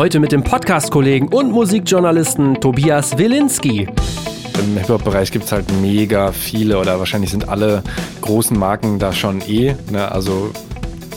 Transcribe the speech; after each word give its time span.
Heute 0.00 0.18
mit 0.18 0.32
dem 0.32 0.42
Podcast-Kollegen 0.42 1.28
und 1.28 1.52
Musikjournalisten 1.52 2.58
Tobias 2.58 3.18
Wilinski. 3.18 3.86
Im 4.58 4.76
Hip-Hop-Bereich 4.78 5.30
gibt 5.30 5.44
es 5.44 5.52
halt 5.52 5.70
mega 5.82 6.32
viele 6.32 6.78
oder 6.78 6.98
wahrscheinlich 6.98 7.30
sind 7.30 7.50
alle 7.50 7.82
großen 8.22 8.58
Marken 8.58 8.98
da 8.98 9.12
schon 9.12 9.42
eh. 9.42 9.76
Ne? 9.90 10.10
Also 10.10 10.52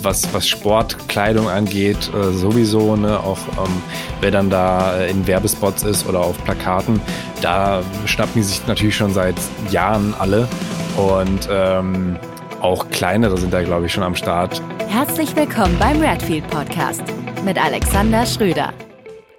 was, 0.02 0.34
was 0.34 0.50
Sportkleidung 0.50 1.48
angeht, 1.48 2.11
äh, 2.14 2.34
sowieso, 2.34 2.98
ne? 2.98 3.21
auch 3.21 3.38
ähm, 3.57 3.71
wer 4.20 4.32
dann 4.32 4.50
da 4.50 4.97
äh, 4.97 5.10
in 5.10 5.25
Werbespots 5.28 5.84
ist 5.84 6.06
oder 6.06 6.20
auf 6.20 6.43
Plakaten, 6.43 7.00
da 7.42 7.84
schnappen 8.06 8.34
die 8.36 8.43
sich 8.43 8.68
natürlich 8.68 8.97
schon 8.97 9.14
seit 9.14 9.36
Jahren 9.71 10.14
alle. 10.20 10.46
Und 10.97 11.47
ähm, 11.50 12.18
auch 12.60 12.89
kleinere 12.89 13.38
sind 13.38 13.54
da, 13.54 13.64
glaube 13.64 13.86
ich, 13.86 13.93
schon 13.93 14.04
am 14.04 14.15
Start. 14.15 14.61
Herzlich 14.89 15.34
willkommen 15.38 15.78
beim 15.79 16.02
Redfield 16.02 16.46
Podcast 16.50 17.04
mit 17.43 17.57
Alexander 17.57 18.25
Schröder. 18.25 18.74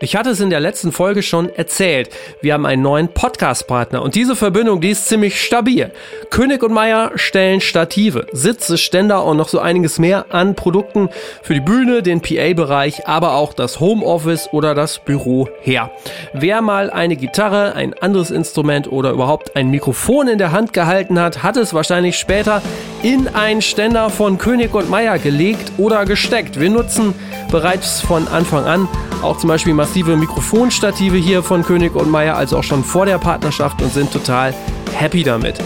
Ich 0.01 0.17
hatte 0.17 0.31
es 0.31 0.41
in 0.41 0.51
der 0.51 0.59
letzten 0.59 0.91
Folge 0.91 1.23
schon 1.23 1.49
erzählt. 1.49 2.11
Wir 2.41 2.55
haben 2.55 2.67
einen 2.67 2.83
neuen 2.83 3.07
Podcast-Partner 3.07 4.03
und 4.03 4.17
diese 4.17 4.35
Verbindung, 4.35 4.81
die 4.81 4.91
ist 4.91 5.07
ziemlich 5.07 5.41
stabil. 5.41 5.93
König 6.31 6.65
und 6.65 6.73
Meier 6.73 7.13
stellen 7.15 7.61
Stative, 7.61 8.27
Sitze, 8.33 8.77
Ständer 8.77 9.25
und 9.25 9.37
noch 9.37 9.49
so 9.49 9.61
einiges 9.61 10.01
mehr 10.01 10.27
an 10.31 10.57
Produkten 10.57 11.11
für 11.43 11.55
die 11.55 11.61
Bühne, 11.61 12.03
den 12.03 12.21
PA-Bereich, 12.21 13.07
aber 13.07 13.35
auch 13.35 13.53
das 13.53 13.79
Homeoffice 13.79 14.49
oder 14.51 14.75
das 14.75 14.99
Büro 14.99 15.49
her. 15.63 15.93
Wer 16.33 16.61
mal 16.61 16.91
eine 16.91 17.15
Gitarre, 17.15 17.75
ein 17.77 17.95
anderes 17.95 18.33
Instrument 18.33 18.91
oder 18.91 19.13
überhaupt 19.13 19.55
ein 19.55 19.71
Mikrofon 19.71 20.27
in 20.27 20.39
der 20.39 20.51
Hand 20.51 20.73
gehalten 20.73 21.21
hat, 21.21 21.45
hat 21.45 21.57
es 21.57 21.73
wahrscheinlich 21.73 22.19
später 22.19 22.63
in 23.05 23.29
einen 23.29 23.63
Ständer 23.63 24.11
von 24.11 24.39
König 24.39 24.75
und 24.75 24.91
Meier 24.91 25.21
gelegt 25.21 25.71
oder 25.79 26.05
gesteckt. 26.05 26.59
Wir 26.59 26.71
nutzen 26.71 27.15
bereits 27.53 28.01
von 28.01 28.27
Anfang 28.27 28.65
an 28.65 28.89
auch 29.25 29.39
zum 29.39 29.49
Beispiel 29.49 29.73
massive 29.85 30.17
Mikrofonstative 30.17 31.19
hier 31.19 31.43
von 31.43 31.63
König 31.63 31.95
und 31.95 32.11
Meier, 32.11 32.39
also 32.39 32.57
auch 32.57 32.65
schon 32.65 32.83
vor 32.83 33.05
der 33.05 33.19
Partnerschaft 33.19 33.83
und 33.83 33.93
sind 33.93 34.11
total 34.11 34.55
happy 34.95 35.23
damit. 35.23 35.59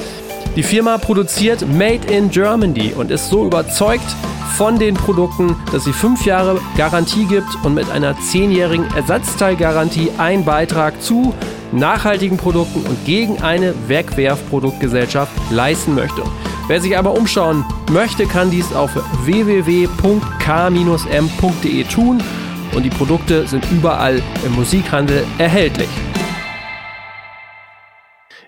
Die 0.57 0.65
Firma 0.65 0.99
produziert 0.99 1.65
Made 1.69 2.13
in 2.13 2.29
Germany 2.29 2.95
und 2.97 3.13
ist 3.13 3.29
so 3.29 3.47
überzeugt 3.47 4.17
von 4.57 4.77
den 4.77 4.97
Produkten, 4.97 5.55
dass 5.71 5.85
sie 5.85 5.93
fünf 5.93 6.27
Jahre 6.27 6.61
Garantie 6.77 7.27
gibt 7.27 7.47
und 7.63 7.75
mit 7.75 7.89
einer 7.93 8.21
zehnjährigen 8.21 8.93
Ersatzteilgarantie 8.93 10.11
einen 10.19 10.45
Beitrag 10.45 11.01
zu 11.01 11.33
nachhaltigen 11.71 12.39
Produkten 12.39 12.81
und 12.81 13.05
gegen 13.05 13.41
eine 13.41 13.73
Wegwerfproduktgesellschaft 13.87 15.31
leisten 15.53 15.95
möchte. 15.95 16.25
Wer 16.67 16.81
sich 16.81 16.99
aber 16.99 17.17
umschauen 17.17 17.65
möchte, 17.93 18.27
kann 18.27 18.51
dies 18.51 18.73
auf 18.73 18.91
www.k-m.de 19.25 19.85
tun 21.85 22.21
und 22.75 22.83
die 22.85 22.91
Produkte 22.91 23.47
sind 23.47 23.65
überall 23.71 24.23
im 24.45 24.53
Musikhandel 24.55 25.25
erhältlich. 25.39 25.89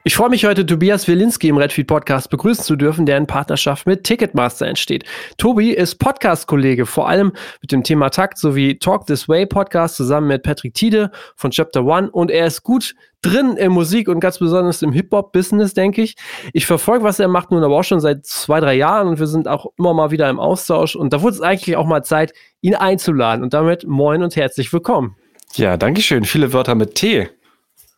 Ich 0.02 0.16
freue 0.16 0.30
mich 0.30 0.46
heute, 0.46 0.64
Tobias 0.64 1.06
Wilinski 1.08 1.48
im 1.48 1.58
Redfeed 1.58 1.86
Podcast 1.86 2.30
begrüßen 2.30 2.64
zu 2.64 2.74
dürfen, 2.74 3.04
der 3.04 3.18
in 3.18 3.26
Partnerschaft 3.26 3.86
mit 3.86 4.04
Ticketmaster 4.04 4.66
entsteht. 4.66 5.04
Tobi 5.36 5.72
ist 5.72 5.96
Podcast-Kollege, 5.96 6.86
vor 6.86 7.06
allem 7.06 7.32
mit 7.60 7.70
dem 7.70 7.84
Thema 7.84 8.08
Takt 8.08 8.38
sowie 8.38 8.78
Talk 8.78 9.06
This 9.06 9.28
Way 9.28 9.44
Podcast 9.44 9.96
zusammen 9.96 10.28
mit 10.28 10.42
Patrick 10.42 10.72
Tiede 10.72 11.10
von 11.36 11.50
Chapter 11.50 11.84
One 11.84 12.10
und 12.10 12.30
er 12.30 12.46
ist 12.46 12.62
gut 12.62 12.94
drin 13.22 13.56
in 13.56 13.72
Musik 13.72 14.08
und 14.08 14.20
ganz 14.20 14.38
besonders 14.38 14.82
im 14.82 14.92
Hip-Hop-Business, 14.92 15.74
denke 15.74 16.02
ich. 16.02 16.16
Ich 16.52 16.66
verfolge, 16.66 17.04
was 17.04 17.18
er 17.18 17.28
macht, 17.28 17.50
nun 17.50 17.62
aber 17.62 17.78
auch 17.78 17.84
schon 17.84 18.00
seit 18.00 18.24
zwei, 18.24 18.60
drei 18.60 18.74
Jahren 18.74 19.08
und 19.08 19.18
wir 19.18 19.26
sind 19.26 19.48
auch 19.48 19.66
immer 19.78 19.94
mal 19.94 20.10
wieder 20.10 20.28
im 20.30 20.40
Austausch 20.40 20.96
und 20.96 21.12
da 21.12 21.22
wurde 21.22 21.36
es 21.36 21.40
eigentlich 21.40 21.76
auch 21.76 21.86
mal 21.86 22.02
Zeit, 22.02 22.32
ihn 22.60 22.74
einzuladen 22.74 23.42
und 23.42 23.54
damit 23.54 23.86
moin 23.86 24.22
und 24.22 24.36
herzlich 24.36 24.72
willkommen. 24.72 25.16
Ja, 25.54 25.76
danke 25.76 26.00
schön. 26.00 26.24
Viele 26.24 26.52
Wörter 26.52 26.74
mit 26.74 26.94
T. 26.94 27.28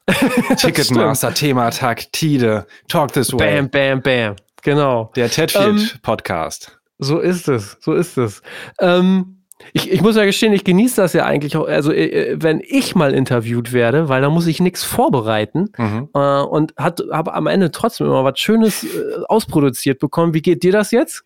Ticketmaster, 0.56 1.32
Thema 1.32 1.70
Tag, 1.70 2.10
Tide, 2.12 2.66
Talk 2.88 3.12
This 3.12 3.32
Way. 3.32 3.62
Bam, 3.62 3.70
bam, 3.70 4.02
bam. 4.02 4.36
Genau. 4.62 5.10
Der 5.16 5.30
Tedfield 5.30 5.80
ähm, 5.80 6.00
Podcast. 6.02 6.78
So 6.98 7.18
ist 7.18 7.48
es, 7.48 7.76
so 7.80 7.94
ist 7.94 8.16
es. 8.16 8.42
Ähm, 8.80 9.41
ich, 9.72 9.90
ich 9.90 10.02
muss 10.02 10.16
ja 10.16 10.24
gestehen, 10.24 10.52
ich 10.52 10.64
genieße 10.64 10.96
das 10.96 11.12
ja 11.12 11.24
eigentlich 11.24 11.56
auch, 11.56 11.66
also 11.66 11.92
äh, 11.92 12.36
wenn 12.40 12.60
ich 12.64 12.94
mal 12.94 13.12
interviewt 13.14 13.72
werde, 13.72 14.08
weil 14.08 14.22
da 14.22 14.30
muss 14.30 14.46
ich 14.46 14.60
nichts 14.60 14.84
vorbereiten 14.84 15.70
mhm. 15.76 16.08
äh, 16.14 16.40
und 16.42 16.74
habe 16.76 17.34
am 17.34 17.46
Ende 17.46 17.70
trotzdem 17.70 18.06
immer 18.06 18.24
was 18.24 18.38
Schönes 18.38 18.84
äh, 18.84 18.88
ausproduziert 19.28 19.98
bekommen. 19.98 20.34
Wie 20.34 20.42
geht 20.42 20.62
dir 20.62 20.72
das 20.72 20.90
jetzt? 20.90 21.24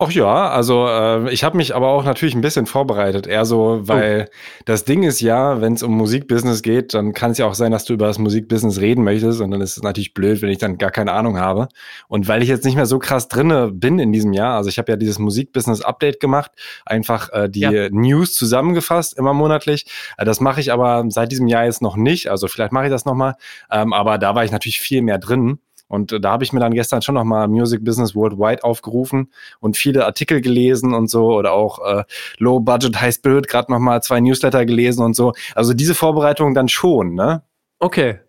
Ach 0.00 0.12
ja, 0.12 0.48
also 0.50 0.86
äh, 0.86 1.28
ich 1.32 1.42
habe 1.42 1.56
mich 1.56 1.74
aber 1.74 1.88
auch 1.88 2.04
natürlich 2.04 2.36
ein 2.36 2.40
bisschen 2.40 2.66
vorbereitet. 2.66 3.26
Eher 3.26 3.44
so, 3.44 3.80
weil 3.82 4.28
oh. 4.28 4.32
das 4.64 4.84
Ding 4.84 5.02
ist 5.02 5.20
ja, 5.20 5.60
wenn 5.60 5.72
es 5.72 5.82
um 5.82 5.90
Musikbusiness 5.96 6.62
geht, 6.62 6.94
dann 6.94 7.14
kann 7.14 7.32
es 7.32 7.38
ja 7.38 7.46
auch 7.46 7.54
sein, 7.54 7.72
dass 7.72 7.84
du 7.84 7.94
über 7.94 8.06
das 8.06 8.20
Musikbusiness 8.20 8.80
reden 8.80 9.02
möchtest. 9.02 9.40
Und 9.40 9.50
dann 9.50 9.60
ist 9.60 9.76
es 9.76 9.82
natürlich 9.82 10.14
blöd, 10.14 10.40
wenn 10.40 10.50
ich 10.50 10.58
dann 10.58 10.78
gar 10.78 10.92
keine 10.92 11.10
Ahnung 11.10 11.36
habe. 11.38 11.66
Und 12.06 12.28
weil 12.28 12.44
ich 12.44 12.48
jetzt 12.48 12.64
nicht 12.64 12.76
mehr 12.76 12.86
so 12.86 13.00
krass 13.00 13.26
drinne 13.26 13.72
bin 13.72 13.98
in 13.98 14.12
diesem 14.12 14.32
Jahr, 14.32 14.56
also 14.56 14.70
ich 14.70 14.78
habe 14.78 14.92
ja 14.92 14.96
dieses 14.96 15.18
Musikbusiness-Update 15.18 16.20
gemacht, 16.20 16.52
einfach 16.86 17.32
äh, 17.32 17.48
die 17.48 17.60
ja. 17.60 17.88
News 17.90 18.34
zusammengefasst, 18.34 19.18
immer 19.18 19.34
monatlich. 19.34 19.86
Äh, 20.16 20.24
das 20.24 20.38
mache 20.38 20.60
ich 20.60 20.70
aber 20.70 21.06
seit 21.08 21.32
diesem 21.32 21.48
Jahr 21.48 21.64
jetzt 21.64 21.82
noch 21.82 21.96
nicht. 21.96 22.30
Also 22.30 22.46
vielleicht 22.46 22.70
mache 22.70 22.84
ich 22.84 22.90
das 22.92 23.04
nochmal. 23.04 23.34
Ähm, 23.68 23.92
aber 23.92 24.18
da 24.18 24.36
war 24.36 24.44
ich 24.44 24.52
natürlich 24.52 24.78
viel 24.78 25.02
mehr 25.02 25.18
drin. 25.18 25.58
Und 25.88 26.12
äh, 26.12 26.20
da 26.20 26.32
habe 26.32 26.44
ich 26.44 26.52
mir 26.52 26.60
dann 26.60 26.74
gestern 26.74 27.02
schon 27.02 27.14
nochmal 27.14 27.48
Music 27.48 27.84
Business 27.84 28.14
Worldwide 28.14 28.62
aufgerufen 28.62 29.32
und 29.60 29.76
viele 29.76 30.04
Artikel 30.04 30.40
gelesen 30.40 30.94
und 30.94 31.08
so 31.08 31.34
oder 31.34 31.52
auch 31.52 31.78
äh, 31.84 32.04
Low 32.38 32.60
Budget 32.60 33.00
High 33.00 33.14
Spirit 33.14 33.48
gerade 33.48 33.72
nochmal 33.72 34.02
zwei 34.02 34.20
Newsletter 34.20 34.64
gelesen 34.66 35.04
und 35.04 35.16
so. 35.16 35.32
Also 35.54 35.74
diese 35.74 35.94
Vorbereitung 35.94 36.54
dann 36.54 36.68
schon, 36.68 37.14
ne? 37.14 37.42
Okay, 37.80 38.20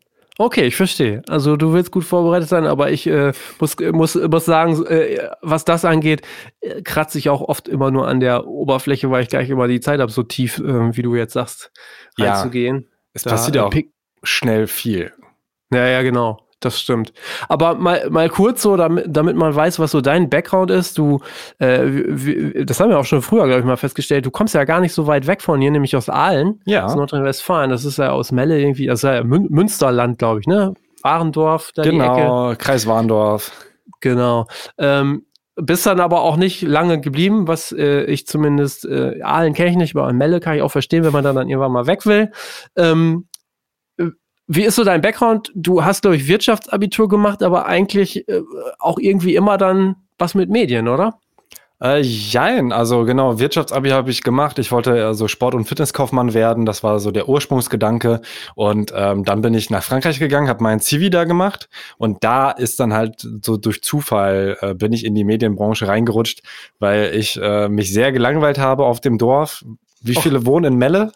Okay, 0.41 0.67
ich 0.67 0.77
verstehe. 0.77 1.21
Also 1.27 1.57
du 1.57 1.73
willst 1.73 1.91
gut 1.91 2.05
vorbereitet 2.05 2.47
sein, 2.47 2.65
aber 2.65 2.91
ich 2.91 3.05
äh, 3.07 3.33
muss, 3.59 3.75
muss, 3.77 4.15
muss 4.15 4.45
sagen, 4.45 4.85
äh, 4.85 5.27
was 5.41 5.65
das 5.65 5.83
angeht, 5.83 6.21
äh, 6.61 6.81
kratze 6.81 7.17
ich 7.17 7.27
auch 7.27 7.41
oft 7.41 7.67
immer 7.67 7.91
nur 7.91 8.07
an 8.07 8.21
der 8.21 8.47
Oberfläche, 8.47 9.11
weil 9.11 9.23
ich 9.23 9.27
gleich 9.27 9.49
immer 9.49 9.67
die 9.67 9.81
Zeit 9.81 9.99
habe, 9.99 10.13
so 10.13 10.23
tief, 10.23 10.59
äh, 10.59 10.95
wie 10.95 11.01
du 11.01 11.13
jetzt 11.13 11.33
sagst, 11.33 11.73
reinzugehen. 12.17 12.83
Ja, 12.83 12.89
es 13.11 13.23
passiert 13.25 13.57
ja 13.57 13.65
auch 13.65 13.73
schnell 14.23 14.67
viel. 14.67 15.11
Ja, 15.73 15.85
ja, 15.85 16.03
genau 16.03 16.39
das 16.59 16.79
stimmt. 16.79 17.13
Aber 17.47 17.75
mal, 17.75 18.09
mal 18.09 18.29
kurz 18.29 18.61
so, 18.61 18.75
damit, 18.75 19.05
damit 19.07 19.35
man 19.35 19.55
weiß, 19.55 19.79
was 19.79 19.91
so 19.91 20.01
dein 20.01 20.29
Background 20.29 20.71
ist. 20.71 20.97
Du, 20.97 21.19
äh, 21.59 21.81
wie, 21.83 22.65
das 22.65 22.79
haben 22.79 22.89
wir 22.89 22.99
auch 22.99 23.05
schon 23.05 23.21
früher, 23.21 23.45
glaube 23.45 23.61
ich, 23.61 23.65
mal 23.65 23.77
festgestellt. 23.77 24.25
Du 24.25 24.31
kommst 24.31 24.55
ja 24.55 24.63
gar 24.65 24.81
nicht 24.81 24.93
so 24.93 25.07
weit 25.07 25.27
weg 25.27 25.41
von 25.41 25.61
hier, 25.61 25.71
nämlich 25.71 25.95
aus 25.95 26.09
Aalen, 26.09 26.61
ja. 26.65 26.85
aus 26.85 26.95
Nordrhein-Westfalen. 26.95 27.69
Das 27.69 27.85
ist 27.85 27.97
ja 27.97 28.11
aus 28.11 28.31
Melle 28.31 28.59
irgendwie, 28.59 28.87
das 28.87 28.99
ist 28.99 29.03
ja 29.03 29.23
Mün 29.23 29.47
Münsterland, 29.49 30.19
glaube 30.19 30.41
ich, 30.41 30.47
ne? 30.47 30.73
Warendorf, 31.01 31.71
da 31.73 31.83
Genau, 31.83 32.53
Kreis 32.57 32.85
Warendorf. 32.85 33.51
Genau. 34.01 34.47
Ähm, 34.77 35.25
bist 35.55 35.85
dann 35.85 35.99
aber 35.99 36.21
auch 36.21 36.37
nicht 36.37 36.61
lange 36.61 36.99
geblieben, 37.01 37.47
was 37.47 37.71
äh, 37.71 38.03
ich 38.03 38.27
zumindest, 38.27 38.85
äh, 38.85 39.21
Aalen 39.21 39.53
kenne 39.53 39.69
ich 39.69 39.75
nicht, 39.75 39.95
aber 39.95 40.11
Melle 40.13 40.39
kann 40.39 40.55
ich 40.55 40.61
auch 40.61 40.71
verstehen, 40.71 41.03
wenn 41.03 41.13
man 41.13 41.23
dann, 41.23 41.35
dann 41.35 41.49
irgendwann 41.49 41.71
mal 41.71 41.87
weg 41.87 42.05
will. 42.05 42.31
Ähm, 42.75 43.28
wie 44.49 44.63
ist 44.63 44.75
so 44.75 44.83
dein 44.83 45.01
Background? 45.01 45.51
Du 45.53 45.85
hast, 45.85 46.01
glaube 46.01 46.17
ich, 46.17 46.27
Wirtschaftsabitur 46.27 47.07
gemacht, 47.07 47.43
aber 47.43 47.67
eigentlich 47.67 48.27
äh, 48.27 48.41
auch 48.79 48.97
irgendwie 48.97 49.35
immer 49.35 49.57
dann 49.57 49.95
was 50.17 50.33
mit 50.33 50.49
Medien, 50.49 50.87
oder? 50.87 51.19
Äh, 51.81 52.01
jein, 52.01 52.73
also 52.73 53.05
genau, 53.05 53.39
Wirtschaftsabi 53.39 53.91
habe 53.91 54.09
ich 54.09 54.23
gemacht. 54.23 54.57
Ich 54.57 54.71
wollte 54.71 55.05
also 55.05 55.27
Sport- 55.27 55.53
und 55.53 55.65
Fitnesskaufmann 55.65 56.33
werden. 56.33 56.65
Das 56.65 56.83
war 56.83 56.99
so 56.99 57.11
der 57.11 57.29
Ursprungsgedanke. 57.29 58.21
Und 58.55 58.91
ähm, 58.95 59.23
dann 59.23 59.41
bin 59.41 59.53
ich 59.53 59.69
nach 59.69 59.83
Frankreich 59.83 60.17
gegangen, 60.17 60.49
habe 60.49 60.63
meinen 60.63 60.79
Zivi 60.79 61.11
da 61.11 61.25
gemacht. 61.25 61.69
Und 61.99 62.23
da 62.23 62.49
ist 62.49 62.79
dann 62.79 62.93
halt 62.93 63.25
so 63.45 63.55
durch 63.55 63.83
Zufall 63.83 64.57
äh, 64.61 64.73
bin 64.73 64.93
ich 64.93 65.05
in 65.05 65.13
die 65.13 65.23
Medienbranche 65.23 65.87
reingerutscht, 65.87 66.41
weil 66.79 67.13
ich 67.13 67.39
äh, 67.39 67.69
mich 67.69 67.93
sehr 67.93 68.11
gelangweilt 68.11 68.57
habe 68.57 68.85
auf 68.85 68.99
dem 68.99 69.19
Dorf. 69.19 69.63
Wie 70.01 70.15
viele 70.15 70.39
Och. 70.39 70.45
wohnen 70.47 70.73
in 70.73 70.79
Melle? 70.79 71.11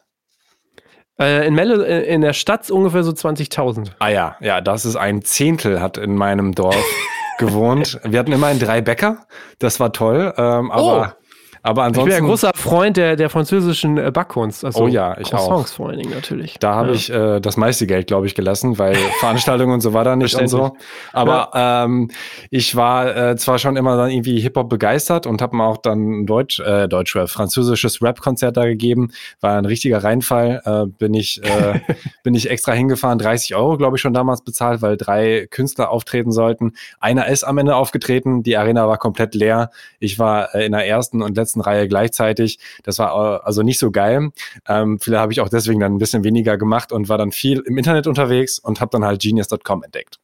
Äh, 1.19 1.47
in 1.47 1.53
Melle, 1.53 1.85
äh, 1.85 2.13
in 2.13 2.21
der 2.21 2.33
Stadt 2.33 2.71
ungefähr 2.71 3.03
so 3.03 3.11
20.000. 3.11 3.91
Ah 3.99 4.09
ja, 4.09 4.35
ja, 4.39 4.61
das 4.61 4.85
ist 4.85 4.95
ein 4.95 5.21
Zehntel, 5.21 5.79
hat 5.79 5.97
in 5.97 6.15
meinem 6.15 6.55
Dorf 6.55 6.75
gewohnt. 7.37 7.99
Wir 8.03 8.19
hatten 8.19 8.31
immerhin 8.31 8.59
drei 8.59 8.81
Bäcker, 8.81 9.25
das 9.59 9.79
war 9.79 9.93
toll. 9.93 10.33
Ähm, 10.37 10.71
aber 10.71 11.15
oh. 11.15 11.22
Aber 11.65 11.83
ansonsten. 11.83 12.09
Ich 12.09 12.15
bin 12.17 12.25
ein 12.25 12.29
großer 12.29 12.51
Freund 12.55 12.97
der, 12.97 13.15
der 13.15 13.29
französischen 13.29 13.97
äh, 13.97 14.11
Backkunst. 14.11 14.65
Also 14.65 14.83
oh 14.83 14.87
ja, 14.87 15.17
ich 15.17 15.33
auch. 15.33 15.47
Songs 15.47 15.71
vor 15.71 15.89
allen 15.89 15.99
Dingen 15.99 16.13
natürlich. 16.13 16.59
Da 16.59 16.75
habe 16.75 16.89
ja. 16.89 16.93
ich 16.93 17.09
äh, 17.09 17.39
das 17.39 17.55
meiste 17.55 17.87
Geld, 17.87 18.07
glaube 18.07 18.27
ich, 18.27 18.35
gelassen, 18.35 18.77
weil 18.77 18.95
Veranstaltungen 19.19 19.73
und 19.73 19.81
so 19.81 19.93
war 19.93 20.03
da 20.03 20.17
nicht 20.17 20.35
und 20.35 20.49
so. 20.49 20.75
Aber 21.13 21.51
ja. 21.53 21.85
ähm, 21.85 22.11
ich 22.49 22.75
war 22.75 23.15
äh, 23.15 23.35
zwar 23.37 23.59
schon 23.59 23.77
immer 23.77 23.95
dann 23.95 24.11
irgendwie 24.11 24.41
Hip-Hop 24.41 24.69
begeistert 24.69 25.25
und 25.25 25.41
habe 25.41 25.55
mir 25.55 25.63
auch 25.63 25.77
dann 25.77 26.25
Deutsch, 26.25 26.59
äh, 26.59 26.89
Deutsch 26.89 27.15
Rap, 27.15 27.29
französisches 27.29 28.01
Rap-Konzert 28.01 28.57
da 28.57 28.65
gegeben. 28.65 29.11
War 29.39 29.57
ein 29.57 29.65
richtiger 29.65 30.03
Reinfall. 30.03 30.61
Äh, 30.65 30.87
bin 30.87 31.13
ich 31.13 31.41
äh, 31.43 31.79
bin 32.23 32.35
ich 32.35 32.49
extra 32.49 32.73
hingefahren, 32.73 33.19
30 33.19 33.55
Euro, 33.55 33.77
glaube 33.77 33.95
ich, 33.95 34.01
schon 34.01 34.13
damals 34.13 34.41
bezahlt, 34.41 34.81
weil 34.81 34.97
drei 34.97 35.47
Künstler 35.49 35.91
auftreten 35.91 36.33
sollten. 36.33 36.73
Einer 36.99 37.27
ist 37.27 37.45
am 37.45 37.57
Ende 37.57 37.77
aufgetreten, 37.77 38.43
die 38.43 38.57
Arena 38.57 38.85
war 38.89 38.97
komplett 38.97 39.33
leer. 39.33 39.71
Ich 39.99 40.19
war 40.19 40.53
äh, 40.53 40.65
in 40.65 40.73
der 40.73 40.85
ersten 40.85 41.21
und 41.21 41.37
letzten 41.37 41.52
letzten 41.53 41.61
Reihe 41.61 41.87
gleichzeitig. 41.87 42.59
Das 42.83 42.99
war 42.99 43.45
also 43.45 43.61
nicht 43.61 43.79
so 43.79 43.91
geil. 43.91 44.31
Ähm, 44.67 44.99
vielleicht 44.99 45.21
habe 45.21 45.33
ich 45.33 45.41
auch 45.41 45.49
deswegen 45.49 45.79
dann 45.79 45.95
ein 45.95 45.99
bisschen 45.99 46.23
weniger 46.23 46.57
gemacht 46.57 46.91
und 46.91 47.09
war 47.09 47.17
dann 47.17 47.31
viel 47.31 47.59
im 47.59 47.77
Internet 47.77 48.07
unterwegs 48.07 48.59
und 48.59 48.81
habe 48.81 48.89
dann 48.91 49.05
halt 49.05 49.21
genius.com 49.21 49.83
entdeckt. 49.83 50.19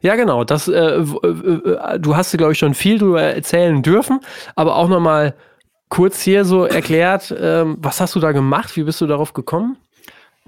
Ja, 0.00 0.16
genau. 0.16 0.44
Das, 0.44 0.68
äh, 0.68 1.02
du 1.02 2.16
hast, 2.16 2.36
glaube 2.36 2.52
ich, 2.52 2.58
schon 2.58 2.74
viel 2.74 2.98
darüber 2.98 3.22
erzählen 3.22 3.82
dürfen, 3.82 4.20
aber 4.54 4.76
auch 4.76 4.88
nochmal 4.88 5.34
kurz 5.88 6.20
hier 6.20 6.44
so 6.44 6.64
erklärt, 6.64 7.34
ähm, 7.38 7.76
was 7.78 8.00
hast 8.00 8.14
du 8.14 8.20
da 8.20 8.32
gemacht? 8.32 8.76
Wie 8.76 8.82
bist 8.82 9.00
du 9.00 9.06
darauf 9.06 9.32
gekommen? 9.32 9.76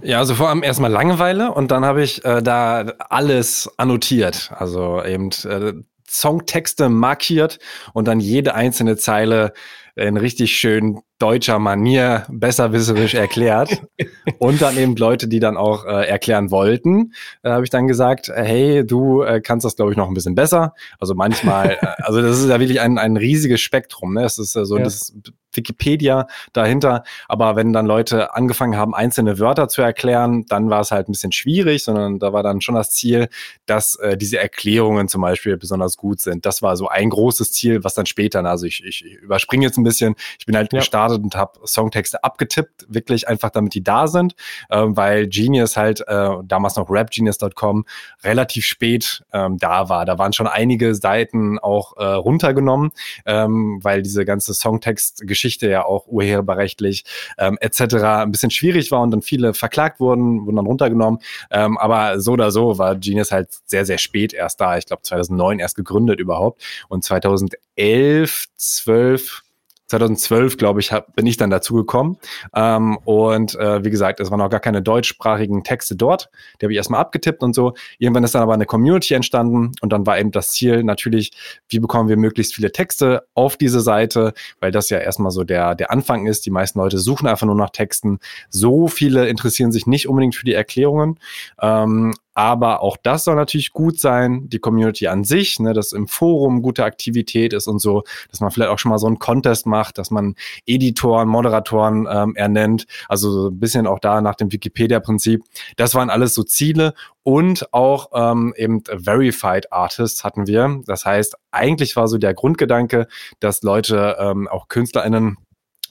Ja, 0.02 0.18
also 0.18 0.34
vor 0.34 0.48
allem 0.48 0.62
erstmal 0.62 0.92
Langeweile 0.92 1.52
und 1.52 1.70
dann 1.70 1.84
habe 1.84 2.02
ich 2.02 2.24
äh, 2.24 2.40
da 2.40 2.84
alles 3.08 3.68
annotiert. 3.78 4.50
Also 4.54 5.02
eben 5.04 5.30
äh, 5.44 5.72
Songtexte 6.08 6.88
markiert 6.88 7.58
und 7.92 8.08
dann 8.08 8.20
jede 8.20 8.54
einzelne 8.54 8.96
Zeile 8.96 9.52
in 9.98 10.16
richtig 10.16 10.56
schön 10.56 11.00
deutscher 11.18 11.58
Manier 11.58 12.24
besserwisserisch 12.28 13.14
erklärt. 13.14 13.82
und 14.38 14.62
dann 14.62 14.76
eben 14.76 14.94
Leute, 14.96 15.26
die 15.28 15.40
dann 15.40 15.56
auch 15.56 15.84
äh, 15.84 16.06
erklären 16.06 16.50
wollten, 16.50 17.12
äh, 17.42 17.50
habe 17.50 17.64
ich 17.64 17.70
dann 17.70 17.88
gesagt, 17.88 18.28
äh, 18.28 18.44
hey, 18.44 18.86
du 18.86 19.22
äh, 19.22 19.40
kannst 19.40 19.64
das, 19.64 19.76
glaube 19.76 19.90
ich, 19.90 19.96
noch 19.96 20.08
ein 20.08 20.14
bisschen 20.14 20.36
besser. 20.36 20.74
Also 21.00 21.14
manchmal, 21.14 21.72
äh, 21.72 21.86
also 22.02 22.22
das 22.22 22.38
ist 22.38 22.48
ja 22.48 22.60
wirklich 22.60 22.80
ein, 22.80 22.98
ein 22.98 23.16
riesiges 23.16 23.60
Spektrum. 23.60 24.14
Ne? 24.14 24.24
Es 24.24 24.38
ist 24.38 24.54
äh, 24.54 24.64
so 24.64 24.76
ja. 24.78 24.84
das 24.84 25.12
Wikipedia 25.52 26.26
dahinter. 26.52 27.02
Aber 27.26 27.56
wenn 27.56 27.72
dann 27.72 27.86
Leute 27.86 28.34
angefangen 28.34 28.76
haben, 28.76 28.94
einzelne 28.94 29.38
Wörter 29.38 29.68
zu 29.68 29.82
erklären, 29.82 30.44
dann 30.46 30.70
war 30.70 30.80
es 30.80 30.90
halt 30.90 31.08
ein 31.08 31.12
bisschen 31.12 31.32
schwierig, 31.32 31.84
sondern 31.84 32.18
da 32.18 32.32
war 32.32 32.42
dann 32.42 32.60
schon 32.60 32.74
das 32.74 32.90
Ziel, 32.90 33.28
dass 33.66 33.96
äh, 33.96 34.16
diese 34.16 34.38
Erklärungen 34.38 35.08
zum 35.08 35.22
Beispiel 35.22 35.56
besonders 35.56 35.96
gut 35.96 36.20
sind. 36.20 36.46
Das 36.46 36.62
war 36.62 36.76
so 36.76 36.88
ein 36.88 37.10
großes 37.10 37.52
Ziel, 37.52 37.82
was 37.82 37.94
dann 37.94 38.06
später, 38.06 38.44
also 38.44 38.66
ich, 38.66 38.84
ich 38.84 39.04
überspringe 39.04 39.64
jetzt 39.64 39.78
ein 39.78 39.84
bisschen, 39.84 39.87
ich 39.90 40.46
bin 40.46 40.56
halt 40.56 40.72
ja. 40.72 40.78
gestartet 40.78 41.22
und 41.22 41.34
habe 41.34 41.60
Songtexte 41.66 42.22
abgetippt, 42.22 42.86
wirklich 42.88 43.28
einfach 43.28 43.50
damit 43.50 43.74
die 43.74 43.82
da 43.82 44.06
sind, 44.06 44.34
äh, 44.68 44.84
weil 44.86 45.26
Genius 45.26 45.76
halt, 45.76 46.02
äh, 46.06 46.30
damals 46.44 46.76
noch 46.76 46.86
rapgenius.com, 46.88 47.84
relativ 48.22 48.64
spät 48.64 49.24
ähm, 49.32 49.58
da 49.58 49.88
war. 49.88 50.04
Da 50.04 50.18
waren 50.18 50.32
schon 50.32 50.46
einige 50.46 50.94
Seiten 50.94 51.58
auch 51.58 51.96
äh, 51.96 52.04
runtergenommen, 52.04 52.90
ähm, 53.26 53.80
weil 53.82 54.02
diese 54.02 54.24
ganze 54.24 54.54
Songtext-Geschichte 54.54 55.48
Geschichte 55.48 55.70
ja 55.70 55.84
auch 55.84 56.06
urheberrechtlich 56.08 57.04
ähm, 57.38 57.58
etc. 57.60 57.94
ein 58.04 58.32
bisschen 58.32 58.50
schwierig 58.50 58.90
war 58.90 59.02
und 59.02 59.10
dann 59.10 59.22
viele 59.22 59.54
verklagt 59.54 60.00
wurden, 60.00 60.44
wurden 60.44 60.56
dann 60.56 60.66
runtergenommen. 60.66 61.20
Ähm, 61.50 61.78
aber 61.78 62.20
so 62.20 62.32
oder 62.32 62.50
so 62.50 62.78
war 62.78 62.96
Genius 62.96 63.32
halt 63.32 63.48
sehr, 63.64 63.84
sehr 63.84 63.98
spät 63.98 64.32
erst 64.34 64.60
da. 64.60 64.76
Ich 64.76 64.86
glaube 64.86 65.02
2009 65.02 65.58
erst 65.58 65.76
gegründet 65.76 66.20
überhaupt 66.20 66.62
und 66.88 67.04
2011, 67.04 68.46
12 68.56 69.42
2012, 69.88 70.56
glaube 70.56 70.80
ich, 70.80 70.92
hab, 70.92 71.14
bin 71.16 71.26
ich 71.26 71.36
dann 71.36 71.50
dazu 71.50 71.74
gekommen. 71.74 72.18
Ähm, 72.54 72.98
und 73.04 73.54
äh, 73.54 73.84
wie 73.84 73.90
gesagt, 73.90 74.20
es 74.20 74.30
waren 74.30 74.40
auch 74.40 74.50
gar 74.50 74.60
keine 74.60 74.82
deutschsprachigen 74.82 75.64
Texte 75.64 75.96
dort. 75.96 76.30
Die 76.60 76.66
habe 76.66 76.72
ich 76.72 76.76
erstmal 76.76 77.00
abgetippt 77.00 77.42
und 77.42 77.54
so. 77.54 77.74
Irgendwann 77.98 78.24
ist 78.24 78.34
dann 78.34 78.42
aber 78.42 78.54
eine 78.54 78.66
Community 78.66 79.14
entstanden 79.14 79.72
und 79.80 79.92
dann 79.92 80.06
war 80.06 80.18
eben 80.18 80.30
das 80.30 80.50
Ziel 80.52 80.84
natürlich, 80.84 81.32
wie 81.68 81.78
bekommen 81.78 82.08
wir 82.08 82.16
möglichst 82.16 82.54
viele 82.54 82.72
Texte 82.72 83.26
auf 83.34 83.56
diese 83.56 83.80
Seite, 83.80 84.34
weil 84.60 84.70
das 84.70 84.90
ja 84.90 84.98
erstmal 84.98 85.30
so 85.30 85.44
der, 85.44 85.74
der 85.74 85.90
Anfang 85.90 86.26
ist. 86.26 86.46
Die 86.46 86.50
meisten 86.50 86.78
Leute 86.78 86.98
suchen 86.98 87.26
einfach 87.26 87.46
nur 87.46 87.56
nach 87.56 87.70
Texten. 87.70 88.18
So 88.50 88.88
viele 88.88 89.28
interessieren 89.28 89.72
sich 89.72 89.86
nicht 89.86 90.08
unbedingt 90.08 90.34
für 90.34 90.44
die 90.44 90.54
Erklärungen. 90.54 91.18
Ähm, 91.60 92.14
aber 92.38 92.82
auch 92.82 92.96
das 92.96 93.24
soll 93.24 93.34
natürlich 93.34 93.72
gut 93.72 93.98
sein, 93.98 94.48
die 94.48 94.60
Community 94.60 95.08
an 95.08 95.24
sich, 95.24 95.58
ne, 95.58 95.72
dass 95.72 95.90
im 95.90 96.06
Forum 96.06 96.62
gute 96.62 96.84
Aktivität 96.84 97.52
ist 97.52 97.66
und 97.66 97.80
so, 97.80 98.04
dass 98.30 98.40
man 98.40 98.52
vielleicht 98.52 98.70
auch 98.70 98.78
schon 98.78 98.90
mal 98.90 98.98
so 98.98 99.08
einen 99.08 99.18
Contest 99.18 99.66
macht, 99.66 99.98
dass 99.98 100.12
man 100.12 100.36
Editoren, 100.64 101.28
Moderatoren 101.28 102.06
ähm, 102.08 102.36
ernennt, 102.36 102.86
also 103.08 103.32
so 103.32 103.48
ein 103.48 103.58
bisschen 103.58 103.88
auch 103.88 103.98
da 103.98 104.20
nach 104.20 104.36
dem 104.36 104.52
Wikipedia-Prinzip. 104.52 105.42
Das 105.74 105.96
waren 105.96 106.10
alles 106.10 106.32
so 106.32 106.44
Ziele 106.44 106.94
und 107.24 107.74
auch 107.74 108.10
ähm, 108.14 108.54
eben 108.56 108.84
Verified 108.84 109.72
Artists 109.72 110.22
hatten 110.22 110.46
wir. 110.46 110.80
Das 110.86 111.04
heißt, 111.04 111.34
eigentlich 111.50 111.96
war 111.96 112.06
so 112.06 112.18
der 112.18 112.34
Grundgedanke, 112.34 113.08
dass 113.40 113.64
Leute, 113.64 114.16
ähm, 114.20 114.46
auch 114.46 114.68
KünstlerInnen, 114.68 115.38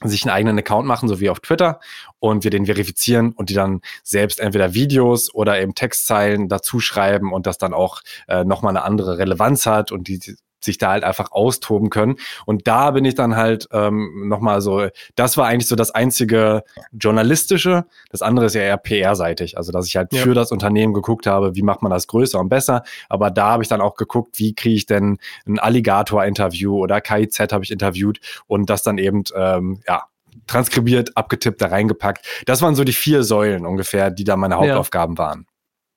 sich 0.04 0.24
einen 0.24 0.34
eigenen 0.34 0.58
Account 0.58 0.86
machen, 0.86 1.08
so 1.08 1.20
wie 1.20 1.30
auf 1.30 1.40
Twitter, 1.40 1.80
und 2.20 2.44
wir 2.44 2.50
den 2.50 2.66
verifizieren 2.66 3.32
und 3.32 3.50
die 3.50 3.54
dann 3.54 3.80
selbst 4.02 4.40
entweder 4.40 4.74
Videos 4.74 5.32
oder 5.34 5.60
eben 5.60 5.74
Textzeilen 5.74 6.48
dazu 6.48 6.80
schreiben 6.80 7.32
und 7.32 7.46
das 7.46 7.58
dann 7.58 7.74
auch 7.74 8.02
äh, 8.28 8.44
nochmal 8.44 8.76
eine 8.76 8.84
andere 8.84 9.18
Relevanz 9.18 9.66
hat 9.66 9.92
und 9.92 10.08
die 10.08 10.36
sich 10.60 10.78
da 10.78 10.90
halt 10.90 11.04
einfach 11.04 11.32
austoben 11.32 11.90
können. 11.90 12.16
Und 12.46 12.66
da 12.66 12.90
bin 12.90 13.04
ich 13.04 13.14
dann 13.14 13.36
halt 13.36 13.68
ähm, 13.72 14.28
nochmal 14.28 14.60
so, 14.60 14.88
das 15.14 15.36
war 15.36 15.46
eigentlich 15.46 15.68
so 15.68 15.76
das 15.76 15.90
einzige 15.90 16.64
journalistische. 16.92 17.86
Das 18.10 18.22
andere 18.22 18.46
ist 18.46 18.54
ja 18.54 18.62
eher 18.62 18.76
PR-seitig. 18.76 19.56
Also, 19.56 19.72
dass 19.72 19.86
ich 19.86 19.96
halt 19.96 20.12
ja. 20.12 20.22
für 20.22 20.34
das 20.34 20.52
Unternehmen 20.52 20.94
geguckt 20.94 21.26
habe, 21.26 21.54
wie 21.54 21.62
macht 21.62 21.82
man 21.82 21.90
das 21.90 22.06
größer 22.06 22.38
und 22.38 22.48
besser. 22.48 22.82
Aber 23.08 23.30
da 23.30 23.50
habe 23.50 23.62
ich 23.62 23.68
dann 23.68 23.80
auch 23.80 23.94
geguckt, 23.94 24.38
wie 24.38 24.54
kriege 24.54 24.76
ich 24.76 24.86
denn 24.86 25.18
ein 25.46 25.58
Alligator-Interview 25.58 26.76
oder 26.76 27.00
KIZ 27.00 27.52
habe 27.52 27.64
ich 27.64 27.70
interviewt 27.70 28.20
und 28.46 28.70
das 28.70 28.82
dann 28.82 28.98
eben, 28.98 29.24
ähm, 29.34 29.80
ja, 29.86 30.04
transkribiert, 30.46 31.16
abgetippt, 31.16 31.60
da 31.60 31.66
reingepackt. 31.66 32.24
Das 32.46 32.62
waren 32.62 32.74
so 32.74 32.84
die 32.84 32.92
vier 32.92 33.22
Säulen 33.22 33.66
ungefähr, 33.66 34.10
die 34.10 34.24
da 34.24 34.36
meine 34.36 34.56
Hauptaufgaben 34.56 35.16
ja. 35.16 35.18
waren. 35.18 35.46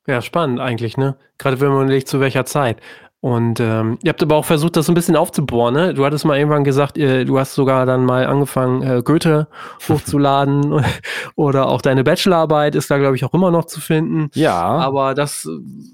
Ja, 0.08 0.22
spannend 0.22 0.60
eigentlich, 0.60 0.98
ne? 0.98 1.16
Gerade 1.38 1.60
wenn 1.60 1.70
man 1.70 1.84
überlegt, 1.84 2.08
zu 2.08 2.20
welcher 2.20 2.46
Zeit. 2.46 2.82
Und 3.22 3.60
ähm, 3.60 4.00
ihr 4.02 4.10
habt 4.10 4.24
aber 4.24 4.36
auch 4.36 4.46
versucht, 4.46 4.76
das 4.76 4.88
so 4.88 4.92
ein 4.92 4.96
bisschen 4.96 5.16
aufzubohren. 5.16 5.76
Ne? 5.76 5.94
Du 5.94 6.04
hattest 6.04 6.26
mal 6.26 6.40
irgendwann 6.40 6.64
gesagt, 6.64 6.98
äh, 6.98 7.24
du 7.24 7.38
hast 7.38 7.54
sogar 7.54 7.86
dann 7.86 8.04
mal 8.04 8.26
angefangen, 8.26 8.82
äh, 8.82 9.04
Goethe 9.04 9.48
hochzuladen. 9.88 10.84
Oder 11.36 11.68
auch 11.68 11.84
deine 11.84 12.04
Bachelorarbeit 12.04 12.74
ist 12.74 12.90
da, 12.90 12.98
glaube 12.98 13.16
ich, 13.16 13.24
auch 13.24 13.36
immer 13.36 13.52
noch 13.52 13.66
zu 13.66 13.80
finden. 13.80 14.32
Ja. 14.34 14.60
Aber 14.60 15.14
das 15.14 15.48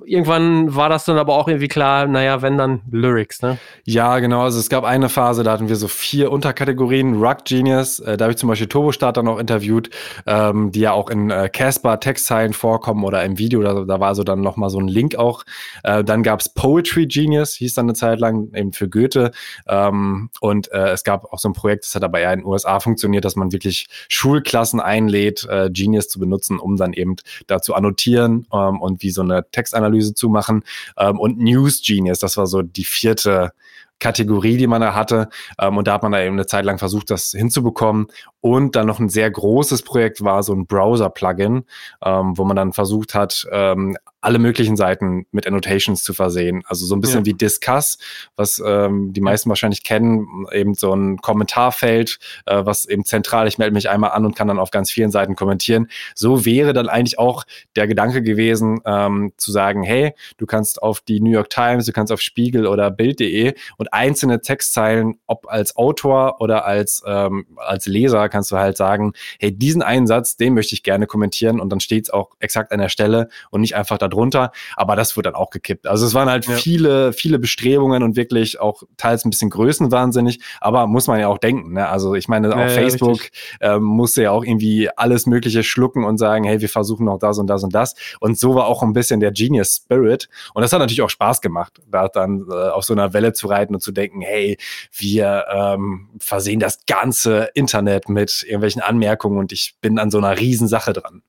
irgendwann 0.05 0.73
war 0.73 0.87
das 0.87 1.03
dann 1.03 1.17
aber 1.17 1.35
auch 1.35 1.49
irgendwie 1.49 1.67
klar, 1.67 2.07
naja, 2.07 2.41
wenn 2.41 2.57
dann 2.57 2.79
Lyrics, 2.89 3.41
ne? 3.41 3.57
Ja, 3.83 4.19
genau. 4.19 4.43
Also 4.43 4.59
es 4.59 4.69
gab 4.69 4.85
eine 4.85 5.09
Phase, 5.09 5.43
da 5.43 5.51
hatten 5.51 5.67
wir 5.67 5.75
so 5.75 5.89
vier 5.89 6.31
Unterkategorien. 6.31 7.21
Rock 7.21 7.43
Genius, 7.43 7.99
äh, 7.99 8.15
da 8.15 8.23
habe 8.23 8.31
ich 8.31 8.37
zum 8.37 8.47
Beispiel 8.47 8.67
Turbostart 8.67 9.17
dann 9.17 9.25
noch 9.25 9.37
interviewt, 9.37 9.89
ähm, 10.27 10.71
die 10.71 10.79
ja 10.79 10.93
auch 10.93 11.09
in 11.09 11.29
äh, 11.29 11.49
Casper 11.49 11.99
Textzeilen 11.99 12.53
vorkommen 12.53 13.03
oder 13.03 13.21
im 13.25 13.37
Video. 13.37 13.61
Da, 13.63 13.83
da 13.83 13.99
war 13.99 14.15
so 14.15 14.23
dann 14.23 14.39
nochmal 14.39 14.69
so 14.69 14.79
ein 14.79 14.87
Link 14.87 15.17
auch. 15.17 15.43
Äh, 15.83 16.05
dann 16.05 16.23
gab 16.23 16.39
es 16.39 16.47
Poetry 16.47 17.05
Genius 17.05 17.16
Genius, 17.17 17.55
hieß 17.55 17.73
dann 17.73 17.85
eine 17.85 17.93
Zeit 17.93 18.19
lang 18.19 18.53
eben 18.53 18.73
für 18.73 18.89
Goethe. 18.89 19.31
Ähm, 19.67 20.29
und 20.39 20.71
äh, 20.71 20.89
es 20.89 21.03
gab 21.03 21.25
auch 21.33 21.39
so 21.39 21.49
ein 21.49 21.53
Projekt, 21.53 21.85
das 21.85 21.95
hat 21.95 22.03
aber 22.03 22.19
eher 22.19 22.33
in 22.33 22.39
den 22.39 22.45
USA 22.45 22.79
funktioniert, 22.79 23.25
dass 23.25 23.35
man 23.35 23.51
wirklich 23.51 23.87
Schulklassen 24.07 24.79
einlädt, 24.79 25.47
äh, 25.49 25.69
Genius 25.71 26.07
zu 26.07 26.19
benutzen, 26.19 26.59
um 26.59 26.77
dann 26.77 26.93
eben 26.93 27.15
da 27.47 27.61
zu 27.61 27.73
annotieren 27.73 28.47
ähm, 28.53 28.79
und 28.79 29.01
wie 29.01 29.09
so 29.09 29.21
eine 29.21 29.49
Textanalyse 29.51 30.13
zu 30.13 30.29
machen. 30.29 30.63
Ähm, 30.97 31.19
und 31.19 31.39
News 31.39 31.81
Genius, 31.83 32.19
das 32.19 32.37
war 32.37 32.47
so 32.47 32.61
die 32.61 32.85
vierte 32.85 33.51
Kategorie, 33.99 34.57
die 34.57 34.67
man 34.67 34.81
da 34.81 34.93
hatte. 34.93 35.29
Ähm, 35.59 35.77
und 35.77 35.87
da 35.87 35.93
hat 35.93 36.03
man 36.03 36.11
da 36.11 36.21
eben 36.21 36.35
eine 36.35 36.45
Zeit 36.45 36.65
lang 36.65 36.77
versucht, 36.77 37.09
das 37.09 37.31
hinzubekommen. 37.31 38.07
Und 38.41 38.75
dann 38.75 38.87
noch 38.87 38.99
ein 38.99 39.09
sehr 39.09 39.29
großes 39.29 39.81
Projekt 39.81 40.23
war 40.23 40.43
so 40.43 40.53
ein 40.53 40.67
Browser-Plugin, 40.67 41.65
ähm, 42.03 42.37
wo 42.37 42.45
man 42.45 42.55
dann 42.55 42.73
versucht 42.73 43.15
hat, 43.15 43.47
ähm, 43.51 43.97
alle 44.27 44.39
möglichen 44.39 44.75
Seiten 44.75 45.25
mit 45.31 45.47
Annotations 45.47 46.03
zu 46.03 46.13
versehen. 46.13 46.61
Also 46.67 46.85
so 46.85 46.97
ein 46.97 46.99
bisschen 46.99 47.21
ja. 47.21 47.25
wie 47.27 47.33
Discuss, 47.33 47.97
was 48.35 48.61
ähm, 48.63 49.13
die 49.13 49.21
meisten 49.21 49.47
wahrscheinlich 49.47 49.85
kennen, 49.85 50.45
eben 50.51 50.73
so 50.73 50.93
ein 50.93 51.19
Kommentarfeld, 51.19 52.19
äh, 52.45 52.65
was 52.65 52.83
eben 52.83 53.05
zentral, 53.05 53.47
ich 53.47 53.57
melde 53.57 53.73
mich 53.73 53.89
einmal 53.89 54.11
an 54.11 54.25
und 54.25 54.35
kann 54.35 54.49
dann 54.49 54.59
auf 54.59 54.69
ganz 54.69 54.91
vielen 54.91 55.11
Seiten 55.11 55.37
kommentieren. 55.37 55.87
So 56.13 56.43
wäre 56.43 56.73
dann 56.73 56.89
eigentlich 56.89 57.17
auch 57.17 57.45
der 57.77 57.87
Gedanke 57.87 58.21
gewesen, 58.21 58.81
ähm, 58.83 59.31
zu 59.37 59.53
sagen, 59.53 59.83
hey, 59.83 60.11
du 60.35 60.45
kannst 60.45 60.83
auf 60.83 60.99
die 60.99 61.21
New 61.21 61.31
York 61.31 61.49
Times, 61.49 61.85
du 61.85 61.93
kannst 61.93 62.11
auf 62.11 62.19
Spiegel 62.19 62.67
oder 62.67 62.91
Bild.de 62.91 63.53
und 63.77 63.93
einzelne 63.93 64.41
Textzeilen, 64.41 65.21
ob 65.27 65.47
als 65.47 65.77
Autor 65.77 66.41
oder 66.41 66.65
als, 66.65 67.01
ähm, 67.07 67.45
als 67.55 67.85
Leser, 67.85 68.27
kannst 68.27 68.51
du 68.51 68.57
halt 68.57 68.75
sagen, 68.75 69.13
hey, 69.39 69.57
diesen 69.57 69.83
Einsatz, 69.83 70.35
den 70.35 70.53
möchte 70.53 70.75
ich 70.75 70.83
gerne 70.83 71.07
kommentieren 71.07 71.61
und 71.61 71.69
dann 71.69 71.79
steht 71.79 72.03
es 72.03 72.09
auch 72.09 72.31
exakt 72.39 72.73
an 72.73 72.79
der 72.79 72.89
Stelle 72.89 73.29
und 73.51 73.61
nicht 73.61 73.77
einfach 73.77 73.97
da 73.97 74.09
drunter, 74.17 74.51
aber 74.75 74.95
das 74.95 75.15
wird 75.15 75.27
dann 75.27 75.35
auch 75.35 75.51
gekippt. 75.51 75.87
Also 75.87 76.05
es 76.05 76.13
waren 76.13 76.29
halt 76.29 76.47
ja. 76.47 76.55
viele, 76.55 77.13
viele 77.13 77.39
Bestrebungen 77.39 78.03
und 78.03 78.15
wirklich 78.15 78.59
auch 78.59 78.83
teils 78.97 79.23
ein 79.25 79.29
bisschen 79.29 79.49
größenwahnsinnig, 79.49 80.39
aber 80.59 80.87
muss 80.87 81.07
man 81.07 81.19
ja 81.19 81.27
auch 81.27 81.37
denken. 81.37 81.73
Ne? 81.73 81.87
Also 81.87 82.15
ich 82.15 82.27
meine, 82.27 82.53
auf 82.53 82.59
ja, 82.59 82.69
Facebook 82.69 83.19
ähm, 83.61 83.83
musste 83.83 84.23
ja 84.23 84.31
auch 84.31 84.43
irgendwie 84.43 84.89
alles 84.97 85.25
Mögliche 85.27 85.63
schlucken 85.63 86.03
und 86.03 86.17
sagen, 86.17 86.43
hey, 86.45 86.61
wir 86.61 86.69
versuchen 86.69 87.05
noch 87.05 87.19
das 87.19 87.37
und 87.37 87.47
das 87.47 87.63
und 87.63 87.75
das. 87.75 87.95
Und 88.19 88.37
so 88.37 88.55
war 88.55 88.65
auch 88.65 88.81
ein 88.83 88.93
bisschen 88.93 89.19
der 89.19 89.31
Genius 89.31 89.75
Spirit. 89.75 90.29
Und 90.53 90.63
das 90.63 90.73
hat 90.73 90.79
natürlich 90.79 91.01
auch 91.01 91.09
Spaß 91.09 91.41
gemacht, 91.41 91.79
da 91.89 92.07
dann 92.07 92.45
äh, 92.49 92.53
auf 92.53 92.83
so 92.83 92.93
einer 92.93 93.13
Welle 93.13 93.33
zu 93.33 93.47
reiten 93.47 93.75
und 93.75 93.81
zu 93.81 93.91
denken, 93.91 94.21
hey, 94.21 94.57
wir 94.91 95.45
ähm, 95.53 96.09
versehen 96.19 96.59
das 96.59 96.79
ganze 96.87 97.49
Internet 97.53 98.09
mit 98.09 98.43
irgendwelchen 98.43 98.81
Anmerkungen 98.81 99.37
und 99.37 99.51
ich 99.51 99.75
bin 99.81 99.99
an 99.99 100.09
so 100.09 100.17
einer 100.17 100.39
Riesensache 100.39 100.93
dran. 100.93 101.21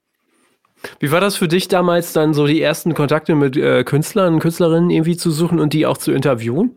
Wie 1.01 1.11
war 1.11 1.21
das 1.21 1.37
für 1.37 1.49
dich 1.49 1.69
damals 1.69 2.13
dann 2.13 2.35
so 2.35 2.47
die 2.47 2.61
ersten 2.61 2.95
Kontakte 2.95 3.35
mit 3.35 3.57
äh, 3.57 3.85
Künstlern, 3.85 4.39
Künstlerinnen 4.39 4.91
irgendwie 4.91 5.17
zu 5.17 5.31
suchen 5.31 5.61
und 5.61 5.73
die 5.73 5.87
auch 5.87 5.99
zu 5.99 6.13
interviewen? 6.13 6.77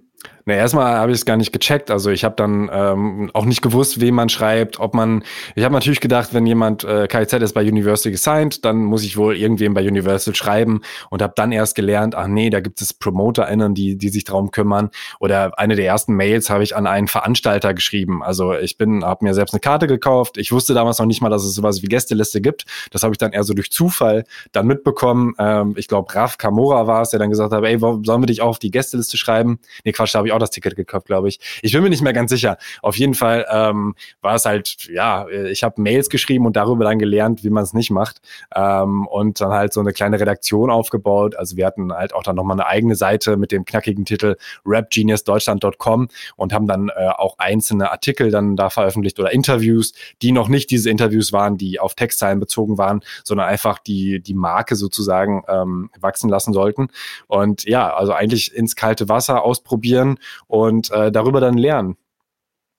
Na, 0.52 0.58
erstmal 0.58 0.98
habe 0.98 1.14
ich 1.14 1.20
es 1.20 1.26
gar 1.26 1.38
nicht 1.38 1.54
gecheckt. 1.54 1.90
Also 1.90 2.10
ich 2.12 2.26
habe 2.26 2.36
dann 2.36 2.70
ähm, 2.74 3.32
auch 3.34 3.46
nicht 3.46 3.62
gewusst, 3.62 4.02
wem 4.02 4.16
man 4.16 4.28
schreibt, 4.28 4.82
ob 4.82 4.94
man. 4.94 5.24
Ich 5.56 5.64
habe 5.64 5.74
natürlich 5.74 6.02
gedacht, 6.02 6.34
wenn 6.34 6.46
jemand 6.46 6.84
äh, 6.84 7.08
KIZ 7.08 7.34
ist 7.36 7.54
bei 7.54 7.62
Universal 7.62 8.12
gesigned, 8.12 8.66
dann 8.66 8.84
muss 8.84 9.06
ich 9.06 9.16
wohl 9.16 9.38
irgendwem 9.38 9.74
bei 9.74 9.88
Universal 9.88 10.36
schreiben 10.36 10.82
und 11.10 11.22
habe 11.22 11.32
dann 11.38 11.54
erst 11.54 11.74
gelernt, 11.76 12.16
ach 12.16 12.28
nee, 12.28 12.50
da 12.50 12.60
gibt 12.60 12.82
es 12.82 12.94
PromoterInnen, 12.94 13.74
die, 13.74 13.98
die 13.98 14.10
sich 14.10 14.26
darum 14.26 14.52
kümmern. 14.52 14.90
Oder 15.22 15.58
eine 15.58 15.78
der 15.78 15.86
ersten 15.86 16.16
Mails 16.16 16.50
habe 16.50 16.64
ich 16.64 16.76
an 16.76 16.86
einen 16.86 17.08
Veranstalter 17.08 17.74
geschrieben. 17.74 18.22
Also 18.22 18.54
ich 18.54 18.78
bin, 18.78 19.06
habe 19.06 19.24
mir 19.24 19.34
selbst 19.34 19.54
eine 19.54 19.62
Karte 19.62 19.88
gekauft. 19.88 20.38
Ich 20.38 20.52
wusste 20.52 20.74
damals 20.74 21.00
noch 21.00 21.06
nicht 21.06 21.22
mal, 21.22 21.30
dass 21.30 21.46
es 21.46 21.56
sowas 21.56 21.82
wie 21.82 21.88
Gästeliste 21.88 22.42
gibt. 22.42 22.66
Das 22.92 23.04
habe 23.04 23.14
ich 23.14 23.18
dann 23.18 23.32
eher 23.32 23.46
so 23.46 23.54
durch 23.54 23.72
Zufall 23.72 24.26
dann 24.52 24.68
mitbekommen. 24.68 25.34
Ähm, 25.40 25.76
ich 25.78 25.88
glaube, 25.88 26.14
Raf 26.14 26.38
Kamora 26.38 26.88
war 26.88 27.04
es, 27.04 27.12
der 27.12 27.20
dann 27.20 27.30
gesagt 27.30 27.54
hat, 27.54 27.64
ey, 27.64 27.80
sollen 27.80 28.04
wir 28.04 28.26
dich 28.26 28.42
auch 28.42 28.50
auf 28.50 28.60
die 28.60 28.70
Gästeliste 28.72 29.16
schreiben? 29.16 29.60
Nee, 29.86 29.94
Quatsch, 29.94 30.14
da 30.14 30.20
habe 30.20 30.28
ich 30.28 30.34
auch 30.34 30.41
das 30.42 30.50
Ticket 30.50 30.76
gekauft, 30.76 31.08
glaube 31.08 31.30
ich. 31.30 31.40
Ich 31.62 31.74
bin 31.74 31.84
mir 31.84 31.90
nicht 31.90 32.02
mehr 32.02 32.14
ganz 32.14 32.32
sicher. 32.32 32.58
Auf 32.82 32.98
jeden 32.98 33.14
Fall 33.14 33.46
ähm, 33.52 33.96
war 34.22 34.36
es 34.36 34.46
halt, 34.46 34.88
ja, 34.90 35.28
ich 35.28 35.64
habe 35.64 35.82
Mails 35.82 36.10
geschrieben 36.10 36.46
und 36.46 36.56
darüber 36.56 36.84
dann 36.86 37.00
gelernt, 37.00 37.44
wie 37.44 37.50
man 37.50 37.64
es 37.64 37.74
nicht 37.74 37.92
macht. 37.92 38.22
Ähm, 38.56 39.08
und 39.08 39.42
dann 39.42 39.52
halt 39.52 39.74
so 39.74 39.80
eine 39.80 39.94
kleine 39.94 40.20
Redaktion 40.20 40.70
aufgebaut. 40.70 41.36
Also 41.36 41.58
wir 41.58 41.66
hatten 41.66 41.94
halt 41.94 42.14
auch 42.14 42.24
dann 42.24 42.36
nochmal 42.36 42.56
eine 42.56 42.68
eigene 42.68 42.96
Seite 42.96 43.38
mit 43.38 43.52
dem 43.52 43.66
knackigen 43.66 44.06
Titel 44.06 44.36
rapgeniusdeutschland.com 44.66 46.10
und 46.36 46.54
haben 46.54 46.68
dann 46.68 46.90
äh, 46.90 47.10
auch 47.10 47.38
einzelne 47.38 47.92
Artikel 47.92 48.32
dann 48.32 48.56
da 48.56 48.70
veröffentlicht 48.70 49.20
oder 49.20 49.32
Interviews, 49.32 49.94
die 50.22 50.32
noch 50.32 50.48
nicht 50.48 50.70
diese 50.72 50.90
Interviews 50.90 51.34
waren, 51.34 51.58
die 51.58 51.80
auf 51.80 51.96
Textzeilen 51.96 52.40
bezogen 52.40 52.78
waren, 52.78 53.02
sondern 53.24 53.48
einfach 53.48 53.80
die, 53.80 54.22
die 54.22 54.34
Marke 54.34 54.76
sozusagen 54.76 55.44
ähm, 55.48 55.90
wachsen 56.00 56.30
lassen 56.30 56.54
sollten. 56.54 56.90
Und 57.28 57.64
ja, 57.64 57.94
also 57.94 58.14
eigentlich 58.14 58.54
ins 58.54 58.76
kalte 58.76 59.10
Wasser 59.10 59.44
ausprobieren 59.44 60.18
und 60.48 60.92
äh, 60.92 61.12
darüber 61.12 61.40
dann 61.40 61.58
lernen. 61.58 61.98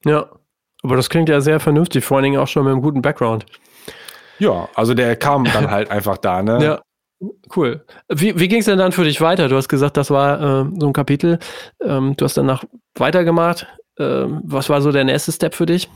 Ja, 0.04 0.28
aber 0.82 0.96
das 0.96 1.08
klingt 1.08 1.28
ja 1.28 1.40
sehr 1.40 1.60
vernünftig, 1.60 2.04
vor 2.04 2.16
allen 2.16 2.24
Dingen 2.24 2.40
auch 2.40 2.48
schon 2.48 2.64
mit 2.64 2.72
einem 2.72 2.82
guten 2.82 3.02
Background. 3.02 3.46
Ja, 4.38 4.68
also 4.74 4.94
der 4.94 5.16
kam 5.16 5.44
dann 5.44 5.70
halt 5.70 5.90
einfach 5.92 6.18
da, 6.18 6.42
ne? 6.42 6.64
Ja. 6.64 6.82
Cool. 7.54 7.84
Wie, 8.08 8.36
wie 8.36 8.48
ging 8.48 8.58
es 8.58 8.64
denn 8.64 8.78
dann 8.78 8.90
für 8.90 9.04
dich 9.04 9.20
weiter? 9.20 9.48
Du 9.48 9.54
hast 9.54 9.68
gesagt, 9.68 9.96
das 9.96 10.10
war 10.10 10.40
äh, 10.40 10.70
so 10.76 10.88
ein 10.88 10.92
Kapitel. 10.92 11.38
Ähm, 11.80 12.16
du 12.16 12.24
hast 12.24 12.36
danach 12.36 12.64
weitergemacht. 12.96 13.68
Ähm, 13.96 14.40
was 14.44 14.68
war 14.68 14.82
so 14.82 14.90
der 14.90 15.04
nächste 15.04 15.30
Step 15.30 15.54
für 15.54 15.66
dich? 15.66 15.88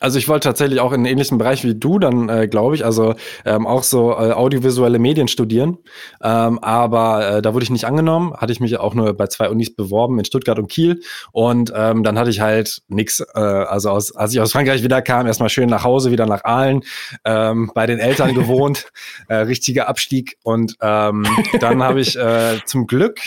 Also 0.00 0.18
ich 0.18 0.28
wollte 0.28 0.48
tatsächlich 0.48 0.80
auch 0.80 0.92
in 0.92 1.00
einem 1.00 1.06
ähnlichen 1.06 1.38
Bereich 1.38 1.64
wie 1.64 1.74
du 1.74 1.98
dann, 1.98 2.28
äh, 2.28 2.48
glaube 2.48 2.74
ich, 2.74 2.84
also 2.84 3.14
ähm, 3.44 3.66
auch 3.66 3.84
so 3.84 4.10
äh, 4.10 4.32
audiovisuelle 4.32 4.98
Medien 4.98 5.28
studieren. 5.28 5.78
Ähm, 6.22 6.58
aber 6.58 7.28
äh, 7.36 7.42
da 7.42 7.54
wurde 7.54 7.62
ich 7.62 7.70
nicht 7.70 7.84
angenommen, 7.84 8.34
hatte 8.36 8.52
ich 8.52 8.58
mich 8.58 8.76
auch 8.78 8.94
nur 8.94 9.16
bei 9.16 9.28
zwei 9.28 9.48
Unis 9.48 9.74
beworben, 9.74 10.18
in 10.18 10.24
Stuttgart 10.24 10.58
und 10.58 10.68
Kiel. 10.68 11.00
Und 11.30 11.72
ähm, 11.74 12.02
dann 12.02 12.18
hatte 12.18 12.30
ich 12.30 12.40
halt 12.40 12.82
nix. 12.88 13.20
Äh, 13.34 13.38
also 13.38 13.90
aus, 13.90 14.14
als 14.14 14.32
ich 14.32 14.40
aus 14.40 14.52
Frankreich 14.52 14.82
wieder 14.82 15.00
kam, 15.00 15.26
erstmal 15.26 15.48
schön 15.48 15.68
nach 15.68 15.84
Hause, 15.84 16.10
wieder 16.10 16.26
nach 16.26 16.44
Aalen, 16.44 16.82
ähm, 17.24 17.70
bei 17.72 17.86
den 17.86 18.00
Eltern 18.00 18.34
gewohnt, 18.34 18.90
äh, 19.28 19.36
richtiger 19.36 19.88
Abstieg. 19.88 20.38
Und 20.42 20.76
ähm, 20.80 21.24
dann 21.60 21.82
habe 21.84 22.00
ich 22.00 22.16
äh, 22.16 22.58
zum 22.66 22.88
Glück 22.88 23.20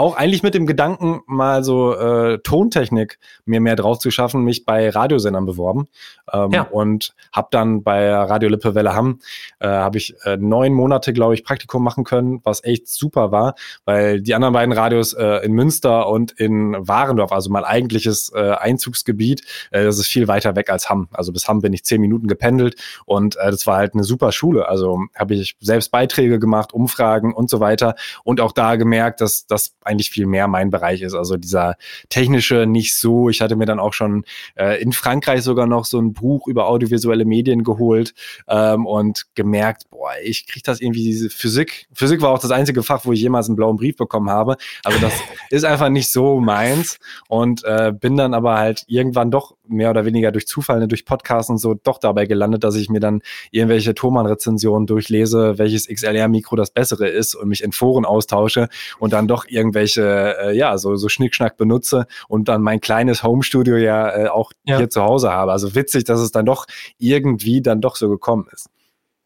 auch 0.00 0.16
eigentlich 0.16 0.42
mit 0.42 0.54
dem 0.54 0.66
Gedanken, 0.66 1.20
mal 1.26 1.62
so 1.62 1.94
äh, 1.94 2.38
Tontechnik 2.38 3.18
mir 3.44 3.60
mehr 3.60 3.76
drauf 3.76 3.98
zu 3.98 4.10
schaffen, 4.10 4.44
mich 4.44 4.64
bei 4.64 4.88
Radiosendern 4.88 5.44
beworben. 5.44 5.88
Ähm, 6.32 6.50
ja. 6.52 6.62
Und 6.62 7.14
habe 7.32 7.48
dann 7.50 7.82
bei 7.82 8.10
Radio 8.10 8.48
Lippe 8.48 8.74
Welle 8.74 8.94
Hamm, 8.94 9.20
äh, 9.58 9.68
habe 9.68 9.98
ich 9.98 10.14
äh, 10.24 10.38
neun 10.38 10.72
Monate, 10.72 11.12
glaube 11.12 11.34
ich, 11.34 11.44
Praktikum 11.44 11.84
machen 11.84 12.04
können, 12.04 12.40
was 12.44 12.64
echt 12.64 12.88
super 12.88 13.30
war, 13.30 13.56
weil 13.84 14.22
die 14.22 14.34
anderen 14.34 14.54
beiden 14.54 14.72
Radios 14.72 15.12
äh, 15.12 15.44
in 15.44 15.52
Münster 15.52 16.08
und 16.08 16.32
in 16.32 16.76
Warendorf, 16.78 17.30
also 17.30 17.50
mein 17.50 17.64
eigentliches 17.64 18.32
äh, 18.34 18.52
Einzugsgebiet, 18.52 19.42
äh, 19.70 19.84
das 19.84 19.98
ist 19.98 20.06
viel 20.06 20.28
weiter 20.28 20.56
weg 20.56 20.70
als 20.70 20.88
Hamm. 20.88 21.08
Also 21.12 21.30
bis 21.30 21.46
Hamm 21.46 21.60
bin 21.60 21.74
ich 21.74 21.84
zehn 21.84 22.00
Minuten 22.00 22.26
gependelt 22.26 22.76
und 23.04 23.36
äh, 23.36 23.50
das 23.50 23.66
war 23.66 23.76
halt 23.76 23.92
eine 23.92 24.04
super 24.04 24.32
Schule. 24.32 24.66
Also 24.66 25.04
habe 25.14 25.34
ich 25.34 25.56
selbst 25.60 25.90
Beiträge 25.90 26.38
gemacht, 26.38 26.72
Umfragen 26.72 27.34
und 27.34 27.50
so 27.50 27.60
weiter 27.60 27.96
und 28.24 28.40
auch 28.40 28.52
da 28.52 28.76
gemerkt, 28.76 29.20
dass 29.20 29.46
das 29.46 29.74
eigentlich 29.90 30.10
viel 30.10 30.26
mehr 30.26 30.48
mein 30.48 30.70
Bereich 30.70 31.02
ist. 31.02 31.14
Also 31.14 31.36
dieser 31.36 31.76
technische 32.08 32.66
nicht 32.66 32.96
so. 32.96 33.28
Ich 33.28 33.40
hatte 33.40 33.56
mir 33.56 33.66
dann 33.66 33.80
auch 33.80 33.92
schon 33.92 34.24
äh, 34.54 34.80
in 34.80 34.92
Frankreich 34.92 35.42
sogar 35.42 35.66
noch 35.66 35.84
so 35.84 35.98
ein 36.00 36.12
Buch 36.12 36.46
über 36.46 36.68
audiovisuelle 36.68 37.24
Medien 37.24 37.64
geholt 37.64 38.14
ähm, 38.48 38.86
und 38.86 39.26
gemerkt, 39.34 39.90
boah, 39.90 40.12
ich 40.22 40.46
kriege 40.46 40.62
das 40.64 40.80
irgendwie 40.80 41.04
diese 41.04 41.30
Physik. 41.30 41.88
Physik 41.92 42.20
war 42.22 42.30
auch 42.30 42.38
das 42.38 42.50
einzige 42.50 42.82
Fach, 42.82 43.04
wo 43.04 43.12
ich 43.12 43.20
jemals 43.20 43.48
einen 43.48 43.56
blauen 43.56 43.76
Brief 43.76 43.96
bekommen 43.96 44.30
habe. 44.30 44.56
Also 44.84 44.98
das 45.00 45.12
ist 45.50 45.64
einfach 45.64 45.88
nicht 45.88 46.10
so 46.12 46.40
meins 46.40 46.98
und 47.28 47.64
äh, 47.64 47.92
bin 47.92 48.16
dann 48.16 48.34
aber 48.34 48.58
halt 48.58 48.84
irgendwann 48.86 49.30
doch 49.30 49.56
mehr 49.70 49.90
oder 49.90 50.04
weniger 50.04 50.32
durch 50.32 50.46
Zufall, 50.46 50.80
ne, 50.80 50.88
durch 50.88 51.04
Podcasts 51.04 51.50
und 51.50 51.58
so 51.58 51.74
doch 51.74 51.98
dabei 51.98 52.26
gelandet, 52.26 52.64
dass 52.64 52.74
ich 52.74 52.90
mir 52.90 53.00
dann 53.00 53.22
irgendwelche 53.50 53.94
Thomann-Rezensionen 53.94 54.86
durchlese, 54.86 55.58
welches 55.58 55.86
XLR-Mikro 55.86 56.56
das 56.56 56.70
bessere 56.70 57.08
ist 57.08 57.34
und 57.34 57.48
mich 57.48 57.62
in 57.62 57.72
Foren 57.72 58.04
austausche 58.04 58.68
und 58.98 59.12
dann 59.12 59.28
doch 59.28 59.46
irgendwelche, 59.48 60.36
äh, 60.40 60.56
ja, 60.56 60.76
so, 60.78 60.96
so 60.96 61.08
Schnickschnack 61.08 61.56
benutze 61.56 62.06
und 62.28 62.48
dann 62.48 62.62
mein 62.62 62.80
kleines 62.80 63.22
Homestudio 63.22 63.76
ja 63.76 64.10
äh, 64.10 64.28
auch 64.28 64.52
ja. 64.64 64.78
hier 64.78 64.90
zu 64.90 65.02
Hause 65.02 65.30
habe. 65.30 65.52
Also 65.52 65.74
witzig, 65.74 66.04
dass 66.04 66.20
es 66.20 66.32
dann 66.32 66.46
doch 66.46 66.66
irgendwie 66.98 67.62
dann 67.62 67.80
doch 67.80 67.96
so 67.96 68.08
gekommen 68.08 68.46
ist. 68.52 68.68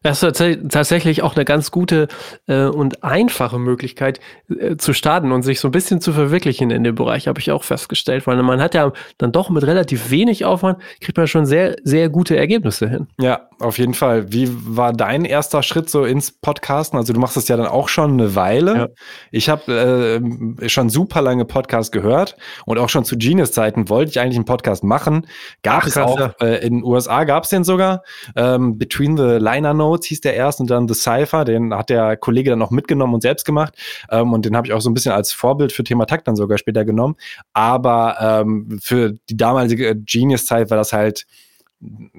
Das 0.05 0.21
ist 0.21 0.39
tatsächlich 0.69 1.23
auch 1.23 1.35
eine 1.35 1.45
ganz 1.45 1.71
gute 1.71 2.07
äh, 2.45 2.65
und 2.65 3.03
einfache 3.03 3.57
Möglichkeit 3.57 4.19
äh, 4.49 4.75
zu 4.77 4.93
starten 4.93 5.31
und 5.31 5.41
sich 5.41 5.59
so 5.59 5.67
ein 5.67 5.71
bisschen 5.71 5.99
zu 5.99 6.13
verwirklichen 6.13 6.69
in 6.69 6.83
dem 6.83 6.93
Bereich, 6.93 7.27
habe 7.27 7.39
ich 7.39 7.51
auch 7.51 7.63
festgestellt, 7.63 8.27
weil 8.27 8.41
man 8.43 8.61
hat 8.61 8.75
ja 8.75 8.93
dann 9.17 9.31
doch 9.31 9.49
mit 9.49 9.65
relativ 9.65 10.11
wenig 10.11 10.45
Aufwand, 10.45 10.77
kriegt 11.01 11.17
man 11.17 11.25
schon 11.25 11.47
sehr, 11.47 11.77
sehr 11.83 12.09
gute 12.09 12.37
Ergebnisse 12.37 12.87
hin. 12.87 13.07
Ja, 13.19 13.49
auf 13.59 13.79
jeden 13.79 13.95
Fall. 13.95 14.31
Wie 14.31 14.47
war 14.51 14.93
dein 14.93 15.25
erster 15.25 15.63
Schritt 15.63 15.89
so 15.89 16.05
ins 16.05 16.31
Podcasten? 16.31 16.99
Also 16.99 17.11
du 17.11 17.19
machst 17.19 17.35
das 17.35 17.47
ja 17.47 17.57
dann 17.57 17.65
auch 17.65 17.89
schon 17.89 18.11
eine 18.13 18.35
Weile. 18.35 18.75
Ja. 18.75 18.87
Ich 19.31 19.49
habe 19.49 20.21
äh, 20.61 20.69
schon 20.69 20.89
super 20.89 21.23
lange 21.23 21.45
Podcast 21.45 21.91
gehört 21.91 22.37
und 22.67 22.77
auch 22.77 22.89
schon 22.89 23.05
zu 23.05 23.17
Genius-Zeiten 23.17 23.89
wollte 23.89 24.11
ich 24.11 24.19
eigentlich 24.19 24.35
einen 24.35 24.45
Podcast 24.45 24.83
machen. 24.83 25.25
Gab 25.63 25.81
Ach, 25.81 25.87
es 25.87 25.97
auch, 25.97 26.29
äh, 26.41 26.63
in 26.63 26.75
den 26.75 26.83
USA 26.83 27.23
gab 27.23 27.45
es 27.45 27.49
den 27.49 27.63
sogar, 27.63 28.03
ähm, 28.35 28.77
Between 28.77 29.17
the 29.17 29.39
Liner 29.39 29.73
Notes 29.73 29.94
Notes 29.95 30.07
hieß 30.07 30.21
der 30.21 30.35
erst 30.35 30.59
und 30.59 30.69
dann 30.69 30.87
The 30.87 30.93
Cypher, 30.93 31.45
den 31.45 31.73
hat 31.73 31.89
der 31.89 32.17
Kollege 32.17 32.49
dann 32.49 32.61
auch 32.61 32.71
mitgenommen 32.71 33.13
und 33.13 33.21
selbst 33.21 33.45
gemacht. 33.45 33.73
Ähm, 34.09 34.33
und 34.33 34.45
den 34.45 34.55
habe 34.55 34.67
ich 34.67 34.73
auch 34.73 34.81
so 34.81 34.89
ein 34.89 34.93
bisschen 34.93 35.13
als 35.13 35.31
Vorbild 35.31 35.71
für 35.71 35.83
Thema 35.83 36.05
Takt 36.05 36.27
dann 36.27 36.35
sogar 36.35 36.57
später 36.57 36.85
genommen. 36.85 37.15
Aber 37.53 38.17
ähm, 38.19 38.79
für 38.81 39.13
die 39.29 39.37
damalige 39.37 39.95
Genius-Zeit 39.95 40.69
war 40.69 40.77
das 40.77 40.93
halt, 40.93 41.25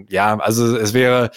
ja, 0.08 0.38
also 0.38 0.76
es 0.76 0.94
wäre 0.94 1.30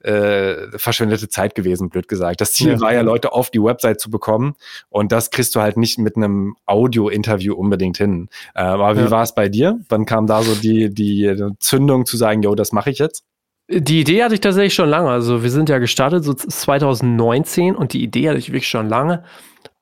äh, 0.00 0.78
verschwendete 0.78 1.28
Zeit 1.28 1.54
gewesen, 1.54 1.90
blöd 1.90 2.06
gesagt. 2.08 2.40
Das 2.40 2.52
Ziel 2.52 2.72
ja. 2.72 2.80
war 2.80 2.92
ja, 2.92 3.00
Leute 3.00 3.32
auf 3.32 3.50
die 3.50 3.62
Website 3.62 4.00
zu 4.00 4.10
bekommen 4.10 4.54
und 4.88 5.10
das 5.10 5.30
kriegst 5.30 5.54
du 5.56 5.60
halt 5.60 5.76
nicht 5.76 5.98
mit 5.98 6.16
einem 6.16 6.56
Audio-Interview 6.66 7.54
unbedingt 7.54 7.96
hin. 7.96 8.28
Äh, 8.54 8.62
aber 8.62 8.96
wie 8.96 9.00
ja. 9.00 9.10
war 9.10 9.22
es 9.22 9.34
bei 9.34 9.48
dir? 9.48 9.80
Wann 9.88 10.06
kam 10.06 10.26
da 10.26 10.42
so 10.42 10.54
die, 10.54 10.90
die 10.90 11.34
Zündung 11.58 12.06
zu 12.06 12.16
sagen, 12.16 12.42
yo, 12.42 12.54
das 12.54 12.72
mache 12.72 12.90
ich 12.90 12.98
jetzt? 12.98 13.24
Die 13.68 14.00
Idee 14.00 14.22
hatte 14.22 14.34
ich 14.34 14.40
tatsächlich 14.40 14.74
schon 14.74 14.88
lange. 14.88 15.10
Also 15.10 15.42
wir 15.42 15.50
sind 15.50 15.68
ja 15.68 15.78
gestartet 15.78 16.22
so 16.22 16.34
2019 16.34 17.74
und 17.74 17.92
die 17.92 18.02
Idee 18.02 18.28
hatte 18.28 18.38
ich 18.38 18.48
wirklich 18.48 18.68
schon 18.68 18.88
lange. 18.88 19.24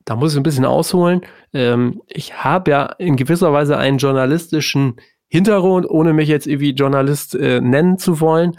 Da 0.06 0.16
muss 0.16 0.32
ich 0.32 0.38
ein 0.38 0.42
bisschen 0.42 0.64
ausholen. 0.64 1.22
Ähm, 1.52 2.00
ich 2.08 2.44
habe 2.44 2.70
ja 2.70 2.84
in 2.98 3.16
gewisser 3.16 3.52
Weise 3.52 3.76
einen 3.76 3.98
journalistischen 3.98 4.96
Hintergrund, 5.28 5.88
ohne 5.88 6.12
mich 6.12 6.28
jetzt 6.28 6.46
irgendwie 6.46 6.70
Journalist 6.70 7.34
äh, 7.34 7.60
nennen 7.60 7.98
zu 7.98 8.20
wollen. 8.20 8.56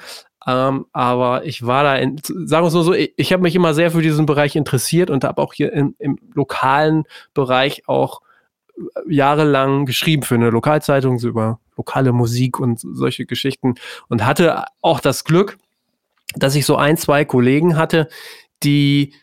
Ähm, 0.48 0.86
aber 0.94 1.46
ich 1.46 1.66
war 1.66 1.84
da, 1.84 1.96
in, 1.96 2.18
sagen 2.24 2.64
wir 2.64 2.68
es 2.68 2.74
mal 2.74 2.84
so, 2.84 2.94
ich, 2.94 3.14
ich 3.18 3.34
habe 3.34 3.42
mich 3.42 3.56
immer 3.56 3.74
sehr 3.74 3.90
für 3.90 4.04
diesen 4.04 4.28
Bereich 4.28 4.56
interessiert 4.56 5.10
und 5.10 5.24
habe 5.24 5.42
auch 5.42 5.54
hier 5.54 5.74
in, 5.74 5.96
im 5.98 6.20
lokalen 6.34 7.06
Bereich 7.34 7.88
auch 7.88 8.22
jahrelang 9.08 9.86
geschrieben 9.86 10.24
für 10.24 10.36
eine 10.36 10.50
Lokalzeitung 10.50 11.18
so 11.18 11.30
über 11.30 11.60
lokale 11.78 12.12
Musik 12.12 12.60
und 12.60 12.80
solche 12.80 13.26
Geschichten 13.26 13.76
und 14.08 14.26
hatte 14.26 14.66
auch 14.82 15.00
das 15.00 15.24
Glück, 15.24 15.58
dass 16.36 16.56
ich 16.56 16.66
so 16.66 16.76
ein, 16.76 16.98
zwei 16.98 17.26
Kollegen 17.26 17.78
hatte, 17.78 18.10
die 18.64 19.14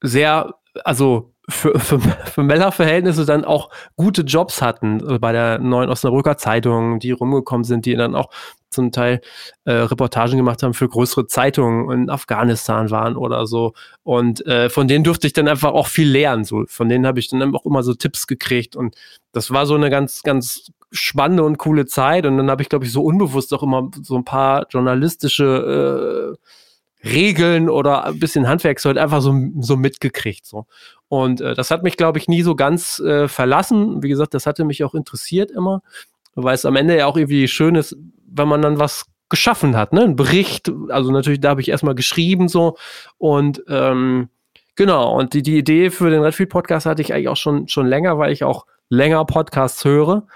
sehr, 0.00 0.54
also 0.84 1.34
für, 1.48 1.78
für, 1.78 1.98
für 2.00 2.42
Meller-Verhältnisse 2.42 3.24
dann 3.24 3.44
auch 3.44 3.70
gute 3.96 4.22
Jobs 4.22 4.60
hatten 4.60 5.00
äh, 5.08 5.18
bei 5.18 5.32
der 5.32 5.58
neuen 5.58 5.88
Osnabrücker 5.88 6.36
Zeitung, 6.36 6.98
die 6.98 7.10
rumgekommen 7.12 7.64
sind, 7.64 7.86
die 7.86 7.94
dann 7.94 8.14
auch 8.14 8.30
zum 8.70 8.92
Teil 8.92 9.22
äh, 9.64 9.72
Reportagen 9.72 10.36
gemacht 10.36 10.62
haben 10.62 10.74
für 10.74 10.88
größere 10.88 11.26
Zeitungen 11.26 11.90
in 11.90 12.10
Afghanistan 12.10 12.90
waren 12.90 13.16
oder 13.16 13.46
so. 13.46 13.72
Und 14.02 14.44
äh, 14.46 14.68
von 14.68 14.88
denen 14.88 15.04
durfte 15.04 15.26
ich 15.26 15.32
dann 15.32 15.48
einfach 15.48 15.72
auch 15.72 15.86
viel 15.86 16.10
lernen. 16.10 16.44
So. 16.44 16.64
Von 16.68 16.88
denen 16.90 17.06
habe 17.06 17.18
ich 17.18 17.28
dann 17.28 17.54
auch 17.54 17.64
immer 17.64 17.82
so 17.82 17.94
Tipps 17.94 18.26
gekriegt. 18.26 18.76
Und 18.76 18.94
das 19.32 19.50
war 19.50 19.64
so 19.64 19.74
eine 19.74 19.88
ganz, 19.88 20.22
ganz 20.22 20.70
spannende 20.92 21.44
und 21.44 21.56
coole 21.56 21.86
Zeit. 21.86 22.26
Und 22.26 22.36
dann 22.36 22.50
habe 22.50 22.62
ich, 22.62 22.68
glaube 22.68 22.84
ich, 22.84 22.92
so 22.92 23.02
unbewusst 23.02 23.54
auch 23.54 23.62
immer 23.62 23.90
so 24.02 24.16
ein 24.16 24.24
paar 24.24 24.66
journalistische 24.68 26.36
äh, 26.36 26.48
Regeln 27.04 27.68
oder 27.70 28.04
ein 28.04 28.18
bisschen 28.18 28.48
Handwerkszeug 28.48 28.96
einfach 28.96 29.20
so, 29.20 29.34
so 29.60 29.76
mitgekriegt. 29.76 30.46
So. 30.46 30.66
Und 31.08 31.40
äh, 31.40 31.54
das 31.54 31.70
hat 31.70 31.82
mich, 31.82 31.96
glaube 31.96 32.18
ich, 32.18 32.28
nie 32.28 32.42
so 32.42 32.54
ganz 32.56 32.98
äh, 33.00 33.28
verlassen. 33.28 34.02
Wie 34.02 34.08
gesagt, 34.08 34.34
das 34.34 34.46
hatte 34.46 34.64
mich 34.64 34.82
auch 34.84 34.94
interessiert 34.94 35.50
immer, 35.50 35.82
weil 36.34 36.54
es 36.54 36.64
am 36.64 36.76
Ende 36.76 36.96
ja 36.96 37.06
auch 37.06 37.16
irgendwie 37.16 37.48
schön 37.48 37.74
ist, 37.74 37.96
wenn 38.26 38.48
man 38.48 38.62
dann 38.62 38.78
was 38.78 39.06
geschaffen 39.28 39.76
hat, 39.76 39.92
ne? 39.92 40.02
Ein 40.02 40.16
Bericht, 40.16 40.72
also 40.88 41.10
natürlich, 41.10 41.40
da 41.40 41.50
habe 41.50 41.60
ich 41.60 41.68
erstmal 41.68 41.94
geschrieben 41.94 42.48
so 42.48 42.78
und 43.18 43.62
ähm, 43.68 44.30
genau, 44.74 45.18
und 45.18 45.34
die, 45.34 45.42
die 45.42 45.58
Idee 45.58 45.90
für 45.90 46.08
den 46.08 46.22
Redfield 46.22 46.48
Podcast 46.48 46.86
hatte 46.86 47.02
ich 47.02 47.12
eigentlich 47.12 47.28
auch 47.28 47.36
schon, 47.36 47.68
schon 47.68 47.86
länger, 47.86 48.18
weil 48.18 48.32
ich 48.32 48.42
auch 48.42 48.64
länger 48.88 49.24
Podcasts 49.26 49.84
höre 49.84 50.26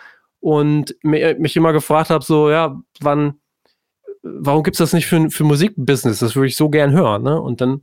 und 0.40 0.94
mich 1.02 1.56
immer 1.56 1.72
gefragt 1.72 2.10
habe, 2.10 2.24
so, 2.24 2.50
ja, 2.50 2.78
wann, 3.00 3.38
warum 4.22 4.62
gibt's 4.62 4.78
das 4.78 4.92
nicht 4.92 5.06
für, 5.06 5.30
für 5.30 5.44
Musikbusiness? 5.44 6.20
Das 6.20 6.36
würde 6.36 6.48
ich 6.48 6.56
so 6.56 6.68
gern 6.68 6.92
hören, 6.92 7.22
ne? 7.22 7.40
Und 7.40 7.60
dann 7.60 7.82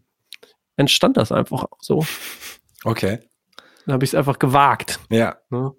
entstand 0.77 1.17
das 1.17 1.31
einfach 1.31 1.65
so. 1.79 2.05
Okay. 2.83 3.19
Dann 3.85 3.93
habe 3.93 4.05
ich 4.05 4.11
es 4.11 4.15
einfach 4.15 4.39
gewagt. 4.39 4.99
Ja. 5.09 5.37
Ne? 5.49 5.73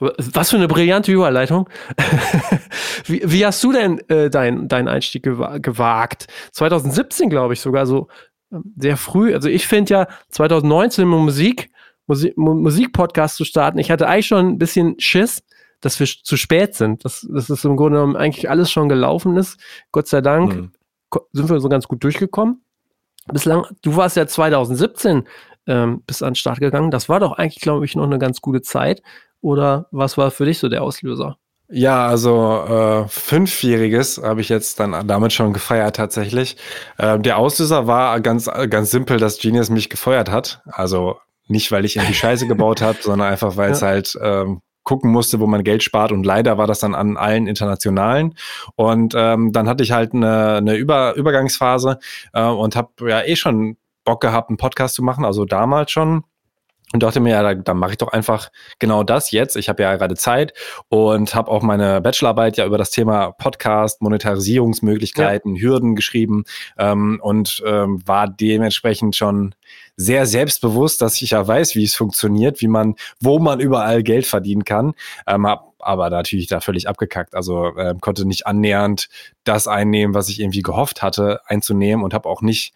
Was 0.00 0.50
für 0.50 0.56
eine 0.56 0.66
brillante 0.66 1.12
Überleitung. 1.12 1.68
wie, 3.04 3.22
wie, 3.24 3.46
hast 3.46 3.62
du 3.62 3.72
denn 3.72 4.00
äh, 4.08 4.30
deinen 4.30 4.66
dein 4.66 4.88
Einstieg 4.88 5.22
gewagt? 5.22 6.26
2017, 6.52 7.30
glaube 7.30 7.54
ich, 7.54 7.60
sogar 7.60 7.86
so 7.86 8.08
ähm, 8.52 8.74
sehr 8.76 8.96
früh. 8.96 9.34
Also 9.34 9.48
ich 9.48 9.66
finde 9.66 9.94
ja 9.94 10.08
2019 10.30 11.06
Musik, 11.06 11.70
Musik, 12.06 12.36
Musikpodcast 12.36 13.36
zu 13.36 13.44
starten, 13.44 13.78
ich 13.78 13.90
hatte 13.90 14.08
eigentlich 14.08 14.26
schon 14.26 14.46
ein 14.46 14.58
bisschen 14.58 14.98
Schiss, 14.98 15.42
dass 15.84 16.00
wir 16.00 16.06
zu 16.06 16.36
spät 16.36 16.74
sind. 16.74 17.04
Dass, 17.04 17.26
dass 17.30 17.50
es 17.50 17.64
im 17.64 17.76
Grunde 17.76 17.98
genommen 17.98 18.16
eigentlich 18.16 18.48
alles 18.48 18.70
schon 18.70 18.88
gelaufen 18.88 19.36
ist. 19.36 19.58
Gott 19.92 20.08
sei 20.08 20.20
Dank 20.20 20.54
mhm. 20.54 20.72
sind 21.32 21.50
wir 21.50 21.60
so 21.60 21.68
ganz 21.68 21.86
gut 21.86 22.02
durchgekommen. 22.02 22.64
Bislang, 23.32 23.66
du 23.82 23.96
warst 23.96 24.16
ja 24.16 24.26
2017 24.26 25.26
ähm, 25.66 26.02
bis 26.06 26.22
an 26.22 26.30
den 26.30 26.34
Start 26.36 26.60
gegangen. 26.60 26.90
Das 26.90 27.08
war 27.08 27.20
doch 27.20 27.32
eigentlich, 27.32 27.60
glaube 27.60 27.84
ich, 27.84 27.96
noch 27.96 28.04
eine 28.04 28.18
ganz 28.18 28.40
gute 28.40 28.62
Zeit. 28.62 29.02
Oder 29.40 29.88
was 29.90 30.16
war 30.16 30.30
für 30.30 30.46
dich 30.46 30.58
so 30.58 30.68
der 30.68 30.82
Auslöser? 30.82 31.36
Ja, 31.68 32.06
also 32.06 32.64
äh, 32.68 33.08
fünfjähriges 33.08 34.20
habe 34.22 34.42
ich 34.42 34.50
jetzt 34.50 34.80
dann 34.80 35.06
damit 35.06 35.32
schon 35.32 35.52
gefeiert 35.52 35.96
tatsächlich. 35.96 36.56
Äh, 36.98 37.18
der 37.18 37.38
Auslöser 37.38 37.86
war 37.86 38.20
ganz 38.20 38.50
ganz 38.68 38.90
simpel, 38.90 39.18
dass 39.18 39.38
Genius 39.38 39.70
mich 39.70 39.88
gefeuert 39.88 40.30
hat. 40.30 40.62
Also 40.66 41.16
nicht, 41.46 41.72
weil 41.72 41.84
ich 41.84 41.96
irgendwie 41.96 42.14
Scheiße 42.14 42.46
gebaut 42.46 42.80
habe, 42.82 42.98
sondern 43.00 43.28
einfach, 43.28 43.56
weil 43.56 43.72
es 43.72 43.80
ja. 43.80 43.86
halt 43.88 44.18
ähm, 44.20 44.60
gucken 44.84 45.10
musste, 45.10 45.40
wo 45.40 45.46
man 45.46 45.64
Geld 45.64 45.82
spart. 45.82 46.12
Und 46.12 46.24
leider 46.24 46.56
war 46.58 46.66
das 46.66 46.80
dann 46.80 46.94
an 46.94 47.16
allen 47.16 47.46
internationalen. 47.46 48.34
Und 48.76 49.14
ähm, 49.16 49.52
dann 49.52 49.68
hatte 49.68 49.82
ich 49.82 49.92
halt 49.92 50.14
eine, 50.14 50.56
eine 50.56 50.76
Über 50.76 51.14
Übergangsphase 51.14 51.98
äh, 52.32 52.44
und 52.44 52.76
habe 52.76 53.08
ja 53.08 53.22
eh 53.22 53.36
schon 53.36 53.76
Bock 54.04 54.20
gehabt, 54.20 54.50
einen 54.50 54.58
Podcast 54.58 54.94
zu 54.94 55.02
machen, 55.02 55.24
also 55.24 55.44
damals 55.44 55.90
schon 55.90 56.24
und 56.92 57.02
dachte 57.02 57.18
mir, 57.18 57.30
ja, 57.30 57.42
da, 57.42 57.54
dann 57.54 57.78
mache 57.78 57.92
ich 57.92 57.98
doch 57.98 58.12
einfach 58.12 58.50
genau 58.78 59.02
das 59.02 59.32
jetzt. 59.32 59.56
Ich 59.56 59.68
habe 59.68 59.82
ja 59.82 59.96
gerade 59.96 60.14
Zeit 60.14 60.52
und 60.88 61.34
habe 61.34 61.50
auch 61.50 61.62
meine 61.62 62.00
Bachelorarbeit 62.00 62.56
ja 62.56 62.66
über 62.66 62.78
das 62.78 62.90
Thema 62.90 63.32
Podcast, 63.32 64.00
Monetarisierungsmöglichkeiten, 64.00 65.56
ja. 65.56 65.62
Hürden 65.62 65.96
geschrieben 65.96 66.44
ähm, 66.78 67.18
und 67.20 67.62
ähm, 67.66 68.00
war 68.06 68.28
dementsprechend 68.28 69.16
schon 69.16 69.54
sehr 69.96 70.26
selbstbewusst, 70.26 71.02
dass 71.02 71.20
ich 71.20 71.30
ja 71.30 71.46
weiß, 71.46 71.74
wie 71.74 71.84
es 71.84 71.94
funktioniert, 71.94 72.60
wie 72.60 72.68
man, 72.68 72.94
wo 73.20 73.38
man 73.38 73.60
überall 73.60 74.02
Geld 74.02 74.26
verdienen 74.26 74.64
kann. 74.64 74.94
Ähm, 75.26 75.46
hab 75.46 75.74
aber 75.78 76.10
natürlich 76.10 76.46
da 76.46 76.60
völlig 76.60 76.88
abgekackt. 76.88 77.34
Also 77.34 77.76
äh, 77.76 77.94
konnte 78.00 78.26
nicht 78.26 78.46
annähernd 78.46 79.08
das 79.44 79.66
einnehmen, 79.66 80.14
was 80.14 80.28
ich 80.28 80.40
irgendwie 80.40 80.62
gehofft 80.62 81.02
hatte 81.02 81.40
einzunehmen 81.46 82.04
und 82.04 82.14
habe 82.14 82.28
auch 82.28 82.40
nicht 82.40 82.72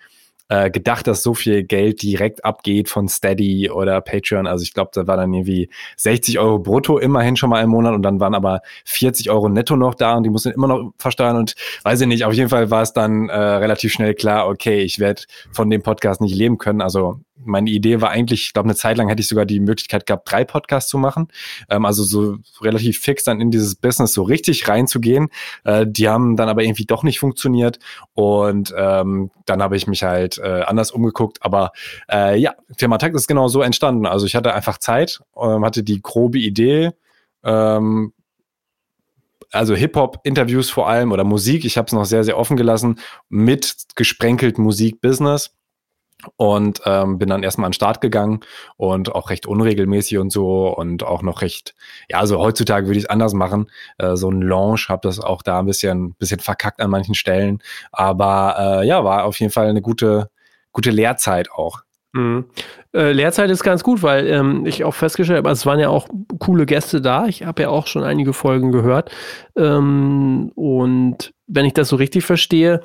äh, 0.48 0.70
gedacht, 0.70 1.06
dass 1.06 1.22
so 1.22 1.34
viel 1.34 1.62
Geld 1.64 2.02
direkt 2.02 2.44
abgeht 2.44 2.88
von 2.88 3.08
Steady 3.08 3.70
oder 3.70 4.00
Patreon. 4.00 4.46
Also 4.46 4.62
ich 4.62 4.74
glaube, 4.74 4.90
da 4.94 5.06
war 5.06 5.16
dann 5.16 5.32
irgendwie 5.32 5.68
60 5.96 6.38
Euro 6.38 6.58
brutto 6.58 6.98
immerhin 6.98 7.36
schon 7.36 7.50
mal 7.50 7.62
im 7.62 7.70
Monat 7.70 7.94
und 7.94 8.02
dann 8.02 8.20
waren 8.20 8.34
aber 8.34 8.62
40 8.84 9.30
Euro 9.30 9.48
netto 9.48 9.76
noch 9.76 9.94
da 9.94 10.16
und 10.16 10.24
die 10.24 10.30
mussten 10.30 10.50
immer 10.50 10.68
noch 10.68 10.92
versteuern 10.98 11.36
und 11.36 11.54
weiß 11.84 12.00
ich 12.00 12.06
nicht, 12.06 12.24
auf 12.24 12.32
jeden 12.32 12.48
Fall 12.48 12.70
war 12.70 12.82
es 12.82 12.92
dann 12.92 13.28
äh, 13.28 13.36
relativ 13.36 13.92
schnell 13.92 14.14
klar, 14.14 14.48
okay, 14.48 14.80
ich 14.80 14.98
werde 14.98 15.22
von 15.52 15.70
dem 15.70 15.82
Podcast 15.82 16.20
nicht 16.20 16.34
leben 16.34 16.58
können. 16.58 16.80
Also 16.80 17.20
meine 17.44 17.70
Idee 17.70 18.00
war 18.00 18.10
eigentlich, 18.10 18.42
ich 18.46 18.52
glaube, 18.52 18.66
eine 18.66 18.76
Zeit 18.76 18.96
lang 18.96 19.08
hätte 19.08 19.20
ich 19.20 19.28
sogar 19.28 19.46
die 19.46 19.60
Möglichkeit 19.60 20.06
gehabt, 20.06 20.30
drei 20.30 20.44
Podcasts 20.44 20.90
zu 20.90 20.98
machen. 20.98 21.28
Ähm, 21.68 21.84
also 21.84 22.02
so 22.02 22.38
relativ 22.60 22.98
fix 22.98 23.24
dann 23.24 23.40
in 23.40 23.50
dieses 23.50 23.74
Business 23.76 24.12
so 24.12 24.22
richtig 24.22 24.68
reinzugehen. 24.68 25.28
Äh, 25.64 25.86
die 25.88 26.08
haben 26.08 26.36
dann 26.36 26.48
aber 26.48 26.62
irgendwie 26.62 26.86
doch 26.86 27.02
nicht 27.02 27.18
funktioniert. 27.18 27.78
Und 28.14 28.74
ähm, 28.76 29.30
dann 29.46 29.62
habe 29.62 29.76
ich 29.76 29.86
mich 29.86 30.02
halt 30.02 30.38
äh, 30.38 30.62
anders 30.62 30.90
umgeguckt. 30.90 31.38
Aber 31.42 31.72
äh, 32.10 32.38
ja, 32.38 32.54
Thematakt 32.76 33.14
ist 33.14 33.28
genau 33.28 33.48
so 33.48 33.62
entstanden. 33.62 34.06
Also 34.06 34.26
ich 34.26 34.34
hatte 34.34 34.54
einfach 34.54 34.78
Zeit, 34.78 35.20
ähm, 35.36 35.64
hatte 35.64 35.82
die 35.82 36.02
grobe 36.02 36.38
Idee. 36.38 36.90
Ähm, 37.44 38.12
also 39.50 39.74
Hip-Hop-Interviews 39.74 40.70
vor 40.70 40.88
allem 40.88 41.12
oder 41.12 41.24
Musik, 41.24 41.64
ich 41.64 41.78
habe 41.78 41.86
es 41.86 41.92
noch 41.92 42.04
sehr, 42.04 42.24
sehr 42.24 42.36
offen 42.36 42.56
gelassen, 42.56 42.98
mit 43.28 43.74
gesprenkelt 43.94 44.58
Musik-Business 44.58 45.57
und 46.36 46.80
ähm, 46.84 47.18
bin 47.18 47.28
dann 47.28 47.42
erstmal 47.42 47.66
an 47.66 47.70
den 47.70 47.74
Start 47.74 48.00
gegangen 48.00 48.40
und 48.76 49.14
auch 49.14 49.30
recht 49.30 49.46
unregelmäßig 49.46 50.18
und 50.18 50.30
so 50.30 50.68
und 50.68 51.04
auch 51.04 51.22
noch 51.22 51.42
recht, 51.42 51.74
ja, 52.10 52.18
also 52.18 52.38
heutzutage 52.38 52.86
würde 52.86 52.98
ich 52.98 53.04
es 53.04 53.10
anders 53.10 53.34
machen. 53.34 53.70
Äh, 53.98 54.16
so 54.16 54.30
ein 54.30 54.42
Launch, 54.42 54.88
habe 54.88 55.00
das 55.02 55.20
auch 55.20 55.42
da 55.42 55.60
ein 55.60 55.66
bisschen, 55.66 56.14
bisschen 56.14 56.40
verkackt 56.40 56.80
an 56.80 56.90
manchen 56.90 57.14
Stellen, 57.14 57.62
aber 57.92 58.80
äh, 58.82 58.86
ja, 58.86 59.04
war 59.04 59.24
auf 59.24 59.38
jeden 59.38 59.52
Fall 59.52 59.68
eine 59.68 59.82
gute, 59.82 60.30
gute 60.72 60.90
Lehrzeit 60.90 61.50
auch. 61.52 61.82
Mhm. 62.12 62.46
Äh, 62.94 63.12
Lehrzeit 63.12 63.50
ist 63.50 63.62
ganz 63.62 63.84
gut, 63.84 64.02
weil 64.02 64.26
ähm, 64.28 64.64
ich 64.66 64.82
auch 64.84 64.94
festgestellt 64.94 65.38
habe, 65.38 65.50
es 65.50 65.66
waren 65.66 65.78
ja 65.78 65.90
auch 65.90 66.08
coole 66.38 66.64
Gäste 66.64 67.00
da. 67.00 67.26
Ich 67.26 67.44
habe 67.44 67.62
ja 67.62 67.68
auch 67.68 67.86
schon 67.86 68.02
einige 68.02 68.32
Folgen 68.32 68.72
gehört. 68.72 69.10
Ähm, 69.56 70.50
und 70.54 71.32
wenn 71.46 71.66
ich 71.66 71.74
das 71.74 71.88
so 71.88 71.96
richtig 71.96 72.24
verstehe, 72.24 72.80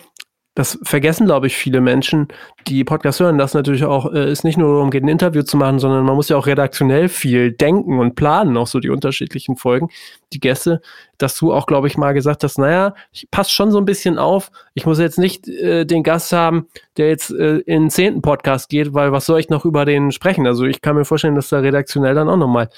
das 0.56 0.78
vergessen, 0.84 1.26
glaube 1.26 1.48
ich, 1.48 1.56
viele 1.56 1.82
Menschen, 1.82 2.28
die 2.68 2.84
Podcast 2.84 3.20
hören, 3.20 3.40
dass 3.40 3.56
natürlich 3.56 3.84
auch 3.86 4.12
äh, 4.14 4.20
es 4.20 4.44
nicht 4.44 4.58
nur 4.58 4.74
darum 4.76 4.92
geht, 4.92 5.04
ein 5.04 5.08
Interview 5.08 5.42
zu 5.42 5.58
machen, 5.58 5.80
sondern 5.80 6.06
man 6.06 6.16
muss 6.16 6.30
ja 6.30 6.38
auch 6.38 6.46
redaktionell 6.46 7.10
viel 7.10 7.52
denken 7.52 7.98
und 7.98 8.16
planen, 8.16 8.56
auch 8.58 8.68
so 8.68 8.80
die 8.80 8.92
unterschiedlichen 8.92 9.56
Folgen, 9.56 9.90
die 10.32 10.40
Gäste, 10.40 10.82
dass 11.18 11.36
du 11.38 11.54
auch, 11.54 11.66
glaube 11.66 11.88
ich, 11.88 11.98
mal 11.98 12.14
gesagt 12.14 12.44
hast, 12.44 12.60
naja, 12.60 12.94
ich 13.12 13.30
passe 13.32 13.50
schon 13.50 13.72
so 13.72 13.80
ein 13.80 13.86
bisschen 13.86 14.20
auf, 14.20 14.52
ich 14.76 14.86
muss 14.86 15.00
jetzt 15.00 15.18
nicht 15.18 15.48
äh, 15.48 15.86
den 15.86 16.04
Gast 16.04 16.32
haben, 16.32 16.68
der 16.98 17.10
jetzt 17.10 17.32
äh, 17.32 17.58
in 17.60 17.84
den 17.84 17.90
zehnten 17.90 18.22
Podcast 18.22 18.70
geht, 18.70 18.94
weil 18.94 19.12
was 19.12 19.26
soll 19.26 19.40
ich 19.40 19.50
noch 19.50 19.66
über 19.66 19.86
den 19.86 20.12
sprechen? 20.12 20.46
Also 20.46 20.66
ich 20.66 20.82
kann 20.82 20.96
mir 20.96 21.06
vorstellen, 21.06 21.36
dass 21.36 21.50
da 21.50 21.60
redaktionell 21.60 22.14
dann 22.14 22.30
auch 22.30 22.38
nochmal 22.38 22.70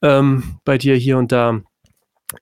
ähm, 0.00 0.58
bei 0.64 0.78
dir 0.78 0.94
hier 0.94 1.18
und 1.18 1.32
da 1.32 1.60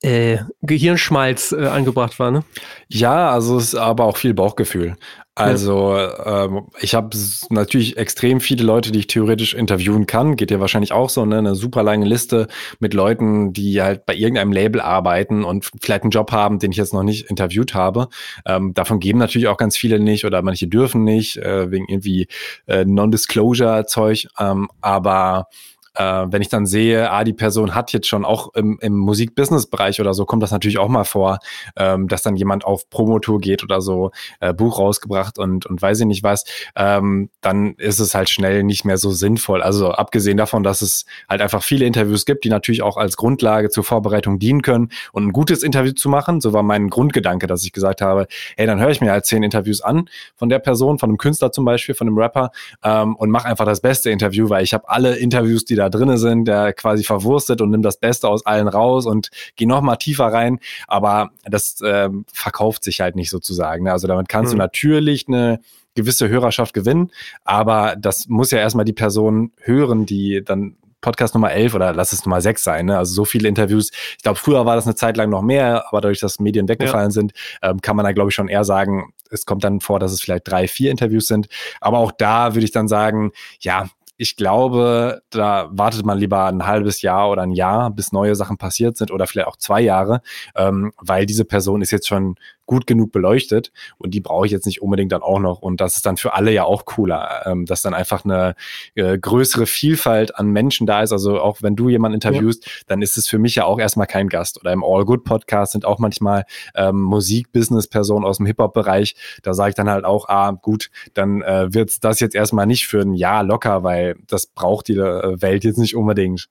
äh, 0.02 0.38
Gehirnschmalz 0.62 1.52
äh, 1.52 1.66
angebracht 1.66 2.18
war, 2.18 2.30
ne? 2.30 2.44
Ja, 2.88 3.30
also 3.30 3.56
es 3.56 3.68
ist 3.68 3.74
aber 3.76 4.04
auch 4.04 4.16
viel 4.16 4.34
Bauchgefühl. 4.34 4.96
Also 5.38 5.94
ja. 5.94 6.46
ähm, 6.46 6.68
ich 6.80 6.94
habe 6.94 7.14
natürlich 7.50 7.98
extrem 7.98 8.40
viele 8.40 8.64
Leute, 8.64 8.90
die 8.90 9.00
ich 9.00 9.06
theoretisch 9.06 9.52
interviewen 9.52 10.06
kann. 10.06 10.36
Geht 10.36 10.50
ja 10.50 10.60
wahrscheinlich 10.60 10.92
auch 10.92 11.10
so, 11.10 11.26
ne? 11.26 11.38
Eine 11.38 11.54
super 11.54 11.82
lange 11.82 12.06
Liste 12.06 12.48
mit 12.80 12.94
Leuten, 12.94 13.52
die 13.52 13.82
halt 13.82 14.06
bei 14.06 14.14
irgendeinem 14.14 14.52
Label 14.52 14.80
arbeiten 14.80 15.44
und 15.44 15.70
vielleicht 15.80 16.02
einen 16.02 16.10
Job 16.10 16.32
haben, 16.32 16.58
den 16.58 16.70
ich 16.70 16.78
jetzt 16.78 16.94
noch 16.94 17.02
nicht 17.02 17.28
interviewt 17.30 17.74
habe. 17.74 18.08
Ähm, 18.46 18.72
davon 18.72 18.98
geben 18.98 19.18
natürlich 19.18 19.48
auch 19.48 19.58
ganz 19.58 19.76
viele 19.76 20.00
nicht 20.00 20.24
oder 20.24 20.40
manche 20.40 20.68
dürfen 20.68 21.04
nicht, 21.04 21.36
äh, 21.36 21.70
wegen 21.70 21.84
irgendwie 21.86 22.28
äh, 22.66 22.86
Non-Disclosure-Zeug. 22.86 24.28
Ähm, 24.38 24.68
aber 24.80 25.48
äh, 25.96 26.26
wenn 26.28 26.42
ich 26.42 26.48
dann 26.48 26.66
sehe, 26.66 27.10
ah, 27.10 27.24
die 27.24 27.32
Person 27.32 27.74
hat 27.74 27.92
jetzt 27.92 28.06
schon 28.06 28.24
auch 28.24 28.54
im, 28.54 28.78
im 28.80 28.96
Musik-Business-Bereich 28.96 30.00
oder 30.00 30.14
so, 30.14 30.24
kommt 30.24 30.42
das 30.42 30.50
natürlich 30.50 30.78
auch 30.78 30.88
mal 30.88 31.04
vor, 31.04 31.38
ähm, 31.76 32.08
dass 32.08 32.22
dann 32.22 32.36
jemand 32.36 32.64
auf 32.64 32.88
Promotour 32.90 33.40
geht 33.40 33.64
oder 33.64 33.80
so, 33.80 34.10
äh, 34.40 34.52
Buch 34.52 34.78
rausgebracht 34.78 35.38
und, 35.38 35.66
und 35.66 35.80
weiß 35.80 36.00
ich 36.00 36.06
nicht 36.06 36.22
was, 36.22 36.44
ähm, 36.76 37.30
dann 37.40 37.74
ist 37.74 37.98
es 37.98 38.14
halt 38.14 38.28
schnell 38.28 38.62
nicht 38.62 38.84
mehr 38.84 38.98
so 38.98 39.10
sinnvoll. 39.10 39.62
Also 39.62 39.90
abgesehen 39.90 40.36
davon, 40.36 40.62
dass 40.62 40.82
es 40.82 41.06
halt 41.28 41.40
einfach 41.40 41.62
viele 41.62 41.86
Interviews 41.86 42.26
gibt, 42.26 42.44
die 42.44 42.50
natürlich 42.50 42.82
auch 42.82 42.96
als 42.96 43.16
Grundlage 43.16 43.70
zur 43.70 43.84
Vorbereitung 43.84 44.38
dienen 44.38 44.62
können 44.62 44.90
und 45.12 45.26
ein 45.26 45.32
gutes 45.32 45.62
Interview 45.62 45.92
zu 45.92 46.08
machen, 46.08 46.40
so 46.40 46.52
war 46.52 46.62
mein 46.62 46.88
Grundgedanke, 46.88 47.46
dass 47.46 47.64
ich 47.64 47.72
gesagt 47.72 48.02
habe, 48.02 48.26
hey, 48.56 48.66
dann 48.66 48.80
höre 48.80 48.90
ich 48.90 49.00
mir 49.00 49.12
halt 49.12 49.26
zehn 49.26 49.42
Interviews 49.42 49.80
an 49.80 50.08
von 50.36 50.48
der 50.48 50.58
Person, 50.58 50.98
von 50.98 51.10
einem 51.10 51.18
Künstler 51.18 51.52
zum 51.52 51.64
Beispiel, 51.64 51.94
von 51.94 52.06
einem 52.06 52.18
Rapper 52.18 52.50
ähm, 52.82 53.16
und 53.16 53.30
mache 53.30 53.48
einfach 53.48 53.64
das 53.64 53.80
beste 53.80 54.10
Interview, 54.10 54.48
weil 54.48 54.62
ich 54.62 54.74
habe 54.74 54.88
alle 54.88 55.16
Interviews, 55.16 55.64
die 55.64 55.74
da 55.74 55.85
da 55.88 55.98
drinne 55.98 56.18
sind, 56.18 56.46
der 56.46 56.72
quasi 56.72 57.04
verwurstet 57.04 57.60
und 57.60 57.70
nimmt 57.70 57.84
das 57.84 57.98
Beste 57.98 58.28
aus 58.28 58.44
allen 58.46 58.68
raus 58.68 59.06
und 59.06 59.30
geht 59.56 59.68
noch 59.68 59.80
mal 59.80 59.96
tiefer 59.96 60.26
rein. 60.26 60.58
Aber 60.86 61.30
das 61.44 61.80
äh, 61.80 62.08
verkauft 62.32 62.84
sich 62.84 63.00
halt 63.00 63.16
nicht 63.16 63.30
sozusagen. 63.30 63.84
Ne? 63.84 63.92
Also 63.92 64.06
damit 64.06 64.28
kannst 64.28 64.52
mhm. 64.52 64.58
du 64.58 64.62
natürlich 64.62 65.28
eine 65.28 65.60
gewisse 65.94 66.28
Hörerschaft 66.28 66.74
gewinnen, 66.74 67.10
aber 67.44 67.96
das 67.98 68.28
muss 68.28 68.50
ja 68.50 68.58
erstmal 68.58 68.84
die 68.84 68.92
Person 68.92 69.52
hören, 69.62 70.04
die 70.04 70.42
dann 70.44 70.76
Podcast 71.00 71.34
Nummer 71.34 71.52
11 71.52 71.74
oder 71.74 71.92
lass 71.92 72.12
es 72.12 72.24
Nummer 72.24 72.40
6 72.40 72.64
sein. 72.64 72.86
Ne? 72.86 72.98
Also 72.98 73.14
so 73.14 73.24
viele 73.24 73.48
Interviews. 73.48 73.90
Ich 74.16 74.22
glaube, 74.24 74.38
früher 74.38 74.66
war 74.66 74.74
das 74.74 74.86
eine 74.86 74.96
Zeit 74.96 75.16
lang 75.16 75.30
noch 75.30 75.42
mehr, 75.42 75.86
aber 75.88 76.00
dadurch, 76.00 76.18
dass 76.18 76.40
Medien 76.40 76.68
weggefallen 76.68 77.10
ja. 77.10 77.12
sind, 77.12 77.32
ähm, 77.62 77.80
kann 77.80 77.96
man 77.96 78.04
da, 78.04 78.12
glaube 78.12 78.30
ich, 78.30 78.34
schon 78.34 78.48
eher 78.48 78.64
sagen, 78.64 79.12
es 79.30 79.46
kommt 79.46 79.62
dann 79.64 79.80
vor, 79.80 80.00
dass 80.00 80.12
es 80.12 80.20
vielleicht 80.20 80.48
drei, 80.48 80.66
vier 80.68 80.90
Interviews 80.90 81.26
sind. 81.28 81.48
Aber 81.80 81.98
auch 81.98 82.12
da 82.12 82.54
würde 82.54 82.64
ich 82.64 82.72
dann 82.72 82.88
sagen, 82.88 83.32
ja, 83.60 83.88
ich 84.16 84.36
glaube, 84.36 85.22
da 85.30 85.68
wartet 85.70 86.04
man 86.04 86.18
lieber 86.18 86.46
ein 86.46 86.66
halbes 86.66 87.02
Jahr 87.02 87.30
oder 87.30 87.42
ein 87.42 87.52
Jahr, 87.52 87.90
bis 87.90 88.12
neue 88.12 88.34
Sachen 88.34 88.56
passiert 88.56 88.96
sind 88.96 89.10
oder 89.10 89.26
vielleicht 89.26 89.48
auch 89.48 89.56
zwei 89.56 89.80
Jahre, 89.80 90.22
ähm, 90.54 90.92
weil 90.98 91.26
diese 91.26 91.44
Person 91.44 91.82
ist 91.82 91.90
jetzt 91.90 92.08
schon 92.08 92.36
gut 92.66 92.86
genug 92.86 93.12
beleuchtet 93.12 93.72
und 93.98 94.12
die 94.12 94.20
brauche 94.20 94.46
ich 94.46 94.52
jetzt 94.52 94.66
nicht 94.66 94.82
unbedingt 94.82 95.12
dann 95.12 95.22
auch 95.22 95.38
noch. 95.38 95.60
Und 95.60 95.80
das 95.80 95.96
ist 95.96 96.06
dann 96.06 96.16
für 96.16 96.34
alle 96.34 96.52
ja 96.52 96.64
auch 96.64 96.84
cooler, 96.84 97.46
ähm, 97.46 97.64
dass 97.64 97.82
dann 97.82 97.94
einfach 97.94 98.24
eine 98.24 98.54
äh, 98.94 99.18
größere 99.18 99.66
Vielfalt 99.66 100.36
an 100.36 100.48
Menschen 100.48 100.86
da 100.86 101.02
ist. 101.02 101.12
Also 101.12 101.40
auch 101.40 101.62
wenn 101.62 101.76
du 101.76 101.88
jemanden 101.88 102.16
interviewst, 102.16 102.66
ja. 102.66 102.72
dann 102.88 103.02
ist 103.02 103.16
es 103.16 103.28
für 103.28 103.38
mich 103.38 103.54
ja 103.54 103.64
auch 103.64 103.78
erstmal 103.78 104.06
kein 104.06 104.28
Gast. 104.28 104.60
Oder 104.60 104.72
im 104.72 104.84
All 104.84 105.04
Good 105.04 105.24
Podcast 105.24 105.72
sind 105.72 105.84
auch 105.84 105.98
manchmal 105.98 106.44
ähm, 106.74 107.00
Musik-Business-Personen 107.00 108.24
aus 108.24 108.38
dem 108.38 108.46
Hip-Hop-Bereich. 108.46 109.16
Da 109.42 109.54
sage 109.54 109.70
ich 109.70 109.74
dann 109.74 109.88
halt 109.88 110.04
auch, 110.04 110.28
ah, 110.28 110.50
gut, 110.50 110.90
dann 111.14 111.42
äh, 111.42 111.72
wird 111.72 112.04
das 112.04 112.20
jetzt 112.20 112.34
erstmal 112.34 112.66
nicht 112.66 112.86
für 112.86 113.00
ein 113.00 113.14
Jahr 113.14 113.44
locker, 113.44 113.82
weil 113.82 114.16
das 114.26 114.46
braucht 114.46 114.88
die 114.88 114.94
äh, 114.94 115.40
Welt 115.40 115.64
jetzt 115.64 115.78
nicht 115.78 115.96
unbedingt. 115.96 116.48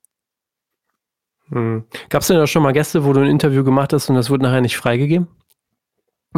Hm. 1.50 1.84
Gab 2.10 2.22
es 2.22 2.28
denn 2.28 2.40
auch 2.40 2.48
schon 2.48 2.64
mal 2.64 2.74
Gäste, 2.74 3.06
wo 3.06 3.14
du 3.14 3.22
ein 3.22 3.30
Interview 3.30 3.64
gemacht 3.64 3.94
hast 3.94 4.10
und 4.10 4.16
das 4.16 4.30
wurde 4.30 4.44
nachher 4.44 4.62
nicht 4.62 4.78
freigegeben? 4.78 5.28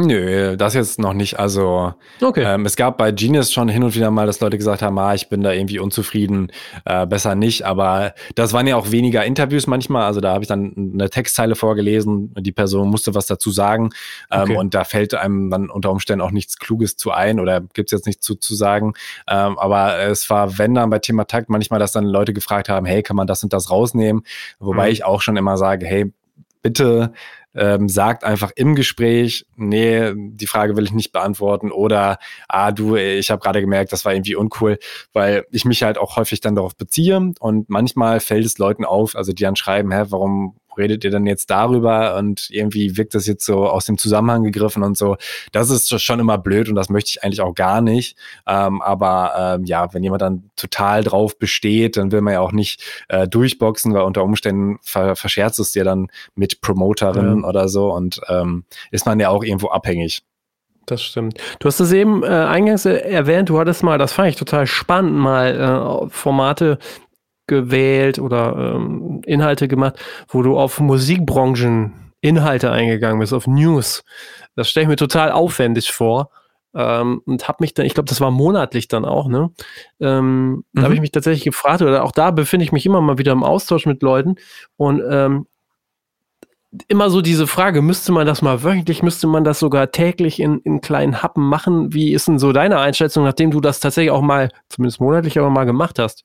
Nö, 0.00 0.56
das 0.56 0.74
jetzt 0.74 1.00
noch 1.00 1.12
nicht. 1.12 1.40
Also 1.40 1.92
okay. 2.22 2.44
ähm, 2.44 2.64
es 2.66 2.76
gab 2.76 2.98
bei 2.98 3.10
Genius 3.10 3.52
schon 3.52 3.68
hin 3.68 3.82
und 3.82 3.96
wieder 3.96 4.12
mal, 4.12 4.26
dass 4.26 4.38
Leute 4.38 4.56
gesagt 4.56 4.80
haben, 4.80 4.96
ah, 4.96 5.12
ich 5.12 5.28
bin 5.28 5.42
da 5.42 5.50
irgendwie 5.50 5.80
unzufrieden, 5.80 6.52
äh, 6.84 7.04
besser 7.04 7.34
nicht. 7.34 7.66
Aber 7.66 8.14
das 8.36 8.52
waren 8.52 8.68
ja 8.68 8.76
auch 8.76 8.92
weniger 8.92 9.24
Interviews 9.24 9.66
manchmal. 9.66 10.04
Also 10.04 10.20
da 10.20 10.32
habe 10.32 10.44
ich 10.44 10.48
dann 10.48 10.92
eine 10.94 11.10
Textzeile 11.10 11.56
vorgelesen, 11.56 12.32
die 12.38 12.52
Person 12.52 12.90
musste 12.90 13.16
was 13.16 13.26
dazu 13.26 13.50
sagen. 13.50 13.90
Ähm, 14.30 14.42
okay. 14.42 14.56
Und 14.56 14.74
da 14.74 14.84
fällt 14.84 15.14
einem 15.16 15.50
dann 15.50 15.68
unter 15.68 15.90
Umständen 15.90 16.22
auch 16.22 16.30
nichts 16.30 16.58
Kluges 16.58 16.96
zu 16.96 17.10
ein 17.10 17.40
oder 17.40 17.60
gibt's 17.60 17.90
jetzt 17.90 18.06
nichts 18.06 18.24
zu, 18.24 18.36
zu 18.36 18.54
sagen. 18.54 18.94
Ähm, 19.28 19.58
aber 19.58 19.98
es 19.98 20.30
war, 20.30 20.58
wenn 20.58 20.76
dann 20.76 20.90
bei 20.90 21.00
Thema 21.00 21.24
Takt 21.24 21.48
manchmal, 21.48 21.80
dass 21.80 21.90
dann 21.90 22.04
Leute 22.04 22.32
gefragt 22.32 22.68
haben, 22.68 22.86
hey, 22.86 23.02
kann 23.02 23.16
man 23.16 23.26
das 23.26 23.42
und 23.42 23.52
das 23.52 23.68
rausnehmen? 23.68 24.22
Wobei 24.60 24.86
mhm. 24.86 24.92
ich 24.92 25.04
auch 25.04 25.22
schon 25.22 25.36
immer 25.36 25.56
sage, 25.56 25.86
hey, 25.86 26.12
bitte 26.62 27.12
ähm, 27.54 27.88
sagt 27.88 28.24
einfach 28.24 28.50
im 28.54 28.74
Gespräch, 28.74 29.46
nee, 29.56 30.12
die 30.14 30.46
Frage 30.46 30.76
will 30.76 30.84
ich 30.84 30.92
nicht 30.92 31.12
beantworten 31.12 31.70
oder, 31.72 32.18
ah, 32.48 32.72
du, 32.72 32.96
ich 32.96 33.30
habe 33.30 33.40
gerade 33.42 33.60
gemerkt, 33.60 33.92
das 33.92 34.04
war 34.04 34.12
irgendwie 34.12 34.36
uncool, 34.36 34.78
weil 35.12 35.44
ich 35.50 35.64
mich 35.64 35.82
halt 35.82 35.98
auch 35.98 36.16
häufig 36.16 36.40
dann 36.40 36.54
darauf 36.54 36.76
beziehe 36.76 37.32
und 37.40 37.68
manchmal 37.68 38.20
fällt 38.20 38.44
es 38.44 38.58
Leuten 38.58 38.84
auf, 38.84 39.16
also 39.16 39.32
die 39.32 39.42
dann 39.42 39.56
schreiben, 39.56 39.92
hä, 39.92 40.04
warum 40.08 40.56
redet 40.78 41.04
ihr 41.04 41.10
denn 41.10 41.26
jetzt 41.26 41.50
darüber 41.50 42.16
und 42.16 42.48
irgendwie 42.50 42.96
wirkt 42.96 43.14
das 43.14 43.26
jetzt 43.26 43.44
so 43.44 43.68
aus 43.68 43.84
dem 43.86 43.98
Zusammenhang 43.98 44.44
gegriffen 44.44 44.82
und 44.82 44.96
so. 44.96 45.16
Das 45.52 45.70
ist 45.70 46.00
schon 46.00 46.20
immer 46.20 46.38
blöd 46.38 46.68
und 46.68 46.74
das 46.74 46.88
möchte 46.88 47.10
ich 47.10 47.24
eigentlich 47.24 47.40
auch 47.40 47.54
gar 47.54 47.80
nicht. 47.80 48.16
Ähm, 48.46 48.80
aber 48.80 49.56
ähm, 49.58 49.64
ja, 49.64 49.92
wenn 49.92 50.02
jemand 50.02 50.22
dann 50.22 50.50
total 50.56 51.02
drauf 51.04 51.38
besteht, 51.38 51.96
dann 51.96 52.12
will 52.12 52.20
man 52.20 52.34
ja 52.34 52.40
auch 52.40 52.52
nicht 52.52 52.82
äh, 53.08 53.28
durchboxen, 53.28 53.92
weil 53.92 54.02
unter 54.02 54.24
Umständen 54.24 54.78
ver 54.82 55.16
verscherzt 55.16 55.58
es 55.58 55.72
dir 55.72 55.84
dann 55.84 56.08
mit 56.34 56.60
Promoterinnen 56.60 57.42
ja. 57.42 57.48
oder 57.48 57.68
so 57.68 57.92
und 57.92 58.20
ähm, 58.28 58.64
ist 58.90 59.06
man 59.06 59.20
ja 59.20 59.28
auch 59.30 59.42
irgendwo 59.42 59.68
abhängig. 59.68 60.22
Das 60.88 61.02
stimmt. 61.02 61.38
Du 61.58 61.66
hast 61.66 61.80
es 61.80 61.92
eben 61.92 62.22
äh, 62.22 62.28
eingangs 62.28 62.86
erwähnt, 62.86 63.50
du 63.50 63.58
hattest 63.58 63.82
mal, 63.82 63.98
das 63.98 64.12
fand 64.12 64.30
ich 64.30 64.36
total 64.36 64.66
spannend, 64.66 65.14
mal 65.14 66.06
äh, 66.06 66.08
Formate 66.08 66.78
gewählt 67.48 68.18
oder 68.18 68.74
ähm, 68.76 69.22
Inhalte 69.26 69.66
gemacht, 69.66 69.96
wo 70.28 70.42
du 70.42 70.58
auf 70.58 70.78
Musikbranchen 70.80 72.12
Inhalte 72.20 72.70
eingegangen 72.70 73.20
bist, 73.20 73.32
auf 73.32 73.46
News. 73.46 74.04
Das 74.56 74.68
stelle 74.68 74.84
ich 74.84 74.88
mir 74.88 74.96
total 74.96 75.32
aufwendig 75.32 75.92
vor. 75.92 76.30
Ähm, 76.74 77.22
und 77.24 77.48
habe 77.48 77.58
mich 77.60 77.74
dann, 77.74 77.86
ich 77.86 77.94
glaube, 77.94 78.08
das 78.08 78.20
war 78.20 78.30
monatlich 78.30 78.88
dann 78.88 79.04
auch, 79.04 79.28
ne? 79.28 79.50
Ähm, 80.00 80.50
mhm. 80.50 80.64
Da 80.74 80.82
habe 80.82 80.94
ich 80.94 81.00
mich 81.00 81.12
tatsächlich 81.12 81.44
gefragt, 81.44 81.80
oder 81.80 82.04
auch 82.04 82.12
da 82.12 82.30
befinde 82.30 82.64
ich 82.64 82.72
mich 82.72 82.84
immer 82.84 83.00
mal 83.00 83.18
wieder 83.18 83.32
im 83.32 83.42
Austausch 83.42 83.86
mit 83.86 84.02
Leuten 84.02 84.36
und 84.76 85.02
ähm, 85.08 85.46
immer 86.86 87.08
so 87.08 87.22
diese 87.22 87.46
Frage, 87.46 87.80
müsste 87.80 88.12
man 88.12 88.26
das 88.26 88.42
mal 88.42 88.62
wöchentlich, 88.62 89.02
müsste 89.02 89.26
man 89.26 89.44
das 89.44 89.58
sogar 89.58 89.90
täglich 89.90 90.40
in, 90.40 90.58
in 90.60 90.80
kleinen 90.80 91.22
Happen 91.22 91.48
machen? 91.48 91.94
Wie 91.94 92.12
ist 92.12 92.28
denn 92.28 92.38
so 92.38 92.52
deine 92.52 92.78
Einschätzung, 92.78 93.24
nachdem 93.24 93.50
du 93.50 93.60
das 93.60 93.80
tatsächlich 93.80 94.10
auch 94.10 94.20
mal, 94.20 94.50
zumindest 94.68 95.00
monatlich, 95.00 95.38
aber 95.38 95.48
mal 95.50 95.64
gemacht 95.64 95.98
hast? 95.98 96.24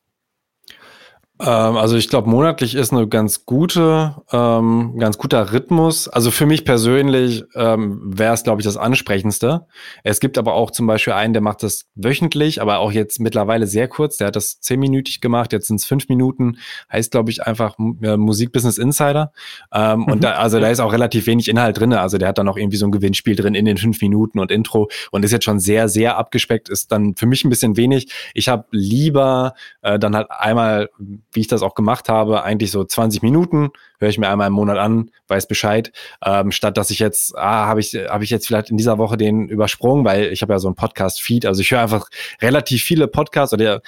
Ähm, 1.44 1.76
also 1.76 1.98
ich 1.98 2.08
glaube, 2.08 2.30
monatlich 2.30 2.74
ist 2.74 2.94
eine 2.94 3.08
ganz 3.08 3.46
gute, 3.46 4.16
ähm, 4.32 4.96
ganz 4.98 5.18
guter 5.18 5.52
Rhythmus. 5.52 6.08
Also 6.08 6.32
für 6.32 6.46
mich 6.46 6.64
persönlich 6.64 7.44
ähm, 7.56 8.00
wäre 8.06 8.34
es, 8.34 8.44
glaube 8.44 8.62
ich, 8.62 8.66
das 8.66 8.78
ansprechendste. 8.78 9.66
Es 10.04 10.22
gibt 10.22 10.38
aber 10.38 10.54
auch 10.54 10.72
zum 10.72 10.88
Beispiel 10.88 11.14
einen, 11.14 11.34
der 11.34 11.42
macht 11.42 11.62
das 11.64 11.86
wöchentlich, 11.96 12.62
aber 12.62 12.80
auch 12.80 12.94
jetzt 12.94 13.20
mittlerweile 13.20 13.68
sehr 13.68 13.90
kurz. 13.90 14.18
Der 14.18 14.28
hat 14.28 14.38
das 14.38 14.62
zehnminütig 14.62 15.20
gemacht, 15.20 15.52
jetzt 15.52 15.68
sind 15.68 15.82
es 15.82 15.86
fünf 15.86 16.08
Minuten. 16.08 16.58
Heißt, 16.92 17.12
glaube 17.12 17.30
ich, 17.30 17.44
einfach 17.44 17.76
äh, 18.02 18.16
Musikbusiness 18.16 18.78
Insider. 18.78 19.34
Ähm, 19.74 20.00
mhm. 20.00 20.06
Und 20.06 20.24
da, 20.24 20.34
also 20.34 20.62
da 20.62 20.70
ist 20.70 20.80
auch 20.80 20.94
relativ 20.94 21.28
wenig 21.28 21.50
Inhalt 21.50 21.78
drin. 21.78 21.92
Also 21.92 22.18
der 22.18 22.30
hat 22.30 22.38
dann 22.38 22.48
auch 22.48 22.58
irgendwie 22.58 22.78
so 22.78 22.86
ein 22.86 22.92
Gewinnspiel 22.92 23.36
drin 23.36 23.54
in 23.54 23.66
den 23.66 23.78
fünf 23.78 24.02
Minuten 24.02 24.40
und 24.40 24.50
Intro 24.50 24.90
und 25.12 25.26
ist 25.26 25.32
jetzt 25.32 25.46
schon 25.46 25.60
sehr, 25.60 25.90
sehr 25.90 26.18
abgespeckt. 26.18 26.70
Ist 26.70 26.92
dann 26.94 27.16
für 27.16 27.26
mich 27.26 27.44
ein 27.44 27.50
bisschen 27.50 27.76
wenig. 27.76 28.08
Ich 28.34 28.48
habe 28.48 28.66
lieber 28.72 29.56
äh, 29.82 30.00
dann 30.00 30.16
halt 30.16 30.28
einmal 30.32 30.90
wie 31.34 31.42
ich 31.42 31.48
das 31.48 31.62
auch 31.62 31.76
gemacht 31.76 32.10
habe, 32.10 32.44
eigentlich 32.44 32.72
so 32.72 32.84
20 32.84 33.22
Minuten, 33.22 33.70
höre 34.00 34.10
ich 34.10 34.18
mir 34.18 34.30
einmal 34.30 34.48
im 34.48 34.54
Monat 34.54 34.78
an, 34.78 35.12
weiß 35.28 35.48
Bescheid, 35.48 35.92
ähm, 36.26 36.52
statt 36.52 36.78
dass 36.78 36.90
ich 36.90 37.00
jetzt, 37.00 37.38
ah, 37.38 37.68
habe 37.68 37.80
ich, 37.80 37.94
habe 37.94 38.24
ich 38.24 38.30
jetzt 38.30 38.48
vielleicht 38.48 38.70
in 38.70 38.78
dieser 38.78 38.98
Woche 38.98 39.18
den 39.18 39.48
übersprungen, 39.50 40.06
weil 40.06 40.32
ich 40.32 40.42
habe 40.42 40.54
ja 40.54 40.60
so 40.60 40.68
einen 40.68 40.76
Podcast-Feed, 40.76 41.46
also 41.46 41.62
ich 41.62 41.72
höre 41.72 41.82
einfach 41.82 42.08
relativ 42.42 42.84
viele 42.84 43.08
Podcasts 43.08 43.54
oder 43.54 43.82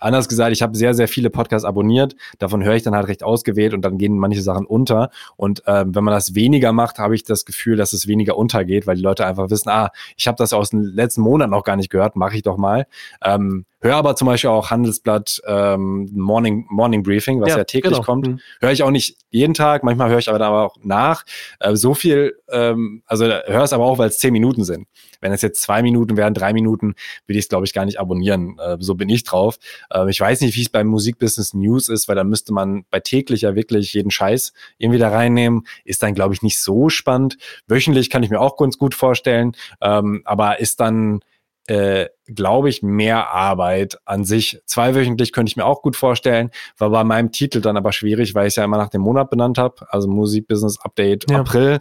anders 0.00 0.28
gesagt, 0.28 0.52
ich 0.52 0.62
habe 0.62 0.76
sehr, 0.76 0.94
sehr 0.94 1.08
viele 1.08 1.30
Podcasts 1.30 1.64
abonniert. 1.64 2.16
Davon 2.38 2.64
höre 2.64 2.74
ich 2.74 2.82
dann 2.82 2.94
halt 2.94 3.08
recht 3.08 3.22
ausgewählt 3.22 3.74
und 3.74 3.82
dann 3.82 3.98
gehen 3.98 4.18
manche 4.18 4.42
Sachen 4.42 4.66
unter. 4.66 5.10
Und 5.36 5.62
ähm, 5.66 5.94
wenn 5.94 6.04
man 6.04 6.14
das 6.14 6.34
weniger 6.34 6.72
macht, 6.72 6.98
habe 6.98 7.14
ich 7.14 7.24
das 7.24 7.44
Gefühl, 7.44 7.76
dass 7.76 7.92
es 7.92 8.06
weniger 8.06 8.36
untergeht, 8.36 8.86
weil 8.86 8.96
die 8.96 9.02
Leute 9.02 9.26
einfach 9.26 9.50
wissen, 9.50 9.68
ah, 9.68 9.90
ich 10.16 10.26
habe 10.26 10.36
das 10.36 10.52
aus 10.52 10.70
den 10.70 10.82
letzten 10.82 11.20
Monaten 11.20 11.50
noch 11.50 11.64
gar 11.64 11.76
nicht 11.76 11.90
gehört, 11.90 12.16
mache 12.16 12.36
ich 12.36 12.42
doch 12.42 12.56
mal. 12.56 12.86
Ähm, 13.22 13.66
Höre 13.82 13.96
aber 13.96 14.14
zum 14.14 14.26
Beispiel 14.26 14.50
auch 14.50 14.70
Handelsblatt 14.70 15.40
ähm, 15.46 16.10
Morning, 16.12 16.66
Morning 16.68 17.02
Briefing, 17.02 17.40
was 17.40 17.50
ja, 17.50 17.58
ja 17.58 17.64
täglich 17.64 17.92
genau. 17.92 18.04
kommt. 18.04 18.26
Mhm. 18.26 18.40
Höre 18.60 18.72
ich 18.72 18.82
auch 18.82 18.90
nicht 18.90 19.16
jeden 19.30 19.54
Tag, 19.54 19.84
manchmal 19.84 20.10
höre 20.10 20.18
ich 20.18 20.28
aber 20.28 20.38
da 20.38 20.50
auch 20.50 20.76
nach. 20.82 21.24
Äh, 21.60 21.76
so 21.76 21.94
viel, 21.94 22.36
ähm, 22.50 23.02
also 23.06 23.24
höre 23.24 23.62
es 23.62 23.72
aber 23.72 23.84
auch, 23.84 23.96
weil 23.96 24.08
es 24.08 24.18
zehn 24.18 24.32
Minuten 24.32 24.64
sind. 24.64 24.86
Wenn 25.22 25.32
es 25.32 25.40
jetzt 25.40 25.62
zwei 25.62 25.82
Minuten 25.82 26.16
wären, 26.18 26.34
drei 26.34 26.52
Minuten, 26.52 26.94
will 27.26 27.36
ich 27.36 27.44
es, 27.44 27.48
glaube 27.48 27.64
ich, 27.64 27.72
gar 27.72 27.86
nicht 27.86 27.98
abonnieren. 27.98 28.58
Äh, 28.58 28.76
so 28.80 28.94
bin 28.94 29.08
ich 29.08 29.24
drauf. 29.24 29.58
Äh, 29.90 30.10
ich 30.10 30.20
weiß 30.20 30.42
nicht, 30.42 30.56
wie 30.56 30.62
es 30.62 30.68
beim 30.68 30.86
Musikbusiness 30.86 31.54
News 31.54 31.88
ist, 31.88 32.06
weil 32.06 32.16
da 32.16 32.24
müsste 32.24 32.52
man 32.52 32.84
bei 32.90 33.00
täglich 33.00 33.42
ja 33.42 33.54
wirklich 33.54 33.94
jeden 33.94 34.10
Scheiß 34.10 34.52
irgendwie 34.76 34.98
da 34.98 35.08
reinnehmen. 35.08 35.66
Ist 35.84 36.02
dann, 36.02 36.14
glaube 36.14 36.34
ich, 36.34 36.42
nicht 36.42 36.60
so 36.60 36.90
spannend. 36.90 37.38
Wöchentlich 37.66 38.10
kann 38.10 38.22
ich 38.22 38.30
mir 38.30 38.40
auch 38.40 38.58
ganz 38.58 38.76
gut 38.76 38.94
vorstellen, 38.94 39.52
ähm, 39.80 40.20
aber 40.24 40.60
ist 40.60 40.80
dann 40.80 41.20
äh, 41.66 42.06
glaube 42.34 42.68
ich, 42.68 42.82
mehr 42.82 43.30
Arbeit 43.30 43.98
an 44.04 44.24
sich. 44.24 44.60
Zweiwöchentlich 44.66 45.32
könnte 45.32 45.50
ich 45.50 45.56
mir 45.56 45.64
auch 45.64 45.82
gut 45.82 45.96
vorstellen, 45.96 46.50
war 46.78 46.90
bei 46.90 47.04
meinem 47.04 47.32
Titel 47.32 47.60
dann 47.60 47.76
aber 47.76 47.92
schwierig, 47.92 48.34
weil 48.34 48.46
ich 48.46 48.52
es 48.52 48.56
ja 48.56 48.64
immer 48.64 48.78
nach 48.78 48.90
dem 48.90 49.02
Monat 49.02 49.30
benannt 49.30 49.58
habe, 49.58 49.86
also 49.90 50.08
Musik 50.08 50.48
Business 50.48 50.78
Update 50.80 51.30
ja. 51.30 51.40
April. 51.40 51.78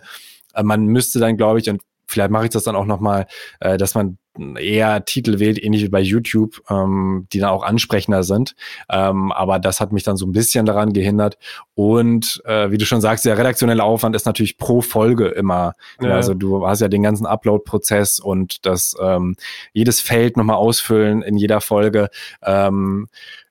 Äh, 0.54 0.64
man 0.64 0.86
müsste 0.86 1.20
dann, 1.20 1.38
glaube 1.38 1.60
ich, 1.60 1.70
und 1.70 1.82
vielleicht 2.08 2.32
mache 2.32 2.46
ich 2.46 2.50
das 2.50 2.64
dann 2.64 2.76
auch 2.76 2.86
nochmal, 2.86 3.28
äh, 3.60 3.78
dass 3.78 3.96
man 3.96 4.18
eher 4.58 5.06
Titel 5.06 5.40
wählt, 5.40 5.62
ähnlich 5.62 5.84
wie 5.84 5.90
bei 5.90 6.02
YouTube, 6.02 6.62
ähm, 6.70 7.28
die 7.32 7.40
dann 7.40 7.50
auch 7.50 7.64
ansprechender 7.64 8.24
sind. 8.24 8.56
Ähm, 8.90 9.32
aber 9.32 9.60
das 9.60 9.80
hat 9.80 9.92
mich 9.92 10.04
dann 10.04 10.18
so 10.18 10.26
ein 10.26 10.32
bisschen 10.32 10.66
daran 10.66 10.94
gehindert. 10.94 11.38
Und 11.76 12.42
äh, 12.46 12.72
wie 12.72 12.78
du 12.78 12.86
schon 12.86 13.02
sagst, 13.02 13.26
der 13.26 13.38
redaktionelle 13.38 13.84
Aufwand 13.84 14.16
ist 14.16 14.26
natürlich 14.26 14.58
pro 14.58 14.82
Folge 14.82 15.28
immer. 15.28 15.74
Ja. 16.02 16.12
Also 16.12 16.34
du 16.34 16.66
hast 16.66 16.82
ja 16.82 16.88
den 16.88 17.04
ganzen 17.04 17.26
Upload-Prozess 17.26 18.20
und 18.20 18.66
das 18.66 18.96
ähm, 19.02 19.36
jedes 19.74 20.02
Feld 20.02 20.38
nochmal 20.38 20.58
ausfüllen 20.58 21.22
in 21.22 21.38
jeder 21.38 21.62
Folge. 21.62 22.10
Ähm, 22.44 23.08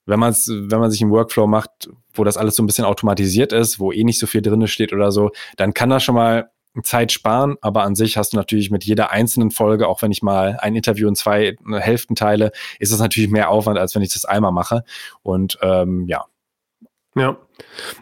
wenn 0.06 0.18
man 0.18 0.32
wenn 0.32 0.80
man 0.80 0.90
sich 0.90 1.02
einen 1.02 1.10
Workflow 1.10 1.46
macht, 1.46 1.90
wo 2.14 2.24
das 2.24 2.38
alles 2.38 2.56
so 2.56 2.62
ein 2.62 2.66
bisschen 2.66 2.86
automatisiert 2.86 3.52
ist, 3.52 3.78
wo 3.78 3.92
eh 3.92 4.04
nicht 4.04 4.18
so 4.18 4.26
viel 4.26 4.40
drinne 4.40 4.66
steht 4.66 4.92
oder 4.92 5.12
so, 5.12 5.30
dann 5.56 5.74
kann 5.74 5.90
das 5.90 6.02
schon 6.02 6.14
mal 6.14 6.50
Zeit 6.84 7.12
sparen, 7.12 7.56
aber 7.60 7.82
an 7.82 7.94
sich 7.94 8.16
hast 8.16 8.32
du 8.32 8.36
natürlich 8.36 8.70
mit 8.70 8.84
jeder 8.84 9.10
einzelnen 9.10 9.50
Folge, 9.50 9.88
auch 9.88 10.02
wenn 10.02 10.12
ich 10.12 10.22
mal 10.22 10.58
ein 10.60 10.76
Interview 10.76 11.08
in 11.08 11.14
zwei 11.14 11.56
Hälften 11.78 12.14
teile, 12.14 12.52
ist 12.78 12.92
das 12.92 13.00
natürlich 13.00 13.30
mehr 13.30 13.50
Aufwand, 13.50 13.78
als 13.78 13.94
wenn 13.94 14.02
ich 14.02 14.12
das 14.12 14.24
einmal 14.24 14.52
mache. 14.52 14.84
Und 15.22 15.58
ähm, 15.62 16.06
ja. 16.06 16.24
Ja. 17.14 17.36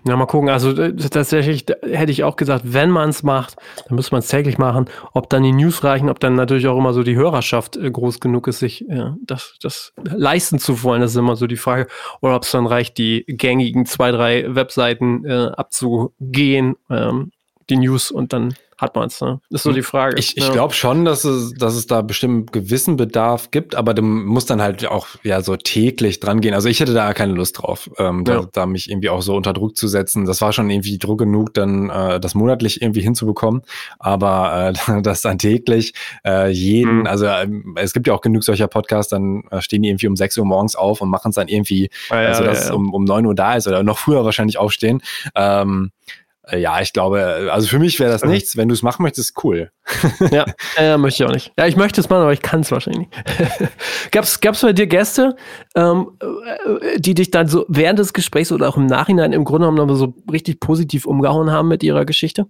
Ja, 0.06 0.16
mal 0.16 0.26
gucken. 0.26 0.50
Also 0.50 0.70
äh, 0.72 0.94
tatsächlich 0.94 1.64
hätte 1.82 2.12
ich 2.12 2.24
auch 2.24 2.36
gesagt, 2.36 2.64
wenn 2.66 2.90
man 2.90 3.08
es 3.08 3.22
macht, 3.22 3.56
dann 3.86 3.96
muss 3.96 4.12
man 4.12 4.18
es 4.18 4.28
täglich 4.28 4.58
machen. 4.58 4.86
Ob 5.14 5.30
dann 5.30 5.42
die 5.42 5.52
News 5.52 5.82
reichen, 5.82 6.10
ob 6.10 6.20
dann 6.20 6.34
natürlich 6.34 6.66
auch 6.66 6.76
immer 6.76 6.92
so 6.92 7.02
die 7.02 7.16
Hörerschaft 7.16 7.76
äh, 7.76 7.90
groß 7.90 8.20
genug 8.20 8.46
ist, 8.48 8.58
sich 8.58 8.84
ja, 8.88 9.16
das, 9.22 9.56
das 9.62 9.94
leisten 10.02 10.58
zu 10.58 10.82
wollen, 10.82 11.00
das 11.00 11.12
ist 11.12 11.16
immer 11.16 11.36
so 11.36 11.46
die 11.46 11.56
Frage. 11.56 11.86
Oder 12.20 12.36
ob 12.36 12.42
es 12.42 12.50
dann 12.50 12.66
reicht, 12.66 12.98
die 12.98 13.24
gängigen 13.26 13.86
zwei, 13.86 14.10
drei 14.10 14.54
Webseiten 14.54 15.24
äh, 15.24 15.50
abzugehen. 15.56 16.76
Ähm, 16.90 17.32
die 17.68 17.76
News 17.76 18.10
und 18.10 18.32
dann 18.32 18.54
hat 18.78 18.94
man 18.94 19.06
es, 19.06 19.20
ne? 19.22 19.40
Ist 19.48 19.62
so 19.62 19.72
die 19.72 19.82
Frage. 19.82 20.18
Ich, 20.18 20.36
ich 20.36 20.44
ja. 20.44 20.52
glaube 20.52 20.74
schon, 20.74 21.06
dass 21.06 21.24
es, 21.24 21.54
dass 21.54 21.74
es 21.74 21.86
da 21.86 22.02
bestimmt 22.02 22.52
gewissen 22.52 22.96
Bedarf 22.96 23.50
gibt, 23.50 23.74
aber 23.74 23.94
du 23.94 24.02
musst 24.02 24.50
dann 24.50 24.60
halt 24.60 24.86
auch 24.86 25.06
ja 25.22 25.40
so 25.40 25.56
täglich 25.56 26.20
dran 26.20 26.42
gehen. 26.42 26.52
Also 26.52 26.68
ich 26.68 26.80
hätte 26.80 26.92
da 26.92 27.14
keine 27.14 27.32
Lust 27.32 27.58
drauf, 27.58 27.88
ähm, 27.98 28.24
ja. 28.26 28.42
da, 28.42 28.48
da, 28.52 28.66
mich 28.66 28.90
irgendwie 28.90 29.08
auch 29.08 29.22
so 29.22 29.34
unter 29.34 29.54
Druck 29.54 29.76
zu 29.76 29.88
setzen. 29.88 30.26
Das 30.26 30.42
war 30.42 30.52
schon 30.52 30.68
irgendwie 30.68 30.98
Druck 30.98 31.18
genug, 31.18 31.54
dann 31.54 31.88
äh, 31.88 32.20
das 32.20 32.34
monatlich 32.34 32.82
irgendwie 32.82 33.00
hinzubekommen. 33.00 33.62
Aber 33.98 34.74
äh, 34.88 35.00
das 35.02 35.22
dann 35.22 35.38
täglich 35.38 35.94
äh, 36.26 36.50
jeden, 36.50 37.00
mhm. 37.00 37.06
also 37.06 37.24
äh, 37.26 37.48
es 37.76 37.94
gibt 37.94 38.06
ja 38.06 38.12
auch 38.12 38.20
genug 38.20 38.44
solcher 38.44 38.68
Podcasts, 38.68 39.10
dann 39.10 39.44
äh, 39.50 39.62
stehen 39.62 39.82
die 39.82 39.88
irgendwie 39.88 40.08
um 40.08 40.16
6 40.16 40.36
Uhr 40.36 40.44
morgens 40.44 40.76
auf 40.76 41.00
und 41.00 41.08
machen 41.08 41.30
es 41.30 41.36
dann 41.36 41.48
irgendwie, 41.48 41.88
ja, 42.10 42.16
also 42.16 42.44
dass 42.44 42.64
es 42.64 42.70
um, 42.70 42.92
um 42.92 43.04
9 43.04 43.24
Uhr 43.24 43.34
da 43.34 43.54
ist 43.54 43.66
oder 43.66 43.82
noch 43.82 43.98
früher 43.98 44.24
wahrscheinlich 44.24 44.58
aufstehen. 44.58 45.00
Ähm, 45.34 45.92
äh, 46.06 46.25
ja, 46.52 46.80
ich 46.80 46.92
glaube, 46.92 47.50
also 47.52 47.66
für 47.66 47.80
mich 47.80 47.98
wäre 47.98 48.10
das 48.10 48.24
nichts. 48.24 48.56
Wenn 48.56 48.68
du 48.68 48.74
es 48.74 48.82
machen 48.82 49.02
möchtest, 49.02 49.42
cool. 49.42 49.72
ja, 50.30 50.46
äh, 50.76 50.96
möchte 50.96 51.22
ich 51.24 51.28
auch 51.28 51.34
nicht. 51.34 51.52
Ja, 51.58 51.66
ich 51.66 51.76
möchte 51.76 52.00
es 52.00 52.08
machen, 52.08 52.22
aber 52.22 52.32
ich 52.32 52.42
kann 52.42 52.60
es 52.60 52.70
wahrscheinlich 52.70 53.08
nicht. 53.08 53.72
gab's, 54.12 54.40
gab's 54.40 54.60
bei 54.60 54.72
dir 54.72 54.86
Gäste, 54.86 55.34
ähm, 55.74 56.12
äh, 56.20 57.00
die 57.00 57.14
dich 57.14 57.32
dann 57.32 57.48
so 57.48 57.64
während 57.68 57.98
des 57.98 58.12
Gesprächs 58.12 58.52
oder 58.52 58.68
auch 58.68 58.76
im 58.76 58.86
Nachhinein 58.86 59.32
im 59.32 59.44
Grunde 59.44 59.68
genommen 59.68 59.96
so 59.96 60.14
richtig 60.30 60.60
positiv 60.60 61.04
umgehauen 61.04 61.50
haben 61.50 61.66
mit 61.66 61.82
ihrer 61.82 62.04
Geschichte? 62.04 62.46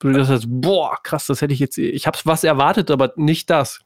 Du 0.00 0.08
gesagt 0.08 0.28
hast, 0.28 0.46
boah, 0.48 0.96
krass, 1.02 1.26
das 1.26 1.40
hätte 1.40 1.52
ich 1.52 1.60
jetzt, 1.60 1.78
ich 1.78 2.06
habe 2.06 2.18
was 2.24 2.44
erwartet, 2.44 2.90
aber 2.90 3.12
nicht 3.16 3.48
das. 3.50 3.80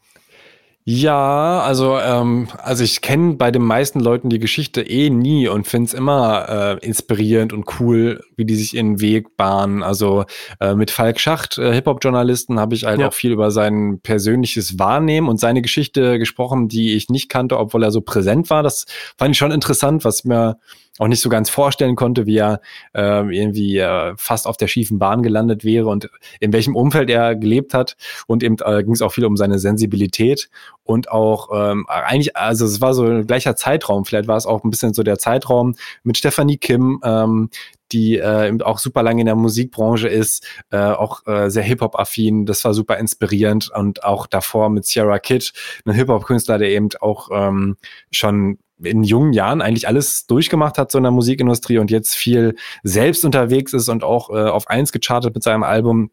Ja, 0.85 1.61
also, 1.61 1.97
ähm, 1.99 2.49
also 2.59 2.83
ich 2.83 3.03
kenne 3.03 3.35
bei 3.35 3.53
den 3.53 3.62
meisten 3.62 4.01
Leuten 4.01 4.31
die 4.31 4.40
Geschichte 4.40 4.83
eh 4.83 5.11
nie 5.11 5.47
und 5.47 5.68
finde 5.68 5.87
es 5.87 5.95
immer 5.95 6.49
äh, 6.83 6.85
inspirierend 6.85 7.53
und 7.53 7.79
cool, 7.79 8.25
wie 8.37 8.45
die 8.45 8.57
sich 8.57 8.75
ihren 8.75 9.01
Weg 9.01 9.37
bahnen. 9.37 9.85
Also 9.85 10.25
äh, 10.59 10.75
mit 10.75 10.90
Falk 10.90 11.21
Schacht, 11.21 11.57
äh, 11.57 11.73
Hip-Hop-Journalisten, 11.73 12.59
habe 12.59 12.75
ich 12.75 12.85
halt 12.85 12.99
ja. 12.99 13.09
auch 13.09 13.14
viel 13.14 13.31
über 13.31 13.53
sein 13.53 14.01
persönliches 14.03 14.81
Wahrnehmen 14.81 15.29
und 15.29 15.38
seine 15.38 15.62
Geschichte 15.62 16.18
gesprochen, 16.18 16.66
die 16.66 16.97
ich 16.97 17.09
nicht 17.11 17.29
kannte, 17.29 17.61
obwohl 17.61 17.85
er 17.85 17.92
so 17.92 18.01
präsent 18.01 18.51
war. 18.51 18.64
Das 18.64 18.87
fand 19.16 19.31
ich 19.31 19.38
schon 19.38 19.53
interessant, 19.53 20.05
was 20.05 20.25
mir 20.25 20.59
auch 20.99 21.09
nicht 21.09 21.21
so 21.21 21.29
ganz 21.29 21.49
vorstellen 21.49 21.97
konnte, 21.97 22.27
wie 22.27 22.37
er 22.37 22.61
äh, 22.95 23.25
irgendwie 23.35 23.79
äh, 23.79 24.15
fast 24.17 24.47
auf 24.47 24.57
der 24.59 24.69
schiefen 24.69 24.99
Bahn 24.99 25.23
gelandet 25.23 25.65
wäre 25.65 25.87
und 25.87 26.11
in 26.39 26.53
welchem 26.53 26.77
Umfeld 26.77 27.09
er 27.09 27.35
gelebt 27.35 27.73
hat. 27.73 27.97
Und 28.27 28.43
eben 28.43 28.57
äh, 28.63 28.83
ging 28.83 28.93
es 28.93 29.03
auch 29.03 29.13
viel 29.13 29.25
um 29.25 29.37
seine 29.37 29.59
Sensibilität 29.59 30.51
und 30.85 31.11
auch 31.11 31.49
ähm, 31.55 31.87
eigentlich, 31.89 32.37
also 32.37 32.67
es 32.67 32.81
war 32.81 32.93
so 32.93 33.05
ein 33.05 33.27
gleicher 33.27 33.57
Zeitraum, 33.57 34.05
vielleicht 34.05 34.29
war 34.29 34.37
es 34.37 34.47
auch 34.47 34.65
ein 34.65 34.71
bisschen 34.71 34.93
so 34.93 35.03
der 35.03 35.19
Zeitraum 35.19 35.77
mit 36.03 36.19
Stephanie 36.19 36.59
Kim, 36.59 37.01
ähm, 37.05 37.49
die 37.93 38.19
äh, 38.19 38.57
auch 38.63 38.79
super 38.79 39.03
lange 39.03 39.21
in 39.21 39.27
der 39.27 39.37
Musikbranche 39.37 40.09
ist, 40.09 40.47
äh, 40.71 40.79
auch 40.79 41.27
äh, 41.27 41.51
sehr 41.51 41.63
Hip-Hop-affin. 41.63 42.47
Das 42.47 42.65
war 42.65 42.75
super 42.75 42.97
inspirierend 42.97 43.71
und 43.75 44.05
auch 44.05 44.27
davor 44.27 44.71
mit 44.71 44.87
Sierra 44.87 45.19
Kid, 45.19 45.53
ein 45.85 45.93
Hip-Hop-Künstler, 45.93 46.59
der 46.59 46.71
eben 46.71 46.89
auch 47.01 47.29
ähm, 47.33 47.77
schon 48.11 48.59
in 48.83 49.05
jungen 49.05 49.33
Jahren 49.33 49.62
eigentlich 49.62 49.88
alles 49.88 50.27
durchgemacht 50.27 50.79
hat 50.79 50.90
so 50.90 50.99
in 50.99 51.05
der 51.05 51.12
Musikindustrie 51.12 51.79
und 51.79 51.90
jetzt 51.90 52.14
viel 52.14 52.57
selbst 52.83 53.25
unterwegs 53.25 53.73
ist 53.73 53.88
und 53.88 54.05
auch 54.05 54.31
äh, 54.31 54.49
auf 54.49 54.68
eins 54.68 54.92
gechartet 54.92 55.35
mit 55.35 55.42
seinem 55.42 55.62
Album 55.62 56.11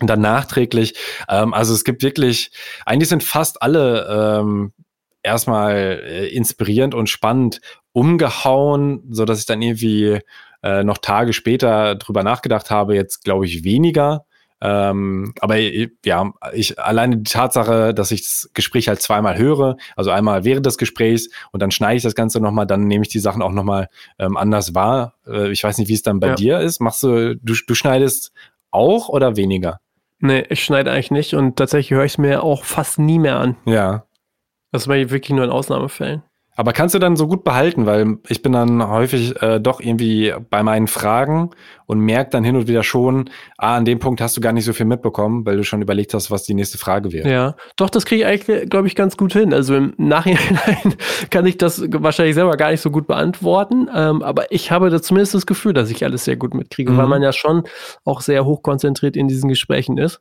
und 0.00 0.08
dann 0.08 0.20
nachträglich. 0.20 0.94
Ähm, 1.28 1.54
also 1.54 1.74
es 1.74 1.84
gibt 1.84 2.02
wirklich, 2.02 2.50
eigentlich 2.86 3.08
sind 3.08 3.22
fast 3.22 3.62
alle 3.62 4.40
ähm, 4.40 4.72
erstmal 5.22 6.00
äh, 6.04 6.28
inspirierend 6.28 6.94
und 6.94 7.08
spannend 7.08 7.60
umgehauen, 7.92 9.04
so 9.10 9.24
dass 9.24 9.40
ich 9.40 9.46
dann 9.46 9.62
irgendwie 9.62 10.20
äh, 10.62 10.84
noch 10.84 10.98
Tage 10.98 11.32
später 11.32 11.94
drüber 11.94 12.22
nachgedacht 12.22 12.70
habe, 12.70 12.94
jetzt 12.94 13.24
glaube 13.24 13.46
ich 13.46 13.64
weniger. 13.64 14.24
Ähm, 14.64 15.34
aber 15.40 15.56
ja, 15.58 16.32
ich 16.52 16.78
alleine 16.78 17.16
die 17.16 17.30
Tatsache, 17.30 17.92
dass 17.92 18.12
ich 18.12 18.22
das 18.22 18.50
Gespräch 18.54 18.86
halt 18.86 19.02
zweimal 19.02 19.36
höre, 19.36 19.76
also 19.96 20.12
einmal 20.12 20.44
während 20.44 20.64
des 20.66 20.78
Gesprächs 20.78 21.30
und 21.50 21.60
dann 21.60 21.72
schneide 21.72 21.96
ich 21.96 22.04
das 22.04 22.14
Ganze 22.14 22.38
nochmal, 22.38 22.64
dann 22.66 22.86
nehme 22.86 23.02
ich 23.02 23.08
die 23.08 23.18
Sachen 23.18 23.42
auch 23.42 23.50
nochmal 23.50 23.88
ähm, 24.20 24.36
anders 24.36 24.72
wahr. 24.72 25.14
Äh, 25.26 25.50
ich 25.50 25.64
weiß 25.64 25.78
nicht, 25.78 25.88
wie 25.88 25.94
es 25.94 26.02
dann 26.02 26.20
bei 26.20 26.28
ja. 26.28 26.34
dir 26.36 26.60
ist. 26.60 26.80
Machst 26.80 27.02
du, 27.02 27.34
du, 27.34 27.54
du 27.66 27.74
schneidest 27.74 28.32
auch 28.70 29.08
oder 29.08 29.36
weniger? 29.36 29.80
Nee, 30.20 30.46
ich 30.48 30.62
schneide 30.62 30.92
eigentlich 30.92 31.10
nicht 31.10 31.34
und 31.34 31.56
tatsächlich 31.56 31.90
höre 31.90 32.04
ich 32.04 32.12
es 32.12 32.18
mir 32.18 32.44
auch 32.44 32.62
fast 32.62 33.00
nie 33.00 33.18
mehr 33.18 33.40
an. 33.40 33.56
Ja. 33.64 34.06
Das 34.70 34.86
war 34.86 34.94
wirklich 34.94 35.30
nur 35.30 35.44
in 35.44 35.50
Ausnahmefällen. 35.50 36.22
Aber 36.54 36.72
kannst 36.74 36.94
du 36.94 36.98
dann 36.98 37.16
so 37.16 37.26
gut 37.26 37.44
behalten, 37.44 37.86
weil 37.86 38.18
ich 38.28 38.42
bin 38.42 38.52
dann 38.52 38.86
häufig 38.86 39.40
äh, 39.40 39.58
doch 39.58 39.80
irgendwie 39.80 40.34
bei 40.50 40.62
meinen 40.62 40.86
Fragen 40.86 41.50
und 41.86 42.00
merke 42.00 42.30
dann 42.30 42.44
hin 42.44 42.56
und 42.56 42.68
wieder 42.68 42.82
schon, 42.82 43.30
ah, 43.56 43.76
an 43.76 43.86
dem 43.86 43.98
Punkt 43.98 44.20
hast 44.20 44.36
du 44.36 44.42
gar 44.42 44.52
nicht 44.52 44.66
so 44.66 44.74
viel 44.74 44.84
mitbekommen, 44.84 45.46
weil 45.46 45.56
du 45.56 45.64
schon 45.64 45.80
überlegt 45.80 46.12
hast, 46.12 46.30
was 46.30 46.42
die 46.42 46.52
nächste 46.52 46.76
Frage 46.76 47.10
wäre. 47.12 47.30
Ja, 47.30 47.56
doch, 47.76 47.88
das 47.88 48.04
kriege 48.04 48.22
ich 48.22 48.26
eigentlich, 48.26 48.68
glaube 48.68 48.86
ich, 48.86 48.94
ganz 48.94 49.16
gut 49.16 49.32
hin. 49.32 49.54
Also 49.54 49.74
im 49.74 49.94
Nachhinein 49.96 50.94
kann 51.30 51.46
ich 51.46 51.56
das 51.56 51.82
wahrscheinlich 51.90 52.34
selber 52.34 52.56
gar 52.58 52.70
nicht 52.70 52.82
so 52.82 52.90
gut 52.90 53.06
beantworten, 53.06 53.88
ähm, 53.94 54.22
aber 54.22 54.52
ich 54.52 54.70
habe 54.70 54.90
da 54.90 55.00
zumindest 55.00 55.34
das 55.34 55.46
Gefühl, 55.46 55.72
dass 55.72 55.90
ich 55.90 56.04
alles 56.04 56.24
sehr 56.24 56.36
gut 56.36 56.52
mitkriege, 56.52 56.92
mhm. 56.92 56.96
weil 56.98 57.06
man 57.06 57.22
ja 57.22 57.32
schon 57.32 57.62
auch 58.04 58.20
sehr 58.20 58.44
hochkonzentriert 58.44 59.16
in 59.16 59.28
diesen 59.28 59.48
Gesprächen 59.48 59.96
ist. 59.96 60.20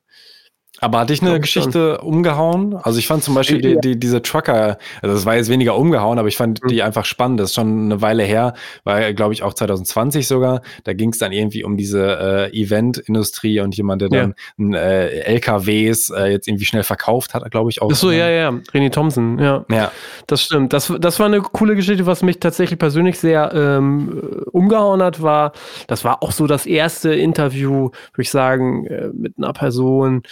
Aber 0.83 0.99
hat 0.99 1.11
dich 1.11 1.21
eine 1.21 1.39
Geschichte 1.39 1.97
schon. 1.99 2.07
umgehauen? 2.07 2.75
Also 2.75 2.97
ich 2.97 3.05
fand 3.05 3.23
zum 3.23 3.35
Beispiel 3.35 3.61
die, 3.61 3.77
die, 3.79 3.99
diese 3.99 4.23
Trucker, 4.23 4.79
also 5.03 5.15
das 5.15 5.27
war 5.27 5.35
jetzt 5.35 5.49
weniger 5.49 5.77
umgehauen, 5.77 6.17
aber 6.17 6.27
ich 6.27 6.35
fand 6.35 6.63
mhm. 6.63 6.69
die 6.69 6.81
einfach 6.81 7.05
spannend. 7.05 7.39
Das 7.39 7.51
ist 7.51 7.55
schon 7.55 7.85
eine 7.85 8.01
Weile 8.01 8.23
her, 8.23 8.55
war 8.83 9.13
glaube 9.13 9.33
ich 9.33 9.43
auch 9.43 9.53
2020 9.53 10.27
sogar. 10.27 10.63
Da 10.83 10.93
ging 10.93 11.11
es 11.11 11.19
dann 11.19 11.33
irgendwie 11.33 11.63
um 11.63 11.77
diese 11.77 12.49
äh, 12.51 12.59
Event-Industrie 12.59 13.59
und 13.59 13.77
jemand, 13.77 14.01
der 14.01 14.09
ja. 14.11 14.31
dann 14.57 14.73
äh, 14.73 15.19
LKWs 15.19 16.09
äh, 16.09 16.31
jetzt 16.31 16.47
irgendwie 16.47 16.65
schnell 16.65 16.83
verkauft 16.83 17.35
hat, 17.35 17.49
glaube 17.51 17.69
ich 17.69 17.79
auch. 17.83 17.91
Ach 17.91 17.95
so, 17.95 18.09
ja, 18.09 18.27
ja, 18.29 18.49
René 18.49 18.91
Thompson, 18.91 19.37
ja. 19.37 19.63
Ja. 19.69 19.91
Das 20.25 20.41
stimmt. 20.41 20.73
Das, 20.73 20.91
das 20.99 21.19
war 21.19 21.27
eine 21.27 21.41
coole 21.41 21.75
Geschichte, 21.75 22.07
was 22.07 22.23
mich 22.23 22.39
tatsächlich 22.39 22.79
persönlich 22.79 23.19
sehr 23.19 23.51
ähm, 23.53 24.19
umgehauen 24.51 25.03
hat, 25.03 25.21
war, 25.21 25.51
das 25.85 26.03
war 26.03 26.23
auch 26.23 26.31
so 26.31 26.47
das 26.47 26.65
erste 26.65 27.13
Interview, 27.13 27.91
würde 28.13 28.21
ich 28.21 28.31
sagen, 28.31 28.87
äh, 28.87 29.09
mit 29.13 29.37
einer 29.37 29.53
Person, 29.53 30.23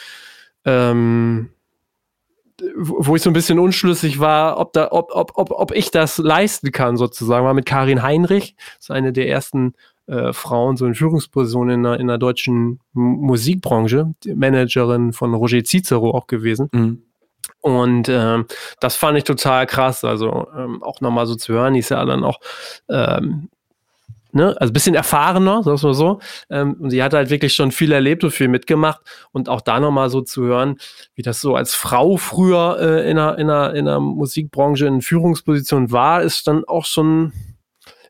ähm, 0.70 1.50
wo 2.76 3.16
ich 3.16 3.22
so 3.22 3.30
ein 3.30 3.34
bisschen 3.34 3.60
unschlüssig 3.60 4.20
war, 4.20 4.60
ob, 4.60 4.74
da, 4.74 4.90
ob, 4.92 5.12
ob, 5.14 5.32
ob, 5.36 5.52
ob 5.52 5.72
ich 5.72 5.92
das 5.92 6.18
leisten 6.18 6.72
kann, 6.72 6.98
sozusagen, 6.98 7.46
war 7.46 7.54
mit 7.54 7.66
Karin 7.66 8.04
Heinrich, 8.04 8.56
ist 8.80 8.92
eine 8.92 9.14
der 9.14 9.30
ersten 9.30 9.74
äh, 10.08 10.34
Frauen 10.34 10.76
so 10.76 10.86
in 10.86 10.96
Führungspositionen 10.96 11.76
in 11.76 11.84
der, 11.84 12.00
in 12.00 12.08
der 12.08 12.18
deutschen 12.18 12.80
Musikbranche, 12.94 14.14
Managerin 14.26 15.14
von 15.14 15.34
Roger 15.34 15.64
Cicero 15.64 16.12
auch 16.12 16.28
gewesen. 16.28 16.70
Mhm. 16.74 17.04
Und 17.62 18.10
ähm, 18.10 18.46
das 18.80 18.96
fand 18.96 19.18
ich 19.18 19.24
total 19.24 19.66
krass. 19.66 20.04
Also 20.04 20.48
ähm, 20.56 20.84
auch 20.84 21.02
nochmal 21.02 21.28
so 21.28 21.36
zu 21.36 21.54
hören, 21.54 21.74
die 21.74 21.80
ist 21.80 21.90
ja 21.90 22.04
dann 22.06 22.24
auch 22.24 22.40
ähm, 22.90 23.50
ne, 24.32 24.56
also 24.60 24.74
bisschen 24.74 24.96
erfahrener, 24.96 25.64
sagst 25.64 25.84
du 25.84 25.94
so. 25.94 26.20
Ähm, 26.50 26.76
und 26.80 26.90
sie 26.90 27.04
hat 27.04 27.14
halt 27.14 27.30
wirklich 27.30 27.54
schon 27.54 27.72
viel 27.72 27.92
erlebt 27.92 28.24
und 28.24 28.32
viel 28.32 28.48
mitgemacht. 28.48 29.02
Und 29.32 29.50
auch 29.50 29.62
da 29.62 29.80
nochmal 29.80 30.10
so 30.10 30.22
zu 30.22 30.44
hören, 30.44 30.78
wie 31.16 31.22
das 31.22 31.42
so 31.42 31.56
als 31.56 31.74
Frau 31.74 32.18
früher 32.18 32.78
äh, 32.80 33.10
in, 33.10 33.18
der, 33.18 33.38
in, 33.38 33.48
der, 33.48 33.74
in 33.74 33.86
der 33.86 34.00
Musikbranche 34.00 34.86
in 34.86 35.02
Führungsposition 35.02 35.92
war, 35.92 36.22
ist 36.22 36.48
dann 36.48 36.64
auch 36.66 36.86
schon 36.86 37.34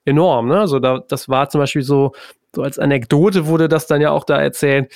enorm. 0.05 0.47
Ne? 0.47 0.59
Also 0.59 0.79
da, 0.79 0.99
das 1.07 1.29
war 1.29 1.49
zum 1.49 1.59
Beispiel 1.59 1.83
so, 1.83 2.13
so 2.55 2.63
als 2.63 2.79
Anekdote 2.79 3.45
wurde 3.45 3.69
das 3.69 3.87
dann 3.87 4.01
ja 4.01 4.11
auch 4.11 4.23
da 4.23 4.41
erzählt, 4.41 4.91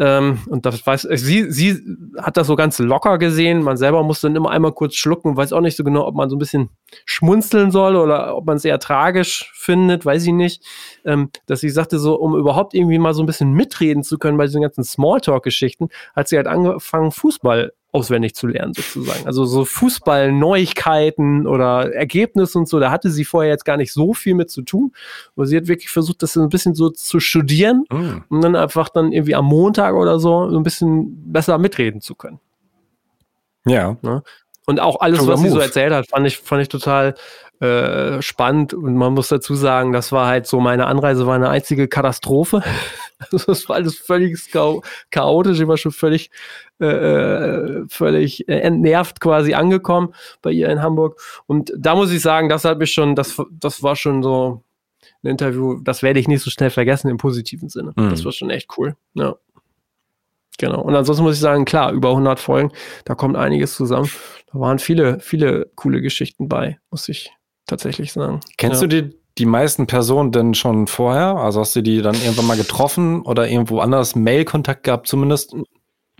ähm, 0.00 0.38
und 0.48 0.64
das 0.64 0.86
weiß, 0.86 1.02
sie, 1.02 1.50
sie 1.50 1.80
hat 2.18 2.36
das 2.36 2.46
so 2.46 2.54
ganz 2.54 2.78
locker 2.78 3.18
gesehen. 3.18 3.62
Man 3.62 3.76
selber 3.76 4.02
muss 4.04 4.20
dann 4.20 4.36
immer 4.36 4.50
einmal 4.50 4.72
kurz 4.72 4.94
schlucken 4.94 5.36
weiß 5.36 5.52
auch 5.52 5.60
nicht 5.60 5.76
so 5.76 5.82
genau, 5.82 6.06
ob 6.06 6.14
man 6.14 6.30
so 6.30 6.36
ein 6.36 6.38
bisschen 6.38 6.70
schmunzeln 7.04 7.72
soll 7.72 7.96
oder 7.96 8.36
ob 8.36 8.46
man 8.46 8.56
es 8.56 8.64
eher 8.64 8.78
tragisch 8.78 9.50
findet, 9.54 10.06
weiß 10.06 10.24
ich 10.24 10.32
nicht. 10.32 10.64
Ähm, 11.04 11.30
dass 11.46 11.60
sie 11.60 11.70
sagte, 11.70 11.98
so, 11.98 12.14
um 12.14 12.36
überhaupt 12.36 12.74
irgendwie 12.74 12.98
mal 12.98 13.12
so 13.12 13.22
ein 13.22 13.26
bisschen 13.26 13.52
mitreden 13.52 14.04
zu 14.04 14.18
können 14.18 14.38
bei 14.38 14.46
diesen 14.46 14.62
ganzen 14.62 14.84
Smalltalk-Geschichten, 14.84 15.88
hat 16.14 16.28
sie 16.28 16.36
halt 16.36 16.46
angefangen, 16.46 17.10
Fußball 17.10 17.72
auswendig 17.90 18.34
zu 18.34 18.46
lernen, 18.46 18.74
sozusagen. 18.74 19.26
Also 19.26 19.46
so 19.46 19.64
Fußball-Neuigkeiten 19.64 21.46
oder 21.46 21.92
Ergebnisse 21.94 22.58
und 22.58 22.68
so, 22.68 22.78
da 22.80 22.90
hatte 22.90 23.10
sie 23.10 23.24
vorher 23.24 23.50
jetzt 23.50 23.64
gar 23.64 23.78
nicht 23.78 23.92
so 23.92 24.12
viel 24.12 24.34
mit 24.34 24.50
zu 24.50 24.62
tun. 24.62 24.92
Aber 25.34 25.46
sie 25.46 25.56
hat 25.56 25.68
wirklich 25.68 25.88
versucht, 25.88 26.22
das 26.22 26.36
ein 26.36 26.50
bisschen 26.50 26.74
so 26.74 26.90
zu 26.90 27.18
studieren 27.18 27.84
mm. 27.90 28.18
und 28.28 28.40
dann 28.42 28.56
einfach 28.56 28.90
dann 28.90 29.12
irgendwie 29.12 29.34
am 29.34 29.46
Montag 29.46 29.94
oder 29.94 30.18
so 30.18 30.44
ein 30.44 30.62
bisschen 30.62 31.32
besser 31.32 31.56
mitreden 31.56 32.00
zu 32.00 32.14
können. 32.14 32.40
Ja. 33.66 33.96
Ne? 34.02 34.22
Und 34.68 34.80
auch 34.80 35.00
alles, 35.00 35.26
was 35.26 35.40
sie 35.40 35.48
so 35.48 35.60
erzählt 35.60 35.94
hat, 35.94 36.10
fand 36.10 36.26
ich, 36.26 36.36
fand 36.36 36.60
ich 36.60 36.68
total 36.68 37.14
äh, 37.58 38.20
spannend. 38.20 38.74
Und 38.74 38.96
man 38.96 39.14
muss 39.14 39.28
dazu 39.28 39.54
sagen, 39.54 39.92
das 39.92 40.12
war 40.12 40.26
halt 40.26 40.46
so, 40.46 40.60
meine 40.60 40.86
Anreise 40.86 41.26
war 41.26 41.36
eine 41.36 41.48
einzige 41.48 41.88
Katastrophe. 41.88 42.62
Also 43.18 43.46
das 43.46 43.68
war 43.68 43.74
alles 43.74 43.96
völlig 43.98 44.38
chaotisch. 45.10 45.58
Ich 45.58 45.66
war 45.66 45.76
schon 45.76 45.90
völlig, 45.90 46.30
äh, 46.80 46.86
äh, 46.86 47.84
völlig 47.88 48.48
äh, 48.48 48.60
entnervt 48.60 49.18
quasi 49.18 49.54
angekommen 49.54 50.14
bei 50.40 50.52
ihr 50.52 50.68
in 50.68 50.82
Hamburg. 50.82 51.20
Und 51.48 51.72
da 51.76 51.96
muss 51.96 52.12
ich 52.12 52.20
sagen, 52.20 52.48
das 52.48 52.64
hat 52.64 52.78
mich 52.78 52.92
schon, 52.92 53.16
das, 53.16 53.42
das 53.50 53.82
war 53.82 53.96
schon 53.96 54.22
so 54.22 54.62
ein 55.24 55.30
Interview, 55.30 55.80
das 55.82 56.04
werde 56.04 56.20
ich 56.20 56.28
nicht 56.28 56.44
so 56.44 56.50
schnell 56.50 56.70
vergessen 56.70 57.08
im 57.08 57.16
positiven 57.16 57.68
Sinne. 57.68 57.92
Mhm. 57.96 58.10
Das 58.10 58.24
war 58.24 58.30
schon 58.30 58.50
echt 58.50 58.68
cool. 58.78 58.94
Ja. 59.14 59.34
Genau. 60.58 60.82
Und 60.82 60.94
ansonsten 60.94 61.24
muss 61.24 61.34
ich 61.34 61.40
sagen, 61.40 61.64
klar, 61.64 61.90
über 61.90 62.10
100 62.10 62.38
Folgen, 62.38 62.70
da 63.04 63.16
kommt 63.16 63.36
einiges 63.36 63.74
zusammen. 63.74 64.10
Da 64.52 64.60
waren 64.60 64.78
viele, 64.78 65.20
viele 65.20 65.70
coole 65.74 66.00
Geschichten 66.00 66.48
bei, 66.48 66.78
muss 66.90 67.08
ich 67.08 67.32
tatsächlich 67.66 68.12
sagen. 68.12 68.40
Kennst 68.56 68.82
ja. 68.82 68.88
du 68.88 69.02
die, 69.02 69.16
die 69.38 69.46
meisten 69.46 69.86
Personen 69.86 70.32
denn 70.32 70.54
schon 70.54 70.86
vorher? 70.86 71.36
Also 71.36 71.60
hast 71.60 71.76
du 71.76 71.82
die 71.82 72.02
dann 72.02 72.14
irgendwann 72.14 72.46
mal 72.46 72.56
getroffen 72.56 73.22
oder 73.22 73.48
irgendwo 73.48 73.80
anders 73.80 74.16
Mail-Kontakt 74.16 74.84
gehabt 74.84 75.06
zumindest? 75.06 75.54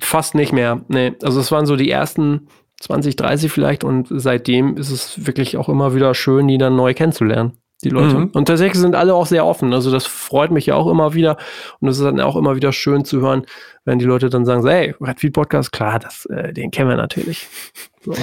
Fast 0.01 0.35
nicht 0.35 0.53
mehr. 0.53 0.85
Nee, 0.89 1.15
also 1.23 1.41
es 1.41 1.51
waren 1.51 1.67
so 1.67 1.77
die 1.77 1.91
ersten 1.91 2.49
20, 2.81 3.17
30 3.17 3.51
vielleicht 3.51 3.83
und 3.83 4.07
seitdem 4.11 4.77
ist 4.77 4.91
es 4.91 5.27
wirklich 5.27 5.57
auch 5.57 5.69
immer 5.69 5.95
wieder 5.95 6.15
schön, 6.15 6.47
die 6.47 6.59
dann 6.59 6.77
neu 6.77 6.95
kennenzulernen 6.95 7.59
die 7.85 7.91
Leute. 7.91 8.17
Mhm. 8.17 8.31
Und 8.33 8.47
tatsächlich 8.47 8.81
sind 8.81 8.95
alle 8.95 9.15
auch 9.15 9.27
sehr 9.27 9.47
offen. 9.47 9.73
Also 9.73 9.91
das 9.91 10.07
freut 10.07 10.51
mich 10.51 10.67
ja 10.67 10.75
auch 10.75 10.89
immer 10.89 11.15
wieder. 11.15 11.37
Und 11.81 11.89
es 11.89 11.99
ist 11.99 12.05
dann 12.05 12.21
auch 12.21 12.37
immer 12.37 12.57
wieder 12.57 12.73
schön 12.73 13.05
zu 13.05 13.21
hören, 13.21 13.47
wenn 13.85 13.99
die 13.99 14.05
Leute 14.05 14.29
dann 14.31 14.45
sagen, 14.45 14.63
so, 14.63 14.69
hey, 14.69 14.95
Redfeed 15.01 15.33
Podcast, 15.33 15.73
klar, 15.73 15.99
das, 15.99 16.27
äh, 16.27 16.53
den 16.53 16.71
kennen 16.71 16.89
wir 16.89 16.97
natürlich. 16.97 17.47
So, 18.15 18.23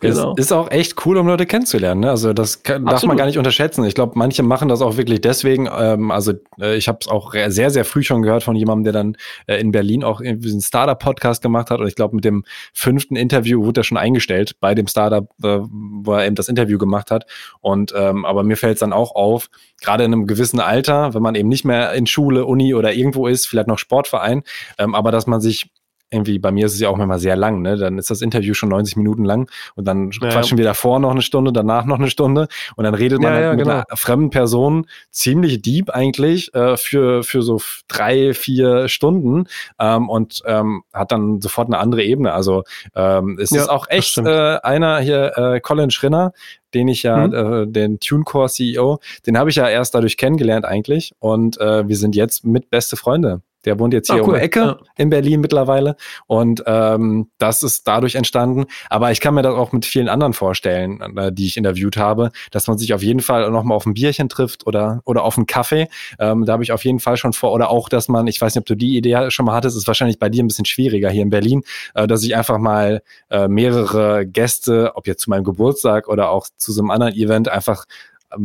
genau. 0.00 0.34
Es 0.36 0.46
ist 0.46 0.52
auch 0.52 0.70
echt 0.70 1.06
cool, 1.06 1.16
um 1.16 1.26
Leute 1.26 1.46
kennenzulernen. 1.46 2.02
Ne? 2.02 2.10
Also 2.10 2.32
das 2.32 2.62
kann, 2.62 2.84
darf 2.84 3.02
man 3.04 3.16
gar 3.16 3.26
nicht 3.26 3.38
unterschätzen. 3.38 3.84
Ich 3.84 3.94
glaube, 3.94 4.12
manche 4.16 4.42
machen 4.42 4.68
das 4.68 4.82
auch 4.82 4.96
wirklich 4.96 5.20
deswegen. 5.20 5.68
Ähm, 5.74 6.10
also 6.10 6.32
äh, 6.60 6.76
ich 6.76 6.88
habe 6.88 6.98
es 7.00 7.08
auch 7.08 7.32
sehr, 7.48 7.70
sehr 7.70 7.84
früh 7.84 8.02
schon 8.02 8.22
gehört 8.22 8.42
von 8.42 8.56
jemandem, 8.56 8.84
der 8.84 8.92
dann 8.92 9.16
äh, 9.46 9.56
in 9.60 9.72
Berlin 9.72 10.04
auch 10.04 10.20
irgendwie 10.20 10.50
einen 10.50 10.60
Startup-Podcast 10.60 11.42
gemacht 11.42 11.70
hat. 11.70 11.80
Und 11.80 11.86
ich 11.86 11.94
glaube, 11.94 12.14
mit 12.14 12.24
dem 12.24 12.44
fünften 12.72 13.16
Interview 13.16 13.64
wurde 13.64 13.80
er 13.80 13.84
schon 13.84 13.98
eingestellt 13.98 14.56
bei 14.60 14.74
dem 14.74 14.86
Startup, 14.86 15.28
äh, 15.42 15.58
wo 15.60 16.12
er 16.12 16.26
eben 16.26 16.34
das 16.34 16.48
Interview 16.48 16.78
gemacht 16.78 17.10
hat. 17.10 17.24
Und 17.60 17.94
ähm, 17.96 18.24
aber 18.24 18.42
mir 18.42 18.56
fällt 18.56 18.74
es 18.74 18.80
dann 18.80 18.92
auch 18.92 19.14
auf, 19.14 19.48
gerade 19.80 20.04
in 20.04 20.12
einem 20.12 20.26
gewissen 20.26 20.60
Alter, 20.60 21.14
wenn 21.14 21.22
man 21.22 21.34
eben 21.34 21.48
nicht 21.48 21.64
mehr 21.64 21.92
in 21.92 22.06
Schule, 22.06 22.44
Uni 22.44 22.74
oder 22.74 22.92
irgendwo 22.92 23.26
ist, 23.26 23.46
vielleicht 23.46 23.68
noch 23.68 23.78
Sportverein, 23.78 24.42
ähm, 24.78 24.94
aber 24.94 25.10
dass 25.10 25.26
man 25.26 25.40
sich 25.40 25.70
irgendwie, 26.10 26.38
bei 26.38 26.52
mir 26.52 26.66
ist 26.66 26.74
es 26.74 26.80
ja 26.80 26.88
auch 26.88 26.98
immer 26.98 27.18
sehr 27.18 27.36
lang, 27.36 27.62
ne? 27.62 27.76
Dann 27.76 27.98
ist 27.98 28.10
das 28.10 28.22
Interview 28.22 28.54
schon 28.54 28.68
90 28.68 28.96
Minuten 28.96 29.24
lang 29.24 29.50
und 29.74 29.86
dann 29.86 30.10
ja, 30.12 30.28
quatschen 30.28 30.56
ja. 30.56 30.62
wir 30.62 30.64
davor 30.66 31.00
noch 31.00 31.10
eine 31.10 31.22
Stunde, 31.22 31.52
danach 31.52 31.84
noch 31.84 31.98
eine 31.98 32.10
Stunde 32.10 32.46
und 32.76 32.84
dann 32.84 32.94
redet 32.94 33.20
man 33.20 33.32
ja, 33.32 33.38
halt 33.40 33.56
mit 33.56 33.64
genau. 33.64 33.76
einer 33.76 33.84
fremden 33.94 34.30
Person 34.30 34.86
ziemlich 35.10 35.62
deep 35.62 35.90
eigentlich 35.90 36.54
äh, 36.54 36.76
für, 36.76 37.24
für 37.24 37.42
so 37.42 37.60
drei, 37.88 38.34
vier 38.34 38.88
Stunden 38.88 39.46
ähm, 39.80 40.08
und 40.08 40.42
ähm, 40.46 40.82
hat 40.92 41.10
dann 41.10 41.40
sofort 41.40 41.68
eine 41.68 41.78
andere 41.78 42.04
Ebene. 42.04 42.32
Also 42.32 42.62
ähm, 42.94 43.38
es 43.40 43.50
ist 43.50 43.68
auch 43.68 43.88
echt 43.88 44.18
äh, 44.18 44.58
einer 44.62 45.00
hier, 45.00 45.36
äh, 45.36 45.60
Colin 45.60 45.90
Schrinner, 45.90 46.32
den 46.72 46.88
ich 46.88 47.02
ja, 47.02 47.26
mhm. 47.26 47.34
äh, 47.34 47.66
den 47.66 47.98
TuneCore 47.98 48.48
CEO, 48.48 49.00
den 49.26 49.38
habe 49.38 49.50
ich 49.50 49.56
ja 49.56 49.68
erst 49.68 49.94
dadurch 49.94 50.16
kennengelernt 50.16 50.64
eigentlich 50.64 51.14
und 51.18 51.60
äh, 51.60 51.88
wir 51.88 51.96
sind 51.96 52.14
jetzt 52.14 52.44
mit 52.44 52.70
beste 52.70 52.96
Freunde. 52.96 53.40
Der 53.66 53.78
wohnt 53.78 53.92
jetzt 53.92 54.10
hier 54.10 54.22
ah, 54.22 54.24
cool. 54.24 54.34
um 54.34 54.34
die 54.34 54.40
Ecke 54.40 54.60
ja. 54.60 54.78
in 54.96 55.10
Berlin 55.10 55.40
mittlerweile. 55.40 55.96
Und 56.26 56.62
ähm, 56.66 57.30
das 57.38 57.62
ist 57.62 57.86
dadurch 57.86 58.14
entstanden. 58.14 58.66
Aber 58.88 59.12
ich 59.12 59.20
kann 59.20 59.34
mir 59.34 59.42
das 59.42 59.54
auch 59.54 59.72
mit 59.72 59.84
vielen 59.84 60.08
anderen 60.08 60.32
vorstellen, 60.32 61.00
äh, 61.16 61.32
die 61.32 61.46
ich 61.46 61.56
interviewt 61.56 61.96
habe, 61.96 62.30
dass 62.50 62.66
man 62.68 62.78
sich 62.78 62.94
auf 62.94 63.02
jeden 63.02 63.20
Fall 63.20 63.50
nochmal 63.50 63.76
auf 63.76 63.86
ein 63.86 63.94
Bierchen 63.94 64.28
trifft 64.28 64.66
oder, 64.66 65.02
oder 65.04 65.24
auf 65.24 65.36
einen 65.36 65.46
Kaffee. 65.46 65.88
Ähm, 66.18 66.44
da 66.44 66.52
habe 66.54 66.62
ich 66.62 66.72
auf 66.72 66.84
jeden 66.84 67.00
Fall 67.00 67.16
schon 67.16 67.32
vor. 67.32 67.52
Oder 67.52 67.70
auch, 67.70 67.88
dass 67.88 68.08
man, 68.08 68.26
ich 68.26 68.40
weiß 68.40 68.54
nicht, 68.54 68.60
ob 68.60 68.66
du 68.66 68.76
die 68.76 68.96
Idee 68.96 69.30
schon 69.30 69.46
mal 69.46 69.54
hattest, 69.54 69.76
ist 69.76 69.86
wahrscheinlich 69.86 70.18
bei 70.18 70.28
dir 70.28 70.42
ein 70.42 70.48
bisschen 70.48 70.64
schwieriger 70.64 71.10
hier 71.10 71.22
in 71.22 71.30
Berlin, 71.30 71.62
äh, 71.94 72.06
dass 72.06 72.22
ich 72.22 72.36
einfach 72.36 72.58
mal 72.58 73.02
äh, 73.30 73.48
mehrere 73.48 74.26
Gäste, 74.26 74.92
ob 74.94 75.06
jetzt 75.06 75.22
zu 75.22 75.30
meinem 75.30 75.44
Geburtstag 75.44 76.08
oder 76.08 76.30
auch 76.30 76.46
zu 76.56 76.72
so 76.72 76.80
einem 76.80 76.90
anderen 76.90 77.14
Event, 77.14 77.48
einfach 77.48 77.84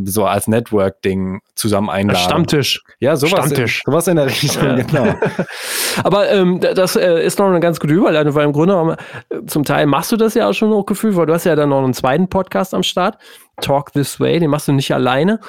so 0.05 0.25
als 0.25 0.47
Network-Ding 0.47 1.41
zusammen 1.55 1.89
einladen. 1.89 2.21
Stammtisch. 2.21 2.83
Ja, 2.99 3.15
sowas, 3.15 3.31
Stammtisch. 3.31 3.83
In, 3.85 3.91
sowas 3.91 4.07
in 4.07 4.15
der 4.15 4.25
Richtung, 4.27 4.75
genau. 4.75 5.15
Aber 6.03 6.29
ähm, 6.29 6.59
das 6.59 6.95
äh, 6.95 7.23
ist 7.25 7.39
noch 7.39 7.47
eine 7.47 7.59
ganz 7.59 7.79
gute 7.79 7.93
Überleitung, 7.93 8.35
weil 8.35 8.45
im 8.45 8.53
Grunde 8.53 8.73
genommen, 8.73 8.97
äh, 9.29 9.45
zum 9.45 9.63
Teil 9.63 9.85
machst 9.87 10.11
du 10.11 10.17
das 10.17 10.33
ja 10.33 10.49
auch 10.49 10.53
schon 10.53 10.69
noch 10.69 10.85
gefühlt, 10.85 11.15
weil 11.15 11.25
du 11.25 11.33
hast 11.33 11.45
ja 11.45 11.55
dann 11.55 11.69
noch 11.69 11.83
einen 11.83 11.93
zweiten 11.93 12.27
Podcast 12.29 12.73
am 12.73 12.83
Start, 12.83 13.17
Talk 13.61 13.93
This 13.93 14.19
Way, 14.19 14.39
den 14.39 14.49
machst 14.49 14.67
du 14.67 14.71
nicht 14.71 14.93
alleine. 14.93 15.39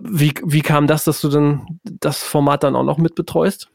Wie, 0.00 0.34
wie 0.44 0.62
kam 0.62 0.86
das, 0.86 1.04
dass 1.04 1.20
du 1.20 1.28
dann 1.28 1.80
das 1.84 2.22
Format 2.22 2.64
dann 2.64 2.76
auch 2.76 2.84
noch 2.84 2.98
mitbetreust? 2.98 3.68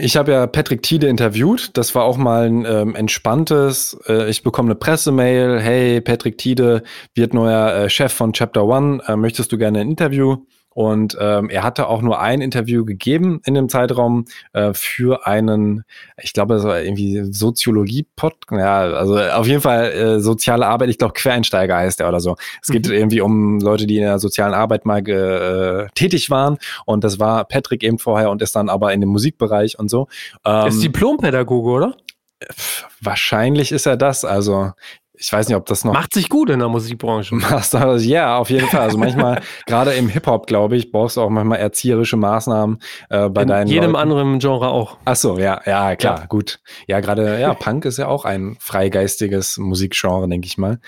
Ich 0.00 0.16
habe 0.16 0.30
ja 0.30 0.46
Patrick 0.46 0.82
Tiede 0.82 1.08
interviewt. 1.08 1.76
Das 1.76 1.92
war 1.96 2.04
auch 2.04 2.16
mal 2.16 2.46
ein 2.46 2.64
ähm, 2.64 2.94
entspanntes. 2.94 3.98
Äh, 4.06 4.30
ich 4.30 4.44
bekomme 4.44 4.68
eine 4.68 4.76
Pressemail. 4.76 5.58
Hey, 5.60 6.00
Patrick 6.00 6.38
Tiede 6.38 6.84
wird 7.14 7.34
neuer 7.34 7.74
äh, 7.74 7.90
Chef 7.90 8.12
von 8.12 8.32
Chapter 8.32 8.64
One. 8.64 9.02
Äh, 9.08 9.16
möchtest 9.16 9.50
du 9.50 9.58
gerne 9.58 9.80
ein 9.80 9.88
Interview? 9.88 10.36
Und 10.78 11.18
ähm, 11.20 11.50
er 11.50 11.64
hatte 11.64 11.88
auch 11.88 12.02
nur 12.02 12.20
ein 12.20 12.40
Interview 12.40 12.84
gegeben 12.84 13.40
in 13.44 13.54
dem 13.54 13.68
Zeitraum 13.68 14.26
äh, 14.52 14.72
für 14.74 15.26
einen, 15.26 15.82
ich 16.22 16.32
glaube, 16.32 16.54
das 16.54 16.62
war 16.62 16.80
irgendwie 16.80 17.24
Soziologie-Pod, 17.32 18.36
ja, 18.52 18.82
also 18.82 19.18
auf 19.18 19.48
jeden 19.48 19.60
Fall 19.60 19.90
äh, 19.90 20.20
soziale 20.20 20.68
Arbeit, 20.68 20.90
ich 20.90 20.98
glaube 20.98 21.14
Quereinsteiger 21.14 21.78
heißt 21.78 21.98
er 22.00 22.08
oder 22.08 22.20
so. 22.20 22.36
Es 22.62 22.68
geht 22.68 22.86
mhm. 22.86 22.94
irgendwie 22.94 23.20
um 23.20 23.58
Leute, 23.58 23.88
die 23.88 23.96
in 23.96 24.04
der 24.04 24.20
sozialen 24.20 24.54
Arbeit 24.54 24.86
mal 24.86 25.00
äh, 25.08 25.88
tätig 25.96 26.30
waren 26.30 26.58
und 26.86 27.02
das 27.02 27.18
war 27.18 27.44
Patrick 27.44 27.82
eben 27.82 27.98
vorher 27.98 28.30
und 28.30 28.40
ist 28.40 28.54
dann 28.54 28.68
aber 28.68 28.92
in 28.92 29.00
dem 29.00 29.10
Musikbereich 29.10 29.80
und 29.80 29.90
so. 29.90 30.06
Ähm, 30.44 30.68
ist 30.68 30.80
Diplompädagoge, 30.80 31.70
oder? 31.70 31.96
Wahrscheinlich 33.00 33.72
ist 33.72 33.86
er 33.86 33.96
das. 33.96 34.24
Also 34.24 34.70
ich 35.20 35.32
weiß 35.32 35.48
nicht, 35.48 35.56
ob 35.56 35.66
das 35.66 35.84
noch. 35.84 35.92
Macht 35.92 36.14
sich 36.14 36.28
gut 36.28 36.48
in 36.48 36.60
der 36.60 36.68
Musikbranche. 36.68 37.36
ja, 37.98 38.38
auf 38.38 38.50
jeden 38.50 38.68
Fall. 38.68 38.82
Also 38.82 38.98
manchmal, 38.98 39.40
gerade 39.66 39.92
im 39.94 40.08
Hip-Hop, 40.08 40.46
glaube 40.46 40.76
ich, 40.76 40.92
brauchst 40.92 41.16
du 41.16 41.22
auch 41.22 41.28
manchmal 41.28 41.58
erzieherische 41.58 42.16
Maßnahmen 42.16 42.78
äh, 43.10 43.28
bei 43.28 43.42
in 43.42 43.48
deinen. 43.48 43.66
jedem 43.66 43.92
Leuten. 43.92 43.96
anderen 43.96 44.38
Genre 44.38 44.68
auch. 44.68 44.98
Ach 45.04 45.16
so, 45.16 45.38
ja, 45.38 45.60
ja, 45.66 45.96
klar, 45.96 46.20
ja. 46.20 46.26
gut. 46.26 46.60
Ja, 46.86 47.00
gerade, 47.00 47.40
ja, 47.40 47.52
Punk 47.68 47.84
ist 47.84 47.98
ja 47.98 48.06
auch 48.06 48.24
ein 48.24 48.56
freigeistiges 48.60 49.58
Musikgenre, 49.58 50.28
denke 50.28 50.46
ich 50.46 50.56
mal. 50.56 50.78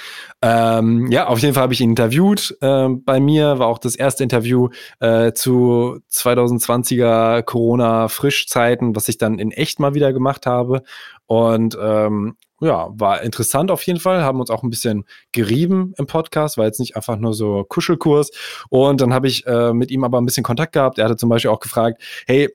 Ähm, 0.42 1.10
ja, 1.10 1.26
auf 1.26 1.40
jeden 1.40 1.54
Fall 1.54 1.64
habe 1.64 1.72
ich 1.72 1.80
ihn 1.80 1.90
interviewt. 1.90 2.56
Äh, 2.60 2.88
bei 2.88 3.18
mir 3.18 3.58
war 3.58 3.66
auch 3.66 3.78
das 3.78 3.96
erste 3.96 4.22
Interview 4.22 4.68
äh, 5.00 5.32
zu 5.32 5.98
2020er 6.12 7.42
Corona-Frischzeiten, 7.42 8.94
was 8.94 9.08
ich 9.08 9.18
dann 9.18 9.38
in 9.38 9.50
echt 9.50 9.80
mal 9.80 9.94
wieder 9.94 10.12
gemacht 10.12 10.46
habe. 10.46 10.82
Und 11.26 11.76
ähm, 11.80 12.36
ja, 12.60 12.88
war 12.92 13.22
interessant 13.22 13.70
auf 13.70 13.82
jeden 13.82 14.00
Fall, 14.00 14.22
haben 14.22 14.40
uns 14.40 14.50
auch 14.50 14.62
ein 14.62 14.70
bisschen 14.70 15.04
gerieben 15.32 15.94
im 15.96 16.06
Podcast, 16.06 16.58
war 16.58 16.66
jetzt 16.66 16.80
nicht 16.80 16.96
einfach 16.96 17.16
nur 17.16 17.34
so 17.34 17.64
Kuschelkurs. 17.64 18.30
Und 18.68 19.00
dann 19.00 19.14
habe 19.14 19.28
ich 19.28 19.46
äh, 19.46 19.72
mit 19.72 19.90
ihm 19.90 20.04
aber 20.04 20.20
ein 20.20 20.26
bisschen 20.26 20.44
Kontakt 20.44 20.72
gehabt. 20.72 20.98
Er 20.98 21.06
hatte 21.06 21.16
zum 21.16 21.28
Beispiel 21.28 21.50
auch 21.50 21.60
gefragt, 21.60 22.02
hey, 22.26 22.50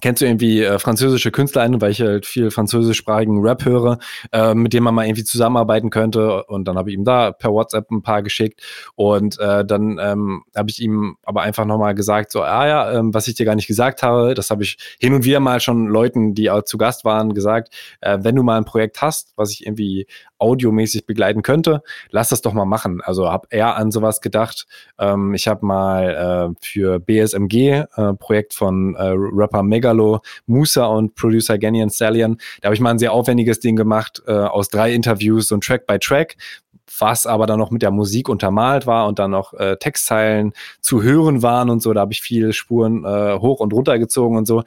Kennst 0.00 0.22
du 0.22 0.26
irgendwie 0.26 0.62
äh, 0.62 0.78
französische 0.78 1.30
Künstler 1.30 1.62
ein, 1.62 1.80
weil 1.80 1.90
ich 1.90 2.00
halt 2.00 2.26
viel 2.26 2.50
französischsprachigen 2.50 3.40
Rap 3.40 3.64
höre, 3.64 3.98
äh, 4.32 4.54
mit 4.54 4.72
dem 4.72 4.84
man 4.84 4.94
mal 4.94 5.06
irgendwie 5.06 5.24
zusammenarbeiten 5.24 5.90
könnte. 5.90 6.44
Und 6.44 6.66
dann 6.68 6.78
habe 6.78 6.90
ich 6.90 6.96
ihm 6.96 7.04
da 7.04 7.32
per 7.32 7.52
WhatsApp 7.52 7.90
ein 7.90 8.02
paar 8.02 8.22
geschickt. 8.22 8.62
Und 8.94 9.38
äh, 9.40 9.64
dann 9.64 9.98
ähm, 10.00 10.44
habe 10.54 10.70
ich 10.70 10.80
ihm 10.80 11.16
aber 11.24 11.42
einfach 11.42 11.64
nochmal 11.64 11.94
gesagt, 11.94 12.30
so, 12.30 12.42
ah 12.42 12.66
ja, 12.66 12.92
ähm, 12.92 13.12
was 13.12 13.28
ich 13.28 13.34
dir 13.34 13.46
gar 13.46 13.54
nicht 13.54 13.66
gesagt 13.66 14.02
habe, 14.02 14.34
das 14.34 14.50
habe 14.50 14.62
ich 14.62 14.78
hin 15.00 15.14
und 15.14 15.24
wieder 15.24 15.40
mal 15.40 15.60
schon 15.60 15.86
Leuten, 15.86 16.34
die 16.34 16.50
auch 16.50 16.62
zu 16.62 16.78
Gast 16.78 17.04
waren, 17.04 17.34
gesagt, 17.34 17.74
äh, 18.00 18.18
wenn 18.20 18.36
du 18.36 18.42
mal 18.42 18.56
ein 18.56 18.64
Projekt 18.64 19.02
hast, 19.02 19.32
was 19.36 19.50
ich 19.52 19.66
irgendwie 19.66 20.06
audiomäßig 20.38 21.06
begleiten 21.06 21.42
könnte, 21.42 21.82
lass 22.10 22.28
das 22.28 22.40
doch 22.42 22.52
mal 22.52 22.64
machen. 22.64 23.00
Also 23.02 23.30
habe 23.30 23.48
eher 23.50 23.76
an 23.76 23.90
sowas 23.90 24.20
gedacht. 24.20 24.66
Ähm, 24.98 25.34
ich 25.34 25.48
habe 25.48 25.64
mal 25.64 26.54
äh, 26.54 26.56
für 26.60 27.00
BSMG, 27.00 27.84
äh, 27.96 28.14
Projekt 28.18 28.54
von 28.54 28.94
äh, 28.94 29.12
Rapper 29.14 29.62
Megalo, 29.62 30.20
Musa 30.46 30.86
und 30.86 31.14
Producer 31.14 31.58
Ganyan 31.58 31.90
Stallion, 31.90 32.38
da 32.60 32.66
habe 32.66 32.74
ich 32.74 32.80
mal 32.80 32.90
ein 32.90 32.98
sehr 32.98 33.12
aufwendiges 33.12 33.60
Ding 33.60 33.76
gemacht, 33.76 34.22
äh, 34.26 34.32
aus 34.32 34.68
drei 34.68 34.92
Interviews, 34.92 35.48
so 35.48 35.58
Track 35.58 35.86
by 35.86 35.98
Track, 35.98 36.36
was 36.98 37.26
aber 37.26 37.46
dann 37.46 37.58
noch 37.58 37.70
mit 37.70 37.82
der 37.82 37.90
Musik 37.90 38.28
untermalt 38.28 38.86
war 38.86 39.06
und 39.06 39.18
dann 39.18 39.30
noch 39.30 39.54
äh, 39.54 39.76
Textzeilen 39.76 40.52
zu 40.80 41.02
hören 41.02 41.42
waren 41.42 41.70
und 41.70 41.80
so. 41.80 41.92
Da 41.92 42.00
habe 42.00 42.12
ich 42.12 42.22
viele 42.22 42.52
Spuren 42.52 43.04
äh, 43.04 43.38
hoch 43.38 43.60
und 43.60 43.72
runter 43.72 43.98
gezogen 43.98 44.36
und 44.36 44.46
so. 44.46 44.62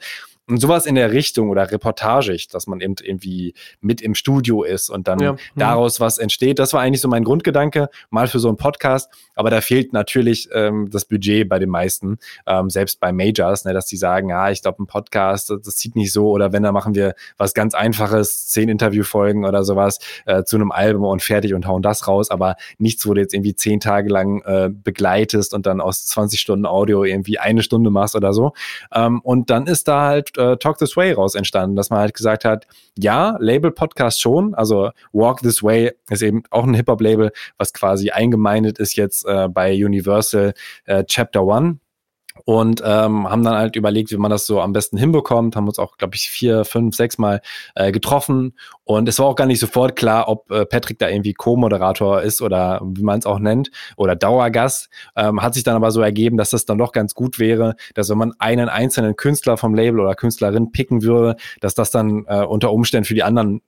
Und 0.48 0.60
sowas 0.60 0.86
in 0.86 0.96
der 0.96 1.12
Richtung 1.12 1.50
oder 1.50 1.70
reportagig, 1.70 2.48
dass 2.48 2.66
man 2.66 2.80
eben 2.80 2.96
irgendwie 3.00 3.54
mit 3.80 4.00
im 4.00 4.16
Studio 4.16 4.64
ist 4.64 4.90
und 4.90 5.06
dann 5.06 5.20
ja. 5.20 5.32
Mhm. 5.34 5.38
daraus 5.54 6.00
was 6.00 6.18
entsteht. 6.18 6.58
Das 6.58 6.72
war 6.72 6.80
eigentlich 6.80 7.00
so 7.00 7.06
mein 7.06 7.22
Grundgedanke, 7.22 7.88
mal 8.10 8.26
für 8.26 8.40
so 8.40 8.48
einen 8.48 8.56
Podcast. 8.56 9.08
Aber 9.36 9.50
da 9.50 9.60
fehlt 9.60 9.92
natürlich 9.92 10.48
ähm, 10.52 10.90
das 10.90 11.04
Budget 11.04 11.48
bei 11.48 11.60
den 11.60 11.70
meisten, 11.70 12.18
ähm, 12.46 12.70
selbst 12.70 12.98
bei 12.98 13.12
Majors, 13.12 13.64
ne, 13.64 13.72
dass 13.72 13.86
die 13.86 13.96
sagen, 13.96 14.30
ja, 14.30 14.50
ich 14.50 14.62
glaube, 14.62 14.82
ein 14.82 14.86
Podcast, 14.86 15.48
das, 15.48 15.62
das 15.62 15.76
zieht 15.76 15.94
nicht 15.94 16.12
so. 16.12 16.28
Oder 16.30 16.52
wenn, 16.52 16.64
dann 16.64 16.74
machen 16.74 16.96
wir 16.96 17.14
was 17.36 17.54
ganz 17.54 17.74
Einfaches, 17.74 18.48
zehn 18.48 18.68
Interviewfolgen 18.68 19.44
oder 19.44 19.62
sowas 19.62 20.00
äh, 20.26 20.42
zu 20.42 20.56
einem 20.56 20.72
Album 20.72 21.04
und 21.04 21.22
fertig 21.22 21.54
und 21.54 21.68
hauen 21.68 21.82
das 21.82 22.08
raus. 22.08 22.32
Aber 22.32 22.56
nichts, 22.78 23.06
wo 23.06 23.14
du 23.14 23.20
jetzt 23.20 23.32
irgendwie 23.32 23.54
zehn 23.54 23.78
Tage 23.78 24.08
lang 24.08 24.42
äh, 24.42 24.70
begleitest 24.72 25.54
und 25.54 25.66
dann 25.66 25.80
aus 25.80 26.04
20 26.06 26.40
Stunden 26.40 26.66
Audio 26.66 27.04
irgendwie 27.04 27.38
eine 27.38 27.62
Stunde 27.62 27.90
machst 27.90 28.16
oder 28.16 28.32
so. 28.32 28.54
Ähm, 28.92 29.20
und 29.20 29.48
dann 29.48 29.68
ist 29.68 29.86
da 29.86 30.02
halt 30.02 30.31
äh, 30.36 30.56
Talk 30.56 30.78
This 30.78 30.96
Way 30.96 31.12
raus 31.12 31.34
entstanden, 31.34 31.76
dass 31.76 31.90
man 31.90 32.00
halt 32.00 32.14
gesagt 32.14 32.44
hat, 32.44 32.66
ja, 32.98 33.36
Label-Podcast 33.38 34.20
schon, 34.20 34.54
also 34.54 34.90
Walk 35.12 35.40
This 35.40 35.62
Way 35.62 35.92
ist 36.10 36.22
eben 36.22 36.42
auch 36.50 36.64
ein 36.64 36.74
Hip-Hop-Label, 36.74 37.32
was 37.58 37.72
quasi 37.72 38.10
eingemeindet 38.10 38.78
ist 38.78 38.96
jetzt 38.96 39.26
äh, 39.26 39.48
bei 39.48 39.72
Universal 39.72 40.54
äh, 40.84 41.04
Chapter 41.04 41.44
One 41.44 41.78
und 42.44 42.82
ähm, 42.84 43.28
haben 43.28 43.44
dann 43.44 43.54
halt 43.54 43.76
überlegt, 43.76 44.10
wie 44.10 44.16
man 44.16 44.30
das 44.30 44.46
so 44.46 44.60
am 44.60 44.72
besten 44.72 44.96
hinbekommt, 44.96 45.56
haben 45.56 45.68
uns 45.68 45.78
auch, 45.78 45.96
glaube 45.96 46.14
ich, 46.14 46.30
vier, 46.30 46.64
fünf, 46.64 46.96
sechs 46.96 47.18
Mal 47.18 47.40
äh, 47.74 47.92
getroffen 47.92 48.54
und 48.84 49.08
es 49.08 49.18
war 49.18 49.26
auch 49.26 49.36
gar 49.36 49.46
nicht 49.46 49.60
sofort 49.60 49.96
klar, 49.96 50.28
ob 50.28 50.50
äh, 50.50 50.66
Patrick 50.66 50.98
da 50.98 51.08
irgendwie 51.08 51.34
Co-Moderator 51.34 52.22
ist 52.22 52.42
oder 52.42 52.80
wie 52.84 53.02
man 53.02 53.18
es 53.18 53.26
auch 53.26 53.38
nennt 53.38 53.70
oder 53.96 54.16
Dauergast. 54.16 54.88
Ähm, 55.16 55.42
hat 55.42 55.54
sich 55.54 55.62
dann 55.62 55.76
aber 55.76 55.90
so 55.90 56.00
ergeben, 56.00 56.36
dass 56.36 56.50
das 56.50 56.64
dann 56.64 56.78
doch 56.78 56.92
ganz 56.92 57.14
gut 57.14 57.38
wäre, 57.38 57.76
dass 57.94 58.10
wenn 58.10 58.18
man 58.18 58.32
einen 58.38 58.68
einzelnen 58.68 59.16
Künstler 59.16 59.56
vom 59.56 59.74
Label 59.74 60.00
oder 60.00 60.14
Künstlerin 60.14 60.72
picken 60.72 61.02
würde, 61.02 61.36
dass 61.60 61.74
das 61.74 61.90
dann 61.90 62.24
äh, 62.26 62.44
unter 62.44 62.72
Umständen 62.72 63.04
für 63.04 63.14
die 63.14 63.22
anderen 63.22 63.62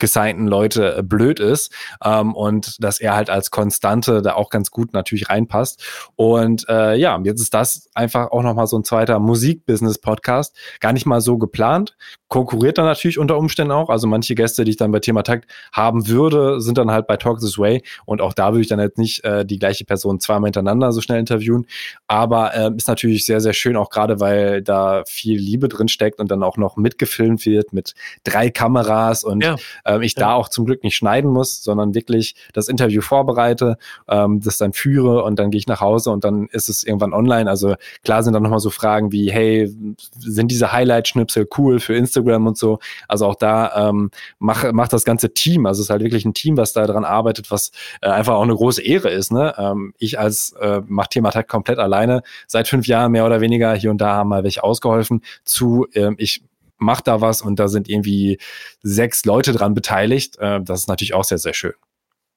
gesignten 0.00 0.46
Leute 0.46 0.96
äh, 0.96 1.02
blöd 1.02 1.38
ist 1.38 1.72
ähm, 2.04 2.34
und 2.34 2.82
dass 2.82 3.00
er 3.00 3.14
halt 3.14 3.30
als 3.30 3.50
Konstante 3.50 4.22
da 4.22 4.34
auch 4.34 4.50
ganz 4.50 4.70
gut 4.70 4.92
natürlich 4.92 5.28
reinpasst. 5.28 6.10
Und 6.16 6.68
äh, 6.68 6.96
ja, 6.96 7.20
jetzt 7.22 7.40
ist 7.40 7.54
das 7.54 7.88
einfach 7.94 8.32
auch 8.32 8.42
nochmal 8.42 8.66
so 8.66 8.76
ein 8.76 8.84
zweiter 8.84 9.18
Musik-Business-Podcast. 9.20 10.56
Gar 10.80 10.92
nicht 10.92 11.06
mal 11.06 11.20
so 11.20 11.38
geplant. 11.38 11.96
Konkurriert 12.28 12.78
dann 12.78 12.86
natürlich 12.86 13.18
unter 13.18 13.36
Umständen 13.36 13.72
auch. 13.72 13.90
Also 13.90 14.06
manche 14.06 14.34
Gäste, 14.34 14.64
die 14.64 14.72
ich 14.72 14.76
dann 14.76 14.90
bei 14.92 15.00
Thema 15.00 15.22
Takt 15.22 15.50
haben 15.72 16.08
würde, 16.08 16.60
sind 16.60 16.78
dann 16.78 16.90
halt 16.90 17.06
bei 17.06 17.16
Talk 17.16 17.40
This 17.40 17.58
Way. 17.58 17.82
Und 18.04 18.20
auch 18.20 18.32
da 18.32 18.52
würde 18.52 18.62
ich 18.62 18.68
dann 18.68 18.80
jetzt 18.80 18.98
nicht 18.98 19.24
äh, 19.24 19.44
die 19.44 19.58
gleiche 19.58 19.84
Person 19.84 20.20
zweimal 20.20 20.48
hintereinander 20.48 20.92
so 20.92 21.00
schnell 21.00 21.18
interviewen. 21.18 21.66
Aber 22.06 22.54
äh, 22.54 22.70
ist 22.76 22.88
natürlich 22.88 23.24
sehr, 23.24 23.40
sehr 23.40 23.52
schön, 23.52 23.76
auch 23.76 23.90
gerade 23.90 24.20
weil 24.20 24.62
da 24.62 25.02
viel 25.06 25.38
Liebe 25.38 25.68
drin 25.68 25.88
steckt 25.88 26.20
und 26.20 26.30
dann 26.30 26.42
auch 26.42 26.56
noch 26.56 26.76
mitgefilmt 26.76 27.44
wird 27.46 27.72
mit 27.72 27.94
drei 28.24 28.50
Kameras 28.50 29.24
und 29.24 29.42
ja 29.42 29.56
ähm, 29.90 30.02
ich 30.02 30.14
ja. 30.16 30.20
da 30.20 30.34
auch 30.34 30.48
zum 30.48 30.64
Glück 30.64 30.84
nicht 30.84 30.96
schneiden 30.96 31.30
muss, 31.30 31.62
sondern 31.62 31.94
wirklich 31.94 32.34
das 32.52 32.68
Interview 32.68 33.00
vorbereite, 33.00 33.76
ähm, 34.08 34.40
das 34.40 34.58
dann 34.58 34.72
führe 34.72 35.24
und 35.24 35.38
dann 35.38 35.50
gehe 35.50 35.58
ich 35.58 35.66
nach 35.66 35.80
Hause 35.80 36.10
und 36.10 36.24
dann 36.24 36.46
ist 36.52 36.68
es 36.68 36.82
irgendwann 36.84 37.12
online. 37.12 37.48
Also 37.48 37.74
klar 38.04 38.22
sind 38.22 38.34
dann 38.34 38.42
nochmal 38.42 38.60
so 38.60 38.70
Fragen 38.70 39.12
wie, 39.12 39.30
hey, 39.30 39.70
sind 40.18 40.50
diese 40.50 40.72
Highlight-Schnipsel 40.72 41.48
cool 41.58 41.80
für 41.80 41.94
Instagram 41.94 42.46
und 42.46 42.58
so? 42.58 42.78
Also 43.08 43.26
auch 43.26 43.34
da 43.34 43.88
ähm, 43.88 44.10
macht 44.38 44.72
mach 44.72 44.88
das 44.88 45.04
ganze 45.04 45.32
Team, 45.32 45.66
also 45.66 45.80
es 45.80 45.86
ist 45.86 45.90
halt 45.90 46.02
wirklich 46.02 46.24
ein 46.24 46.34
Team, 46.34 46.56
was 46.56 46.72
da 46.72 46.86
dran 46.86 47.04
arbeitet, 47.04 47.50
was 47.50 47.72
äh, 48.00 48.08
einfach 48.08 48.34
auch 48.34 48.42
eine 48.42 48.54
große 48.54 48.82
Ehre 48.82 49.10
ist. 49.10 49.32
Ne? 49.32 49.54
Ähm, 49.58 49.94
ich 49.98 50.18
als 50.18 50.54
äh, 50.60 50.82
mach 50.86 51.08
Thema 51.08 51.30
Tag 51.30 51.48
komplett 51.48 51.78
alleine, 51.78 52.22
seit 52.46 52.68
fünf 52.68 52.86
Jahren 52.86 53.12
mehr 53.12 53.26
oder 53.26 53.40
weniger, 53.40 53.74
hier 53.74 53.90
und 53.90 54.00
da 54.00 54.14
haben 54.14 54.28
mal 54.28 54.44
welche 54.44 54.62
ausgeholfen, 54.62 55.22
zu 55.44 55.86
ähm, 55.94 56.14
ich 56.18 56.42
macht 56.80 57.06
da 57.06 57.20
was 57.20 57.42
und 57.42 57.58
da 57.58 57.68
sind 57.68 57.88
irgendwie 57.88 58.38
sechs 58.82 59.24
Leute 59.24 59.52
dran 59.52 59.74
beteiligt. 59.74 60.38
Äh, 60.38 60.60
das 60.62 60.80
ist 60.80 60.88
natürlich 60.88 61.14
auch 61.14 61.24
sehr, 61.24 61.38
sehr 61.38 61.54
schön. 61.54 61.74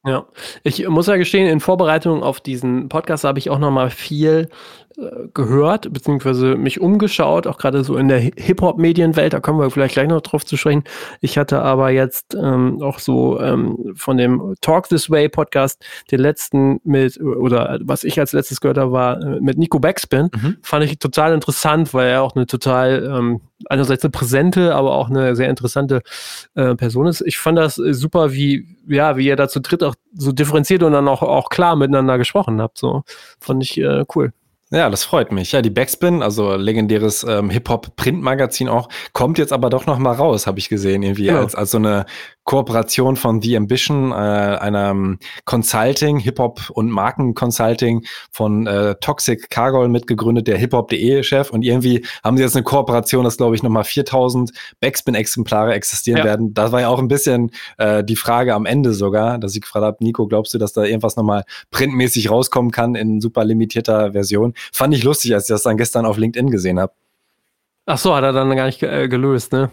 Ja, 0.06 0.26
ich 0.64 0.86
muss 0.90 1.08
ja 1.08 1.16
gestehen, 1.16 1.48
in 1.48 1.62
Vorbereitung 1.62 2.24
auf 2.24 2.42
diesen 2.42 2.90
Podcast 2.90 3.24
habe 3.24 3.40
ich 3.40 3.50
auch 3.50 3.60
noch 3.60 3.72
mal 3.72 3.90
viel 3.90 4.50
gehört, 5.34 5.92
beziehungsweise 5.92 6.56
mich 6.56 6.80
umgeschaut, 6.80 7.48
auch 7.48 7.58
gerade 7.58 7.84
so 7.84 7.98
in 7.98 8.08
der 8.08 8.20
Hip-Hop-Medienwelt, 8.20 9.34
da 9.34 9.40
kommen 9.40 9.60
wir 9.60 9.72
vielleicht 9.72 9.96
gleich 9.96 10.08
noch 10.08 10.22
drauf 10.22 10.46
zu 10.46 10.56
sprechen. 10.56 10.84
Ich 11.20 11.38
hatte 11.38 11.62
aber 11.62 11.90
jetzt 11.90 12.36
ähm, 12.36 12.82
auch 12.82 13.00
so 13.00 13.40
ähm, 13.40 13.94
von 13.96 14.18
dem 14.18 14.56
Talk 14.62 14.90
This 14.90 15.10
Way 15.10 15.30
Podcast 15.30 15.84
den 16.12 16.20
letzten 16.20 16.80
mit, 16.84 17.20
oder 17.20 17.80
was 17.84 18.04
ich 18.04 18.20
als 18.20 18.34
letztes 18.34 18.62
gehört 18.62 18.78
habe, 18.78 18.92
war 18.92 19.22
äh, 19.22 19.40
mit 19.42 19.58
Nico 19.58 19.80
Backspin. 19.80 20.30
Mhm. 20.34 20.58
Fand 20.62 20.86
ich 20.86 21.00
total 21.00 21.34
interessant, 21.34 21.94
weil 21.94 22.10
er 22.10 22.22
auch 22.22 22.36
eine 22.36 22.46
total, 22.46 23.04
ähm, 23.04 23.42
einerseits 23.70 24.04
eine 24.04 24.12
präsente, 24.12 24.76
aber 24.76 24.94
auch 24.94 25.10
eine 25.10 25.36
sehr 25.36 25.50
interessante 25.50 26.04
äh, 26.54 26.76
Person 26.76 27.08
ist. 27.08 27.22
Ich 27.22 27.40
fand 27.40 27.58
das 27.58 27.76
super, 27.76 28.34
wie, 28.34 28.78
ja, 28.88 29.18
wie 29.18 29.26
ihr 29.26 29.36
dazu 29.36 29.60
tritt, 29.60 29.84
auch 29.84 29.96
so 30.14 30.32
differenziert 30.32 30.84
und 30.84 30.94
dann 30.94 31.08
auch, 31.08 31.24
auch 31.24 31.50
klar 31.50 31.76
miteinander 31.76 32.20
gesprochen 32.20 32.62
habt. 32.62 32.78
So 32.78 33.04
fand 33.40 33.64
ich 33.64 33.80
äh, 33.80 34.06
cool. 34.16 34.34
Ja, 34.74 34.90
das 34.90 35.04
freut 35.04 35.32
mich. 35.32 35.52
Ja, 35.52 35.62
die 35.62 35.70
Backspin, 35.70 36.24
also 36.24 36.56
legendäres 36.56 37.24
ähm, 37.24 37.52
Hip-Hop-Printmagazin 37.52 38.70
auch, 38.70 38.90
kommt 39.14 39.38
jetzt 39.38 39.54
aber 39.54 39.70
doch 39.70 39.86
noch 39.86 40.00
mal 40.00 40.14
raus, 40.14 40.48
habe 40.48 40.58
ich 40.58 40.68
gesehen, 40.68 41.04
irgendwie 41.04 41.26
ja. 41.26 41.38
als, 41.38 41.54
als 41.54 41.70
so 41.70 41.78
eine 41.78 42.08
Kooperation 42.44 43.16
von 43.16 43.42
The 43.42 43.56
Ambition, 43.56 44.12
äh, 44.12 44.16
einem 44.16 45.20
Consulting, 45.46 46.18
Hip-Hop 46.18 46.72
und 46.72 46.90
Marken-Consulting 46.90 48.04
von 48.32 48.68
äh, 48.68 48.96
Toxic 48.96 49.50
Cargol 49.52 49.88
mitgegründet, 49.88 50.48
der 50.48 50.58
Hip-Hop.de-Chef. 50.58 51.52
Und 51.52 51.64
irgendwie 51.64 52.04
haben 52.24 52.38
sie 52.38 52.44
jetzt 52.44 52.56
eine 52.56 52.64
Kooperation, 52.64 53.24
dass, 53.24 53.38
glaube 53.38 53.56
ich, 53.56 53.64
nochmal 53.64 53.84
4000 53.84 54.52
Backspin-Exemplare 54.82 55.74
existieren 55.74 56.18
ja. 56.18 56.24
werden. 56.26 56.54
Das 56.54 56.72
war 56.72 56.82
ja 56.82 56.90
auch 56.90 57.00
ein 57.00 57.08
bisschen 57.08 57.52
äh, 57.78 58.04
die 58.04 58.16
Frage 58.16 58.56
am 58.56 58.66
Ende 58.66 58.94
sogar, 58.94 59.38
dass 59.38 59.56
ich 59.56 59.62
gefragt 59.62 59.86
habe, 59.86 60.04
Nico, 60.04 60.28
glaubst 60.28 60.54
du, 60.54 60.58
dass 60.58 60.74
da 60.74 60.84
irgendwas 60.84 61.16
nochmal 61.16 61.44
printmäßig 61.72 62.30
rauskommen 62.30 62.72
kann 62.72 62.96
in 62.96 63.22
super 63.22 63.46
limitierter 63.46 64.14
Version? 64.14 64.54
Fand 64.72 64.94
ich 64.94 65.04
lustig, 65.04 65.34
als 65.34 65.46
ich 65.46 65.54
das 65.54 65.64
dann 65.64 65.78
gestern 65.78 66.06
auf 66.06 66.18
LinkedIn 66.18 66.50
gesehen 66.50 66.80
habe. 66.80 66.94
Ach 67.86 67.98
so, 67.98 68.16
hat 68.16 68.24
er 68.24 68.32
dann 68.32 68.56
gar 68.56 68.66
nicht 68.66 68.82
äh, 68.82 69.08
gelöst, 69.08 69.52
ne? 69.52 69.72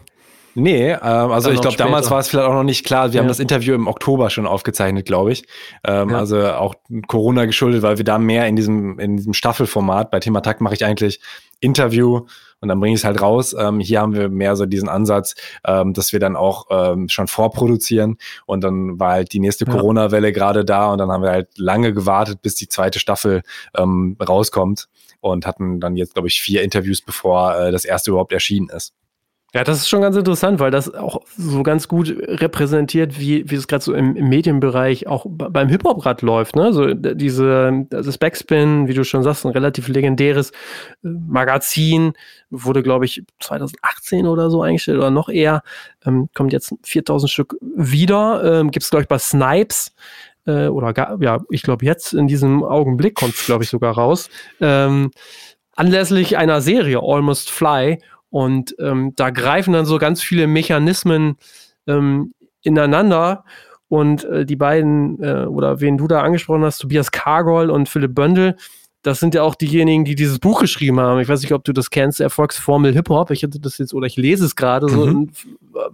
Nee, 0.55 0.91
ähm, 0.91 1.01
also 1.01 1.51
ich 1.51 1.61
glaube, 1.61 1.77
damals 1.77 2.11
war 2.11 2.19
es 2.19 2.29
vielleicht 2.29 2.49
auch 2.49 2.55
noch 2.55 2.65
nicht 2.65 2.85
klar. 2.85 3.13
Wir 3.13 3.17
ja. 3.17 3.21
haben 3.21 3.29
das 3.29 3.39
Interview 3.39 3.75
im 3.75 3.87
Oktober 3.87 4.31
schon 4.31 4.47
aufgezeichnet, 4.47 5.07
glaube 5.07 5.33
ich. 5.33 5.45
Ähm, 5.85 6.11
ja. 6.11 6.19
Also 6.19 6.45
auch 6.49 6.75
Corona 7.07 7.45
geschuldet, 7.45 7.83
weil 7.83 7.99
wir 7.99 8.05
da 8.05 8.19
mehr 8.19 8.47
in 8.49 8.57
diesem, 8.57 8.99
in 8.99 9.17
diesem 9.17 9.33
Staffelformat, 9.33 10.11
bei 10.11 10.19
Thema 10.19 10.41
Takt 10.41 10.61
mache 10.61 10.75
ich 10.75 10.85
eigentlich 10.85 11.21
Interview 11.61 12.27
und 12.61 12.69
dann 12.69 12.81
bringe 12.81 12.95
ich 12.95 13.01
es 13.01 13.05
halt 13.05 13.21
raus. 13.21 13.55
Ähm, 13.59 13.81
hier 13.81 14.01
haben 14.01 14.15
wir 14.15 14.29
mehr 14.29 14.57
so 14.57 14.67
diesen 14.67 14.89
Ansatz, 14.89 15.35
ähm, 15.65 15.93
dass 15.95 16.13
wir 16.13 16.21
dann 16.21 16.37
auch 16.37 16.67
ähm, 16.71 17.09
schon 17.09 17.27
vorproduzieren 17.27 18.19
und 18.47 18.63
dann 18.63 18.99
war 18.99 19.13
halt 19.13 19.33
die 19.33 19.41
nächste 19.41 19.65
ja. 19.67 19.73
Corona-Welle 19.73 20.33
gerade 20.33 20.65
da 20.65 20.93
und 20.93 20.99
dann 20.99 21.11
haben 21.11 21.23
wir 21.23 21.31
halt 21.31 21.49
lange 21.57 21.93
gewartet, 21.93 22.43
bis 22.43 22.55
die 22.55 22.69
zweite 22.69 22.99
Staffel 22.99 23.43
ähm, 23.77 24.17
rauskommt 24.21 24.89
und 25.21 25.47
hatten 25.47 25.81
dann 25.81 25.97
jetzt, 25.97 26.15
glaube 26.15 26.29
ich, 26.29 26.41
vier 26.41 26.63
Interviews, 26.63 27.03
bevor 27.03 27.57
äh, 27.57 27.73
das 27.73 27.85
erste 27.85 28.11
überhaupt 28.11 28.33
erschienen 28.33 28.69
ist. 28.69 28.95
Ja, 29.53 29.65
das 29.65 29.79
ist 29.79 29.89
schon 29.89 30.01
ganz 30.01 30.15
interessant, 30.15 30.61
weil 30.61 30.71
das 30.71 30.95
auch 30.95 31.23
so 31.37 31.65
ganz 31.65 31.89
gut 31.89 32.15
repräsentiert, 32.17 33.19
wie, 33.19 33.51
wie 33.51 33.57
es 33.57 33.67
gerade 33.67 33.83
so 33.83 33.93
im, 33.95 34.15
im, 34.15 34.29
Medienbereich 34.29 35.09
auch 35.09 35.27
beim 35.29 35.69
Hip-Hop 35.69 36.03
gerade 36.03 36.25
läuft. 36.25 36.55
Ne? 36.55 36.73
So 36.73 36.95
diese, 36.95 37.87
das 37.91 38.17
Backspin, 38.17 38.87
wie 38.87 38.95
du 38.95 39.03
schon 39.03 39.25
sagst, 39.25 39.45
ein 39.45 39.51
relativ 39.51 39.89
legendäres 39.89 40.51
äh, 40.51 41.09
Magazin, 41.09 42.13
wurde, 42.51 42.85
glaube 42.85 43.07
ich, 43.07 43.25
2018 43.41 44.27
oder 44.27 44.51
so 44.51 44.63
eingestellt 44.63 44.99
oder 44.99 45.11
noch 45.11 45.29
eher. 45.29 45.63
Ähm, 46.07 46.29
kommt 46.33 46.53
jetzt 46.53 46.73
4000 46.85 47.31
Stück 47.31 47.57
wieder. 47.61 48.61
Ähm, 48.61 48.71
Gibt 48.71 48.85
es, 48.85 48.91
glaube 48.91 49.03
ich, 49.03 49.09
bei 49.09 49.19
Snipes. 49.19 49.93
Äh, 50.47 50.69
oder 50.69 50.93
gar, 50.93 51.21
ja, 51.21 51.41
ich 51.51 51.63
glaube, 51.63 51.85
jetzt 51.85 52.13
in 52.13 52.29
diesem 52.29 52.63
Augenblick 52.63 53.17
kommt 53.17 53.35
es, 53.35 53.47
glaube 53.47 53.65
ich, 53.65 53.71
sogar 53.71 53.95
raus. 53.95 54.31
Ähm, 54.61 55.11
anlässlich 55.75 56.39
einer 56.39 56.61
Serie, 56.61 57.01
Almost 57.03 57.51
Fly. 57.51 57.99
Und 58.31 58.75
ähm, 58.79 59.13
da 59.17 59.31
greifen 59.31 59.73
dann 59.73 59.87
so 59.87 59.99
ganz 59.99 60.23
viele 60.23 60.47
Mechanismen 60.47 61.37
ähm, 61.87 62.33
ineinander. 62.63 63.45
Und 63.89 64.25
äh, 64.25 64.47
die 64.47 64.57
beiden, 64.57 65.23
äh, 65.23 65.47
oder 65.47 65.81
wen 65.81 65.99
du 65.99 66.07
da 66.07 66.23
angesprochen 66.23 66.65
hast, 66.65 66.79
Tobias 66.79 67.11
Kargol 67.11 67.71
und 67.71 67.89
Philipp 67.89 68.15
Böndel, 68.15 68.57
das 69.03 69.19
sind 69.19 69.35
ja 69.35 69.43
auch 69.43 69.55
diejenigen, 69.55 70.05
die 70.05 70.15
dieses 70.15 70.39
Buch 70.39 70.61
geschrieben 70.61 71.01
haben. 71.01 71.21
Ich 71.21 71.29
weiß 71.29 71.41
nicht, 71.41 71.53
ob 71.53 71.65
du 71.65 71.73
das 71.73 71.91
kennst, 71.91 72.21
Erfolgsformel 72.21 72.93
Hip-Hop. 72.93 73.31
Ich 73.31 73.43
hatte 73.43 73.59
das 73.59 73.79
jetzt, 73.79 73.95
oder 73.95 74.07
ich 74.07 74.17
lese 74.17 74.45
es 74.45 74.57
gerade 74.57 74.87
mhm. 74.87 74.91
so 74.91 75.03
und 75.03 75.31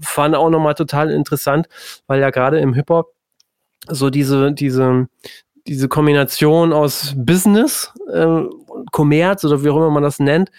fand 0.01 0.35
auch 0.35 0.51
nochmal 0.51 0.75
total 0.75 1.11
interessant, 1.11 1.69
weil 2.07 2.21
ja 2.21 2.31
gerade 2.31 2.59
im 2.59 2.75
Hip-Hop 2.75 3.15
so 3.89 4.11
diese, 4.11 4.53
diese, 4.53 5.07
diese 5.67 5.89
Kombination 5.89 6.73
aus 6.73 7.15
Business, 7.17 7.93
äh, 8.13 8.43
Kommerz 8.91 9.45
oder 9.45 9.63
wie 9.63 9.71
auch 9.71 9.77
immer 9.77 9.91
man 9.91 10.03
das 10.03 10.19
nennt, 10.19 10.51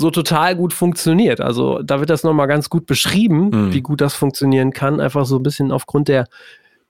so 0.00 0.10
total 0.10 0.56
gut 0.56 0.72
funktioniert. 0.72 1.40
Also 1.40 1.82
da 1.82 2.00
wird 2.00 2.10
das 2.10 2.24
nochmal 2.24 2.48
ganz 2.48 2.70
gut 2.70 2.86
beschrieben, 2.86 3.50
mhm. 3.50 3.72
wie 3.72 3.82
gut 3.82 4.00
das 4.00 4.14
funktionieren 4.14 4.72
kann. 4.72 5.00
Einfach 5.00 5.26
so 5.26 5.36
ein 5.36 5.42
bisschen 5.42 5.70
aufgrund 5.70 6.08
der 6.08 6.26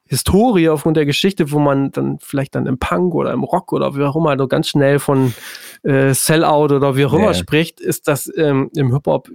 Historie, 0.06 0.68
aufgrund 0.68 0.96
der 0.96 1.06
Geschichte, 1.06 1.52
wo 1.52 1.58
man 1.58 1.92
dann 1.92 2.18
vielleicht 2.20 2.54
dann 2.54 2.66
im 2.66 2.78
Punk 2.78 3.14
oder 3.14 3.32
im 3.32 3.44
Rock 3.44 3.72
oder 3.72 3.94
wie 3.94 4.02
auch 4.02 4.16
immer 4.16 4.36
so 4.38 4.48
ganz 4.48 4.68
schnell 4.68 4.98
von 4.98 5.34
äh, 5.82 6.14
Sellout 6.14 6.74
oder 6.74 6.96
wie 6.96 7.04
auch 7.04 7.12
immer 7.12 7.26
yeah. 7.26 7.34
spricht, 7.34 7.80
ist 7.80 8.08
das 8.08 8.30
ähm, 8.36 8.70
im 8.74 8.92
Hip-Hop 8.92 9.28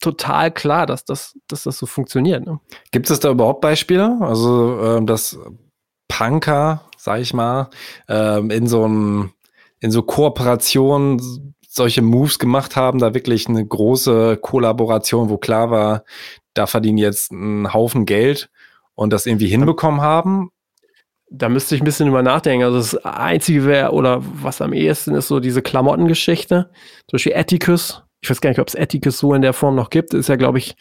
total 0.00 0.50
klar, 0.50 0.86
dass 0.86 1.04
das, 1.04 1.38
dass 1.46 1.62
das 1.64 1.78
so 1.78 1.86
funktioniert. 1.86 2.44
Ne? 2.44 2.58
Gibt 2.90 3.10
es 3.10 3.20
da 3.20 3.30
überhaupt 3.30 3.60
Beispiele? 3.60 4.18
Also, 4.20 4.80
ähm, 4.82 5.06
dass 5.06 5.38
Punker, 6.08 6.82
sag 6.96 7.20
ich 7.20 7.32
mal, 7.32 7.70
ähm, 8.08 8.50
in 8.50 8.66
so 8.66 8.84
einem 8.84 9.32
in 9.82 9.90
so 9.90 10.02
Kooperationen 10.02 11.54
solche 11.74 12.02
Moves 12.02 12.38
gemacht 12.38 12.76
haben, 12.76 12.98
da 12.98 13.14
wirklich 13.14 13.48
eine 13.48 13.66
große 13.66 14.36
Kollaboration, 14.36 15.30
wo 15.30 15.38
klar 15.38 15.70
war, 15.70 16.04
da 16.52 16.66
verdienen 16.66 16.98
jetzt 16.98 17.32
einen 17.32 17.72
Haufen 17.72 18.04
Geld 18.04 18.50
und 18.94 19.12
das 19.12 19.24
irgendwie 19.24 19.46
hinbekommen 19.46 20.02
haben. 20.02 20.50
Da 21.30 21.48
müsste 21.48 21.74
ich 21.74 21.80
ein 21.80 21.86
bisschen 21.86 22.08
über 22.08 22.22
nachdenken. 22.22 22.64
Also 22.64 22.76
das 22.76 23.06
Einzige 23.06 23.64
wäre, 23.64 23.92
oder 23.92 24.20
was 24.20 24.60
am 24.60 24.74
ehesten 24.74 25.14
ist, 25.14 25.28
so 25.28 25.40
diese 25.40 25.62
Klamottengeschichte. 25.62 26.70
Zum 27.08 27.16
Beispiel 27.16 27.34
Atticus. 27.34 28.02
Ich 28.20 28.28
weiß 28.28 28.42
gar 28.42 28.50
nicht, 28.50 28.60
ob 28.60 28.68
es 28.68 28.76
Atticus 28.76 29.18
so 29.18 29.32
in 29.32 29.40
der 29.40 29.54
Form 29.54 29.74
noch 29.74 29.88
gibt. 29.88 30.12
Ist 30.12 30.28
ja, 30.28 30.36
glaube 30.36 30.58
ich, 30.58 30.76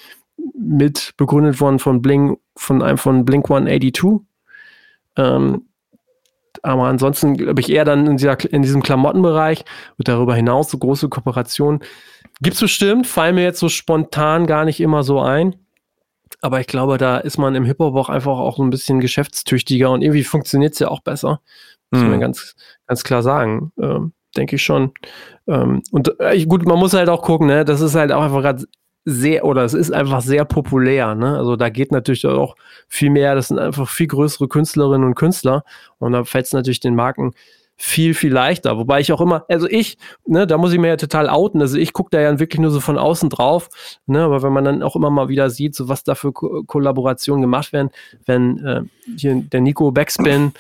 mit 0.60 1.14
begründet 1.16 1.62
worden 1.62 1.80
von 1.80 2.02
Blink, 2.02 2.38
von 2.58 2.82
einem 2.82 2.98
von 2.98 3.24
Blink 3.24 3.46
182. 3.50 4.28
Ähm, 5.16 5.68
aber 6.62 6.84
ansonsten 6.84 7.38
glaube 7.38 7.62
ich 7.62 7.70
eher 7.70 7.86
dann 7.86 8.08
in, 8.08 8.18
dieser, 8.18 8.40
in 8.52 8.62
diesem 8.62 8.84
Klamottenbereich 8.84 9.66
und 9.98 10.08
darüber 10.08 10.36
hinaus 10.36 10.70
so 10.70 10.78
große 10.78 11.10
Kooperationen. 11.10 11.82
Gibt's 12.42 12.60
bestimmt, 12.60 13.08
fallen 13.08 13.36
mir 13.36 13.44
jetzt 13.44 13.60
so 13.60 13.70
spontan 13.70 14.48
gar 14.48 14.66
nicht 14.66 14.80
immer 14.80 15.04
so 15.04 15.20
ein. 15.20 15.56
Aber 16.42 16.60
ich 16.60 16.68
glaube, 16.68 16.98
da 16.98 17.18
ist 17.18 17.38
man 17.38 17.56
im 17.56 17.66
Hip-Hop 17.66 17.96
auch 17.96 18.10
einfach 18.10 18.38
auch 18.38 18.58
so 18.58 18.64
ein 18.64 18.70
bisschen 18.70 19.00
geschäftstüchtiger 19.00 19.92
und 19.92 20.02
irgendwie 20.02 20.24
funktioniert 20.24 20.74
es 20.74 20.80
ja 20.80 20.88
auch 20.88 21.02
besser. 21.02 21.42
Muss 21.92 22.02
mhm. 22.02 22.10
man 22.10 22.20
ganz, 22.20 22.56
ganz 22.88 23.04
klar 23.04 23.22
sagen. 23.22 23.72
Ähm, 23.80 24.14
Denke 24.36 24.56
ich 24.56 24.64
schon. 24.64 24.94
Ähm, 25.46 25.84
und 25.92 26.20
äh, 26.20 26.46
gut, 26.46 26.66
man 26.66 26.80
muss 26.80 26.94
halt 26.94 27.10
auch 27.10 27.22
gucken, 27.22 27.48
ne? 27.48 27.66
Das 27.66 27.82
ist 27.82 27.96
halt 27.96 28.14
auch 28.14 28.22
einfach 28.22 28.42
gerade 28.42 28.66
sehr, 29.06 29.46
oder 29.46 29.64
es 29.64 29.74
ist 29.74 29.92
einfach 29.92 30.22
sehr 30.22 30.46
populär, 30.46 31.16
ne? 31.16 31.38
Also 31.38 31.56
da 31.56 31.70
geht 31.70 31.92
natürlich 31.92 32.26
auch 32.28 32.56
viel 32.88 33.10
mehr, 33.10 33.36
das 33.36 33.48
sind 33.48 33.60
einfach 33.60 33.90
viel 33.90 34.08
größere 34.08 34.48
Künstlerinnen 34.48 35.08
und 35.08 35.16
Künstler. 35.16 35.64
Und 35.98 36.12
da 36.12 36.24
fällt 36.24 36.46
es 36.46 36.54
natürlich 36.54 36.80
den 36.80 36.96
Marken 36.96 37.34
viel, 37.78 38.14
viel 38.14 38.32
leichter. 38.32 38.78
Wobei 38.78 39.00
ich 39.00 39.12
auch 39.12 39.22
immer, 39.22 39.44
also 39.50 39.68
ich, 39.68 39.98
ne, 40.28 40.46
da 40.46 40.60
muss 40.60 40.72
ich 40.72 40.78
mir 40.78 40.90
ja 40.90 40.98
total 40.98 41.28
outen. 41.30 41.62
Also 41.62 41.80
ich 41.80 41.94
gucke 41.94 42.12
da 42.12 42.22
ja 42.22 42.38
wirklich 42.40 42.60
nur 42.60 42.70
so 42.70 42.80
von 42.80 43.00
außen 43.00 43.30
drauf. 43.30 43.70
Ne, 44.06 44.22
aber 44.22 44.44
wenn 44.44 44.54
man 44.54 44.66
dann 44.66 44.84
auch 44.84 44.96
immer 44.96 45.10
mal 45.10 45.30
wieder 45.30 45.50
sieht, 45.50 45.74
so 45.74 45.90
was 45.90 46.04
da 46.04 46.14
für 46.14 46.32
Ko 46.32 46.64
Kollaborationen 46.68 47.42
gemacht 47.42 47.74
werden, 47.74 47.90
wenn 48.28 48.64
äh, 48.64 48.82
hier 49.18 49.34
der 49.34 49.62
Nico 49.62 49.92
Backspin 49.92 50.54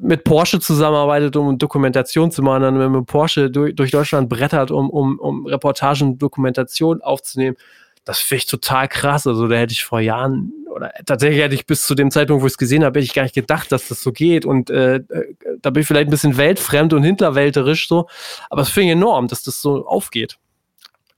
mit 0.00 0.24
Porsche 0.24 0.60
zusammenarbeitet, 0.60 1.36
um 1.36 1.58
Dokumentation 1.58 2.30
zu 2.30 2.42
machen, 2.42 2.62
dann 2.62 2.78
wenn 2.78 2.92
man 2.92 3.06
Porsche 3.06 3.50
durch, 3.50 3.74
durch 3.74 3.90
Deutschland 3.90 4.28
brettert, 4.28 4.70
um, 4.70 4.90
um, 4.90 5.18
um 5.18 5.46
Reportagen, 5.46 6.18
Dokumentation 6.18 7.00
aufzunehmen, 7.00 7.56
das 8.04 8.18
finde 8.20 8.38
ich 8.38 8.46
total 8.46 8.88
krass. 8.88 9.26
Also 9.26 9.48
da 9.48 9.56
hätte 9.56 9.72
ich 9.72 9.84
vor 9.84 10.00
Jahren 10.00 10.52
oder 10.74 10.92
tatsächlich 11.04 11.42
hätte 11.42 11.54
ich 11.54 11.66
bis 11.66 11.86
zu 11.86 11.94
dem 11.94 12.10
Zeitpunkt, 12.10 12.42
wo 12.42 12.46
ich 12.46 12.52
es 12.52 12.58
gesehen 12.58 12.84
habe, 12.84 12.98
hätte 12.98 13.04
ich 13.06 13.14
gar 13.14 13.24
nicht 13.24 13.34
gedacht, 13.34 13.70
dass 13.70 13.88
das 13.88 14.02
so 14.02 14.12
geht. 14.12 14.46
Und 14.46 14.70
äh, 14.70 14.96
äh 14.96 15.34
da 15.60 15.70
bin 15.70 15.82
ich 15.82 15.86
vielleicht 15.86 16.08
ein 16.08 16.10
bisschen 16.10 16.36
weltfremd 16.36 16.92
und 16.92 17.02
hinterwälterisch 17.02 17.88
so. 17.88 18.08
Aber 18.48 18.62
es 18.62 18.70
finde 18.70 18.88
ich 18.88 18.92
enorm, 18.92 19.28
dass 19.28 19.42
das 19.42 19.60
so 19.60 19.86
aufgeht. 19.86 20.38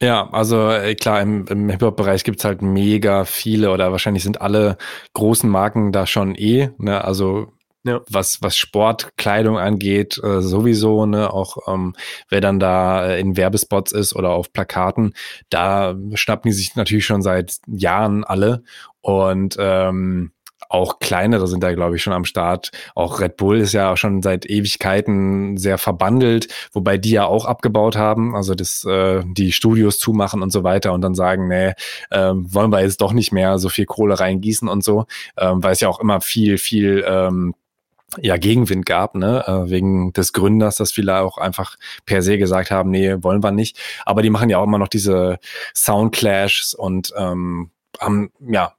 Ja, 0.03 0.31
also 0.31 0.71
äh, 0.71 0.95
klar, 0.95 1.21
im, 1.21 1.47
im 1.47 1.69
Hip-Hop-Bereich 1.69 2.25
gibt's 2.25 2.45
halt 2.45 2.63
mega 2.63 3.25
viele 3.25 3.71
oder 3.71 3.93
wahrscheinlich 3.93 4.23
sind 4.23 4.41
alle 4.41 4.79
großen 5.13 5.49
Marken 5.49 5.93
da 5.93 6.07
schon 6.07 6.35
eh. 6.35 6.71
Ne? 6.79 7.05
Also 7.05 7.53
ja. 7.85 8.01
was, 8.09 8.43
was 8.43 8.57
Sportkleidung 8.57 9.59
angeht, 9.59 10.21
äh, 10.23 10.43
sowieso, 10.43 11.07
ne, 11.07 11.33
auch 11.33 11.57
ähm, 11.67 11.95
wer 12.29 12.41
dann 12.41 12.61
da 12.61 13.07
äh, 13.07 13.21
in 13.21 13.37
Werbespots 13.37 13.93
ist 13.93 14.15
oder 14.15 14.31
auf 14.31 14.53
Plakaten, 14.53 15.15
da 15.49 15.95
schnappen 16.15 16.51
die 16.51 16.57
sich 16.57 16.77
natürlich 16.77 17.07
schon 17.07 17.23
seit 17.23 17.57
Jahren 17.67 18.25
alle. 18.25 18.63
Und 19.03 19.57
ähm, 19.59 20.33
auch 20.69 21.01
kleinere 21.01 21.49
sind 21.49 21.63
da, 21.65 21.75
glaube 21.75 21.97
ich, 21.97 22.03
schon 22.03 22.13
am 22.13 22.25
Start. 22.25 22.71
Auch 22.95 23.21
Red 23.21 23.37
Bull 23.37 23.59
ist 23.59 23.73
ja 23.73 23.93
auch 23.93 23.97
schon 23.97 24.23
seit 24.23 24.47
Ewigkeiten 24.47 25.57
sehr 25.57 25.79
verbandelt, 25.79 26.49
wobei 26.73 26.97
die 26.97 27.11
ja 27.11 27.25
auch 27.25 27.45
abgebaut 27.45 27.97
haben, 27.97 28.37
also 28.37 28.55
das, 28.55 28.85
äh, 28.85 29.23
die 29.27 29.51
Studios 29.53 29.99
zumachen 29.99 30.43
und 30.43 30.53
so 30.53 30.63
weiter 30.63 30.93
und 30.93 31.01
dann 31.01 31.15
sagen, 31.15 31.49
nee, 31.49 31.73
äh, 32.11 32.33
wollen 32.35 32.71
wir 32.71 32.83
jetzt 32.83 33.01
doch 33.01 33.13
nicht 33.13 33.33
mehr 33.33 33.59
so 33.59 33.69
viel 33.69 33.87
Kohle 33.87 34.21
reingießen 34.21 34.69
und 34.69 34.85
so, 34.85 35.07
ähm, 35.37 35.63
weil 35.63 35.73
es 35.73 35.81
ja 35.81 35.89
auch 35.89 35.99
immer 35.99 36.21
viel, 36.21 36.57
viel 36.57 37.05
ähm, 37.07 37.55
ja 38.19 38.37
Gegenwind 38.37 38.87
gab, 38.87 39.15
ne, 39.15 39.45
äh, 39.47 39.71
wegen 39.71 40.13
des 40.13 40.33
Gründers, 40.33 40.77
dass 40.77 40.93
viele 40.93 41.21
auch 41.21 41.39
einfach 41.39 41.77
per 42.07 42.23
se 42.23 42.39
gesagt 42.39 42.71
haben, 42.71 42.91
nee, 42.91 43.17
wollen 43.23 43.43
wir 43.43 43.53
nicht. 43.53 43.79
Aber 44.05 44.23
die 44.23 44.31
machen 44.31 44.51
ja 44.51 44.59
auch 44.59 44.65
immer 44.65 44.79
noch 44.79 44.89
diese 44.89 45.39
Soundclashs 45.75 46.75
und 46.75 47.13
ähm, 47.17 47.71
haben 48.01 48.33
ja 48.41 48.75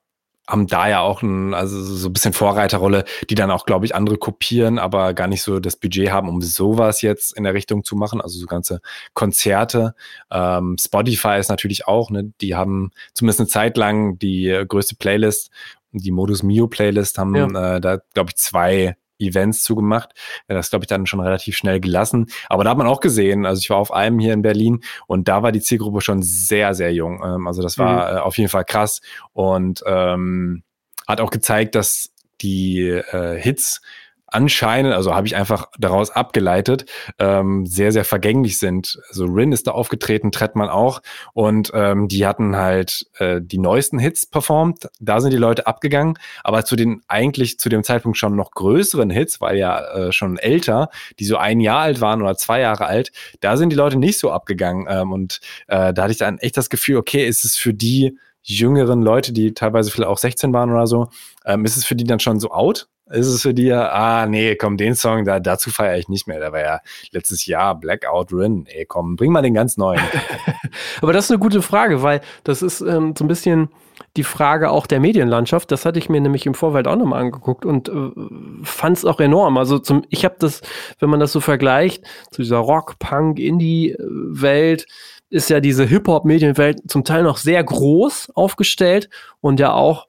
haben 0.52 0.68
da 0.68 0.90
ja 0.90 1.00
auch 1.00 1.22
ein, 1.22 1.54
also 1.54 1.82
so 1.82 2.10
ein 2.10 2.14
bisschen 2.14 2.34
Vorreiterrolle, 2.34 3.06
die 3.30 3.36
dann 3.36 3.52
auch, 3.52 3.66
glaube 3.66 3.86
ich, 3.86 3.96
andere 3.96 4.18
kopieren, 4.18 4.80
aber 4.80 5.14
gar 5.14 5.28
nicht 5.28 5.44
so 5.44 5.60
das 5.60 5.78
Budget 5.78 6.12
haben, 6.12 6.28
um 6.28 6.42
sowas 6.42 7.02
jetzt 7.02 7.38
in 7.38 7.46
der 7.46 7.54
Richtung 7.54 7.86
zu 7.86 7.96
machen. 7.96 8.20
Also 8.20 8.38
so 8.38 8.48
ganze 8.48 8.82
Konzerte. 9.14 9.96
Ähm, 10.30 10.76
Spotify 10.80 11.38
ist 11.40 11.50
natürlich 11.50 11.88
auch, 11.88 12.10
ne, 12.10 12.34
die 12.42 12.56
haben 12.56 12.92
zumindest 13.14 13.40
eine 13.40 13.50
Zeit 13.50 13.78
lang 13.78 14.20
die 14.20 14.64
größte 14.68 14.96
Playlist, 14.96 15.52
die 15.94 16.12
Modus 16.12 16.44
Mio 16.44 16.68
Playlist, 16.68 17.18
haben 17.18 17.36
ja. 17.36 17.76
äh, 17.76 17.82
da, 17.82 18.00
glaube 18.14 18.32
ich, 18.32 18.36
zwei 18.36 18.98
Events 19.22 19.64
zugemacht. 19.64 20.14
Das 20.48 20.70
glaube 20.70 20.84
ich 20.84 20.88
dann 20.88 21.06
schon 21.06 21.20
relativ 21.20 21.56
schnell 21.56 21.80
gelassen. 21.80 22.28
Aber 22.50 22.64
da 22.64 22.72
hat 22.72 22.78
man 22.78 22.88
auch 22.88 23.00
gesehen, 23.00 23.46
also 23.46 23.60
ich 23.60 23.70
war 23.70 23.78
auf 23.78 23.92
einem 23.92 24.20
hier 24.20 24.34
in 24.34 24.42
Berlin 24.42 24.82
und 25.08 25.28
da 25.28 25.44
war 25.44 25.52
die 25.52 25.62
Zielgruppe 25.62 26.02
schon 26.02 26.22
sehr, 26.22 26.74
sehr 26.74 26.94
jung. 26.94 27.22
Ähm, 27.24 27.48
also 27.48 27.62
das 27.62 27.78
war 27.78 28.12
mhm. 28.12 28.18
äh, 28.18 28.20
auf 28.22 28.38
jeden 28.38 28.50
Fall 28.50 28.66
krass 28.66 29.02
und 29.34 29.84
ähm, 29.86 30.64
hat 31.08 31.22
auch 31.22 31.32
gezeigt, 31.32 31.76
dass 31.76 32.12
die 32.42 32.88
äh, 32.88 33.40
Hits 33.40 33.82
anscheinend, 34.32 34.94
also 34.94 35.14
habe 35.14 35.28
ich 35.28 35.36
einfach 35.36 35.68
daraus 35.78 36.10
abgeleitet, 36.10 36.86
ähm, 37.20 37.66
sehr, 37.66 37.92
sehr 37.92 38.06
vergänglich 38.06 38.58
sind. 38.58 39.00
Also 39.10 39.26
Rin 39.26 39.52
ist 39.52 39.68
da 39.68 39.72
aufgetreten, 39.72 40.32
Trettmann 40.32 40.70
auch. 40.70 41.02
Und 41.34 41.72
ähm, 41.74 42.08
die 42.08 42.26
hatten 42.26 42.56
halt 42.56 43.06
äh, 43.18 43.42
die 43.42 43.60
neuesten 43.60 44.00
Hits 44.00 44.26
performt. 44.26 44.90
Da 45.00 45.20
sind 45.20 45.32
die 45.32 45.38
Leute 45.38 45.68
abgegangen. 45.68 46.18
Aber 46.44 46.66
zu 46.66 46.76
den 46.76 47.02
eigentlich 47.08 47.60
zu 47.60 47.70
dem 47.70 47.84
Zeitpunkt 47.84 48.18
schon 48.18 48.36
noch 48.36 48.52
größeren 48.52 49.10
Hits, 49.10 49.42
weil 49.42 49.58
ja 49.58 49.80
äh, 49.94 50.12
schon 50.12 50.38
älter, 50.38 50.90
die 51.20 51.26
so 51.26 51.38
ein 51.38 51.60
Jahr 51.60 51.82
alt 51.82 52.02
waren 52.02 52.22
oder 52.22 52.36
zwei 52.38 52.62
Jahre 52.62 52.86
alt, 52.86 53.12
da 53.42 53.58
sind 53.58 53.70
die 53.70 53.76
Leute 53.76 53.98
nicht 53.98 54.18
so 54.18 54.32
abgegangen. 54.32 54.88
Ähm, 54.90 55.12
und 55.12 55.42
äh, 55.68 55.94
da 55.94 56.04
hatte 56.04 56.14
ich 56.14 56.18
dann 56.18 56.40
echt 56.40 56.58
das 56.58 56.70
Gefühl, 56.70 56.98
okay, 56.98 57.28
ist 57.28 57.44
es 57.44 57.58
für 57.58 57.74
die 57.74 58.18
jüngeren 58.44 59.02
Leute, 59.02 59.34
die 59.34 59.54
teilweise 59.54 59.92
vielleicht 59.92 60.10
auch 60.10 60.18
16 60.18 60.54
waren 60.54 60.72
oder 60.72 60.88
so, 60.88 61.10
ähm, 61.46 61.66
ist 61.66 61.78
es 61.78 61.86
für 61.86 61.96
die 61.96 62.06
dann 62.06 62.20
schon 62.20 62.40
so 62.40 62.52
out? 62.52 62.88
Ist 63.12 63.28
es 63.28 63.42
für 63.42 63.54
dich, 63.54 63.74
ah, 63.74 64.26
nee, 64.26 64.56
komm, 64.56 64.78
den 64.78 64.96
Song, 64.96 65.26
da, 65.26 65.40
dazu 65.40 65.70
feiere 65.70 65.98
ich 65.98 66.10
nicht 66.10 66.28
mehr. 66.28 66.40
Da 66.40 66.52
war 66.52 66.62
ja 66.62 66.80
letztes 67.12 67.46
Jahr 67.46 67.80
Blackout 67.80 68.32
Rin. 68.34 68.66
Ey, 68.68 68.86
komm, 68.86 69.16
bring 69.16 69.32
mal 69.32 69.42
den 69.42 69.54
ganz 69.54 69.78
neuen. 69.78 70.02
Aber 71.02 71.14
das 71.14 71.26
ist 71.26 71.32
eine 71.32 71.40
gute 71.40 71.62
Frage, 71.62 72.02
weil 72.04 72.22
das 72.44 72.62
ist 72.62 72.82
ähm, 72.82 73.14
so 73.18 73.26
ein 73.26 73.28
bisschen 73.28 73.70
die 74.18 74.24
Frage 74.24 74.72
auch 74.72 74.88
der 74.88 75.00
Medienlandschaft. 75.00 75.72
Das 75.72 75.86
hatte 75.86 76.00
ich 76.00 76.10
mir 76.10 76.22
nämlich 76.22 76.46
im 76.46 76.54
Vorfeld 76.54 76.88
auch 76.88 76.96
nochmal 76.96 77.22
angeguckt 77.22 77.66
und 77.66 77.90
äh, 77.90 78.12
fand 78.64 78.98
es 78.98 79.06
auch 79.06 79.20
enorm. 79.20 79.58
Also 79.58 79.80
zum, 79.80 80.04
ich 80.10 80.26
habe 80.26 80.36
das, 80.40 80.62
wenn 81.00 81.10
man 81.10 81.20
das 81.20 81.32
so 81.32 81.40
vergleicht, 81.40 82.04
zu 82.32 82.42
dieser 82.42 82.58
Rock, 82.58 83.00
Punk, 83.00 83.40
Indie-Welt, 83.40 84.86
ist 85.30 85.50
ja 85.50 85.62
diese 85.62 85.86
Hip-Hop-Medienwelt 85.86 86.90
zum 86.90 87.06
Teil 87.06 87.24
noch 87.24 87.38
sehr 87.38 87.64
groß 87.64 88.32
aufgestellt 88.36 89.10
und 89.40 89.60
ja 89.60 89.74
auch 89.74 90.08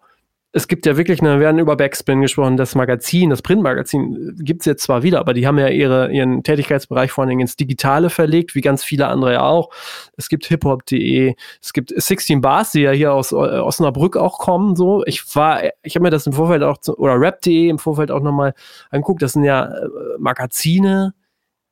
es 0.55 0.68
gibt 0.68 0.84
ja 0.84 0.98
wirklich, 0.98 1.22
wir 1.22 1.40
werden 1.40 1.59
über 1.59 1.76
Backspin 1.76 2.20
gesprochen, 2.20 2.59
das 2.59 2.74
Magazin, 2.74 3.30
das 3.30 3.40
Printmagazin 3.40 4.36
gibt 4.38 4.61
es 4.61 4.66
jetzt 4.66 4.82
zwar 4.82 5.03
wieder, 5.03 5.18
aber 5.18 5.32
die 5.32 5.46
haben 5.46 5.59
ja 5.59 5.68
ihre, 5.68 6.12
ihren 6.12 6.42
Tätigkeitsbereich 6.42 7.11
vor 7.11 7.22
allen 7.22 7.30
Dingen 7.30 7.40
ins 7.40 7.57
Digitale 7.57 8.11
verlegt, 8.11 8.55
wie 8.55 8.61
ganz 8.61 8.84
viele 8.84 9.09
andere 9.09 9.32
ja 9.32 9.42
auch. 9.42 9.70
Es 10.18 10.28
gibt 10.28 10.44
hiphop.de, 10.44 11.34
es 11.62 11.72
gibt 11.72 11.94
16 11.96 12.42
Bars, 12.42 12.72
die 12.72 12.82
ja 12.82 12.90
hier 12.90 13.14
aus 13.14 13.32
äh, 13.32 13.36
Osnabrück 13.36 14.18
auch 14.18 14.38
kommen, 14.38 14.76
so. 14.76 15.03
Ich 15.07 15.24
war, 15.34 15.62
ich 15.82 15.94
habe 15.94 16.03
mir 16.03 16.11
das 16.11 16.26
im 16.26 16.34
Vorfeld 16.34 16.62
auch, 16.62 16.76
oder 16.98 17.18
rap.de 17.18 17.68
im 17.70 17.78
Vorfeld 17.78 18.11
auch 18.11 18.20
nochmal 18.20 18.53
angeguckt, 18.90 19.22
das 19.22 19.32
sind 19.32 19.44
ja 19.44 19.64
äh, 19.64 19.88
Magazine, 20.18 21.14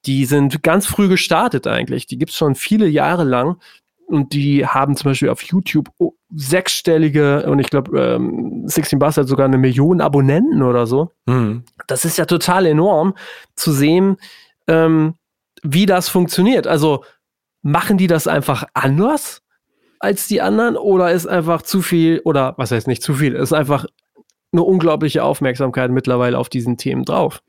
die 0.06 0.24
sind 0.24 0.62
ganz 0.62 0.86
früh 0.86 1.08
gestartet 1.08 1.66
eigentlich. 1.66 2.06
Die 2.06 2.16
gibt 2.16 2.30
es 2.30 2.36
schon 2.38 2.54
viele 2.54 2.86
Jahre 2.86 3.24
lang 3.24 3.58
und 4.10 4.32
die 4.32 4.66
haben 4.66 4.96
zum 4.96 5.10
Beispiel 5.10 5.28
auf 5.28 5.42
YouTube 5.42 5.88
sechsstellige, 6.34 7.44
und 7.46 7.58
ich 7.58 7.70
glaube, 7.70 7.98
ähm, 7.98 8.62
16 8.66 8.98
Bars 8.98 9.16
hat 9.16 9.28
sogar 9.28 9.46
eine 9.46 9.58
Million 9.58 10.00
Abonnenten 10.00 10.62
oder 10.62 10.86
so. 10.86 11.10
Mhm. 11.26 11.64
Das 11.86 12.04
ist 12.04 12.18
ja 12.18 12.26
total 12.26 12.66
enorm 12.66 13.14
zu 13.54 13.72
sehen, 13.72 14.16
ähm, 14.66 15.14
wie 15.62 15.86
das 15.86 16.08
funktioniert. 16.08 16.66
Also 16.66 17.04
machen 17.62 17.98
die 17.98 18.06
das 18.06 18.26
einfach 18.26 18.64
anders 18.74 19.42
als 19.98 20.26
die 20.26 20.40
anderen 20.40 20.76
oder 20.76 21.12
ist 21.12 21.26
einfach 21.26 21.62
zu 21.62 21.82
viel, 21.82 22.20
oder 22.24 22.54
was 22.56 22.70
heißt 22.70 22.88
nicht 22.88 23.02
zu 23.02 23.14
viel, 23.14 23.34
ist 23.34 23.52
einfach 23.52 23.86
eine 24.52 24.62
unglaubliche 24.62 25.22
Aufmerksamkeit 25.22 25.90
mittlerweile 25.90 26.38
auf 26.38 26.48
diesen 26.48 26.76
Themen 26.76 27.04
drauf? 27.04 27.42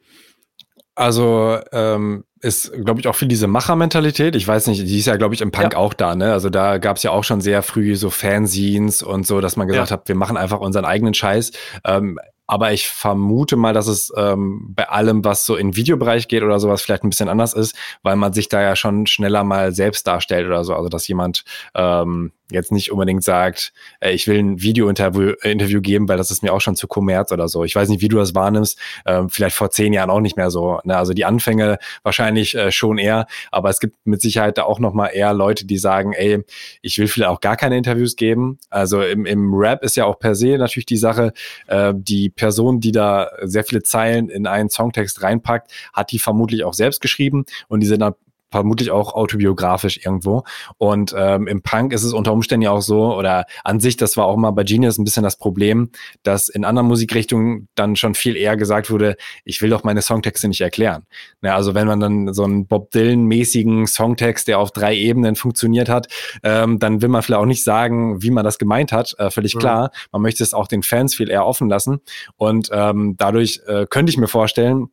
Also 1.01 1.57
ähm, 1.71 2.25
ist, 2.41 2.71
glaube 2.73 2.99
ich, 2.99 3.07
auch 3.07 3.15
viel 3.15 3.27
diese 3.27 3.47
Machermentalität. 3.47 4.35
Ich 4.35 4.47
weiß 4.47 4.67
nicht, 4.67 4.81
die 4.87 4.99
ist 4.99 5.07
ja, 5.07 5.15
glaube 5.15 5.33
ich, 5.33 5.41
im 5.41 5.49
Punk 5.49 5.73
ja. 5.73 5.79
auch 5.79 5.95
da, 5.95 6.15
ne? 6.15 6.31
Also 6.31 6.51
da 6.51 6.77
gab 6.77 6.97
es 6.97 7.03
ja 7.03 7.09
auch 7.09 7.23
schon 7.23 7.41
sehr 7.41 7.63
früh 7.63 7.95
so 7.95 8.11
Fanzines 8.11 9.01
und 9.01 9.25
so, 9.25 9.41
dass 9.41 9.55
man 9.55 9.67
gesagt 9.67 9.89
ja. 9.89 9.97
hat, 9.97 10.07
wir 10.07 10.13
machen 10.13 10.37
einfach 10.37 10.59
unseren 10.59 10.85
eigenen 10.85 11.15
Scheiß. 11.15 11.53
Ähm, 11.85 12.19
aber 12.51 12.73
ich 12.73 12.89
vermute 12.89 13.55
mal, 13.55 13.71
dass 13.73 13.87
es 13.87 14.11
ähm, 14.17 14.73
bei 14.75 14.89
allem, 14.89 15.23
was 15.23 15.45
so 15.45 15.55
in 15.55 15.77
Videobereich 15.77 16.27
geht 16.27 16.43
oder 16.43 16.59
sowas, 16.59 16.81
vielleicht 16.81 17.05
ein 17.05 17.09
bisschen 17.09 17.29
anders 17.29 17.53
ist, 17.53 17.73
weil 18.03 18.17
man 18.17 18.33
sich 18.33 18.49
da 18.49 18.61
ja 18.61 18.75
schon 18.75 19.07
schneller 19.07 19.45
mal 19.45 19.71
selbst 19.71 20.05
darstellt 20.05 20.47
oder 20.47 20.65
so. 20.65 20.75
Also 20.75 20.89
dass 20.89 21.07
jemand 21.07 21.45
ähm, 21.75 22.33
jetzt 22.51 22.71
nicht 22.71 22.91
unbedingt 22.91 23.23
sagt, 23.23 23.73
äh, 23.99 24.11
ich 24.11 24.27
will 24.27 24.37
ein 24.37 24.61
Video-Interview 24.61 25.33
Interview 25.43 25.81
geben, 25.81 26.07
weil 26.09 26.17
das 26.17 26.31
ist 26.31 26.43
mir 26.43 26.53
auch 26.53 26.61
schon 26.61 26.75
zu 26.75 26.87
Kommerz 26.87 27.31
oder 27.31 27.47
so. 27.47 27.63
Ich 27.63 27.75
weiß 27.75 27.89
nicht, 27.89 28.01
wie 28.01 28.07
du 28.07 28.17
das 28.17 28.35
wahrnimmst. 28.35 28.77
Ähm, 29.05 29.29
vielleicht 29.29 29.55
vor 29.55 29.71
zehn 29.71 29.93
Jahren 29.93 30.09
auch 30.09 30.19
nicht 30.19 30.37
mehr 30.37 30.51
so. 30.51 30.79
Ne? 30.83 30.97
Also 30.97 31.13
die 31.13 31.25
Anfänge 31.25 31.77
wahrscheinlich 32.03 32.55
äh, 32.55 32.71
schon 32.71 32.97
eher, 32.97 33.27
aber 33.51 33.69
es 33.69 33.79
gibt 33.79 33.95
mit 34.05 34.21
Sicherheit 34.21 34.57
da 34.57 34.63
auch 34.63 34.79
noch 34.79 34.93
mal 34.93 35.07
eher 35.07 35.33
Leute, 35.33 35.65
die 35.65 35.77
sagen, 35.77 36.13
ey, 36.13 36.43
ich 36.81 36.97
will 36.97 37.07
vielleicht 37.07 37.31
auch 37.31 37.39
gar 37.39 37.55
keine 37.55 37.77
Interviews 37.77 38.15
geben. 38.15 38.59
Also 38.69 39.01
im, 39.01 39.25
im 39.25 39.53
Rap 39.53 39.83
ist 39.83 39.95
ja 39.95 40.05
auch 40.05 40.19
per 40.19 40.35
se 40.35 40.57
natürlich 40.57 40.85
die 40.85 40.97
Sache, 40.97 41.33
äh, 41.67 41.93
die 41.95 42.29
Person, 42.41 42.79
die 42.79 42.91
da 42.91 43.29
sehr 43.43 43.63
viele 43.63 43.83
Zeilen 43.83 44.27
in 44.27 44.47
einen 44.47 44.71
Songtext 44.71 45.21
reinpackt, 45.21 45.71
hat 45.93 46.11
die 46.11 46.17
vermutlich 46.17 46.63
auch 46.63 46.73
selbst 46.73 46.99
geschrieben. 46.99 47.45
Und 47.67 47.81
die 47.81 47.85
sind 47.85 47.99
dann 47.99 48.15
vermutlich 48.51 48.91
auch 48.91 49.13
autobiografisch 49.13 49.99
irgendwo. 50.05 50.43
Und 50.77 51.15
ähm, 51.17 51.47
im 51.47 51.61
Punk 51.61 51.93
ist 51.93 52.03
es 52.03 52.13
unter 52.13 52.33
Umständen 52.33 52.63
ja 52.63 52.71
auch 52.71 52.81
so, 52.81 53.15
oder 53.15 53.45
an 53.63 53.79
sich, 53.79 53.97
das 53.97 54.17
war 54.17 54.25
auch 54.25 54.35
mal 54.35 54.51
bei 54.51 54.63
Genius 54.63 54.97
ein 54.97 55.05
bisschen 55.05 55.23
das 55.23 55.37
Problem, 55.37 55.89
dass 56.23 56.49
in 56.49 56.65
anderen 56.65 56.87
Musikrichtungen 56.87 57.69
dann 57.75 57.95
schon 57.95 58.13
viel 58.13 58.35
eher 58.35 58.57
gesagt 58.57 58.91
wurde, 58.91 59.15
ich 59.45 59.61
will 59.61 59.69
doch 59.69 59.83
meine 59.83 60.01
Songtexte 60.01 60.47
nicht 60.47 60.61
erklären. 60.61 61.03
Ja, 61.41 61.55
also 61.55 61.73
wenn 61.73 61.87
man 61.87 61.99
dann 61.99 62.33
so 62.33 62.43
einen 62.43 62.67
Bob 62.67 62.91
Dylan-mäßigen 62.91 63.87
Songtext, 63.87 64.47
der 64.47 64.59
auf 64.59 64.71
drei 64.71 64.95
Ebenen 64.95 65.35
funktioniert 65.35 65.89
hat, 65.89 66.07
ähm, 66.43 66.79
dann 66.79 67.01
will 67.01 67.09
man 67.09 67.21
vielleicht 67.21 67.41
auch 67.41 67.45
nicht 67.45 67.63
sagen, 67.63 68.21
wie 68.21 68.31
man 68.31 68.43
das 68.43 68.59
gemeint 68.59 68.91
hat, 68.91 69.15
äh, 69.17 69.31
völlig 69.31 69.55
mhm. 69.55 69.59
klar. 69.59 69.91
Man 70.11 70.21
möchte 70.21 70.43
es 70.43 70.53
auch 70.53 70.67
den 70.67 70.83
Fans 70.83 71.15
viel 71.15 71.29
eher 71.29 71.45
offen 71.45 71.69
lassen. 71.69 72.01
Und 72.35 72.69
ähm, 72.71 73.15
dadurch 73.17 73.61
äh, 73.67 73.85
könnte 73.89 74.11
ich 74.11 74.17
mir 74.17 74.27
vorstellen, 74.27 74.89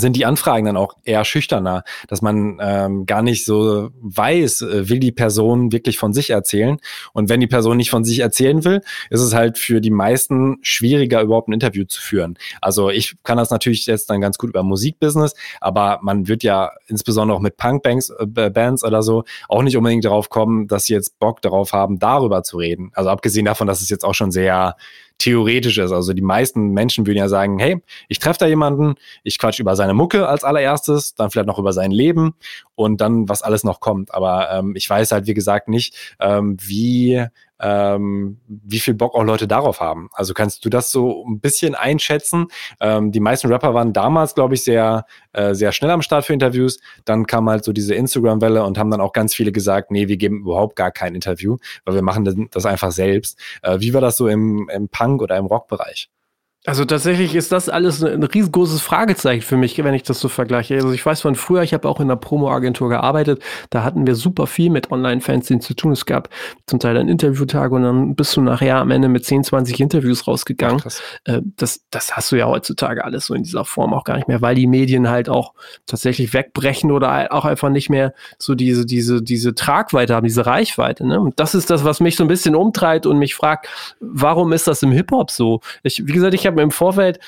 sind 0.00 0.16
die 0.16 0.24
Anfragen 0.24 0.66
dann 0.66 0.76
auch 0.76 0.94
eher 1.04 1.24
schüchterner, 1.24 1.84
dass 2.08 2.22
man 2.22 2.58
ähm, 2.60 3.06
gar 3.06 3.22
nicht 3.22 3.44
so 3.44 3.90
weiß, 4.00 4.62
äh, 4.62 4.88
will 4.88 5.00
die 5.00 5.12
Person 5.12 5.72
wirklich 5.72 5.98
von 5.98 6.12
sich 6.12 6.30
erzählen. 6.30 6.78
Und 7.12 7.28
wenn 7.28 7.40
die 7.40 7.46
Person 7.46 7.76
nicht 7.76 7.90
von 7.90 8.04
sich 8.04 8.20
erzählen 8.20 8.64
will, 8.64 8.80
ist 9.10 9.20
es 9.20 9.34
halt 9.34 9.58
für 9.58 9.80
die 9.80 9.90
meisten 9.90 10.58
schwieriger, 10.62 11.20
überhaupt 11.22 11.48
ein 11.48 11.52
Interview 11.52 11.84
zu 11.84 12.00
führen. 12.00 12.38
Also 12.60 12.90
ich 12.90 13.16
kann 13.22 13.38
das 13.38 13.50
natürlich 13.50 13.86
jetzt 13.86 14.08
dann 14.10 14.20
ganz 14.20 14.38
gut 14.38 14.50
über 14.50 14.62
Musikbusiness, 14.62 15.34
aber 15.60 15.98
man 16.02 16.28
wird 16.28 16.42
ja 16.42 16.70
insbesondere 16.86 17.36
auch 17.36 17.42
mit 17.42 17.56
Punkbands 17.56 18.10
äh, 18.10 18.50
Bands 18.50 18.84
oder 18.84 19.02
so 19.02 19.24
auch 19.48 19.62
nicht 19.62 19.76
unbedingt 19.76 20.04
darauf 20.04 20.28
kommen, 20.30 20.68
dass 20.68 20.84
sie 20.84 20.94
jetzt 20.94 21.18
Bock 21.18 21.42
darauf 21.42 21.72
haben, 21.72 21.98
darüber 21.98 22.42
zu 22.42 22.56
reden. 22.56 22.90
Also 22.94 23.10
abgesehen 23.10 23.44
davon, 23.44 23.66
dass 23.66 23.80
es 23.80 23.90
jetzt 23.90 24.04
auch 24.04 24.14
schon 24.14 24.30
sehr 24.30 24.76
theoretisch 25.22 25.78
ist. 25.78 25.92
Also 25.92 26.12
die 26.12 26.22
meisten 26.22 26.70
Menschen 26.70 27.06
würden 27.06 27.18
ja 27.18 27.28
sagen, 27.28 27.58
hey, 27.58 27.80
ich 28.08 28.18
treffe 28.18 28.40
da 28.40 28.46
jemanden, 28.46 28.94
ich 29.22 29.38
quatsch 29.38 29.60
über 29.60 29.76
seine 29.76 29.94
Mucke 29.94 30.26
als 30.26 30.42
allererstes, 30.42 31.14
dann 31.14 31.30
vielleicht 31.30 31.46
noch 31.46 31.58
über 31.58 31.72
sein 31.72 31.92
Leben 31.92 32.34
und 32.74 33.00
dann, 33.00 33.28
was 33.28 33.42
alles 33.42 33.64
noch 33.64 33.80
kommt. 33.80 34.14
Aber 34.14 34.50
ähm, 34.50 34.74
ich 34.76 34.88
weiß 34.88 35.12
halt, 35.12 35.26
wie 35.26 35.34
gesagt, 35.34 35.68
nicht, 35.68 35.94
ähm, 36.20 36.56
wie 36.60 37.26
ähm, 37.62 38.38
wie 38.48 38.80
viel 38.80 38.94
Bock 38.94 39.14
auch 39.14 39.22
Leute 39.22 39.46
darauf 39.46 39.80
haben. 39.80 40.10
Also 40.12 40.34
kannst 40.34 40.64
du 40.64 40.68
das 40.68 40.90
so 40.90 41.24
ein 41.24 41.40
bisschen 41.40 41.74
einschätzen? 41.74 42.48
Ähm, 42.80 43.12
die 43.12 43.20
meisten 43.20 43.46
Rapper 43.46 43.72
waren 43.72 43.92
damals, 43.92 44.34
glaube 44.34 44.54
ich, 44.54 44.64
sehr, 44.64 45.06
äh, 45.32 45.54
sehr 45.54 45.72
schnell 45.72 45.92
am 45.92 46.02
Start 46.02 46.24
für 46.24 46.32
Interviews. 46.32 46.80
Dann 47.04 47.26
kam 47.26 47.48
halt 47.48 47.64
so 47.64 47.72
diese 47.72 47.94
Instagram-Welle 47.94 48.64
und 48.64 48.78
haben 48.78 48.90
dann 48.90 49.00
auch 49.00 49.12
ganz 49.12 49.34
viele 49.34 49.52
gesagt, 49.52 49.90
nee, 49.92 50.08
wir 50.08 50.16
geben 50.16 50.40
überhaupt 50.40 50.76
gar 50.76 50.90
kein 50.90 51.14
Interview, 51.14 51.56
weil 51.84 51.94
wir 51.94 52.02
machen 52.02 52.48
das 52.50 52.66
einfach 52.66 52.90
selbst. 52.90 53.38
Äh, 53.62 53.78
wie 53.80 53.94
war 53.94 54.00
das 54.00 54.16
so 54.16 54.26
im, 54.26 54.68
im 54.68 54.88
Punk- 54.88 55.22
oder 55.22 55.36
im 55.36 55.46
Rockbereich? 55.46 56.10
Also 56.64 56.84
tatsächlich 56.84 57.34
ist 57.34 57.50
das 57.50 57.68
alles 57.68 58.04
ein 58.04 58.22
riesengroßes 58.22 58.82
Fragezeichen 58.82 59.42
für 59.42 59.56
mich, 59.56 59.82
wenn 59.82 59.94
ich 59.94 60.04
das 60.04 60.20
so 60.20 60.28
vergleiche. 60.28 60.76
Also 60.76 60.92
ich 60.92 61.04
weiß 61.04 61.22
von 61.22 61.34
früher, 61.34 61.64
ich 61.64 61.74
habe 61.74 61.88
auch 61.88 61.98
in 61.98 62.04
einer 62.04 62.14
Promo-Agentur 62.14 62.88
gearbeitet, 62.88 63.42
da 63.70 63.82
hatten 63.82 64.06
wir 64.06 64.14
super 64.14 64.46
viel 64.46 64.70
mit 64.70 64.92
Online-Fanzine 64.92 65.58
zu 65.58 65.74
tun. 65.74 65.90
Es 65.90 66.06
gab 66.06 66.28
zum 66.68 66.78
Teil 66.78 66.94
dann 66.94 67.08
Interviewtage 67.08 67.74
und 67.74 67.82
dann 67.82 68.14
bist 68.14 68.36
du 68.36 68.42
nachher 68.42 68.76
am 68.76 68.92
Ende 68.92 69.08
mit 69.08 69.24
10, 69.24 69.42
20 69.42 69.80
Interviews 69.80 70.28
rausgegangen. 70.28 70.80
Ach, 70.86 70.92
äh, 71.24 71.40
das, 71.56 71.80
das 71.90 72.16
hast 72.16 72.30
du 72.30 72.36
ja 72.36 72.46
heutzutage 72.46 73.04
alles 73.04 73.26
so 73.26 73.34
in 73.34 73.42
dieser 73.42 73.64
Form 73.64 73.92
auch 73.92 74.04
gar 74.04 74.14
nicht 74.14 74.28
mehr, 74.28 74.40
weil 74.40 74.54
die 74.54 74.68
Medien 74.68 75.10
halt 75.10 75.28
auch 75.28 75.54
tatsächlich 75.86 76.32
wegbrechen 76.32 76.92
oder 76.92 77.34
auch 77.34 77.44
einfach 77.44 77.70
nicht 77.70 77.90
mehr 77.90 78.14
so 78.38 78.54
diese, 78.54 78.86
diese, 78.86 79.20
diese 79.20 79.56
Tragweite 79.56 80.14
haben, 80.14 80.28
diese 80.28 80.46
Reichweite. 80.46 81.04
Ne? 81.08 81.18
Und 81.18 81.40
das 81.40 81.56
ist 81.56 81.70
das, 81.70 81.82
was 81.82 81.98
mich 81.98 82.14
so 82.14 82.22
ein 82.22 82.28
bisschen 82.28 82.54
umtreibt 82.54 83.04
und 83.04 83.18
mich 83.18 83.34
fragt, 83.34 83.66
warum 83.98 84.52
ist 84.52 84.68
das 84.68 84.80
im 84.84 84.92
Hip-Hop 84.92 85.32
so? 85.32 85.60
Ich, 85.82 86.06
wie 86.06 86.12
gesagt, 86.12 86.34
ich 86.34 86.46
habe 86.46 86.51
habe 86.52 86.56
mir 86.56 86.62
im 86.62 86.70
Vorfeld, 86.70 87.18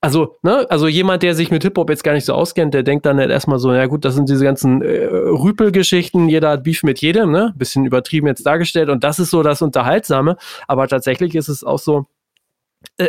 also, 0.00 0.36
ne, 0.42 0.66
also 0.68 0.88
jemand, 0.88 1.22
der 1.22 1.34
sich 1.34 1.50
mit 1.50 1.62
Hip-Hop 1.62 1.88
jetzt 1.88 2.04
gar 2.04 2.12
nicht 2.12 2.24
so 2.24 2.34
auskennt, 2.34 2.74
der 2.74 2.82
denkt 2.82 3.06
dann 3.06 3.18
halt 3.18 3.30
erstmal 3.30 3.58
so, 3.58 3.72
ja 3.72 3.86
gut, 3.86 4.04
das 4.04 4.14
sind 4.14 4.28
diese 4.28 4.44
ganzen 4.44 4.82
äh, 4.82 5.06
Rüpelgeschichten, 5.06 6.28
jeder 6.28 6.50
hat 6.50 6.64
Beef 6.64 6.82
mit 6.82 7.00
jedem, 7.00 7.30
ne? 7.30 7.54
Bisschen 7.56 7.84
übertrieben 7.84 8.26
jetzt 8.26 8.44
dargestellt 8.44 8.88
und 8.88 9.04
das 9.04 9.18
ist 9.18 9.30
so 9.30 9.42
das 9.42 9.62
Unterhaltsame, 9.62 10.36
aber 10.66 10.88
tatsächlich 10.88 11.34
ist 11.34 11.48
es 11.48 11.62
auch 11.64 11.78
so, 11.78 12.06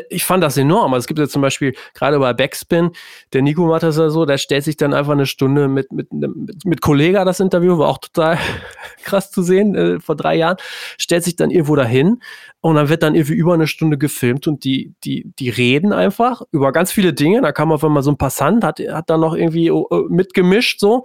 ich 0.10 0.24
fand 0.24 0.44
das 0.44 0.58
enorm. 0.58 0.94
Also 0.94 1.04
es 1.04 1.08
gibt 1.08 1.20
ja 1.20 1.28
zum 1.28 1.42
Beispiel 1.42 1.74
gerade 1.94 2.20
bei 2.20 2.34
Backspin, 2.34 2.92
der 3.34 3.42
Nico 3.42 3.66
macht 3.66 3.84
das 3.84 3.98
ja 3.98 4.10
so, 4.10 4.26
der 4.26 4.38
stellt 4.38 4.64
sich 4.64 4.78
dann 4.78 4.94
einfach 4.94 5.14
eine 5.14 5.26
Stunde 5.26 5.68
mit, 5.68 5.92
mit, 5.92 6.12
mit, 6.14 6.66
mit 6.66 6.82
Kollega 6.82 7.26
das 7.26 7.40
Interview, 7.40 7.78
war 7.78 7.90
auch 7.90 7.98
total 7.98 8.38
krass 9.04 9.32
zu 9.32 9.42
sehen, 9.42 9.76
äh, 9.76 10.00
vor 10.00 10.16
drei 10.16 10.36
Jahren, 10.36 10.58
stellt 10.98 11.24
sich 11.24 11.36
dann 11.36 11.52
irgendwo 11.52 11.76
dahin 11.76 12.20
und 12.62 12.76
dann 12.76 12.90
wird 12.90 13.04
dann 13.04 13.16
irgendwie 13.16 13.34
über 13.36 13.54
eine 13.54 13.68
Stunde 13.68 13.98
gefilmt 13.98 14.48
und 14.48 14.64
die, 14.64 14.94
die, 15.04 15.32
die 15.38 15.50
reden 15.50 15.92
einfach 15.92 16.42
über 16.52 16.72
ganz 16.72 16.92
viele 16.92 17.14
Dinge. 17.14 17.42
Da 17.42 17.52
kam 17.52 17.72
auf 17.72 17.84
einmal 17.84 18.04
so 18.04 18.12
ein 18.12 18.18
Passant, 18.18 18.64
hat, 18.64 18.80
hat 18.80 19.10
dann 19.10 19.20
noch 19.20 19.36
irgendwie 19.36 19.70
uh, 19.72 19.86
mitgemischt 20.10 20.80
so. 20.80 21.04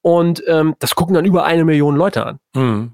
Und 0.00 0.42
ähm, 0.46 0.74
das 0.80 0.94
gucken 0.94 1.14
dann 1.14 1.24
über 1.24 1.44
eine 1.44 1.64
Million 1.64 1.96
Leute 1.96 2.26
an. 2.26 2.38
Mhm. 2.54 2.92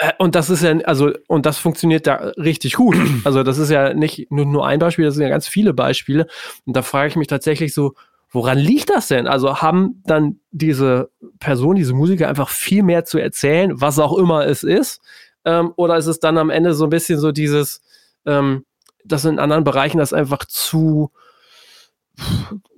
Äh, 0.00 0.12
und 0.18 0.34
das 0.34 0.50
ist 0.50 0.62
ja, 0.62 0.76
also, 0.78 1.12
und 1.28 1.46
das 1.46 1.58
funktioniert 1.58 2.06
da 2.06 2.32
richtig 2.36 2.74
gut. 2.74 2.96
Also, 3.24 3.42
das 3.42 3.58
ist 3.58 3.70
ja 3.70 3.92
nicht 3.92 4.30
nur, 4.30 4.46
nur 4.46 4.66
ein 4.66 4.78
Beispiel, 4.78 5.04
das 5.04 5.14
sind 5.14 5.22
ja 5.22 5.28
ganz 5.28 5.46
viele 5.46 5.74
Beispiele. 5.74 6.26
Und 6.64 6.74
da 6.74 6.82
frage 6.82 7.08
ich 7.08 7.16
mich 7.16 7.28
tatsächlich 7.28 7.74
so, 7.74 7.94
woran 8.30 8.58
liegt 8.58 8.90
das 8.90 9.08
denn? 9.08 9.26
Also 9.26 9.60
haben 9.60 10.02
dann 10.06 10.40
diese 10.52 11.10
Personen, 11.38 11.76
diese 11.76 11.94
Musiker 11.94 12.28
einfach 12.28 12.48
viel 12.48 12.82
mehr 12.82 13.04
zu 13.04 13.18
erzählen, 13.18 13.80
was 13.80 13.98
auch 13.98 14.16
immer 14.16 14.46
es 14.46 14.62
ist? 14.62 15.00
Ähm, 15.44 15.72
oder 15.76 15.96
ist 15.96 16.06
es 16.06 16.20
dann 16.20 16.38
am 16.38 16.50
Ende 16.50 16.74
so 16.74 16.84
ein 16.84 16.90
bisschen 16.90 17.18
so 17.18 17.32
dieses, 17.32 17.82
ähm, 18.24 18.64
dass 19.04 19.24
in 19.24 19.38
anderen 19.38 19.64
Bereichen 19.64 19.98
das 19.98 20.12
einfach 20.12 20.44
zu, 20.44 21.10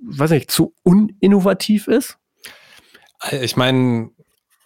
weiß 0.01 0.31
nicht, 0.31 0.51
zu 0.51 0.73
uninnovativ 0.83 1.87
ist? 1.87 2.17
Ich 3.31 3.55
meine, 3.55 4.09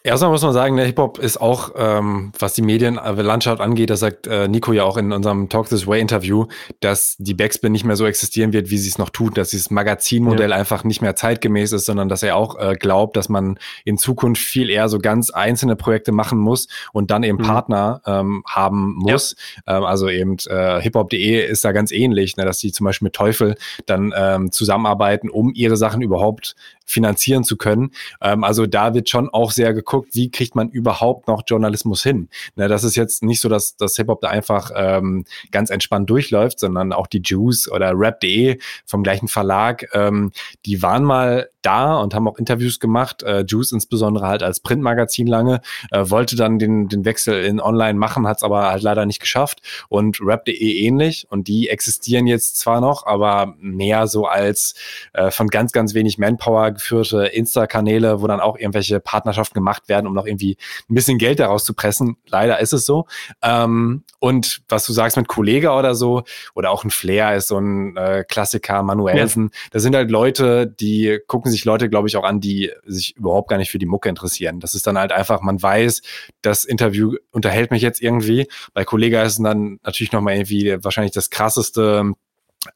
Erstmal 0.08 0.32
muss 0.32 0.42
man 0.42 0.54
sagen, 0.54 0.78
der 0.78 0.86
Hip-Hop 0.86 1.18
ist 1.18 1.36
auch, 1.36 1.72
ähm, 1.76 2.32
was 2.40 2.54
die 2.54 2.62
Medienlandschaft 2.62 3.60
angeht, 3.60 3.90
das 3.90 4.00
sagt 4.00 4.26
äh, 4.26 4.48
Nico 4.48 4.72
ja 4.72 4.86
auch 4.86 4.96
in 4.96 5.12
unserem 5.12 5.50
Talk 5.50 5.68
This 5.68 5.86
Way 5.86 6.00
Interview, 6.00 6.46
dass 6.80 7.18
die 7.20 7.34
Backspin 7.34 7.74
nicht 7.74 7.84
mehr 7.84 7.98
so 7.98 8.06
existieren 8.06 8.54
wird, 8.54 8.70
wie 8.70 8.78
sie 8.78 8.88
es 8.88 8.98
noch 8.98 9.10
tut, 9.10 9.38
dass 9.38 9.50
dieses 9.50 9.70
Magazinmodell 9.70 10.52
ja. 10.52 10.56
einfach 10.56 10.86
nicht 10.86 11.02
mehr 11.02 11.18
zeitgemäß 11.18 11.74
ist, 11.74 11.84
sondern 11.84 12.08
dass 12.08 12.24
er 12.24 12.38
auch 12.38 12.58
äh, 12.58 12.76
glaubt, 12.80 13.18
dass 13.18 13.28
man 13.28 13.60
in 13.84 13.98
Zukunft 13.98 14.42
viel 14.42 14.70
eher 14.70 14.88
so 14.88 15.00
ganz 15.00 15.30
einzelne 15.30 15.76
Projekte 15.76 16.14
machen 16.14 16.40
muss 16.40 16.70
und 16.94 17.12
dann 17.12 17.24
eben 17.24 17.40
mhm. 17.40 17.44
Partner 17.44 18.02
ähm, 18.06 18.44
haben 18.48 18.94
muss. 18.96 19.36
Ja. 19.68 19.80
Ähm, 19.80 19.84
also 19.84 20.08
eben 20.08 20.38
äh, 20.48 20.80
hiphop.de 20.80 21.46
ist 21.46 21.66
da 21.66 21.74
ganz 21.74 21.92
ähnlich, 21.92 22.38
ne, 22.38 22.46
dass 22.46 22.60
die 22.60 22.72
zum 22.72 22.86
Beispiel 22.86 23.08
mit 23.08 23.14
Teufel 23.14 23.56
dann 23.86 24.14
ähm, 24.16 24.54
zusammenarbeiten, 24.54 25.30
um 25.30 25.52
ihre 25.54 25.76
Sachen 25.76 26.02
überhaupt 26.02 26.56
finanzieren 26.88 27.44
zu 27.44 27.58
können. 27.58 27.92
Ähm, 28.22 28.44
also 28.44 28.66
da 28.66 28.96
wird 28.96 29.10
schon 29.10 29.30
auch 29.30 29.52
sehr 29.52 29.74
geguckt, 29.74 30.16
wie 30.16 30.32
kriegt 30.32 30.56
man 30.56 30.70
überhaupt 30.70 31.28
noch 31.28 31.44
Journalismus 31.46 32.02
hin. 32.02 32.30
Ne, 32.56 32.68
das 32.68 32.84
ist 32.84 32.96
jetzt 32.96 33.22
nicht 33.24 33.42
so, 33.42 33.50
dass 33.50 33.76
das 33.76 33.96
Hip-Hop 33.98 34.22
da 34.22 34.30
einfach 34.30 34.72
ähm, 34.76 35.26
ganz 35.52 35.70
entspannt 35.70 36.10
durchläuft, 36.10 36.60
sondern 36.60 36.94
auch 36.94 37.08
die 37.08 37.22
Juice 37.24 37.70
oder 37.70 37.92
Rap.de 37.94 38.58
vom 38.86 39.04
gleichen 39.04 39.28
Verlag, 39.28 39.88
ähm, 39.94 40.32
die 40.66 40.82
waren 40.82 41.04
mal 41.04 41.50
da 41.68 41.98
und 41.98 42.14
haben 42.14 42.28
auch 42.28 42.38
Interviews 42.38 42.80
gemacht. 42.80 43.24
Äh, 43.24 43.44
Juice 43.48 43.74
insbesondere 43.74 44.28
halt 44.28 44.42
als 44.42 44.60
Printmagazin 44.62 45.28
lange, 45.28 45.62
äh, 45.92 46.10
wollte 46.10 46.36
dann 46.36 46.60
den, 46.60 46.88
den 46.88 47.06
Wechsel 47.06 47.44
in 47.44 47.60
Online 47.60 48.00
machen, 48.00 48.28
hat 48.28 48.38
es 48.38 48.44
aber 48.44 48.70
halt 48.72 48.82
leider 48.82 49.06
nicht 49.06 49.20
geschafft. 49.20 49.62
Und 49.90 50.20
Rap.de 50.22 50.54
ähnlich. 50.56 51.28
Und 51.30 51.48
die 51.48 51.70
existieren 51.70 52.26
jetzt 52.28 52.58
zwar 52.58 52.82
noch, 52.82 53.06
aber 53.06 53.54
mehr 53.60 54.08
so 54.08 54.26
als 54.26 54.76
äh, 55.14 55.30
von 55.32 55.48
ganz, 55.48 55.72
ganz 55.72 55.94
wenig 55.94 56.18
Manpower 56.18 56.72
geführte 56.72 57.26
Insta-Kanäle, 57.26 58.22
wo 58.22 58.28
dann 58.28 58.40
auch 58.40 58.58
irgendwelche 58.58 59.00
Partnerschaften 59.00 59.56
gemacht 59.56 59.90
werden, 59.90 60.08
um 60.08 60.14
noch 60.14 60.26
irgendwie 60.26 60.58
ein 60.90 60.96
bisschen 60.96 61.18
Geld 61.18 61.40
daraus 61.40 61.66
zu 61.66 61.74
pressen. 61.74 62.18
Leider 62.28 62.60
ist 62.60 62.74
es 62.74 62.86
so. 62.86 63.06
Ähm, 63.42 64.04
und 64.20 64.62
was 64.70 64.86
du 64.86 64.94
sagst 64.94 65.18
mit 65.18 65.28
Kollege 65.28 65.72
oder 65.72 65.96
so, 65.96 66.24
oder 66.56 66.72
auch 66.72 66.84
ein 66.84 66.90
Flair 66.90 67.36
ist 67.36 67.50
so 67.50 67.58
ein 67.58 67.96
äh, 67.98 68.24
Klassiker, 68.28 68.84
Manuelsen. 68.84 69.52
Ja. 69.52 69.60
Das 69.72 69.84
sind 69.84 69.96
halt 69.96 70.10
Leute, 70.10 70.68
die 70.68 71.20
gucken 71.28 71.52
sich 71.52 71.57
sich 71.58 71.66
Leute, 71.66 71.90
glaube 71.90 72.08
ich, 72.08 72.16
auch 72.18 72.24
an, 72.24 72.40
die 72.40 72.72
sich 72.86 73.16
überhaupt 73.18 73.50
gar 73.50 73.58
nicht 73.58 73.72
für 73.72 73.80
die 73.80 73.86
Mucke 73.86 74.10
interessieren. 74.10 74.60
Das 74.60 74.76
ist 74.76 74.88
dann 74.88 74.98
halt 74.98 75.12
einfach, 75.12 75.42
man 75.42 75.62
weiß, 75.62 76.02
das 76.42 76.64
Interview 76.64 77.16
unterhält 77.32 77.72
mich 77.72 77.82
jetzt 77.82 78.02
irgendwie. 78.02 78.48
Bei 78.74 78.86
Kollega 78.86 79.24
ist 79.24 79.40
dann 79.40 79.80
natürlich 79.84 80.12
nochmal 80.12 80.36
irgendwie 80.36 80.84
wahrscheinlich 80.84 81.14
das 81.14 81.30
krasseste 81.30 82.14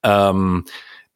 ähm, 0.04 0.66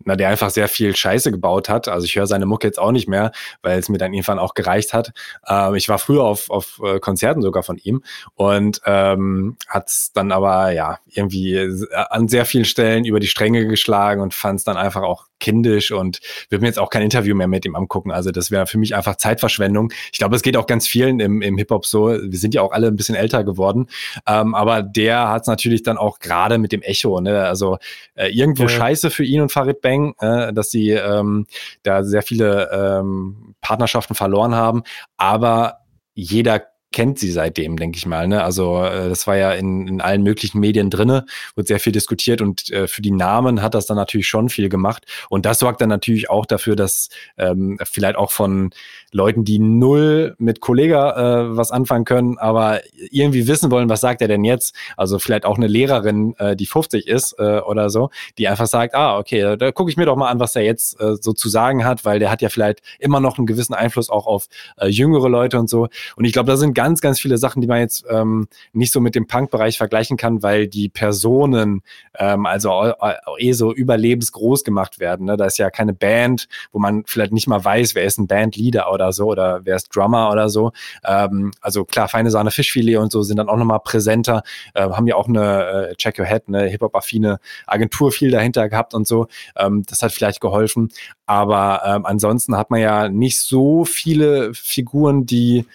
na, 0.03 0.15
der 0.15 0.29
einfach 0.29 0.49
sehr 0.49 0.67
viel 0.67 0.95
Scheiße 0.95 1.31
gebaut 1.31 1.69
hat. 1.69 1.87
Also 1.87 2.05
ich 2.05 2.15
höre 2.15 2.27
seine 2.27 2.45
Mucke 2.45 2.67
jetzt 2.67 2.79
auch 2.79 2.91
nicht 2.91 3.07
mehr, 3.07 3.31
weil 3.61 3.79
es 3.79 3.89
mir 3.89 3.97
dann 3.97 4.13
irgendwann 4.13 4.39
auch 4.39 4.53
gereicht 4.53 4.93
hat. 4.93 5.13
Ähm, 5.47 5.75
ich 5.75 5.89
war 5.89 5.99
früher 5.99 6.23
auf, 6.23 6.49
auf 6.49 6.81
äh, 6.83 6.99
Konzerten 6.99 7.41
sogar 7.41 7.63
von 7.63 7.77
ihm 7.77 8.03
und 8.35 8.81
ähm, 8.85 9.57
hat 9.67 9.91
dann 10.13 10.31
aber 10.31 10.71
ja 10.71 10.99
irgendwie 11.07 11.69
an 12.09 12.27
sehr 12.27 12.45
vielen 12.45 12.65
Stellen 12.65 13.05
über 13.05 13.19
die 13.19 13.27
Stränge 13.27 13.67
geschlagen 13.67 14.21
und 14.21 14.33
fand 14.33 14.59
es 14.59 14.63
dann 14.65 14.77
einfach 14.77 15.01
auch 15.01 15.25
kindisch 15.39 15.91
und 15.91 16.19
würde 16.49 16.61
mir 16.61 16.67
jetzt 16.67 16.79
auch 16.79 16.89
kein 16.89 17.01
Interview 17.01 17.35
mehr 17.35 17.47
mit 17.47 17.65
ihm 17.65 17.75
angucken. 17.75 18.11
Also 18.11 18.31
das 18.31 18.51
wäre 18.51 18.67
für 18.67 18.77
mich 18.77 18.95
einfach 18.95 19.15
Zeitverschwendung. 19.15 19.91
Ich 20.11 20.17
glaube, 20.17 20.35
es 20.35 20.41
geht 20.41 20.57
auch 20.57 20.65
ganz 20.65 20.87
vielen 20.87 21.19
im, 21.19 21.41
im 21.41 21.57
Hip-Hop 21.57 21.85
so. 21.85 22.07
Wir 22.07 22.39
sind 22.39 22.53
ja 22.53 22.61
auch 22.61 22.71
alle 22.71 22.87
ein 22.87 22.95
bisschen 22.95 23.15
älter 23.15 23.43
geworden. 23.43 23.87
Ähm, 24.27 24.55
aber 24.55 24.81
der 24.81 25.29
hat 25.29 25.43
es 25.43 25.47
natürlich 25.47 25.83
dann 25.83 25.97
auch 25.97 26.19
gerade 26.19 26.57
mit 26.57 26.71
dem 26.71 26.81
Echo, 26.81 27.19
ne? 27.21 27.43
Also 27.43 27.77
äh, 28.15 28.29
irgendwo 28.29 28.63
ja. 28.63 28.69
scheiße 28.69 29.09
für 29.09 29.23
ihn 29.23 29.41
und 29.41 29.51
Farid 29.51 29.81
Bang, 29.85 30.15
äh, 30.19 30.51
dass 30.51 30.71
sie 30.71 30.89
ähm, 30.89 31.45
da 31.83 32.03
sehr 32.03 32.23
viele 32.23 32.71
ähm, 32.71 33.53
Partnerschaften 33.61 34.15
verloren 34.15 34.55
haben. 34.55 34.81
Aber 35.15 35.81
jeder 36.15 36.63
kennt 36.91 37.19
sie 37.19 37.31
seitdem, 37.31 37.75
denke 37.75 37.97
ich 37.97 38.05
mal. 38.05 38.25
Ne? 38.25 38.41
Also 38.41 38.81
äh, 38.81 39.09
das 39.09 39.27
war 39.27 39.35
ja 39.35 39.51
in, 39.51 39.85
in 39.85 40.01
allen 40.01 40.23
möglichen 40.23 40.59
Medien 40.61 40.89
drinne, 40.89 41.25
wird 41.53 41.67
sehr 41.67 41.81
viel 41.81 41.91
diskutiert 41.91 42.41
und 42.41 42.71
äh, 42.71 42.87
für 42.87 43.01
die 43.01 43.11
Namen 43.11 43.61
hat 43.61 43.75
das 43.75 43.85
dann 43.85 43.97
natürlich 43.97 44.27
schon 44.27 44.47
viel 44.47 44.69
gemacht. 44.69 45.05
Und 45.29 45.45
das 45.45 45.59
sorgt 45.59 45.81
dann 45.81 45.89
natürlich 45.89 46.29
auch 46.29 46.45
dafür, 46.45 46.77
dass 46.77 47.09
ähm, 47.37 47.77
vielleicht 47.83 48.15
auch 48.15 48.31
von 48.31 48.71
Leuten, 49.11 49.43
die 49.45 49.59
null 49.59 50.35
mit 50.37 50.59
Kollega 50.59 51.49
äh, 51.51 51.57
was 51.57 51.71
anfangen 51.71 52.05
können, 52.05 52.37
aber 52.37 52.81
irgendwie 53.11 53.47
wissen 53.47 53.71
wollen, 53.71 53.89
was 53.89 54.01
sagt 54.01 54.21
er 54.21 54.27
denn 54.27 54.43
jetzt? 54.43 54.75
Also 54.97 55.19
vielleicht 55.19 55.45
auch 55.45 55.57
eine 55.57 55.67
Lehrerin, 55.67 56.35
äh, 56.37 56.55
die 56.55 56.65
50 56.65 57.07
ist 57.07 57.35
äh, 57.39 57.59
oder 57.59 57.89
so, 57.89 58.09
die 58.37 58.47
einfach 58.47 58.67
sagt, 58.67 58.95
ah, 58.95 59.17
okay, 59.17 59.55
da 59.57 59.71
gucke 59.71 59.89
ich 59.89 59.97
mir 59.97 60.05
doch 60.05 60.15
mal 60.15 60.29
an, 60.29 60.39
was 60.39 60.55
er 60.55 60.63
jetzt 60.63 60.99
äh, 60.99 61.15
so 61.19 61.33
zu 61.33 61.49
sagen 61.49 61.85
hat, 61.85 62.05
weil 62.05 62.19
der 62.19 62.31
hat 62.31 62.41
ja 62.41 62.49
vielleicht 62.49 62.81
immer 62.99 63.19
noch 63.19 63.37
einen 63.37 63.47
gewissen 63.47 63.73
Einfluss 63.73 64.09
auch 64.09 64.27
auf 64.27 64.47
äh, 64.77 64.87
jüngere 64.87 65.29
Leute 65.29 65.59
und 65.59 65.69
so. 65.69 65.87
Und 66.15 66.25
ich 66.25 66.33
glaube, 66.33 66.51
da 66.51 66.57
sind 66.57 66.73
ganz, 66.73 67.01
ganz 67.01 67.19
viele 67.19 67.37
Sachen, 67.37 67.61
die 67.61 67.67
man 67.67 67.79
jetzt 67.79 68.05
ähm, 68.09 68.47
nicht 68.73 68.91
so 68.91 68.99
mit 68.99 69.15
dem 69.15 69.27
Punk-Bereich 69.27 69.77
vergleichen 69.77 70.17
kann, 70.17 70.43
weil 70.43 70.67
die 70.67 70.89
Personen 70.89 71.81
ähm, 72.17 72.45
also 72.45 72.93
äh, 73.01 73.15
eh 73.39 73.53
so 73.53 73.73
überlebensgroß 73.73 74.63
gemacht 74.63 74.99
werden. 74.99 75.25
Ne? 75.25 75.37
Da 75.37 75.45
ist 75.45 75.57
ja 75.57 75.69
keine 75.69 75.93
Band, 75.93 76.47
wo 76.71 76.79
man 76.79 77.03
vielleicht 77.05 77.31
nicht 77.31 77.47
mal 77.47 77.63
weiß, 77.63 77.95
wer 77.95 78.03
ist 78.03 78.17
ein 78.17 78.27
Bandleader 78.27 78.91
oder 78.91 79.04
oder 79.05 79.13
so 79.13 79.25
oder 79.25 79.61
wer 79.63 79.75
ist 79.75 79.95
Drummer 79.95 80.31
oder 80.31 80.49
so. 80.49 80.71
Ähm, 81.03 81.51
also 81.61 81.85
klar, 81.85 82.07
feine 82.07 82.31
Sahne, 82.31 82.51
Fischfilet 82.51 82.97
und 82.97 83.11
so 83.11 83.21
sind 83.21 83.37
dann 83.37 83.49
auch 83.49 83.57
nochmal 83.57 83.79
präsenter, 83.79 84.43
äh, 84.73 84.81
haben 84.81 85.07
ja 85.07 85.15
auch 85.15 85.27
eine 85.27 85.89
äh, 85.91 85.95
Check 85.95 86.19
Your 86.19 86.25
Head, 86.25 86.43
eine 86.47 86.63
Hip-Hop-affine 86.63 87.39
Agentur 87.67 88.11
viel 88.11 88.31
dahinter 88.31 88.69
gehabt 88.69 88.93
und 88.93 89.07
so. 89.07 89.27
Ähm, 89.55 89.83
das 89.87 90.01
hat 90.01 90.11
vielleicht 90.11 90.41
geholfen. 90.41 90.89
Aber 91.25 91.81
ähm, 91.85 92.05
ansonsten 92.05 92.57
hat 92.57 92.71
man 92.71 92.79
ja 92.79 93.09
nicht 93.09 93.41
so 93.41 93.85
viele 93.85 94.53
Figuren, 94.53 95.25
die 95.25 95.65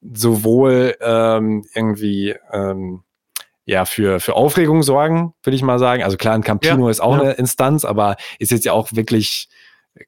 sowohl 0.00 0.96
ähm, 1.00 1.66
irgendwie 1.74 2.34
ähm, 2.52 3.02
ja, 3.64 3.84
für, 3.84 4.18
für 4.20 4.34
Aufregung 4.34 4.82
sorgen, 4.82 5.34
würde 5.42 5.54
ich 5.54 5.62
mal 5.62 5.78
sagen. 5.78 6.02
Also 6.02 6.16
klar, 6.16 6.34
ein 6.34 6.42
Campino 6.42 6.86
ja, 6.86 6.90
ist 6.90 7.00
auch 7.00 7.16
ja. 7.16 7.22
eine 7.22 7.32
Instanz, 7.32 7.84
aber 7.84 8.16
ist 8.38 8.50
jetzt 8.50 8.64
ja 8.64 8.72
auch 8.72 8.88
wirklich 8.92 9.50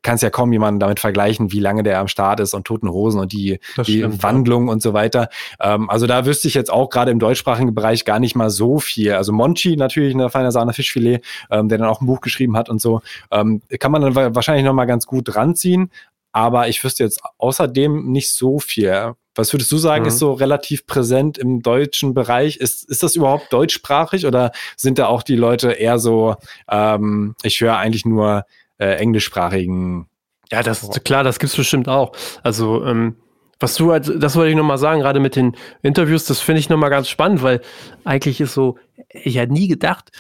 kannst 0.03 0.23
ja 0.23 0.31
kaum 0.31 0.53
jemanden 0.53 0.81
damit 0.81 1.01
vergleichen, 1.01 1.53
wie 1.53 1.61
lange 1.61 1.83
der 1.83 1.99
am 2.01 2.09
Start 2.09 2.41
ist 2.41 2.55
und 2.55 2.67
Toten 2.67 2.89
Hosen 2.91 3.21
und 3.21 3.33
die, 3.33 3.61
die 3.87 3.99
stimmt, 3.99 4.23
Wandlung 4.23 4.67
ja. 4.67 4.73
und 4.73 4.83
so 4.83 4.93
weiter. 4.93 5.29
Ähm, 5.61 5.91
also 5.91 6.07
da 6.07 6.27
wüsste 6.27 6.49
ich 6.49 6.55
jetzt 6.55 6.71
auch 6.71 6.91
gerade 6.91 7.11
im 7.11 7.19
deutschsprachigen 7.19 7.75
Bereich 7.75 8.05
gar 8.05 8.21
nicht 8.21 8.35
mal 8.35 8.51
so 8.51 8.79
viel. 8.79 9.13
Also 9.13 9.33
Monchi 9.33 9.77
natürlich 9.77 10.15
eine 10.15 10.31
feine 10.31 10.53
Sahne 10.53 10.73
Fischfilet, 10.73 11.23
ähm, 11.51 11.69
der 11.69 11.79
dann 11.79 11.89
auch 11.89 12.01
ein 12.01 12.07
Buch 12.07 12.21
geschrieben 12.21 12.57
hat 12.57 12.69
und 12.69 12.81
so, 12.81 13.01
ähm, 13.31 13.63
kann 13.79 13.93
man 13.93 14.03
dann 14.03 14.35
wahrscheinlich 14.35 14.65
noch 14.65 14.75
mal 14.75 14.87
ganz 14.87 15.07
gut 15.07 15.35
ranziehen. 15.35 15.91
Aber 16.33 16.69
ich 16.69 16.83
wüsste 16.85 17.03
jetzt 17.03 17.21
außerdem 17.39 18.07
nicht 18.13 18.33
so 18.33 18.61
viel. 18.61 19.15
Was 19.35 19.53
würdest 19.53 19.71
du 19.73 19.79
sagen, 19.79 20.03
mhm. 20.03 20.09
ist 20.09 20.19
so 20.19 20.33
relativ 20.33 20.87
präsent 20.87 21.39
im 21.39 21.63
deutschen 21.63 22.15
Bereich? 22.15 22.57
Ist, 22.57 22.89
ist 22.89 23.03
das 23.03 23.17
überhaupt 23.17 23.53
deutschsprachig 23.53 24.27
oder 24.27 24.53
sind 24.77 24.99
da 24.99 25.07
auch 25.07 25.23
die 25.23 25.37
Leute 25.37 25.73
eher 25.73 25.99
so, 25.99 26.37
ähm, 26.71 27.35
ich 27.43 27.61
höre 27.61 27.77
eigentlich 27.77 28.05
nur 28.05 28.45
äh, 28.81 28.95
englischsprachigen. 28.97 30.07
Ja, 30.51 30.63
das 30.63 30.83
ist 30.83 31.05
klar, 31.05 31.23
das 31.23 31.39
gibt's 31.39 31.57
bestimmt 31.57 31.89
auch. 31.89 32.13
Also, 32.43 32.85
ähm, 32.85 33.17
was 33.61 33.75
du 33.75 33.93
halt, 33.93 34.11
das 34.23 34.37
wollte 34.37 34.51
ich 34.51 34.57
nochmal 34.57 34.79
sagen, 34.79 35.01
gerade 35.01 35.21
mit 35.21 35.37
den 35.37 35.55
Interviews, 35.83 36.25
das 36.25 36.41
finde 36.41 36.61
ich 36.61 36.71
nochmal 36.71 36.89
ganz 36.89 37.09
spannend, 37.09 37.43
weil 37.43 37.61
eigentlich 38.05 38.41
ist 38.41 38.55
so, 38.55 38.79
ich 39.11 39.37
hätte 39.37 39.53
nie 39.53 39.69
gedacht, 39.69 40.11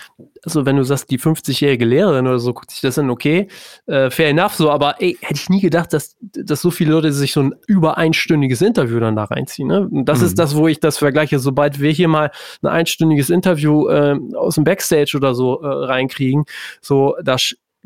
also 0.44 0.66
wenn 0.66 0.76
du 0.76 0.84
sagst, 0.84 1.10
die 1.10 1.18
50-jährige 1.18 1.86
Lehrerin 1.86 2.26
oder 2.26 2.38
so, 2.38 2.52
guckt 2.52 2.70
sich 2.70 2.82
das 2.82 2.98
an, 2.98 3.08
okay, 3.08 3.48
äh, 3.86 4.10
fair 4.10 4.28
enough, 4.28 4.54
so, 4.54 4.70
aber 4.70 5.00
ey, 5.00 5.16
hätte 5.22 5.40
ich 5.40 5.48
nie 5.48 5.60
gedacht, 5.60 5.94
dass, 5.94 6.16
dass 6.20 6.60
so 6.60 6.70
viele 6.70 6.92
Leute 6.92 7.12
sich 7.12 7.32
so 7.32 7.40
ein 7.40 7.54
über 7.66 7.96
einstündiges 7.96 8.60
Interview 8.60 9.00
dann 9.00 9.16
da 9.16 9.24
reinziehen. 9.24 9.68
Ne? 9.68 9.88
Und 9.88 10.04
das 10.04 10.18
mhm. 10.20 10.26
ist 10.26 10.38
das, 10.38 10.54
wo 10.54 10.68
ich 10.68 10.78
das 10.78 10.98
vergleiche. 10.98 11.38
Sobald 11.38 11.80
wir 11.80 11.92
hier 11.92 12.08
mal 12.08 12.30
ein 12.62 12.68
einstündiges 12.68 13.30
Interview 13.30 13.88
äh, 13.88 14.18
aus 14.34 14.56
dem 14.56 14.64
Backstage 14.64 15.16
oder 15.16 15.34
so 15.34 15.62
äh, 15.62 15.66
reinkriegen, 15.66 16.44
so, 16.82 17.16
da 17.22 17.36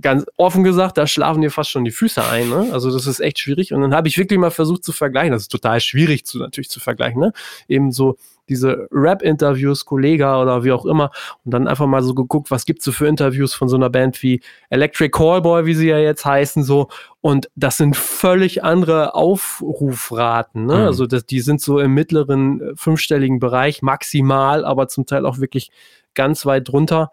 ganz 0.00 0.26
offen 0.36 0.64
gesagt, 0.64 0.98
da 0.98 1.06
schlafen 1.06 1.40
dir 1.40 1.50
fast 1.50 1.70
schon 1.70 1.84
die 1.84 1.90
Füße 1.90 2.22
ein. 2.24 2.48
Ne? 2.48 2.68
Also 2.72 2.90
das 2.90 3.06
ist 3.06 3.20
echt 3.20 3.38
schwierig. 3.38 3.72
Und 3.72 3.80
dann 3.80 3.94
habe 3.94 4.08
ich 4.08 4.18
wirklich 4.18 4.38
mal 4.38 4.50
versucht 4.50 4.84
zu 4.84 4.92
vergleichen. 4.92 5.32
Das 5.32 5.42
ist 5.42 5.52
total 5.52 5.80
schwierig 5.80 6.26
zu 6.26 6.38
natürlich 6.38 6.68
zu 6.68 6.80
vergleichen. 6.80 7.20
Ne? 7.20 7.32
Eben 7.68 7.92
so 7.92 8.16
diese 8.48 8.88
Rap-Interviews, 8.90 9.84
Kollega 9.84 10.40
oder 10.40 10.64
wie 10.64 10.72
auch 10.72 10.84
immer. 10.84 11.10
Und 11.44 11.54
dann 11.54 11.68
einfach 11.68 11.86
mal 11.86 12.02
so 12.02 12.14
geguckt, 12.14 12.50
was 12.50 12.66
gibt's 12.66 12.84
so 12.84 12.92
für 12.92 13.06
Interviews 13.06 13.54
von 13.54 13.68
so 13.68 13.76
einer 13.76 13.88
Band 13.88 14.22
wie 14.22 14.40
Electric 14.68 15.10
Callboy, 15.10 15.64
wie 15.64 15.74
sie 15.74 15.88
ja 15.88 15.98
jetzt 15.98 16.24
heißen, 16.24 16.64
so. 16.64 16.88
Und 17.20 17.48
das 17.54 17.78
sind 17.78 17.96
völlig 17.96 18.62
andere 18.64 19.14
Aufrufraten. 19.14 20.66
Ne? 20.66 20.76
Mhm. 20.76 20.84
Also 20.84 21.06
das, 21.06 21.24
die 21.24 21.40
sind 21.40 21.60
so 21.60 21.78
im 21.78 21.94
mittleren 21.94 22.60
äh, 22.60 22.72
fünfstelligen 22.76 23.38
Bereich 23.38 23.80
maximal, 23.80 24.64
aber 24.64 24.88
zum 24.88 25.06
Teil 25.06 25.24
auch 25.24 25.38
wirklich 25.38 25.70
ganz 26.14 26.46
weit 26.46 26.68
drunter. 26.68 27.10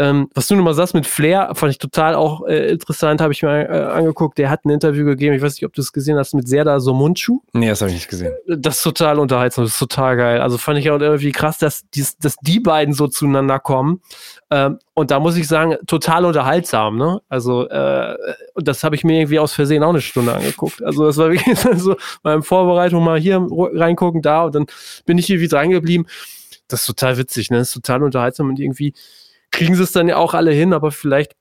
Ähm, 0.00 0.30
was 0.34 0.46
du 0.46 0.56
nochmal 0.56 0.72
sagst 0.72 0.94
mit 0.94 1.06
Flair, 1.06 1.50
fand 1.54 1.72
ich 1.72 1.78
total 1.78 2.14
auch 2.14 2.46
äh, 2.46 2.70
interessant, 2.70 3.20
habe 3.20 3.34
ich 3.34 3.42
mir 3.42 3.68
äh, 3.68 3.82
angeguckt. 3.82 4.38
Der 4.38 4.48
hat 4.48 4.64
ein 4.64 4.70
Interview 4.70 5.04
gegeben, 5.04 5.34
ich 5.34 5.42
weiß 5.42 5.56
nicht, 5.56 5.66
ob 5.66 5.74
du 5.74 5.82
es 5.82 5.92
gesehen 5.92 6.16
hast, 6.16 6.32
mit 6.32 6.48
Serda 6.48 6.80
Somunchu. 6.80 7.40
Nee, 7.52 7.68
das 7.68 7.82
habe 7.82 7.90
ich 7.90 7.96
nicht 7.96 8.08
gesehen. 8.08 8.32
Das 8.46 8.78
ist 8.78 8.82
total 8.82 9.18
unterhaltsam, 9.18 9.64
das 9.64 9.74
ist 9.74 9.78
total 9.78 10.16
geil. 10.16 10.40
Also 10.40 10.56
fand 10.56 10.78
ich 10.78 10.90
auch 10.90 10.98
irgendwie 10.98 11.32
krass, 11.32 11.58
dass, 11.58 11.82
dies, 11.90 12.16
dass 12.16 12.36
die 12.36 12.60
beiden 12.60 12.94
so 12.94 13.08
zueinander 13.08 13.58
kommen. 13.58 14.00
Ähm, 14.50 14.78
und 14.94 15.10
da 15.10 15.20
muss 15.20 15.36
ich 15.36 15.46
sagen, 15.46 15.76
total 15.86 16.24
unterhaltsam, 16.24 16.96
ne? 16.96 17.20
Also, 17.28 17.68
äh, 17.68 18.16
das 18.56 18.82
habe 18.82 18.96
ich 18.96 19.04
mir 19.04 19.20
irgendwie 19.20 19.38
aus 19.38 19.52
Versehen 19.52 19.82
auch 19.82 19.90
eine 19.90 20.00
Stunde 20.00 20.34
angeguckt. 20.34 20.82
Also, 20.82 21.04
das 21.04 21.18
war 21.18 21.30
wirklich 21.30 21.58
so 21.76 21.96
beim 22.22 22.42
Vorbereitung 22.42 23.04
mal 23.04 23.20
hier 23.20 23.46
reingucken, 23.50 24.22
da 24.22 24.44
und 24.44 24.54
dann 24.54 24.66
bin 25.04 25.18
ich 25.18 25.26
hier 25.26 25.40
wieder 25.40 25.58
reingeblieben. 25.58 26.06
Das 26.68 26.80
ist 26.80 26.86
total 26.86 27.18
witzig, 27.18 27.50
ne? 27.50 27.58
Das 27.58 27.68
ist 27.68 27.74
total 27.74 28.02
unterhaltsam 28.02 28.48
und 28.48 28.58
irgendwie 28.58 28.94
kriegen 29.50 29.74
sie 29.74 29.82
es 29.82 29.92
dann 29.92 30.08
ja 30.08 30.16
auch 30.16 30.34
alle 30.34 30.52
hin, 30.52 30.72
aber 30.72 30.90
vielleicht 30.90 31.34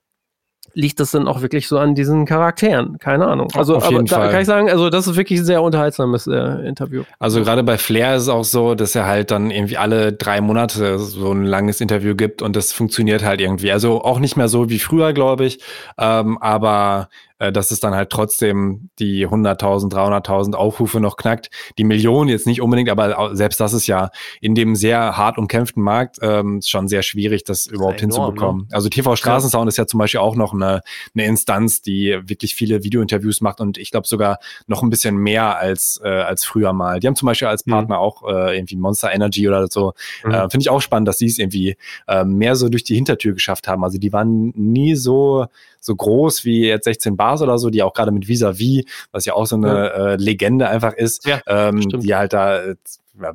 liegt 0.74 1.00
das 1.00 1.12
dann 1.12 1.28
auch 1.28 1.42
wirklich 1.42 1.68
so 1.68 1.78
an 1.80 1.96
diesen 1.96 2.26
Charakteren. 2.26 3.00
Keine 3.00 3.28
Ahnung. 3.28 3.50
Also, 3.56 3.78
Auf 3.78 3.90
da 3.90 4.06
Fall. 4.06 4.32
kann 4.32 4.42
ich 4.42 4.48
sagen, 4.48 4.70
also 4.70 4.90
das 4.90 5.08
ist 5.08 5.16
wirklich 5.16 5.40
ein 5.40 5.46
sehr 5.46 5.62
unterhaltsames 5.62 6.28
äh, 6.28 6.68
Interview. 6.68 7.04
Also 7.20 7.42
gerade 7.44 7.64
bei 7.64 7.78
Flair 7.78 8.16
ist 8.16 8.24
es 8.24 8.30
auch 8.30 8.44
so, 8.44 8.76
dass 8.76 8.96
er 8.96 9.06
halt 9.06 9.32
dann 9.32 9.52
irgendwie 9.52 9.78
alle 9.78 10.14
drei 10.14 10.42
Monate 10.42 11.00
so 11.00 11.32
ein 11.32 11.44
langes 11.44 11.82
Interview 11.82 12.16
gibt 12.16 12.42
und 12.42 12.56
das 12.56 12.72
funktioniert 12.72 13.24
halt 13.24 13.42
irgendwie. 13.42 13.72
Also 13.72 14.04
auch 14.04 14.20
nicht 14.20 14.38
mehr 14.38 14.48
so 14.48 14.70
wie 14.70 14.80
früher, 14.80 15.14
glaube 15.14 15.46
ich. 15.46 15.60
Ähm, 15.98 16.38
aber 16.40 17.10
äh, 17.40 17.52
dass 17.52 17.72
es 17.72 17.80
dann 17.80 17.96
halt 17.96 18.10
trotzdem 18.10 18.90
die 19.00 19.28
100.000, 19.28 19.92
300.000 19.92 20.54
Aufrufe 20.54 21.00
noch 21.00 21.18
knackt. 21.18 21.50
Die 21.78 21.84
Millionen 21.84 22.30
jetzt 22.30 22.46
nicht 22.46 22.62
unbedingt, 22.62 22.90
aber 22.90 23.36
selbst 23.36 23.60
das 23.60 23.74
ist 23.74 23.88
ja 23.88 24.10
in 24.42 24.56
dem 24.56 24.76
sehr 24.76 25.18
hart 25.18 25.38
umkämpften 25.38 25.82
Markt 25.82 26.18
ähm, 26.22 26.60
schon 26.64 26.88
sehr 26.88 27.02
schwierig, 27.02 27.44
das, 27.46 27.66
überhaupt 27.66 28.02
enorm, 28.02 28.26
hinzubekommen. 28.26 28.62
Ne? 28.64 28.76
Also 28.76 28.90
TV 28.90 29.16
Straßensound 29.16 29.66
ja. 29.66 29.70
ist 29.70 29.78
ja 29.78 29.88
zum 29.88 30.00
Beispiel 30.00 30.20
auch 30.20 30.36
noch 30.36 30.54
eine, 30.54 30.82
eine 31.16 31.26
Instanz, 31.26 31.82
die 31.82 32.20
wirklich 32.26 32.56
viele 32.56 32.84
Videointerviews 32.84 33.42
macht 33.42 33.62
und 33.62 33.78
ich 33.78 33.92
glaube 33.92 34.08
sogar 34.08 34.40
noch 34.68 34.84
ein 34.84 34.90
bisschen 34.90 35.16
mehr 35.18 35.58
als, 35.58 36.00
äh, 36.04 36.10
als 36.10 36.44
früher 36.44 36.74
mal. 36.74 37.00
Die 37.00 37.08
haben 37.08 37.16
zum 37.16 37.28
Beispiel 37.28 37.48
als 37.48 37.66
mhm. 37.66 37.72
Partner 37.72 37.96
mhm. 37.96 38.02
auch 38.02 38.24
äh, 38.28 38.58
irgendwie 38.58 38.76
Monster 38.76 39.14
Energy 39.14 39.48
oder 39.48 39.68
so. 39.68 39.94
Mhm. 40.24 40.32
Äh, 40.32 40.50
Finde 40.50 40.64
ich 40.64 40.70
auch 40.70 40.82
spannend, 40.82 41.08
dass 41.08 41.18
sie 41.18 41.28
es 41.28 41.40
irgendwie 41.40 41.78
äh, 42.08 42.24
mehr 42.26 42.56
so 42.56 42.70
durch 42.70 42.84
die 42.84 42.96
Hintertür 42.96 43.34
geschafft 43.34 43.68
haben. 43.68 43.84
Also 43.84 43.98
die 43.98 44.12
waren 44.12 44.52
nie 44.56 44.96
so 44.96 45.48
so 45.80 45.96
groß 45.96 46.46
wie 46.46 46.66
jetzt 46.66 46.84
16 46.86 47.16
Bars 47.30 47.42
oder 47.42 47.58
so, 47.58 47.70
die 47.70 47.84
auch 47.84 47.94
gerade 47.94 48.12
mit 48.12 48.28
Vis-a-vis, 48.28 48.84
was 49.12 49.24
ja 49.26 49.34
auch 49.34 49.46
so 49.46 49.56
eine 49.56 49.68
ja. 49.68 49.86
äh, 49.86 50.16
Legende 50.16 50.68
einfach 50.68 50.94
ist, 50.94 51.26
ja, 51.26 51.40
ähm, 51.48 51.82
die 51.82 52.16
halt 52.16 52.34
da 52.34 52.60
äh, 52.60 52.76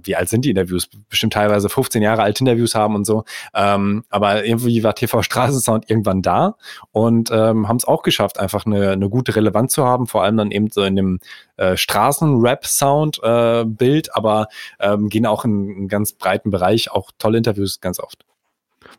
wie 0.02 0.16
alt 0.16 0.30
sind 0.30 0.46
die 0.46 0.50
Interviews? 0.50 0.88
Bestimmt 1.10 1.34
teilweise 1.34 1.68
15 1.68 2.00
Jahre 2.00 2.22
alte 2.22 2.40
Interviews 2.40 2.74
haben 2.74 2.94
und 2.94 3.04
so. 3.04 3.24
Ähm, 3.52 4.04
aber 4.08 4.46
irgendwie 4.46 4.82
war 4.82 4.94
TV 4.94 5.20
Straßensound 5.20 5.90
irgendwann 5.90 6.22
da 6.22 6.56
und 6.90 7.30
ähm, 7.30 7.68
haben 7.68 7.76
es 7.76 7.84
auch 7.84 8.02
geschafft, 8.02 8.40
einfach 8.40 8.64
eine, 8.64 8.92
eine 8.92 9.10
gute 9.10 9.36
Relevanz 9.36 9.74
zu 9.74 9.84
haben, 9.84 10.06
vor 10.06 10.22
allem 10.22 10.38
dann 10.38 10.52
eben 10.52 10.70
so 10.70 10.84
in 10.84 10.96
dem 10.96 11.18
äh, 11.58 11.76
Straßen-Rap-Sound-Bild, 11.76 14.08
äh, 14.08 14.10
aber 14.14 14.48
ähm, 14.80 15.10
gehen 15.10 15.26
auch 15.26 15.44
in 15.44 15.50
einen 15.50 15.88
ganz 15.88 16.14
breiten 16.14 16.50
Bereich, 16.50 16.90
auch 16.90 17.10
tolle 17.18 17.36
Interviews 17.36 17.82
ganz 17.82 18.00
oft. 18.00 18.24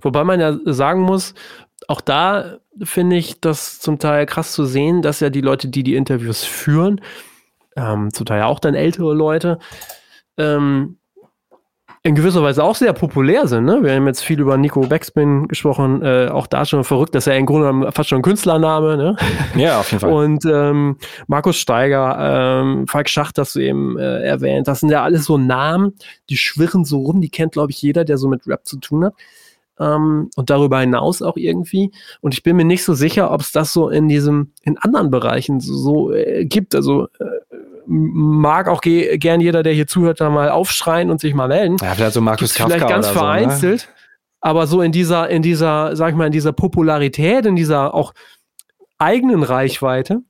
Wobei 0.02 0.24
man 0.24 0.40
ja 0.40 0.58
sagen 0.66 1.02
muss, 1.02 1.34
auch 1.88 2.02
da 2.02 2.58
finde 2.84 3.16
ich 3.16 3.40
das 3.42 3.80
zum 3.80 4.00
Teil 4.00 4.26
krass 4.26 4.54
zu 4.54 4.66
sehen, 4.66 5.02
dass 5.02 5.20
ja 5.20 5.30
die 5.30 5.42
Leute, 5.42 5.68
die 5.68 5.84
die 5.84 5.96
Interviews 5.96 6.44
führen, 6.44 7.02
ähm, 7.76 8.14
zum 8.14 8.26
Teil 8.26 8.44
auch 8.44 8.60
dann 8.60 8.76
ältere 8.76 9.14
Leute, 9.14 9.60
ähm, 10.38 10.98
in 12.06 12.14
gewisser 12.14 12.44
Weise 12.44 12.64
auch 12.64 12.76
sehr 12.76 12.94
populär 12.94 13.48
sind. 13.48 13.66
Ne? 13.66 13.82
Wir 13.82 13.96
haben 13.96 14.06
jetzt 14.06 14.22
viel 14.22 14.40
über 14.40 14.58
Nico 14.58 14.82
Backspin 14.82 15.48
gesprochen, 15.48 16.04
äh, 16.04 16.28
auch 16.28 16.46
da 16.46 16.64
schon 16.64 16.84
verrückt, 16.84 17.16
das 17.16 17.26
ist 17.26 17.34
ja 17.34 17.38
im 17.38 17.48
Grunde 17.48 17.92
fast 17.92 18.10
schon 18.10 18.20
ein 18.20 18.22
Künstlername. 18.22 18.96
Ne? 18.96 19.16
Ja, 19.56 19.80
auf 19.80 19.90
jeden 19.92 20.02
Fall. 20.02 20.12
Und 20.14 20.46
ähm, 20.46 20.98
Markus 21.26 21.58
Steiger, 21.58 22.62
ähm, 22.62 22.86
Falk 22.88 23.10
Schacht, 23.10 23.40
das 23.40 23.54
du 23.54 23.60
eben 23.60 23.98
äh, 23.98 24.22
erwähnt, 24.22 24.68
das 24.68 24.82
sind 24.82 24.92
ja 24.92 25.02
alles 25.02 25.26
so 25.26 25.40
Namen, 25.40 25.94
die 26.30 26.38
schwirren 26.38 26.86
so 26.86 27.00
rum, 27.00 27.22
die 27.22 27.30
kennt, 27.30 27.54
glaube 27.54 27.72
ich, 27.72 27.82
jeder, 27.82 28.06
der 28.06 28.20
so 28.20 28.28
mit 28.28 28.46
Rap 28.46 28.68
zu 28.68 28.78
tun 28.78 29.06
hat. 29.06 29.16
Ähm, 29.80 30.30
und 30.36 30.50
darüber 30.50 30.80
hinaus 30.80 31.22
auch 31.22 31.38
irgendwie. 31.38 31.92
Und 32.22 32.34
ich 32.34 32.44
bin 32.44 32.56
mir 32.56 32.66
nicht 32.66 32.84
so 32.84 32.94
sicher, 32.94 33.32
ob 33.32 33.42
es 33.42 33.52
das 33.52 33.74
so 33.74 33.90
in 33.90 34.08
diesem, 34.08 34.52
in 34.62 34.78
anderen 34.78 35.10
Bereichen 35.12 35.60
so, 35.60 35.76
so 35.76 36.14
äh, 36.14 36.46
gibt. 36.46 36.76
Also 36.76 37.08
äh, 37.20 37.56
mag 37.88 38.68
auch 38.68 38.82
ge 38.82 39.18
gern 39.18 39.42
jeder, 39.42 39.64
der 39.64 39.74
hier 39.74 39.88
zuhört, 39.88 40.22
da 40.22 40.30
mal 40.30 40.50
aufschreien 40.50 41.10
und 41.10 41.20
sich 41.20 41.34
mal 41.34 41.48
melden. 41.48 41.78
Ja, 41.82 41.94
vielleicht 41.94 42.14
so 42.14 42.22
Markus 42.22 42.54
Kafka 42.54 42.74
Vielleicht 42.74 42.90
ganz 42.90 43.08
oder 43.08 43.20
vereinzelt. 43.20 43.82
So, 43.82 43.88
ne? 43.88 43.94
Aber 44.42 44.68
so 44.68 44.82
in 44.82 44.92
dieser, 44.92 45.30
in 45.30 45.42
dieser, 45.42 45.96
sag 45.96 46.12
ich 46.12 46.16
mal, 46.16 46.28
in 46.28 46.32
dieser 46.32 46.54
Popularität, 46.54 47.46
in 47.46 47.56
dieser 47.56 47.94
auch 47.94 48.14
eigenen 48.98 49.44
Reichweite, 49.44 50.22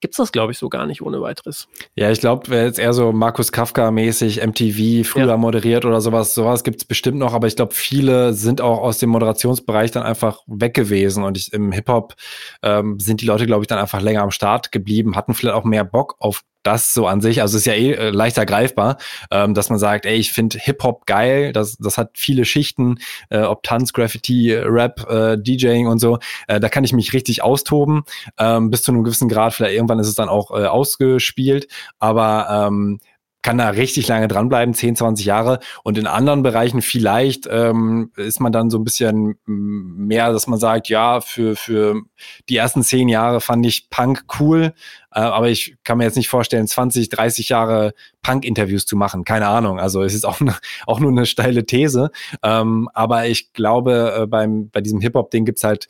gibt's 0.00 0.16
das, 0.16 0.32
glaube 0.32 0.52
ich, 0.52 0.58
so 0.58 0.68
gar 0.68 0.86
nicht 0.86 1.02
ohne 1.02 1.20
weiteres. 1.20 1.68
Ja, 1.94 2.10
ich 2.10 2.20
glaube, 2.20 2.54
jetzt 2.54 2.78
eher 2.78 2.92
so 2.92 3.12
Markus 3.12 3.52
Kafka-mäßig, 3.52 4.44
MTV 4.44 5.08
früher 5.08 5.26
ja. 5.26 5.36
moderiert 5.36 5.84
oder 5.84 6.00
sowas. 6.00 6.34
Sowas 6.34 6.64
gibt's 6.64 6.84
bestimmt 6.84 7.18
noch, 7.18 7.34
aber 7.34 7.46
ich 7.46 7.56
glaube, 7.56 7.74
viele 7.74 8.32
sind 8.34 8.60
auch 8.60 8.78
aus 8.78 8.98
dem 8.98 9.10
Moderationsbereich 9.10 9.90
dann 9.90 10.02
einfach 10.02 10.40
weg 10.46 10.74
gewesen. 10.74 11.24
Und 11.24 11.36
ich, 11.36 11.52
im 11.52 11.72
Hip-Hop 11.72 12.14
ähm, 12.62 12.98
sind 12.98 13.20
die 13.20 13.26
Leute, 13.26 13.46
glaube 13.46 13.62
ich, 13.62 13.68
dann 13.68 13.78
einfach 13.78 14.00
länger 14.00 14.22
am 14.22 14.30
Start 14.30 14.72
geblieben, 14.72 15.16
hatten 15.16 15.34
vielleicht 15.34 15.56
auch 15.56 15.64
mehr 15.64 15.84
Bock 15.84 16.16
auf 16.18 16.42
das 16.64 16.94
so 16.94 17.06
an 17.06 17.20
sich, 17.20 17.40
also 17.40 17.56
ist 17.56 17.66
ja 17.66 17.74
eh 17.74 17.92
äh, 17.92 18.10
leichter 18.10 18.46
greifbar, 18.46 18.96
ähm, 19.30 19.54
dass 19.54 19.70
man 19.70 19.78
sagt, 19.78 20.06
ey, 20.06 20.16
ich 20.16 20.32
finde 20.32 20.58
Hip-Hop 20.58 21.06
geil, 21.06 21.52
das, 21.52 21.76
das 21.76 21.98
hat 21.98 22.10
viele 22.14 22.44
Schichten, 22.44 22.98
äh, 23.30 23.42
ob 23.42 23.62
Tanz, 23.62 23.92
Graffiti, 23.92 24.52
Rap, 24.54 25.08
äh, 25.08 25.38
DJing 25.38 25.86
und 25.86 25.98
so, 25.98 26.18
äh, 26.48 26.58
da 26.58 26.68
kann 26.68 26.84
ich 26.84 26.92
mich 26.92 27.12
richtig 27.12 27.42
austoben, 27.42 28.02
ähm, 28.38 28.70
bis 28.70 28.82
zu 28.82 28.92
einem 28.92 29.04
gewissen 29.04 29.28
Grad, 29.28 29.54
vielleicht 29.54 29.74
irgendwann 29.74 29.98
ist 29.98 30.08
es 30.08 30.14
dann 30.14 30.28
auch 30.28 30.50
äh, 30.50 30.66
ausgespielt, 30.66 31.68
aber 31.98 32.66
ähm, 32.68 32.98
kann 33.44 33.58
da 33.58 33.68
richtig 33.68 34.08
lange 34.08 34.26
dranbleiben, 34.26 34.72
10, 34.72 34.96
20 34.96 35.26
Jahre. 35.26 35.60
Und 35.84 35.98
in 35.98 36.06
anderen 36.06 36.42
Bereichen 36.42 36.80
vielleicht 36.80 37.46
ähm, 37.48 38.10
ist 38.16 38.40
man 38.40 38.52
dann 38.52 38.70
so 38.70 38.78
ein 38.78 38.84
bisschen 38.84 39.38
mehr, 39.44 40.32
dass 40.32 40.46
man 40.46 40.58
sagt, 40.58 40.88
ja, 40.88 41.20
für, 41.20 41.54
für 41.54 42.00
die 42.48 42.56
ersten 42.56 42.82
zehn 42.82 43.08
Jahre 43.08 43.42
fand 43.42 43.66
ich 43.66 43.90
Punk 43.90 44.24
cool, 44.40 44.72
äh, 45.14 45.20
aber 45.20 45.48
ich 45.48 45.76
kann 45.84 45.98
mir 45.98 46.04
jetzt 46.04 46.16
nicht 46.16 46.28
vorstellen, 46.28 46.66
20, 46.66 47.08
30 47.08 47.48
Jahre 47.48 47.94
Punk-Interviews 48.22 48.84
zu 48.84 48.96
machen. 48.96 49.24
Keine 49.24 49.46
Ahnung. 49.46 49.78
Also 49.78 50.02
es 50.02 50.14
ist 50.14 50.26
auch, 50.26 50.40
ne, 50.40 50.54
auch 50.86 50.98
nur 50.98 51.10
eine 51.10 51.26
steile 51.26 51.64
These. 51.64 52.10
Ähm, 52.42 52.88
aber 52.92 53.26
ich 53.26 53.52
glaube, 53.52 54.22
äh, 54.22 54.26
beim, 54.26 54.70
bei 54.70 54.80
diesem 54.80 55.00
Hip-Hop-Ding 55.00 55.44
gibt's 55.44 55.62
halt 55.64 55.88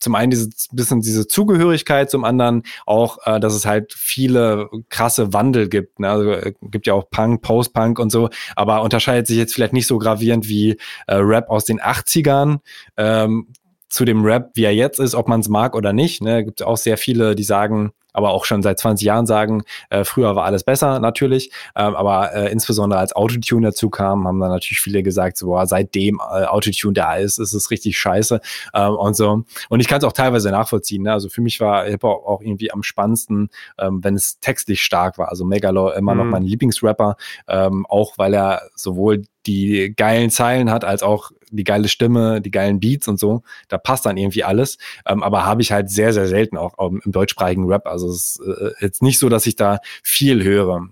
zum 0.00 0.16
einen 0.16 0.30
diese 0.30 0.50
bisschen 0.72 1.00
diese 1.00 1.28
Zugehörigkeit, 1.28 2.10
zum 2.10 2.24
anderen 2.24 2.64
auch, 2.86 3.18
äh, 3.24 3.40
dass 3.40 3.54
es 3.54 3.66
halt 3.66 3.94
viele 3.94 4.68
krasse 4.88 5.32
Wandel 5.32 5.68
gibt. 5.68 6.00
Ne? 6.00 6.10
Also 6.10 6.30
äh, 6.32 6.52
gibt 6.60 6.86
ja 6.86 6.94
auch 6.94 7.08
Punk, 7.08 7.42
Post-Punk 7.42 7.98
und 7.98 8.10
so, 8.10 8.28
aber 8.56 8.82
unterscheidet 8.82 9.26
sich 9.26 9.38
jetzt 9.38 9.54
vielleicht 9.54 9.72
nicht 9.72 9.86
so 9.86 9.98
gravierend 9.98 10.48
wie 10.48 10.72
äh, 11.06 11.14
Rap 11.14 11.48
aus 11.48 11.64
den 11.64 11.80
80ern. 11.80 12.58
Ähm, 12.96 13.46
zu 13.88 14.04
dem 14.04 14.24
Rap, 14.24 14.52
wie 14.54 14.64
er 14.64 14.74
jetzt 14.74 15.00
ist, 15.00 15.16
ob 15.16 15.28
man 15.28 15.40
es 15.40 15.48
mag 15.48 15.74
oder 15.74 15.92
nicht. 15.92 16.22
Ne, 16.22 16.44
gibt 16.44 16.62
auch 16.62 16.76
sehr 16.76 16.96
viele, 16.96 17.34
die 17.34 17.42
sagen, 17.42 17.92
aber 18.12 18.30
auch 18.30 18.44
schon 18.44 18.62
seit 18.62 18.78
20 18.78 19.04
Jahren 19.04 19.26
sagen, 19.26 19.62
äh, 19.90 20.04
früher 20.04 20.34
war 20.36 20.44
alles 20.44 20.64
besser 20.64 21.00
natürlich, 21.00 21.50
ähm, 21.76 21.94
aber 21.94 22.34
äh, 22.34 22.52
insbesondere 22.52 23.00
als 23.00 23.14
Autotune 23.14 23.68
dazu 23.68 23.90
kam, 23.90 24.26
haben 24.26 24.40
dann 24.40 24.50
natürlich 24.50 24.80
viele 24.80 25.02
gesagt, 25.02 25.36
so, 25.36 25.46
boah, 25.46 25.66
seitdem 25.66 26.20
äh, 26.20 26.44
Autotune 26.44 26.94
da 26.94 27.16
ist, 27.16 27.38
ist 27.38 27.54
es 27.54 27.70
richtig 27.70 27.98
scheiße 27.98 28.40
ähm, 28.74 28.94
und 28.94 29.16
so. 29.16 29.44
Und 29.68 29.80
ich 29.80 29.88
kann 29.88 29.98
es 29.98 30.04
auch 30.04 30.12
teilweise 30.12 30.50
nachvollziehen. 30.50 31.02
Ne? 31.02 31.12
Also 31.12 31.28
für 31.28 31.40
mich 31.40 31.60
war 31.60 31.84
Hip-Hop 31.84 32.26
auch 32.26 32.40
irgendwie 32.40 32.72
am 32.72 32.82
spannendsten, 32.82 33.50
ähm, 33.78 34.02
wenn 34.02 34.14
es 34.14 34.38
textlich 34.40 34.82
stark 34.82 35.18
war. 35.18 35.28
Also 35.28 35.44
Megalo 35.44 35.90
immer 35.92 36.14
mhm. 36.14 36.18
noch 36.18 36.26
mein 36.26 36.42
Lieblingsrapper, 36.42 37.16
ähm, 37.48 37.86
auch 37.88 38.18
weil 38.18 38.34
er 38.34 38.62
sowohl 38.74 39.22
die 39.46 39.94
geilen 39.96 40.30
Zeilen 40.30 40.70
hat, 40.70 40.84
als 40.84 41.02
auch 41.02 41.30
die 41.50 41.64
geile 41.64 41.88
Stimme, 41.88 42.40
die 42.40 42.50
geilen 42.50 42.80
Beats 42.80 43.08
und 43.08 43.18
so. 43.18 43.42
Da 43.68 43.78
passt 43.78 44.06
dann 44.06 44.16
irgendwie 44.16 44.44
alles. 44.44 44.78
Ähm, 45.06 45.22
aber 45.22 45.44
habe 45.44 45.62
ich 45.62 45.72
halt 45.72 45.90
sehr, 45.90 46.12
sehr 46.12 46.26
selten 46.26 46.56
auch, 46.56 46.78
auch 46.78 46.90
im 46.90 47.12
deutschsprachigen 47.12 47.66
Rap. 47.66 47.86
Also 47.86 48.08
es 48.08 48.36
ist 48.36 48.40
äh, 48.46 48.72
jetzt 48.80 49.02
nicht 49.02 49.18
so, 49.18 49.28
dass 49.28 49.46
ich 49.46 49.56
da 49.56 49.78
viel 50.02 50.42
höre. 50.44 50.88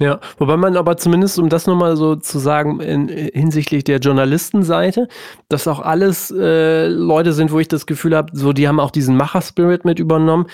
Ja, 0.00 0.18
wobei 0.38 0.56
man 0.56 0.76
aber 0.76 0.96
zumindest, 0.96 1.38
um 1.38 1.48
das 1.48 1.68
nochmal 1.68 1.96
so 1.96 2.16
zu 2.16 2.40
sagen, 2.40 2.80
in, 2.80 3.08
hinsichtlich 3.08 3.84
der 3.84 3.98
Journalistenseite, 3.98 5.06
dass 5.48 5.68
auch 5.68 5.78
alles 5.78 6.32
äh, 6.32 6.88
Leute 6.88 7.32
sind, 7.32 7.52
wo 7.52 7.60
ich 7.60 7.68
das 7.68 7.86
Gefühl 7.86 8.16
habe, 8.16 8.36
so 8.36 8.52
die 8.52 8.66
haben 8.66 8.80
auch 8.80 8.90
diesen 8.90 9.16
Macher-Spirit 9.16 9.84
mit 9.84 10.00
übernommen. 10.00 10.46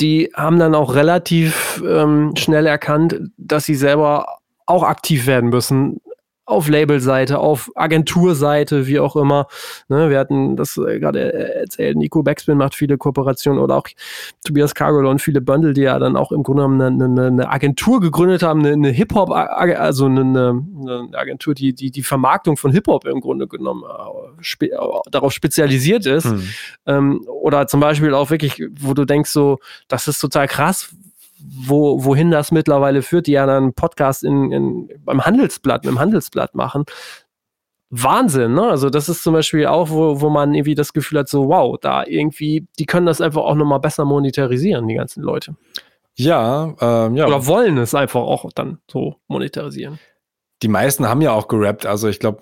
Die 0.00 0.30
haben 0.34 0.58
dann 0.58 0.74
auch 0.74 0.94
relativ 0.94 1.82
ähm, 1.86 2.34
schnell 2.36 2.66
erkannt, 2.66 3.18
dass 3.38 3.64
sie 3.64 3.76
selber 3.76 4.26
auch 4.66 4.82
aktiv 4.82 5.26
werden 5.26 5.48
müssen 5.48 6.00
auf 6.44 6.68
Labelseite, 6.68 7.38
auf 7.38 7.70
Agenturseite, 7.74 8.86
wie 8.86 8.98
auch 8.98 9.14
immer. 9.14 9.46
Ne, 9.88 10.10
wir 10.10 10.18
hatten 10.18 10.56
das 10.56 10.76
äh, 10.76 10.98
gerade 10.98 11.32
erzählt, 11.32 11.96
Nico 11.96 12.22
Backspin 12.22 12.58
macht 12.58 12.74
viele 12.74 12.98
Kooperationen 12.98 13.62
oder 13.62 13.76
auch 13.76 13.86
Tobias 14.44 14.74
Cargolo 14.74 15.08
und 15.10 15.22
viele 15.22 15.40
Bundle, 15.40 15.72
die 15.72 15.82
ja 15.82 15.98
dann 15.98 16.16
auch 16.16 16.32
im 16.32 16.42
Grunde 16.42 16.62
genommen 16.62 16.80
eine, 16.80 17.04
eine, 17.04 17.26
eine 17.26 17.48
Agentur 17.50 18.00
gegründet 18.00 18.42
haben, 18.42 18.60
eine, 18.60 18.72
eine 18.72 18.90
Hip-Hop, 18.90 19.30
also 19.30 20.06
eine, 20.06 20.62
Agentur, 21.12 21.54
die, 21.54 21.74
die 21.74 21.90
die 21.90 22.02
Vermarktung 22.02 22.56
von 22.56 22.72
Hip-Hop 22.72 23.06
im 23.06 23.20
Grunde 23.20 23.46
genommen 23.46 23.84
äh, 23.84 24.42
spe 24.42 24.70
darauf 25.10 25.32
spezialisiert 25.32 26.06
ist. 26.06 26.24
Hm. 26.24 26.48
Ähm, 26.86 27.24
oder 27.28 27.66
zum 27.68 27.80
Beispiel 27.80 28.14
auch 28.14 28.30
wirklich, 28.30 28.64
wo 28.80 28.94
du 28.94 29.04
denkst 29.04 29.30
so, 29.30 29.58
das 29.88 30.08
ist 30.08 30.18
total 30.18 30.48
krass, 30.48 30.94
wo, 31.44 32.04
wohin 32.04 32.30
das 32.30 32.52
mittlerweile 32.52 33.02
führt, 33.02 33.26
die 33.26 33.32
ja 33.32 33.46
dann 33.46 33.64
einen 33.64 33.74
Podcast 33.74 34.24
in, 34.24 34.52
in, 34.52 34.88
beim 35.04 35.24
Handelsblatt, 35.24 35.86
im 35.86 35.98
Handelsblatt 35.98 36.54
machen. 36.54 36.84
Wahnsinn, 37.90 38.54
ne? 38.54 38.62
Also 38.62 38.88
das 38.88 39.08
ist 39.10 39.22
zum 39.22 39.34
Beispiel 39.34 39.66
auch, 39.66 39.90
wo, 39.90 40.20
wo 40.20 40.30
man 40.30 40.54
irgendwie 40.54 40.74
das 40.74 40.94
Gefühl 40.94 41.18
hat, 41.18 41.28
so 41.28 41.48
wow, 41.48 41.76
da 41.78 42.04
irgendwie, 42.06 42.66
die 42.78 42.86
können 42.86 43.04
das 43.04 43.20
einfach 43.20 43.42
auch 43.42 43.54
nochmal 43.54 43.80
besser 43.80 44.06
monetarisieren, 44.06 44.88
die 44.88 44.94
ganzen 44.94 45.22
Leute. 45.22 45.56
Ja, 46.14 46.74
ähm, 46.80 47.16
ja. 47.16 47.26
Oder 47.26 47.46
wollen 47.46 47.78
es 47.78 47.94
einfach 47.94 48.20
auch 48.20 48.50
dann 48.54 48.78
so 48.90 49.16
monetarisieren. 49.28 49.98
Die 50.62 50.68
meisten 50.68 51.08
haben 51.08 51.20
ja 51.20 51.32
auch 51.32 51.48
gerappt. 51.48 51.86
Also 51.86 52.08
ich 52.08 52.20
glaube, 52.20 52.40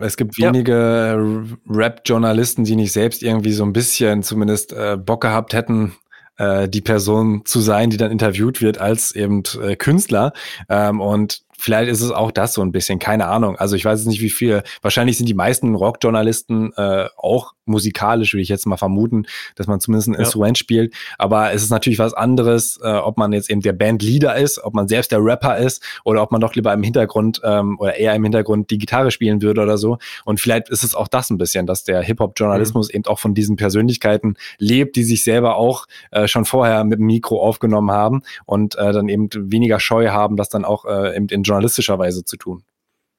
es 0.00 0.16
gibt 0.16 0.38
wenige 0.38 0.72
ja. 0.72 1.74
Rap-Journalisten, 1.74 2.64
die 2.64 2.76
nicht 2.76 2.92
selbst 2.92 3.22
irgendwie 3.22 3.52
so 3.52 3.64
ein 3.64 3.72
bisschen 3.72 4.22
zumindest 4.22 4.72
äh, 4.72 4.96
Bock 4.96 5.20
gehabt 5.22 5.54
hätten, 5.54 5.94
äh, 6.40 6.68
die 6.68 6.80
Person 6.80 7.42
zu 7.44 7.60
sein, 7.60 7.90
die 7.90 7.98
dann 7.98 8.10
interviewt 8.10 8.62
wird 8.62 8.78
als 8.78 9.14
eben 9.14 9.42
äh, 9.62 9.76
Künstler. 9.76 10.32
Ähm, 10.68 11.00
und 11.00 11.42
vielleicht 11.58 11.90
ist 11.90 12.00
es 12.00 12.10
auch 12.10 12.30
das 12.30 12.54
so 12.54 12.62
ein 12.62 12.72
bisschen, 12.72 12.98
keine 12.98 13.26
Ahnung. 13.26 13.56
Also 13.56 13.76
ich 13.76 13.84
weiß 13.84 14.00
jetzt 14.00 14.08
nicht, 14.08 14.22
wie 14.22 14.30
viel, 14.30 14.62
wahrscheinlich 14.80 15.18
sind 15.18 15.28
die 15.28 15.34
meisten 15.34 15.74
Rockjournalisten 15.74 16.72
äh, 16.76 17.08
auch 17.16 17.52
musikalisch, 17.70 18.34
würde 18.34 18.42
ich 18.42 18.48
jetzt 18.48 18.66
mal 18.66 18.76
vermuten, 18.76 19.24
dass 19.54 19.66
man 19.66 19.80
zumindest 19.80 20.08
ein 20.08 20.14
ja. 20.14 20.20
Instrument 20.20 20.58
spielt. 20.58 20.94
Aber 21.18 21.52
es 21.52 21.62
ist 21.62 21.70
natürlich 21.70 21.98
was 21.98 22.14
anderes, 22.14 22.78
äh, 22.82 22.92
ob 22.92 23.16
man 23.16 23.32
jetzt 23.32 23.50
eben 23.50 23.60
der 23.60 23.72
Bandleader 23.72 24.36
ist, 24.36 24.62
ob 24.62 24.74
man 24.74 24.88
selbst 24.88 25.12
der 25.12 25.24
Rapper 25.24 25.56
ist 25.58 25.82
oder 26.04 26.22
ob 26.22 26.32
man 26.32 26.40
doch 26.40 26.54
lieber 26.54 26.72
im 26.72 26.82
Hintergrund 26.82 27.40
ähm, 27.44 27.78
oder 27.78 27.96
eher 27.96 28.14
im 28.14 28.22
Hintergrund 28.22 28.70
die 28.70 28.78
Gitarre 28.78 29.10
spielen 29.10 29.42
würde 29.42 29.62
oder 29.62 29.78
so. 29.78 29.98
Und 30.24 30.40
vielleicht 30.40 30.68
ist 30.68 30.84
es 30.84 30.94
auch 30.94 31.08
das 31.08 31.30
ein 31.30 31.38
bisschen, 31.38 31.66
dass 31.66 31.84
der 31.84 32.02
Hip-Hop-Journalismus 32.02 32.88
mhm. 32.88 32.96
eben 32.96 33.06
auch 33.06 33.18
von 33.18 33.34
diesen 33.34 33.56
Persönlichkeiten 33.56 34.34
lebt, 34.58 34.96
die 34.96 35.04
sich 35.04 35.24
selber 35.24 35.56
auch 35.56 35.86
äh, 36.10 36.28
schon 36.28 36.44
vorher 36.44 36.84
mit 36.84 36.98
dem 36.98 37.06
Mikro 37.06 37.40
aufgenommen 37.40 37.90
haben 37.90 38.22
und 38.46 38.76
äh, 38.76 38.92
dann 38.92 39.08
eben 39.08 39.28
weniger 39.32 39.80
Scheu 39.80 40.08
haben, 40.08 40.36
das 40.36 40.48
dann 40.48 40.64
auch 40.64 40.84
äh, 40.84 41.16
eben 41.16 41.28
in 41.28 41.42
journalistischer 41.42 41.98
Weise 41.98 42.24
zu 42.24 42.36
tun. 42.36 42.62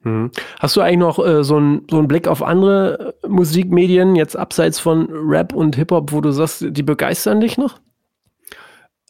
Mhm. 0.03 0.31
Hast 0.59 0.75
du 0.75 0.81
eigentlich 0.81 0.97
noch 0.99 1.19
äh, 1.19 1.43
so, 1.43 1.57
einen 1.57 1.85
so 1.89 1.99
einen 1.99 2.07
Blick 2.07 2.27
auf 2.27 2.41
andere 2.41 3.15
äh, 3.23 3.27
Musikmedien, 3.27 4.15
jetzt 4.15 4.35
abseits 4.35 4.79
von 4.79 5.07
Rap 5.11 5.53
und 5.53 5.75
Hip-Hop, 5.75 6.11
wo 6.11 6.21
du 6.21 6.31
sagst, 6.31 6.65
die 6.67 6.83
begeistern 6.83 7.39
dich 7.41 7.57
noch? 7.57 7.79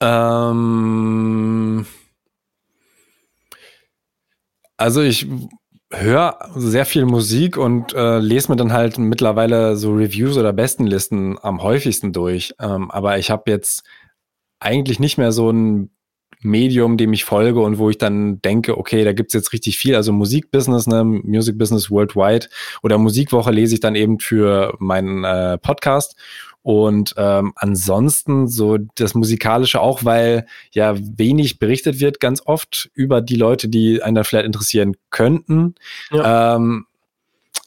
Ähm, 0.02 1.86
also 4.78 5.02
ich 5.02 5.28
höre 5.94 6.38
sehr 6.56 6.86
viel 6.86 7.06
Musik 7.06 7.58
und 7.58 7.94
äh, 7.94 8.20
lese 8.20 8.52
mir 8.52 8.56
dann 8.56 8.74
halt 8.74 8.98
mittlerweile 8.98 9.76
so 9.76 9.94
Reviews 9.94 10.38
oder 10.38 10.54
Bestenlisten 10.54 11.38
am 11.42 11.62
häufigsten 11.62 12.14
durch. 12.14 12.54
Ähm, 12.60 12.90
aber 12.92 13.18
ich 13.18 13.30
habe 13.30 13.52
jetzt 13.52 13.84
eigentlich 14.60 15.00
nicht 15.00 15.18
mehr 15.18 15.32
so 15.32 15.52
ein 15.52 15.92
Medium, 16.42 16.98
dem 16.98 17.14
ich 17.14 17.26
folge 17.26 17.62
und 17.62 17.78
wo 17.78 17.90
ich 17.90 17.98
dann 17.98 18.42
denke, 18.42 18.78
okay, 18.78 19.04
da 19.04 19.14
gibt's 19.14 19.34
jetzt 19.34 19.54
richtig 19.54 19.78
viel, 19.78 19.96
also 19.96 20.12
Musikbusiness, 20.12 20.88
ne, 20.88 21.04
Music 21.04 21.58
Business 21.58 21.92
Worldwide 21.92 22.48
oder 22.82 22.98
Musikwoche 22.98 23.52
lese 23.52 23.76
ich 23.76 23.80
dann 23.80 23.96
eben 23.96 24.20
für 24.20 24.76
meinen 24.80 25.24
äh, 25.24 25.58
Podcast 25.58 26.16
Und 26.64 27.16
ähm, 27.18 27.54
ansonsten 27.56 28.48
so 28.48 28.78
das 28.96 29.16
Musikalische 29.16 29.82
auch, 29.82 30.06
weil 30.06 30.46
ja 30.72 30.96
wenig 30.98 31.58
berichtet 31.58 32.00
wird 32.00 32.20
ganz 32.20 32.42
oft 32.46 32.92
über 32.94 33.22
die 33.22 33.36
Leute, 33.36 33.68
die 33.68 34.04
einen 34.04 34.16
dann 34.16 34.26
vielleicht 34.26 34.46
interessieren 34.46 34.96
könnten. 35.10 35.76
Ja. 36.12 36.56
Ähm, 36.56 36.86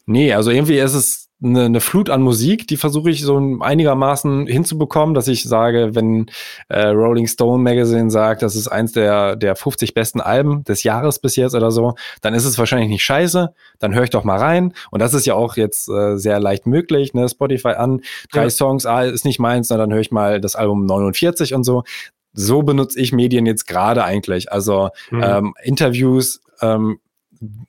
nee, 0.06 0.32
also 0.32 0.50
irgendwie 0.50 0.78
ist 0.78 0.94
es 0.94 1.23
eine, 1.44 1.64
eine 1.64 1.80
Flut 1.80 2.10
an 2.10 2.22
Musik, 2.22 2.66
die 2.66 2.76
versuche 2.76 3.10
ich 3.10 3.22
so 3.22 3.36
einigermaßen 3.60 4.46
hinzubekommen, 4.46 5.14
dass 5.14 5.28
ich 5.28 5.44
sage, 5.44 5.94
wenn 5.94 6.26
äh, 6.68 6.88
Rolling 6.88 7.26
Stone 7.26 7.62
Magazine 7.62 8.10
sagt, 8.10 8.42
das 8.42 8.56
ist 8.56 8.68
eins 8.68 8.92
der, 8.92 9.36
der 9.36 9.54
50 9.54 9.94
besten 9.94 10.20
Alben 10.20 10.64
des 10.64 10.82
Jahres 10.82 11.18
bis 11.18 11.36
jetzt 11.36 11.54
oder 11.54 11.70
so, 11.70 11.94
dann 12.22 12.34
ist 12.34 12.44
es 12.44 12.58
wahrscheinlich 12.58 12.88
nicht 12.88 13.04
scheiße, 13.04 13.54
dann 13.78 13.94
höre 13.94 14.04
ich 14.04 14.10
doch 14.10 14.24
mal 14.24 14.38
rein. 14.38 14.72
Und 14.90 15.00
das 15.00 15.14
ist 15.14 15.26
ja 15.26 15.34
auch 15.34 15.56
jetzt 15.56 15.88
äh, 15.88 16.16
sehr 16.16 16.40
leicht 16.40 16.66
möglich, 16.66 17.14
ne? 17.14 17.28
Spotify 17.28 17.74
an, 17.74 18.00
drei 18.32 18.44
ja. 18.44 18.50
Songs, 18.50 18.86
ah, 18.86 19.02
ist 19.02 19.24
nicht 19.24 19.38
meins, 19.38 19.68
na, 19.70 19.76
dann 19.76 19.92
höre 19.92 20.00
ich 20.00 20.10
mal 20.10 20.40
das 20.40 20.56
Album 20.56 20.86
49 20.86 21.54
und 21.54 21.64
so. 21.64 21.84
So 22.32 22.62
benutze 22.62 22.98
ich 22.98 23.12
Medien 23.12 23.46
jetzt 23.46 23.66
gerade 23.66 24.04
eigentlich. 24.04 24.50
Also 24.50 24.90
mhm. 25.10 25.22
ähm, 25.22 25.54
Interviews 25.62 26.40
ähm, 26.60 26.98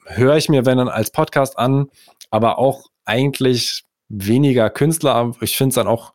höre 0.05 0.37
ich 0.37 0.49
mir, 0.49 0.65
wenn 0.65 0.77
dann 0.77 0.89
als 0.89 1.11
Podcast 1.11 1.57
an, 1.59 1.87
aber 2.31 2.57
auch 2.57 2.85
eigentlich 3.05 3.83
weniger 4.09 4.69
Künstler. 4.69 5.33
Ich 5.41 5.57
finde 5.57 5.69
es 5.69 5.75
dann 5.75 5.87
auch 5.87 6.13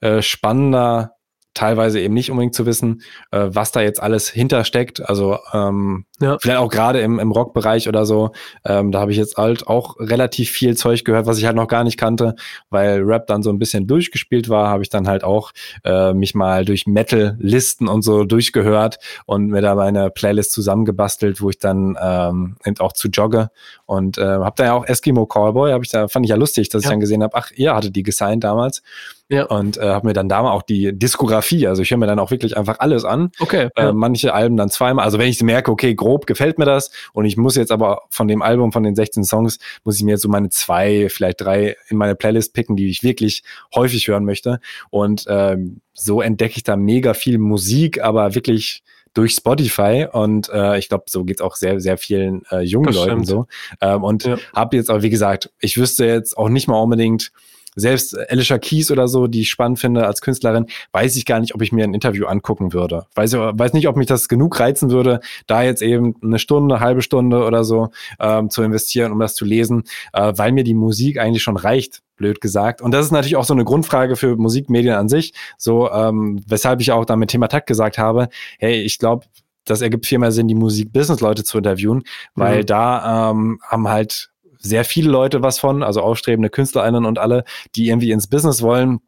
äh, 0.00 0.22
spannender, 0.22 1.16
teilweise 1.58 1.98
eben 1.98 2.14
nicht 2.14 2.30
unbedingt 2.30 2.54
zu 2.54 2.66
wissen, 2.66 3.02
äh, 3.32 3.46
was 3.48 3.72
da 3.72 3.80
jetzt 3.80 4.00
alles 4.00 4.28
hintersteckt. 4.28 5.08
Also 5.08 5.38
ähm, 5.52 6.04
ja. 6.20 6.38
vielleicht 6.40 6.60
auch 6.60 6.70
gerade 6.70 7.00
im, 7.00 7.18
im 7.18 7.32
Rockbereich 7.32 7.88
oder 7.88 8.06
so. 8.06 8.30
Ähm, 8.64 8.92
da 8.92 9.00
habe 9.00 9.10
ich 9.10 9.16
jetzt 9.16 9.36
halt 9.36 9.66
auch 9.66 9.96
relativ 9.98 10.50
viel 10.50 10.76
Zeug 10.76 11.04
gehört, 11.04 11.26
was 11.26 11.38
ich 11.38 11.46
halt 11.46 11.56
noch 11.56 11.66
gar 11.66 11.82
nicht 11.82 11.98
kannte, 11.98 12.36
weil 12.70 13.02
Rap 13.02 13.26
dann 13.26 13.42
so 13.42 13.50
ein 13.50 13.58
bisschen 13.58 13.88
durchgespielt 13.88 14.48
war, 14.48 14.68
habe 14.68 14.84
ich 14.84 14.88
dann 14.88 15.08
halt 15.08 15.24
auch 15.24 15.50
äh, 15.84 16.14
mich 16.14 16.36
mal 16.36 16.64
durch 16.64 16.86
Metal-Listen 16.86 17.88
und 17.88 18.02
so 18.02 18.22
durchgehört 18.22 18.98
und 19.26 19.48
mir 19.48 19.60
da 19.60 19.74
meine 19.74 20.10
Playlist 20.10 20.52
zusammengebastelt, 20.52 21.40
wo 21.40 21.50
ich 21.50 21.58
dann 21.58 21.98
ähm, 22.00 22.56
eben 22.64 22.78
auch 22.78 22.92
zu 22.92 23.08
jogge 23.08 23.50
und 23.84 24.16
äh, 24.16 24.22
habe 24.22 24.54
da 24.56 24.64
ja 24.64 24.74
auch 24.74 24.86
Eskimo 24.86 25.26
Callboy, 25.26 25.72
habe 25.72 25.84
ich 25.84 25.90
da 25.90 26.06
fand 26.06 26.24
ich 26.24 26.30
ja 26.30 26.36
lustig, 26.36 26.68
dass 26.68 26.84
ja. 26.84 26.88
ich 26.88 26.92
dann 26.92 27.00
gesehen 27.00 27.24
habe, 27.24 27.36
ach, 27.36 27.50
ihr 27.56 27.74
hattet 27.74 27.96
die 27.96 28.04
gesigned 28.04 28.44
damals. 28.44 28.82
Ja. 29.30 29.44
Und 29.44 29.76
äh, 29.76 29.82
habe 29.82 30.06
mir 30.06 30.14
dann 30.14 30.28
da 30.28 30.42
mal 30.42 30.52
auch 30.52 30.62
die 30.62 30.96
Diskografie, 30.98 31.66
also 31.66 31.82
ich 31.82 31.90
höre 31.90 31.98
mir 31.98 32.06
dann 32.06 32.18
auch 32.18 32.30
wirklich 32.30 32.56
einfach 32.56 32.78
alles 32.78 33.04
an. 33.04 33.30
Okay. 33.38 33.68
Äh, 33.76 33.82
ja. 33.82 33.92
Manche 33.92 34.32
Alben 34.32 34.56
dann 34.56 34.70
zweimal. 34.70 35.04
Also 35.04 35.18
wenn 35.18 35.28
ich 35.28 35.42
merke, 35.42 35.70
okay, 35.70 35.94
grob 35.94 36.26
gefällt 36.26 36.58
mir 36.58 36.64
das 36.64 36.90
und 37.12 37.26
ich 37.26 37.36
muss 37.36 37.54
jetzt 37.56 37.70
aber 37.70 38.02
von 38.08 38.26
dem 38.26 38.40
Album, 38.40 38.72
von 38.72 38.82
den 38.82 38.94
16 38.94 39.24
Songs, 39.24 39.58
muss 39.84 39.96
ich 39.96 40.02
mir 40.02 40.12
jetzt 40.12 40.22
so 40.22 40.28
meine 40.28 40.48
zwei, 40.48 41.08
vielleicht 41.10 41.42
drei 41.42 41.76
in 41.88 41.98
meine 41.98 42.14
Playlist 42.14 42.54
picken, 42.54 42.76
die 42.76 42.88
ich 42.88 43.02
wirklich 43.02 43.42
häufig 43.74 44.08
hören 44.08 44.24
möchte. 44.24 44.60
Und 44.88 45.26
ähm, 45.28 45.80
so 45.92 46.22
entdecke 46.22 46.56
ich 46.56 46.62
da 46.62 46.76
mega 46.76 47.12
viel 47.12 47.38
Musik, 47.38 48.02
aber 48.02 48.34
wirklich 48.34 48.82
durch 49.14 49.32
Spotify 49.32 50.06
und 50.10 50.48
äh, 50.50 50.78
ich 50.78 50.88
glaube, 50.88 51.04
so 51.08 51.24
geht's 51.24 51.40
auch 51.40 51.56
sehr, 51.56 51.80
sehr 51.80 51.98
vielen 51.98 52.42
äh, 52.50 52.60
jungen 52.60 52.86
das 52.86 52.96
Leuten 52.96 53.24
stimmt. 53.24 53.26
so. 53.26 53.46
Ähm, 53.80 54.04
und 54.04 54.24
ja. 54.24 54.36
habe 54.54 54.76
jetzt 54.76 54.90
auch, 54.90 55.02
wie 55.02 55.10
gesagt, 55.10 55.50
ich 55.58 55.76
wüsste 55.76 56.06
jetzt 56.06 56.38
auch 56.38 56.48
nicht 56.48 56.68
mal 56.68 56.80
unbedingt, 56.80 57.32
selbst 57.76 58.16
Alicia 58.30 58.58
Keys 58.58 58.90
oder 58.90 59.08
so, 59.08 59.26
die 59.26 59.42
ich 59.42 59.50
spannend 59.50 59.78
finde 59.78 60.06
als 60.06 60.20
Künstlerin, 60.20 60.66
weiß 60.92 61.16
ich 61.16 61.24
gar 61.24 61.40
nicht, 61.40 61.54
ob 61.54 61.62
ich 61.62 61.72
mir 61.72 61.84
ein 61.84 61.94
Interview 61.94 62.26
angucken 62.26 62.72
würde. 62.72 63.06
Weiß, 63.14 63.34
weiß 63.34 63.72
nicht, 63.72 63.88
ob 63.88 63.96
mich 63.96 64.06
das 64.06 64.28
genug 64.28 64.58
reizen 64.58 64.90
würde, 64.90 65.20
da 65.46 65.62
jetzt 65.62 65.82
eben 65.82 66.14
eine 66.22 66.38
Stunde, 66.38 66.74
eine 66.74 66.84
halbe 66.84 67.02
Stunde 67.02 67.44
oder 67.44 67.64
so 67.64 67.90
ähm, 68.18 68.50
zu 68.50 68.62
investieren, 68.62 69.12
um 69.12 69.20
das 69.20 69.34
zu 69.34 69.44
lesen, 69.44 69.84
äh, 70.12 70.32
weil 70.36 70.52
mir 70.52 70.64
die 70.64 70.74
Musik 70.74 71.18
eigentlich 71.18 71.42
schon 71.42 71.56
reicht 71.56 72.02
blöd 72.16 72.40
gesagt. 72.40 72.82
Und 72.82 72.90
das 72.90 73.06
ist 73.06 73.12
natürlich 73.12 73.36
auch 73.36 73.44
so 73.44 73.54
eine 73.54 73.64
Grundfrage 73.64 74.16
für 74.16 74.36
Musikmedien 74.36 74.94
an 74.94 75.08
sich, 75.08 75.32
so 75.56 75.90
ähm, 75.90 76.42
weshalb 76.46 76.80
ich 76.80 76.92
auch 76.92 77.04
da 77.04 77.16
mit 77.16 77.30
Thema 77.30 77.46
Takt 77.46 77.66
gesagt 77.66 77.96
habe, 77.96 78.28
hey, 78.58 78.82
ich 78.82 78.98
glaube, 78.98 79.26
das 79.64 79.80
ergibt 79.80 80.06
viel 80.06 80.18
mehr 80.18 80.32
Sinn, 80.32 80.48
die 80.48 80.54
Musik-Business-Leute 80.54 81.44
zu 81.44 81.58
interviewen, 81.58 82.02
weil 82.34 82.60
mhm. 82.60 82.66
da 82.66 83.30
ähm, 83.30 83.60
haben 83.62 83.88
halt 83.88 84.30
sehr 84.58 84.84
viele 84.84 85.10
Leute 85.10 85.42
was 85.42 85.58
von, 85.58 85.82
also 85.82 86.00
aufstrebende 86.02 86.50
KünstlerInnen 86.50 87.04
und 87.04 87.18
alle, 87.18 87.44
die 87.74 87.88
irgendwie 87.88 88.10
ins 88.10 88.26
Business 88.26 88.62
wollen, 88.62 89.00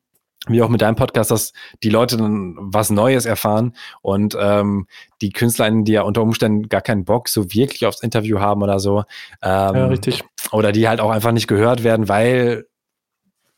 wie 0.48 0.62
auch 0.62 0.68
mit 0.68 0.80
deinem 0.80 0.96
Podcast, 0.96 1.30
dass 1.30 1.52
die 1.82 1.90
Leute 1.90 2.16
dann 2.16 2.56
was 2.58 2.90
Neues 2.90 3.26
erfahren 3.26 3.74
und 4.00 4.36
ähm, 4.40 4.86
die 5.20 5.30
KünstlerInnen, 5.30 5.84
die 5.84 5.92
ja 5.92 6.02
unter 6.02 6.22
Umständen 6.22 6.68
gar 6.68 6.80
keinen 6.80 7.04
Bock 7.04 7.28
so 7.28 7.52
wirklich 7.52 7.84
aufs 7.84 8.02
Interview 8.02 8.40
haben 8.40 8.62
oder 8.62 8.80
so. 8.80 9.00
Ähm, 9.42 9.74
ja, 9.74 9.86
richtig. 9.86 10.24
Oder 10.52 10.72
die 10.72 10.88
halt 10.88 11.00
auch 11.00 11.10
einfach 11.10 11.32
nicht 11.32 11.46
gehört 11.46 11.84
werden, 11.84 12.08
weil 12.08 12.64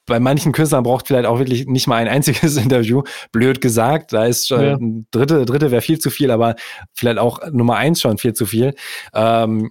bei 0.06 0.18
manchen 0.18 0.50
Künstlern 0.50 0.82
braucht 0.82 1.06
vielleicht 1.06 1.26
auch 1.26 1.38
wirklich 1.38 1.66
nicht 1.66 1.86
mal 1.86 1.96
ein 1.96 2.08
einziges 2.08 2.56
Interview. 2.62 3.02
Blöd 3.30 3.60
gesagt, 3.60 4.12
da 4.12 4.24
ist 4.24 4.48
schon 4.48 4.64
ja. 4.64 4.76
dritte, 5.12 5.44
dritte 5.44 5.70
wäre 5.70 5.82
viel 5.82 6.00
zu 6.00 6.10
viel, 6.10 6.32
aber 6.32 6.56
vielleicht 6.92 7.18
auch 7.18 7.40
Nummer 7.52 7.76
eins 7.76 8.00
schon 8.00 8.18
viel 8.18 8.32
zu 8.32 8.44
viel. 8.44 8.74
Ähm, 9.14 9.70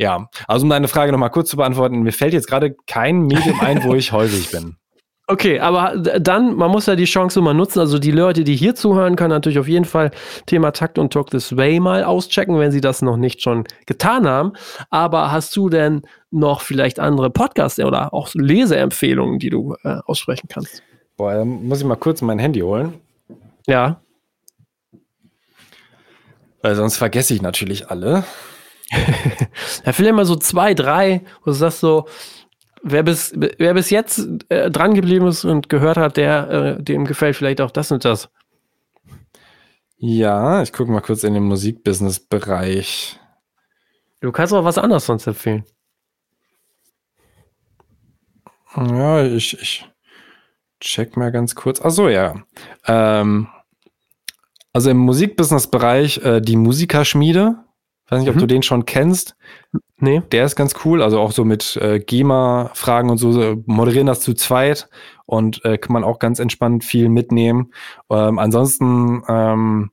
ja, 0.00 0.30
also 0.48 0.64
um 0.64 0.70
deine 0.70 0.88
Frage 0.88 1.12
nochmal 1.12 1.28
kurz 1.28 1.50
zu 1.50 1.58
beantworten, 1.58 2.00
mir 2.00 2.12
fällt 2.12 2.32
jetzt 2.32 2.48
gerade 2.48 2.74
kein 2.86 3.20
Medium 3.20 3.60
ein, 3.60 3.84
wo 3.84 3.94
ich 3.94 4.12
häufig 4.12 4.50
bin. 4.50 4.76
Okay, 5.26 5.60
aber 5.60 5.96
dann, 5.96 6.56
man 6.56 6.72
muss 6.72 6.86
ja 6.86 6.96
die 6.96 7.04
Chance 7.04 7.40
mal 7.40 7.54
nutzen. 7.54 7.78
Also 7.78 8.00
die 8.00 8.10
Leute, 8.10 8.42
die 8.42 8.56
hier 8.56 8.74
zuhören, 8.74 9.14
können 9.14 9.30
natürlich 9.30 9.60
auf 9.60 9.68
jeden 9.68 9.84
Fall 9.84 10.10
Thema 10.46 10.72
Takt 10.72 10.98
und 10.98 11.12
Talk 11.12 11.30
This 11.30 11.56
Way 11.56 11.78
mal 11.78 12.02
auschecken, 12.02 12.58
wenn 12.58 12.72
sie 12.72 12.80
das 12.80 13.00
noch 13.00 13.16
nicht 13.16 13.40
schon 13.40 13.62
getan 13.86 14.26
haben. 14.26 14.54
Aber 14.90 15.30
hast 15.30 15.54
du 15.54 15.68
denn 15.68 16.02
noch 16.32 16.62
vielleicht 16.62 16.98
andere 16.98 17.30
Podcasts 17.30 17.78
oder 17.78 18.12
auch 18.12 18.30
Leseempfehlungen, 18.34 19.38
die 19.38 19.50
du 19.50 19.76
äh, 19.84 19.98
aussprechen 20.04 20.48
kannst? 20.48 20.82
Boah, 21.16 21.34
dann 21.34 21.64
muss 21.68 21.78
ich 21.78 21.86
mal 21.86 21.94
kurz 21.94 22.22
mein 22.22 22.40
Handy 22.40 22.58
holen. 22.62 22.94
Ja. 23.68 24.00
Weil 26.60 26.74
sonst 26.74 26.96
vergesse 26.96 27.34
ich 27.34 27.40
natürlich 27.40 27.88
alle. 27.88 28.24
Ja, 29.84 29.92
vielleicht 29.92 30.14
mal 30.14 30.24
so 30.24 30.36
zwei, 30.36 30.74
drei, 30.74 31.22
wo 31.40 31.50
du 31.50 31.52
sagst 31.52 31.80
so, 31.80 32.06
wer 32.82 33.02
bis, 33.02 33.32
wer 33.36 33.74
bis 33.74 33.90
jetzt 33.90 34.28
äh, 34.48 34.70
dran 34.70 34.94
geblieben 34.94 35.26
ist 35.26 35.44
und 35.44 35.68
gehört 35.68 35.96
hat, 35.96 36.16
der, 36.16 36.50
äh, 36.50 36.82
dem 36.82 37.04
gefällt 37.04 37.36
vielleicht 37.36 37.60
auch 37.60 37.70
das 37.70 37.92
und 37.92 38.04
das. 38.04 38.30
Ja, 39.96 40.62
ich 40.62 40.72
gucke 40.72 40.90
mal 40.90 41.02
kurz 41.02 41.24
in 41.24 41.34
den 41.34 41.42
Musikbusiness-Bereich. 41.44 43.20
Du 44.20 44.32
kannst 44.32 44.52
auch 44.52 44.64
was 44.64 44.78
anderes 44.78 45.06
sonst 45.06 45.26
empfehlen. 45.26 45.64
Ja, 48.76 49.24
ich, 49.24 49.60
ich 49.60 49.86
check 50.80 51.16
mal 51.16 51.30
ganz 51.32 51.54
kurz. 51.54 51.80
Ach 51.82 51.90
so, 51.90 52.08
ja. 52.08 52.34
Ähm, 52.86 53.48
also 54.72 54.90
im 54.90 54.98
Musikbusiness-Bereich 54.98 56.18
äh, 56.18 56.40
die 56.40 56.56
Musikerschmiede 56.56 57.64
weiß 58.10 58.20
nicht, 58.20 58.28
ob 58.28 58.36
mhm. 58.36 58.40
du 58.40 58.46
den 58.46 58.62
schon 58.62 58.84
kennst. 58.86 59.36
Nee. 59.98 60.22
Der 60.32 60.44
ist 60.44 60.56
ganz 60.56 60.74
cool. 60.84 61.02
Also 61.02 61.20
auch 61.20 61.32
so 61.32 61.44
mit 61.44 61.76
äh, 61.76 62.00
GEMA-Fragen 62.00 63.10
und 63.10 63.18
so, 63.18 63.32
so, 63.32 63.62
moderieren 63.66 64.06
das 64.06 64.20
zu 64.20 64.34
zweit 64.34 64.88
und 65.26 65.64
äh, 65.64 65.78
kann 65.78 65.92
man 65.92 66.04
auch 66.04 66.18
ganz 66.18 66.38
entspannt 66.38 66.84
viel 66.84 67.08
mitnehmen. 67.08 67.72
Ähm, 68.10 68.38
ansonsten 68.38 69.22
ähm, 69.28 69.90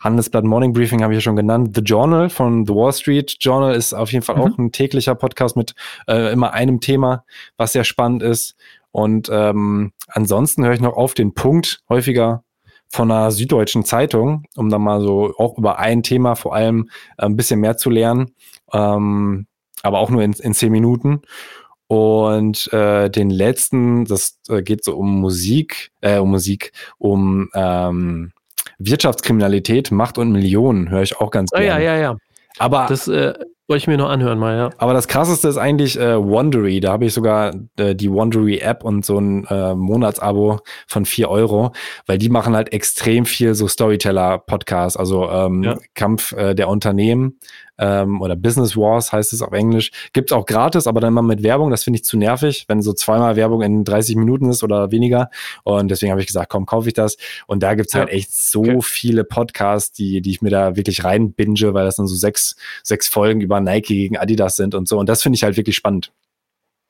Handelsblatt 0.00 0.44
Morning 0.44 0.72
Briefing 0.72 1.02
habe 1.02 1.12
ich 1.12 1.18
ja 1.18 1.20
schon 1.20 1.36
genannt. 1.36 1.72
The 1.74 1.82
Journal 1.82 2.30
von 2.30 2.66
The 2.66 2.74
Wall 2.74 2.92
Street 2.92 3.36
Journal 3.38 3.74
ist 3.74 3.92
auf 3.92 4.12
jeden 4.12 4.24
Fall 4.24 4.36
mhm. 4.36 4.42
auch 4.42 4.58
ein 4.58 4.72
täglicher 4.72 5.14
Podcast 5.14 5.56
mit 5.56 5.74
äh, 6.08 6.32
immer 6.32 6.54
einem 6.54 6.80
Thema, 6.80 7.24
was 7.58 7.72
sehr 7.72 7.84
spannend 7.84 8.22
ist. 8.22 8.56
Und 8.92 9.28
ähm, 9.30 9.92
ansonsten 10.08 10.64
höre 10.64 10.72
ich 10.72 10.80
noch 10.80 10.96
auf 10.96 11.14
den 11.14 11.34
Punkt 11.34 11.82
häufiger 11.88 12.42
von 12.90 13.10
einer 13.10 13.30
süddeutschen 13.30 13.84
Zeitung, 13.84 14.44
um 14.56 14.68
dann 14.68 14.82
mal 14.82 15.00
so 15.00 15.32
auch 15.38 15.56
über 15.56 15.78
ein 15.78 16.02
Thema 16.02 16.34
vor 16.34 16.54
allem 16.54 16.90
äh, 17.18 17.24
ein 17.24 17.36
bisschen 17.36 17.60
mehr 17.60 17.76
zu 17.76 17.88
lernen, 17.88 18.34
ähm, 18.72 19.46
aber 19.82 20.00
auch 20.00 20.10
nur 20.10 20.22
in, 20.22 20.32
in 20.32 20.54
zehn 20.54 20.72
Minuten. 20.72 21.22
Und 21.86 22.72
äh, 22.72 23.10
den 23.10 23.30
letzten, 23.30 24.04
das 24.04 24.38
äh, 24.48 24.62
geht 24.62 24.84
so 24.84 24.96
um 24.96 25.20
Musik, 25.20 25.90
äh, 26.00 26.18
um 26.18 26.30
Musik, 26.30 26.72
um 26.98 27.48
ähm, 27.54 28.32
Wirtschaftskriminalität, 28.78 29.90
Macht 29.90 30.16
und 30.18 30.30
Millionen, 30.30 30.90
höre 30.90 31.02
ich 31.02 31.16
auch 31.16 31.30
ganz 31.30 31.50
gerne. 31.50 31.66
Oh, 31.66 31.68
ja, 31.68 31.78
ja, 31.78 31.96
ja. 31.96 32.16
Aber 32.58 32.86
das 32.88 33.08
äh, 33.08 33.34
wollte 33.70 33.84
ich 33.84 33.86
mir 33.86 33.96
noch 33.96 34.10
anhören 34.10 34.38
mal, 34.38 34.56
ja. 34.56 34.70
Aber 34.78 34.94
das 34.94 35.06
krasseste 35.06 35.46
ist 35.46 35.56
eigentlich 35.56 35.96
äh, 35.96 36.20
Wondery. 36.20 36.80
Da 36.80 36.90
habe 36.90 37.04
ich 37.04 37.14
sogar 37.14 37.54
äh, 37.78 37.94
die 37.94 38.10
Wondery-App 38.10 38.82
und 38.82 39.04
so 39.06 39.18
ein 39.18 39.46
äh, 39.46 39.76
Monatsabo 39.76 40.58
von 40.88 41.04
vier 41.04 41.30
Euro, 41.30 41.70
weil 42.06 42.18
die 42.18 42.30
machen 42.30 42.56
halt 42.56 42.72
extrem 42.72 43.24
viel 43.26 43.54
so 43.54 43.68
Storyteller-Podcasts, 43.68 44.96
also 44.96 45.30
ähm, 45.30 45.62
ja. 45.62 45.78
Kampf 45.94 46.32
äh, 46.32 46.54
der 46.54 46.68
Unternehmen 46.68 47.38
ähm, 47.80 48.20
oder 48.20 48.36
Business 48.36 48.76
Wars 48.76 49.10
heißt 49.10 49.32
es 49.32 49.40
auf 49.40 49.52
Englisch. 49.52 49.90
Gibt's 50.12 50.32
auch 50.32 50.44
gratis, 50.44 50.86
aber 50.86 51.00
dann 51.00 51.14
immer 51.14 51.22
mit 51.22 51.42
Werbung. 51.42 51.70
Das 51.70 51.84
finde 51.84 51.96
ich 51.96 52.04
zu 52.04 52.18
nervig, 52.18 52.66
wenn 52.68 52.82
so 52.82 52.92
zweimal 52.92 53.36
Werbung 53.36 53.62
in 53.62 53.84
30 53.84 54.16
Minuten 54.16 54.50
ist 54.50 54.62
oder 54.62 54.92
weniger. 54.92 55.30
Und 55.64 55.90
deswegen 55.90 56.12
habe 56.12 56.20
ich 56.20 56.26
gesagt, 56.26 56.50
komm, 56.50 56.66
kaufe 56.66 56.88
ich 56.88 56.94
das. 56.94 57.16
Und 57.46 57.62
da 57.62 57.74
gibt's 57.74 57.94
halt 57.94 58.08
ja. 58.08 58.12
halt 58.12 58.18
echt 58.18 58.34
so 58.34 58.60
okay. 58.60 58.78
viele 58.82 59.24
Podcasts, 59.24 59.92
die, 59.92 60.20
die 60.20 60.30
ich 60.30 60.42
mir 60.42 60.50
da 60.50 60.76
wirklich 60.76 61.04
reinbinge, 61.04 61.72
weil 61.72 61.86
das 61.86 61.96
dann 61.96 62.06
so 62.06 62.14
sechs, 62.14 62.54
sechs 62.82 63.08
Folgen 63.08 63.40
über 63.40 63.60
Nike 63.60 63.94
gegen 63.94 64.18
Adidas 64.18 64.56
sind 64.56 64.74
und 64.74 64.86
so. 64.86 64.98
Und 64.98 65.08
das 65.08 65.22
finde 65.22 65.36
ich 65.36 65.42
halt 65.42 65.56
wirklich 65.56 65.76
spannend. 65.76 66.12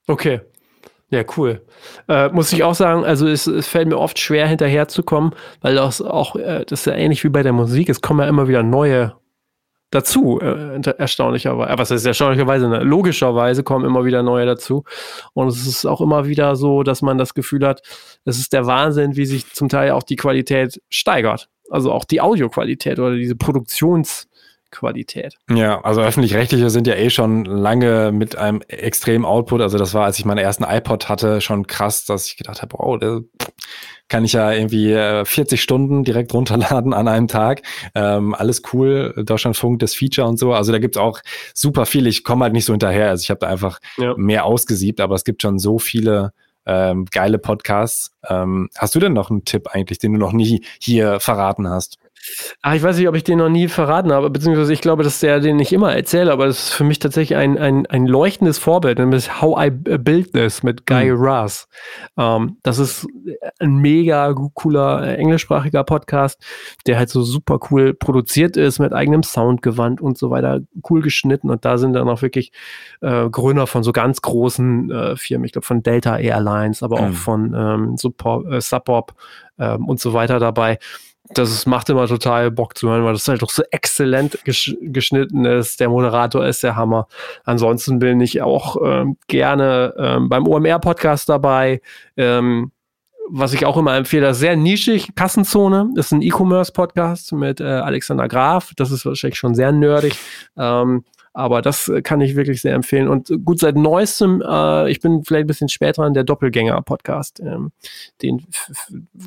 Okay. 0.09 0.41
Ja, 1.11 1.25
cool. 1.37 1.63
Äh, 2.09 2.29
muss 2.29 2.53
ich 2.53 2.63
auch 2.63 2.75
sagen, 2.75 3.05
also 3.05 3.27
es, 3.27 3.47
es 3.49 3.67
fällt 3.67 3.89
mir 3.89 3.99
oft 3.99 4.19
schwer 4.19 4.47
hinterherzukommen, 4.47 5.35
weil 5.61 5.75
das 5.75 6.01
auch, 6.01 6.37
äh, 6.37 6.65
das 6.67 6.81
ist 6.81 6.87
ja 6.87 6.95
ähnlich 6.95 7.25
wie 7.25 7.29
bei 7.29 7.43
der 7.43 7.53
Musik, 7.53 7.89
es 7.89 8.01
kommen 8.01 8.21
ja 8.21 8.29
immer 8.29 8.47
wieder 8.47 8.63
neue 8.63 9.15
dazu, 9.91 10.41
äh, 10.41 10.81
erstaunlicherweise. 10.99 11.79
Was 11.79 11.91
ist 11.91 12.07
erstaunlicherweise? 12.07 12.69
Ne? 12.69 12.81
Logischerweise 12.81 13.63
kommen 13.63 13.85
immer 13.85 14.05
wieder 14.05 14.23
neue 14.23 14.47
dazu. 14.47 14.85
Und 15.35 15.49
es 15.49 15.67
ist 15.67 15.87
auch 15.87 16.01
immer 16.01 16.27
wieder 16.27 16.57
so, 16.57 16.83
dass 16.83 17.03
man 17.03 17.19
das 17.19 17.35
Gefühl 17.35 17.67
hat, 17.67 17.83
es 18.25 18.39
ist 18.39 18.53
der 18.53 18.67
Wahnsinn, 18.67 19.17
wie 19.17 19.27
sich 19.27 19.53
zum 19.53 19.69
Teil 19.69 19.93
auch 19.93 20.03
die 20.03 20.17
Qualität 20.17 20.81
steigert. 20.89 21.49
Also 21.71 21.93
auch 21.93 22.05
die 22.05 22.21
Audioqualität 22.21 22.99
oder 22.99 23.15
diese 23.15 23.35
Produktions- 23.35 24.27
Qualität. 24.71 25.37
Ja, 25.51 25.81
also 25.81 26.01
öffentlich-rechtliche 26.01 26.71
sind 26.71 26.87
ja 26.87 26.95
eh 26.95 27.11
schon 27.11 27.45
lange 27.45 28.13
mit 28.13 28.37
einem 28.37 28.63
extremen 28.69 29.25
Output. 29.25 29.61
Also 29.61 29.79
das 29.79 29.95
war, 29.95 30.05
als 30.05 30.19
ich 30.19 30.25
meine 30.25 30.43
ersten 30.43 30.65
iPod 30.65 31.09
hatte, 31.09 31.41
schon 31.41 31.67
krass, 31.67 32.05
dass 32.05 32.27
ich 32.27 32.37
gedacht 32.37 32.63
habe, 32.63 32.99
der 33.01 33.23
kann 34.11 34.25
ich 34.25 34.35
ja 34.35 34.53
irgendwie 34.53 34.93
40 35.25 35.53
äh, 35.53 35.57
Stunden 35.57 36.05
direkt 36.05 36.35
runterladen 36.35 36.93
an 36.93 37.09
einem 37.09 37.29
Tag. 37.29 37.63
Ähm, 37.95 38.35
alles 38.35 38.63
cool, 38.73 39.15
Deutschlandfunk, 39.25 39.79
das 39.79 39.95
Feature 39.95 40.29
und 40.29 40.39
so. 40.39 40.53
Also 40.53 40.73
da 40.73 40.79
gibt's 40.79 40.99
auch 40.99 41.21
super 41.55 41.87
viel. 41.87 42.07
Ich 42.07 42.25
komme 42.25 42.45
halt 42.45 42.53
nicht 42.53 42.67
so 42.67 42.75
hinterher. 42.75 43.09
Also 43.09 43.23
ich 43.23 43.31
habe 43.31 43.41
da 43.41 43.47
einfach 43.47 43.79
ja. 43.97 44.15
mehr 44.19 44.45
ausgesiebt, 44.45 45.01
aber 45.01 45.15
es 45.15 45.25
gibt 45.25 45.41
schon 45.41 45.59
so 45.59 45.79
viele 45.79 46.33
ähm, 46.67 47.07
geile 47.07 47.39
Podcasts. 47.39 48.13
Ähm, 48.29 48.69
hast 48.77 48.95
du 48.95 48.99
denn 48.99 49.13
noch 49.13 49.31
einen 49.31 49.45
Tipp 49.45 49.69
eigentlich, 49.69 49.99
den 49.99 50.13
du 50.13 50.19
noch 50.19 50.33
nie 50.33 50.65
hier 50.81 51.21
verraten 51.21 51.69
hast? 51.69 51.97
Ach, 52.63 52.75
ich 52.75 52.83
weiß 52.83 52.99
nicht, 52.99 53.09
ob 53.09 53.15
ich 53.15 53.25
den 53.25 53.39
noch 53.39 53.49
nie 53.49 53.69
verraten 53.69 54.13
habe, 54.13 54.31
beziehungsweise 54.31 54.73
ich 54.73 54.81
glaube, 54.81 55.03
das 55.03 55.15
ist 55.15 55.23
der, 55.23 55.41
den 55.41 55.59
ich 55.59 55.73
immer 55.73 55.95
erzähle, 55.95 56.33
aber 56.33 56.47
das 56.47 56.65
ist 56.65 56.73
für 56.73 56.85
mich 56.85 56.99
tatsächlich 56.99 57.37
ein, 57.37 57.59
ein, 57.59 57.87
ein 57.87 58.07
leuchtendes 58.07 58.59
Vorbild, 58.59 58.99
nämlich 58.99 59.41
How 59.41 59.67
I 59.67 59.71
Build 59.71 60.33
This 60.33 60.63
mit 60.63 60.87
Guy 60.87 61.11
mhm. 61.11 61.23
Raz. 61.23 61.69
Ähm, 62.17 62.59
das 62.63 62.79
ist 62.79 63.07
ein 63.59 63.77
mega 63.77 64.35
cooler 64.55 65.07
äh, 65.07 65.15
englischsprachiger 65.17 65.85
Podcast, 65.85 66.43
der 66.87 66.99
halt 66.99 67.09
so 67.09 67.23
super 67.23 67.59
cool 67.71 67.95
produziert 67.95 68.57
ist, 68.57 68.79
mit 68.79 68.93
eigenem 68.93 69.23
Soundgewand 69.23 70.01
und 70.01 70.19
so 70.19 70.31
weiter, 70.31 70.61
cool 70.89 71.03
geschnitten 71.03 71.51
und 71.51 71.65
da 71.65 71.79
sind 71.79 71.95
dann 71.95 72.09
auch 72.09 72.23
wirklich 72.23 72.53
äh, 73.01 73.29
Gründer 73.31 73.67
von 73.67 73.83
so 73.83 73.93
ganz 73.93 74.21
großen 74.23 74.91
äh, 74.91 75.17
Firmen, 75.17 75.45
ich 75.45 75.53
glaube 75.53 75.67
von 75.67 75.83
Delta 75.83 76.19
Airlines, 76.19 76.83
aber 76.83 77.01
mhm. 77.01 77.09
auch 77.09 77.15
von 77.15 77.55
ähm, 77.55 77.97
Suppop, 77.97 78.47
äh, 78.51 78.61
Subpop 78.61 79.15
ähm, 79.59 79.89
und 79.89 80.01
so 80.01 80.13
weiter 80.13 80.39
dabei 80.39 80.79
das 81.35 81.51
ist, 81.51 81.67
macht 81.67 81.89
immer 81.89 82.07
total 82.07 82.51
Bock 82.51 82.77
zu 82.77 82.89
hören, 82.89 83.05
weil 83.05 83.13
das 83.13 83.29
halt 83.29 83.43
doch 83.43 83.51
so 83.51 83.63
exzellent 83.71 84.45
gesch 84.45 84.77
geschnitten 84.81 85.45
ist. 85.45 85.81
Der 85.81 85.89
Moderator 85.89 86.45
ist 86.47 86.63
der 86.63 86.77
Hammer. 86.77 87.07
Ansonsten 87.45 87.99
bin 87.99 88.21
ich 88.21 88.43
auch 88.43 88.77
ähm, 88.85 89.17
gerne 89.29 89.95
ähm, 89.99 90.29
beim 90.29 90.47
OMR-Podcast 90.47 91.29
dabei. 91.29 91.81
Ähm, 92.17 92.73
was 93.33 93.53
ich 93.53 93.65
auch 93.65 93.77
immer 93.77 93.97
empfehle, 93.97 94.35
sehr 94.35 94.57
nischig, 94.57 95.15
Kassenzone, 95.15 95.91
das 95.95 96.07
ist 96.07 96.13
ein 96.13 96.23
E-Commerce-Podcast 96.23 97.33
mit 97.33 97.61
äh, 97.61 97.65
Alexander 97.65 98.27
Graf. 98.27 98.73
Das 98.77 98.91
ist 98.91 99.07
wahrscheinlich 99.07 99.39
schon 99.39 99.55
sehr 99.55 99.71
nerdig. 99.71 100.19
Ähm, 100.57 101.05
aber 101.33 101.63
das 101.63 101.89
äh, 101.89 102.03
kann 102.03 102.21
ich 102.21 102.35
wirklich 102.35 102.61
sehr 102.61 102.75
empfehlen. 102.75 103.09
Und 103.09 103.31
gut, 103.45 103.61
seit 103.61 103.77
neuestem, 103.77 104.43
äh, 104.47 104.91
ich 104.91 105.01
bin 105.01 105.25
vielleicht 105.25 105.45
ein 105.45 105.47
bisschen 105.47 105.69
später 105.69 106.03
an 106.03 106.15
der 106.15 106.25
Doppelgänger-Podcast. 106.25 107.41
Ähm, 107.41 107.73
den 108.23 108.47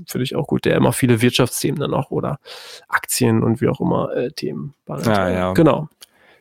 finde 0.08 0.24
ich 0.24 0.36
auch 0.36 0.48
gut, 0.48 0.66
der 0.66 0.76
immer 0.76 0.94
viele 0.94 1.22
Wirtschaftsthemen 1.22 1.80
dann 1.80 1.94
auch 1.94 2.12
oder 2.12 2.40
Aktien 2.88 3.44
und 3.44 3.62
wie 3.62 3.70
auch 3.70 3.80
immer 3.80 4.14
äh, 4.16 4.32
Themen 4.32 4.74
behandelt. 4.86 5.18
Ah, 5.18 5.32
ja. 5.32 5.54
Genau. 5.54 5.88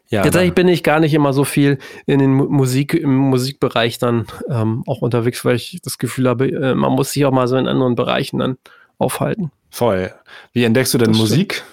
Ja, 0.09 0.23
Tatsächlich 0.23 0.53
bin 0.53 0.69
ich 0.69 0.83
gar 0.83 1.01
nicht 1.01 1.15
immer 1.15 1.33
so 1.33 1.45
viel 1.45 1.79
in 2.05 2.19
den 2.19 2.35
Musik, 2.35 2.93
im 2.93 3.17
Musikbereich 3.17 3.99
dann 3.99 4.27
ähm, 4.51 4.83
auch 4.87 5.01
unterwegs, 5.01 5.43
weil 5.47 5.57
ich 5.57 5.81
das 5.83 5.97
Gefühl 5.97 6.29
habe, 6.29 6.49
äh, 6.49 6.75
man 6.75 6.93
muss 6.93 7.13
sich 7.13 7.25
auch 7.25 7.33
mal 7.33 7.49
so 7.49 7.57
in 7.57 7.67
anderen 7.67 7.95
Bereichen 7.95 8.39
dann 8.39 8.59
aufhalten. 8.99 9.53
Voll. 9.71 10.13
Wie 10.53 10.65
entdeckst 10.65 10.93
du 10.93 10.99
denn 10.99 11.13
das 11.13 11.19
Musik? 11.19 11.65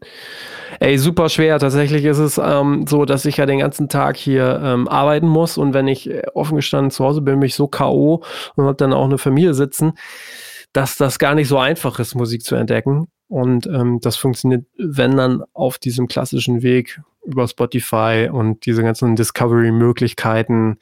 Stimmt. 0.00 0.16
Ey, 0.82 0.96
super 0.96 1.28
schwer. 1.28 1.58
Tatsächlich 1.58 2.06
ist 2.06 2.18
es 2.18 2.38
ähm, 2.38 2.86
so, 2.88 3.04
dass 3.04 3.26
ich 3.26 3.36
ja 3.36 3.44
den 3.44 3.58
ganzen 3.58 3.90
Tag 3.90 4.16
hier 4.16 4.62
ähm, 4.64 4.88
arbeiten 4.88 5.28
muss 5.28 5.58
und 5.58 5.74
wenn 5.74 5.86
ich 5.86 6.08
äh, 6.08 6.22
offen 6.32 6.56
gestanden 6.56 6.90
zu 6.90 7.04
Hause 7.04 7.20
bin, 7.20 7.38
bin 7.38 7.46
ich 7.48 7.54
so 7.54 7.68
K.O. 7.68 8.24
und 8.56 8.64
habe 8.64 8.76
dann 8.76 8.94
auch 8.94 9.04
eine 9.04 9.18
Familie 9.18 9.52
sitzen, 9.52 9.92
dass 10.72 10.96
das 10.96 11.18
gar 11.18 11.34
nicht 11.34 11.48
so 11.48 11.58
einfach 11.58 11.98
ist, 11.98 12.14
Musik 12.14 12.42
zu 12.42 12.54
entdecken. 12.54 13.08
Und 13.28 13.66
ähm, 13.66 13.98
das 14.00 14.16
funktioniert, 14.16 14.64
wenn 14.78 15.18
dann 15.18 15.44
auf 15.52 15.78
diesem 15.78 16.08
klassischen 16.08 16.62
Weg 16.62 17.02
über 17.24 17.46
Spotify 17.46 18.28
und 18.32 18.64
diese 18.66 18.82
ganzen 18.82 19.14
Discovery-Möglichkeiten, 19.14 20.78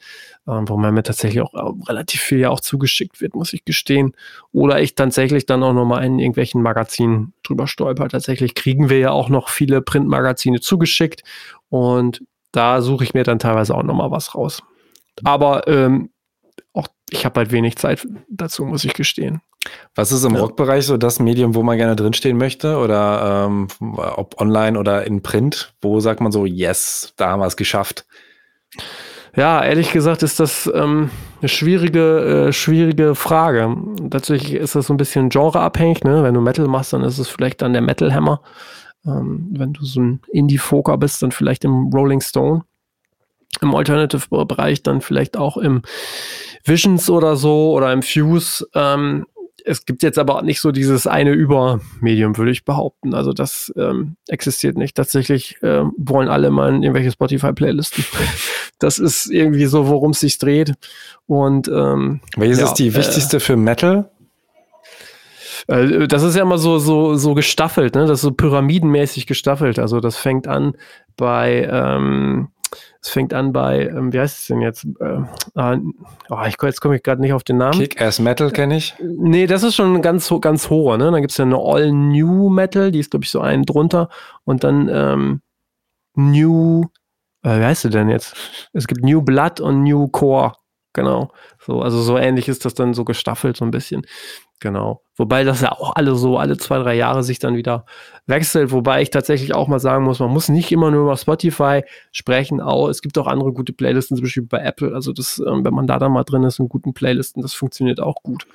ähm, 0.47 0.69
wo 0.69 0.77
man 0.77 0.93
mir 0.93 1.03
tatsächlich 1.03 1.41
auch 1.41 1.53
äh, 1.53 1.89
relativ 1.89 2.21
viel 2.21 2.39
ja 2.39 2.49
auch 2.49 2.61
zugeschickt 2.61 3.21
wird, 3.21 3.35
muss 3.35 3.53
ich 3.53 3.65
gestehen. 3.65 4.13
Oder 4.51 4.81
ich 4.81 4.95
tatsächlich 4.95 5.45
dann 5.45 5.63
auch 5.63 5.73
nochmal 5.73 6.05
in 6.05 6.19
irgendwelchen 6.19 6.61
Magazinen 6.61 7.33
drüber 7.43 7.67
stolper. 7.67 8.07
Tatsächlich 8.07 8.55
kriegen 8.55 8.89
wir 8.89 8.99
ja 8.99 9.11
auch 9.11 9.29
noch 9.29 9.49
viele 9.49 9.81
Printmagazine 9.81 10.59
zugeschickt 10.61 11.23
und 11.69 12.23
da 12.51 12.81
suche 12.81 13.03
ich 13.03 13.13
mir 13.13 13.23
dann 13.23 13.39
teilweise 13.39 13.75
auch 13.75 13.83
nochmal 13.83 14.11
was 14.11 14.33
raus. 14.33 14.63
Aber 15.23 15.67
ähm, 15.67 16.09
auch 16.73 16.87
ich 17.09 17.25
habe 17.25 17.41
halt 17.41 17.51
wenig 17.51 17.75
Zeit 17.75 18.07
dazu, 18.29 18.65
muss 18.65 18.85
ich 18.85 18.93
gestehen. 18.93 19.41
Was 19.95 20.11
ist 20.11 20.23
im 20.23 20.35
ja. 20.35 20.39
Rockbereich 20.39 20.85
so 20.85 20.97
das 20.97 21.19
Medium, 21.19 21.55
wo 21.55 21.63
man 21.63 21.77
gerne 21.77 21.95
drinstehen 21.95 22.37
möchte? 22.37 22.77
Oder 22.77 23.47
ähm, 23.47 23.67
ob 23.79 24.39
online 24.39 24.79
oder 24.79 25.05
in 25.05 25.21
Print? 25.21 25.73
Wo 25.81 25.99
sagt 25.99 26.21
man 26.21 26.31
so, 26.31 26.45
yes, 26.45 27.13
da 27.17 27.31
haben 27.31 27.41
wir 27.41 27.47
es 27.47 27.57
geschafft? 27.57 28.05
Ja, 29.35 29.63
ehrlich 29.63 29.91
gesagt 29.91 30.23
ist 30.23 30.39
das 30.39 30.69
ähm, 30.73 31.09
eine 31.39 31.49
schwierige, 31.49 32.47
äh, 32.47 32.53
schwierige 32.53 33.15
Frage. 33.15 33.75
Tatsächlich 34.09 34.53
ist 34.53 34.75
das 34.75 34.87
so 34.87 34.93
ein 34.93 34.97
bisschen 34.97 35.29
genreabhängig. 35.29 36.03
Ne? 36.03 36.23
Wenn 36.23 36.33
du 36.33 36.41
Metal 36.41 36.67
machst, 36.67 36.93
dann 36.93 37.03
ist 37.03 37.19
es 37.19 37.29
vielleicht 37.29 37.61
dann 37.61 37.73
der 37.73 37.81
Metal 37.81 38.13
Hammer. 38.13 38.41
Ähm, 39.05 39.49
wenn 39.51 39.73
du 39.73 39.85
so 39.85 40.01
ein 40.01 40.21
Indie-Foker 40.31 40.97
bist, 40.97 41.21
dann 41.21 41.31
vielleicht 41.31 41.63
im 41.63 41.89
Rolling 41.93 42.21
Stone. 42.21 42.63
Im 43.61 43.75
Alternative-Bereich 43.75 44.83
dann 44.83 45.01
vielleicht 45.01 45.37
auch 45.37 45.57
im 45.57 45.81
Visions 46.63 47.09
oder 47.09 47.35
so 47.35 47.71
oder 47.71 47.91
im 47.93 48.01
Fuse. 48.01 48.65
Ähm, 48.73 49.25
es 49.69 49.85
gibt 49.85 50.01
jetzt 50.01 50.17
aber 50.17 50.41
nicht 50.41 50.61
so 50.61 50.71
dieses 50.71 51.05
eine 51.05 51.31
Übermedium, 51.31 52.35
würde 52.37 52.51
ich 52.51 52.65
behaupten. 52.65 53.13
Also 53.13 53.33
das 53.33 53.71
ähm, 53.77 54.15
existiert 54.27 54.77
nicht. 54.77 54.97
Tatsächlich 54.97 55.61
äh, 55.61 55.83
wollen 55.95 56.27
alle 56.27 56.49
mal 56.49 56.73
in 56.73 56.81
irgendwelche 56.81 57.11
Spotify-Playlisten. 57.11 58.03
das 58.79 58.97
ist 58.97 59.27
irgendwie 59.27 59.67
so, 59.67 59.87
worum 59.87 60.11
es 60.11 60.21
sich 60.21 60.39
dreht. 60.39 60.73
Und 61.27 61.67
ähm, 61.67 62.21
welches 62.35 62.59
ja, 62.59 62.65
ist 62.65 62.73
die 62.73 62.87
äh, 62.87 62.95
wichtigste 62.95 63.37
äh, 63.37 63.39
für 63.39 63.57
Metal? 63.57 64.09
Äh, 65.67 66.07
das 66.07 66.23
ist 66.23 66.35
ja 66.35 66.41
immer 66.41 66.57
so, 66.57 66.79
so, 66.79 67.13
so 67.13 67.35
gestaffelt, 67.35 67.93
ne? 67.93 68.07
Das 68.07 68.19
ist 68.19 68.23
so 68.23 68.31
pyramidenmäßig 68.31 69.27
gestaffelt. 69.27 69.77
Also 69.77 69.99
das 69.99 70.17
fängt 70.17 70.47
an 70.47 70.73
bei 71.15 71.69
ähm, 71.71 72.47
es 73.01 73.09
fängt 73.09 73.33
an 73.33 73.53
bei, 73.53 73.87
ähm, 73.87 74.11
wie 74.13 74.19
heißt 74.19 74.39
es 74.39 74.47
denn 74.47 74.61
jetzt? 74.61 74.85
Äh, 74.99 75.21
oh, 76.29 76.37
ich, 76.47 76.55
jetzt 76.61 76.81
komme 76.81 76.95
ich 76.95 77.03
gerade 77.03 77.21
nicht 77.21 77.33
auf 77.33 77.43
den 77.43 77.57
Namen. 77.57 77.79
Kick-Ass 77.79 78.19
Metal 78.19 78.51
kenne 78.51 78.77
ich. 78.77 78.95
Nee, 78.99 79.47
das 79.47 79.63
ist 79.63 79.75
schon 79.75 80.01
ganz, 80.01 80.33
ganz 80.41 80.69
hoher. 80.69 80.97
Ne? 80.97 81.11
Dann 81.11 81.21
gibt 81.21 81.31
es 81.31 81.37
ja 81.37 81.45
eine 81.45 81.57
All-New 81.57 82.49
Metal, 82.49 82.91
die 82.91 82.99
ist, 82.99 83.11
glaube 83.11 83.25
ich, 83.25 83.31
so 83.31 83.39
einen 83.41 83.63
drunter. 83.63 84.09
Und 84.43 84.63
dann 84.63 84.89
ähm, 84.91 85.41
New, 86.15 86.85
äh, 87.43 87.59
wie 87.59 87.65
heißt 87.65 87.83
sie 87.83 87.89
denn 87.89 88.09
jetzt? 88.09 88.35
Es 88.73 88.87
gibt 88.87 89.03
New 89.03 89.21
Blood 89.21 89.59
und 89.59 89.83
New 89.83 90.07
Core. 90.07 90.53
Genau. 90.93 91.31
So, 91.59 91.81
also 91.81 92.01
so 92.01 92.17
ähnlich 92.17 92.47
ist 92.47 92.65
das 92.65 92.73
dann 92.73 92.93
so 92.93 93.05
gestaffelt, 93.05 93.57
so 93.57 93.65
ein 93.65 93.71
bisschen. 93.71 94.05
Genau. 94.59 95.03
Wobei 95.15 95.43
das 95.43 95.61
ja 95.61 95.71
auch 95.71 95.95
alle 95.95 96.15
so 96.15 96.37
alle 96.37 96.57
zwei, 96.57 96.79
drei 96.79 96.95
Jahre 96.95 97.23
sich 97.23 97.39
dann 97.39 97.55
wieder 97.55 97.85
wechselt. 98.25 98.71
Wobei 98.71 99.01
ich 99.01 99.09
tatsächlich 99.09 99.53
auch 99.53 99.67
mal 99.67 99.79
sagen 99.79 100.03
muss, 100.03 100.19
man 100.19 100.31
muss 100.31 100.49
nicht 100.49 100.71
immer 100.71 100.91
nur 100.91 101.03
über 101.03 101.17
Spotify 101.17 101.83
sprechen. 102.11 102.59
Auch, 102.59 102.89
es 102.89 103.01
gibt 103.01 103.17
auch 103.17 103.27
andere 103.27 103.53
gute 103.53 103.71
Playlisten, 103.71 104.17
zum 104.17 104.25
Beispiel 104.25 104.43
bei 104.43 104.59
Apple. 104.59 104.93
Also 104.93 105.13
das, 105.13 105.39
ähm, 105.39 105.63
wenn 105.63 105.73
man 105.73 105.87
da 105.87 105.99
dann 105.99 106.11
mal 106.11 106.23
drin 106.23 106.43
ist 106.43 106.59
in 106.59 106.67
guten 106.67 106.93
Playlisten, 106.93 107.41
das 107.41 107.53
funktioniert 107.53 108.01
auch 108.01 108.15
gut. 108.23 108.47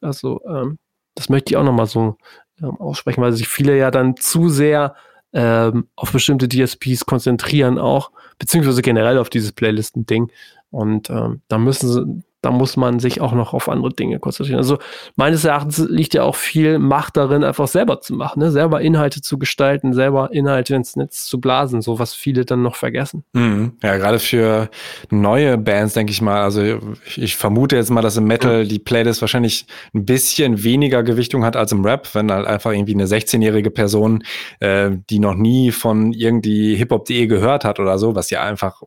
Also 0.00 0.40
ähm, 0.48 0.78
das 1.14 1.28
möchte 1.28 1.52
ich 1.52 1.56
auch 1.56 1.64
nochmal 1.64 1.86
so 1.86 2.16
ähm, 2.60 2.80
aussprechen, 2.80 3.22
weil 3.22 3.32
sich 3.32 3.48
viele 3.48 3.76
ja 3.76 3.90
dann 3.90 4.16
zu 4.16 4.48
sehr 4.48 4.96
ähm, 5.32 5.88
auf 5.96 6.12
bestimmte 6.12 6.48
DSPs 6.48 7.06
konzentrieren 7.06 7.78
auch, 7.78 8.10
beziehungsweise 8.38 8.82
generell 8.82 9.18
auf 9.18 9.30
dieses 9.30 9.52
Playlisten-Ding. 9.52 10.30
Und 10.72 11.10
ähm, 11.10 11.42
da 11.48 11.58
müssen 11.58 11.88
sie, 11.88 12.22
da 12.42 12.50
muss 12.50 12.76
man 12.76 12.98
sich 12.98 13.20
auch 13.20 13.32
noch 13.32 13.54
auf 13.54 13.68
andere 13.68 13.92
Dinge 13.92 14.18
konzentrieren. 14.18 14.58
Also 14.58 14.78
meines 15.14 15.44
Erachtens 15.44 15.78
liegt 15.78 16.12
ja 16.12 16.24
auch 16.24 16.34
viel 16.34 16.80
Macht 16.80 17.16
darin, 17.16 17.44
einfach 17.44 17.68
selber 17.68 18.00
zu 18.00 18.14
machen, 18.14 18.40
ne? 18.40 18.50
selber 18.50 18.80
Inhalte 18.80 19.22
zu 19.22 19.38
gestalten, 19.38 19.92
selber 19.92 20.32
Inhalte 20.32 20.74
ins 20.74 20.96
Netz 20.96 21.24
zu 21.24 21.40
blasen, 21.40 21.82
so 21.82 22.00
was 22.00 22.14
viele 22.14 22.44
dann 22.44 22.62
noch 22.62 22.74
vergessen. 22.74 23.22
Mhm. 23.32 23.74
Ja, 23.82 23.96
gerade 23.96 24.18
für 24.18 24.70
neue 25.08 25.56
Bands, 25.56 25.94
denke 25.94 26.10
ich 26.10 26.20
mal. 26.20 26.42
Also 26.42 26.62
ich, 27.06 27.22
ich, 27.22 27.36
vermute 27.36 27.76
jetzt 27.76 27.90
mal, 27.90 28.02
dass 28.02 28.16
im 28.16 28.24
Metal 28.24 28.66
die 28.66 28.80
Playlist 28.80 29.20
wahrscheinlich 29.20 29.66
ein 29.94 30.04
bisschen 30.04 30.64
weniger 30.64 31.04
Gewichtung 31.04 31.44
hat 31.44 31.54
als 31.54 31.70
im 31.70 31.84
Rap, 31.84 32.12
wenn 32.14 32.32
halt 32.32 32.46
einfach 32.48 32.72
irgendwie 32.72 32.94
eine 32.94 33.06
16-jährige 33.06 33.70
Person, 33.70 34.24
äh, 34.58 34.90
die 35.10 35.20
noch 35.20 35.34
nie 35.34 35.70
von 35.70 36.12
irgendwie 36.12 36.74
hiphop.de 36.74 37.26
gehört 37.28 37.64
hat 37.64 37.78
oder 37.78 37.98
so, 37.98 38.16
was 38.16 38.30
ja 38.30 38.42
einfach 38.42 38.82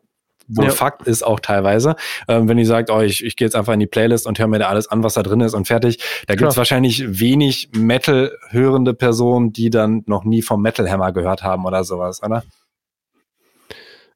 wohl 0.48 0.66
ja. 0.66 0.70
Fakt 0.70 1.06
ist 1.06 1.24
auch 1.24 1.40
teilweise. 1.40 1.96
Ähm, 2.28 2.48
wenn 2.48 2.58
ihr 2.58 2.66
sagt, 2.66 2.90
oh, 2.90 3.00
ich, 3.00 3.24
ich 3.24 3.36
gehe 3.36 3.46
jetzt 3.46 3.54
einfach 3.54 3.72
in 3.72 3.80
die 3.80 3.86
Playlist 3.86 4.26
und 4.26 4.38
höre 4.38 4.46
mir 4.46 4.58
da 4.58 4.68
alles 4.68 4.88
an, 4.88 5.02
was 5.02 5.14
da 5.14 5.22
drin 5.22 5.40
ist 5.40 5.54
und 5.54 5.66
fertig. 5.66 5.98
Da 6.26 6.34
gibt 6.34 6.50
es 6.50 6.56
wahrscheinlich 6.56 7.20
wenig 7.20 7.70
Metal 7.74 8.32
hörende 8.50 8.94
Personen, 8.94 9.52
die 9.52 9.70
dann 9.70 10.02
noch 10.06 10.24
nie 10.24 10.42
vom 10.42 10.62
Metal 10.62 10.88
Hammer 10.90 11.12
gehört 11.12 11.42
haben 11.42 11.64
oder 11.64 11.84
sowas, 11.84 12.22
oder? 12.22 12.42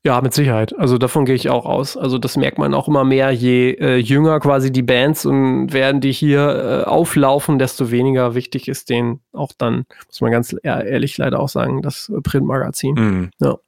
Ja, 0.02 0.18
mit 0.22 0.32
Sicherheit. 0.32 0.74
Also 0.78 0.96
davon 0.96 1.26
gehe 1.26 1.34
ich 1.34 1.50
auch 1.50 1.66
aus. 1.66 1.98
Also 1.98 2.16
das 2.16 2.38
merkt 2.38 2.56
man 2.56 2.72
auch 2.72 2.88
immer 2.88 3.04
mehr, 3.04 3.32
je 3.32 3.72
äh, 3.72 3.96
jünger 3.96 4.40
quasi 4.40 4.72
die 4.72 4.82
Bands 4.82 5.26
und 5.26 5.74
werden 5.74 6.00
die 6.00 6.12
hier 6.12 6.84
äh, 6.86 6.88
auflaufen, 6.88 7.58
desto 7.58 7.90
weniger 7.90 8.34
wichtig 8.34 8.68
ist 8.68 8.88
denen 8.88 9.20
auch 9.34 9.52
dann, 9.56 9.84
muss 10.06 10.22
man 10.22 10.30
ganz 10.30 10.56
ehrlich 10.62 11.18
leider 11.18 11.38
auch 11.38 11.50
sagen, 11.50 11.82
das 11.82 12.10
Printmagazin. 12.22 12.94
Mhm. 12.94 13.30
Ja. 13.40 13.58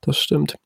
Das 0.00 0.18
stimmt. 0.18 0.56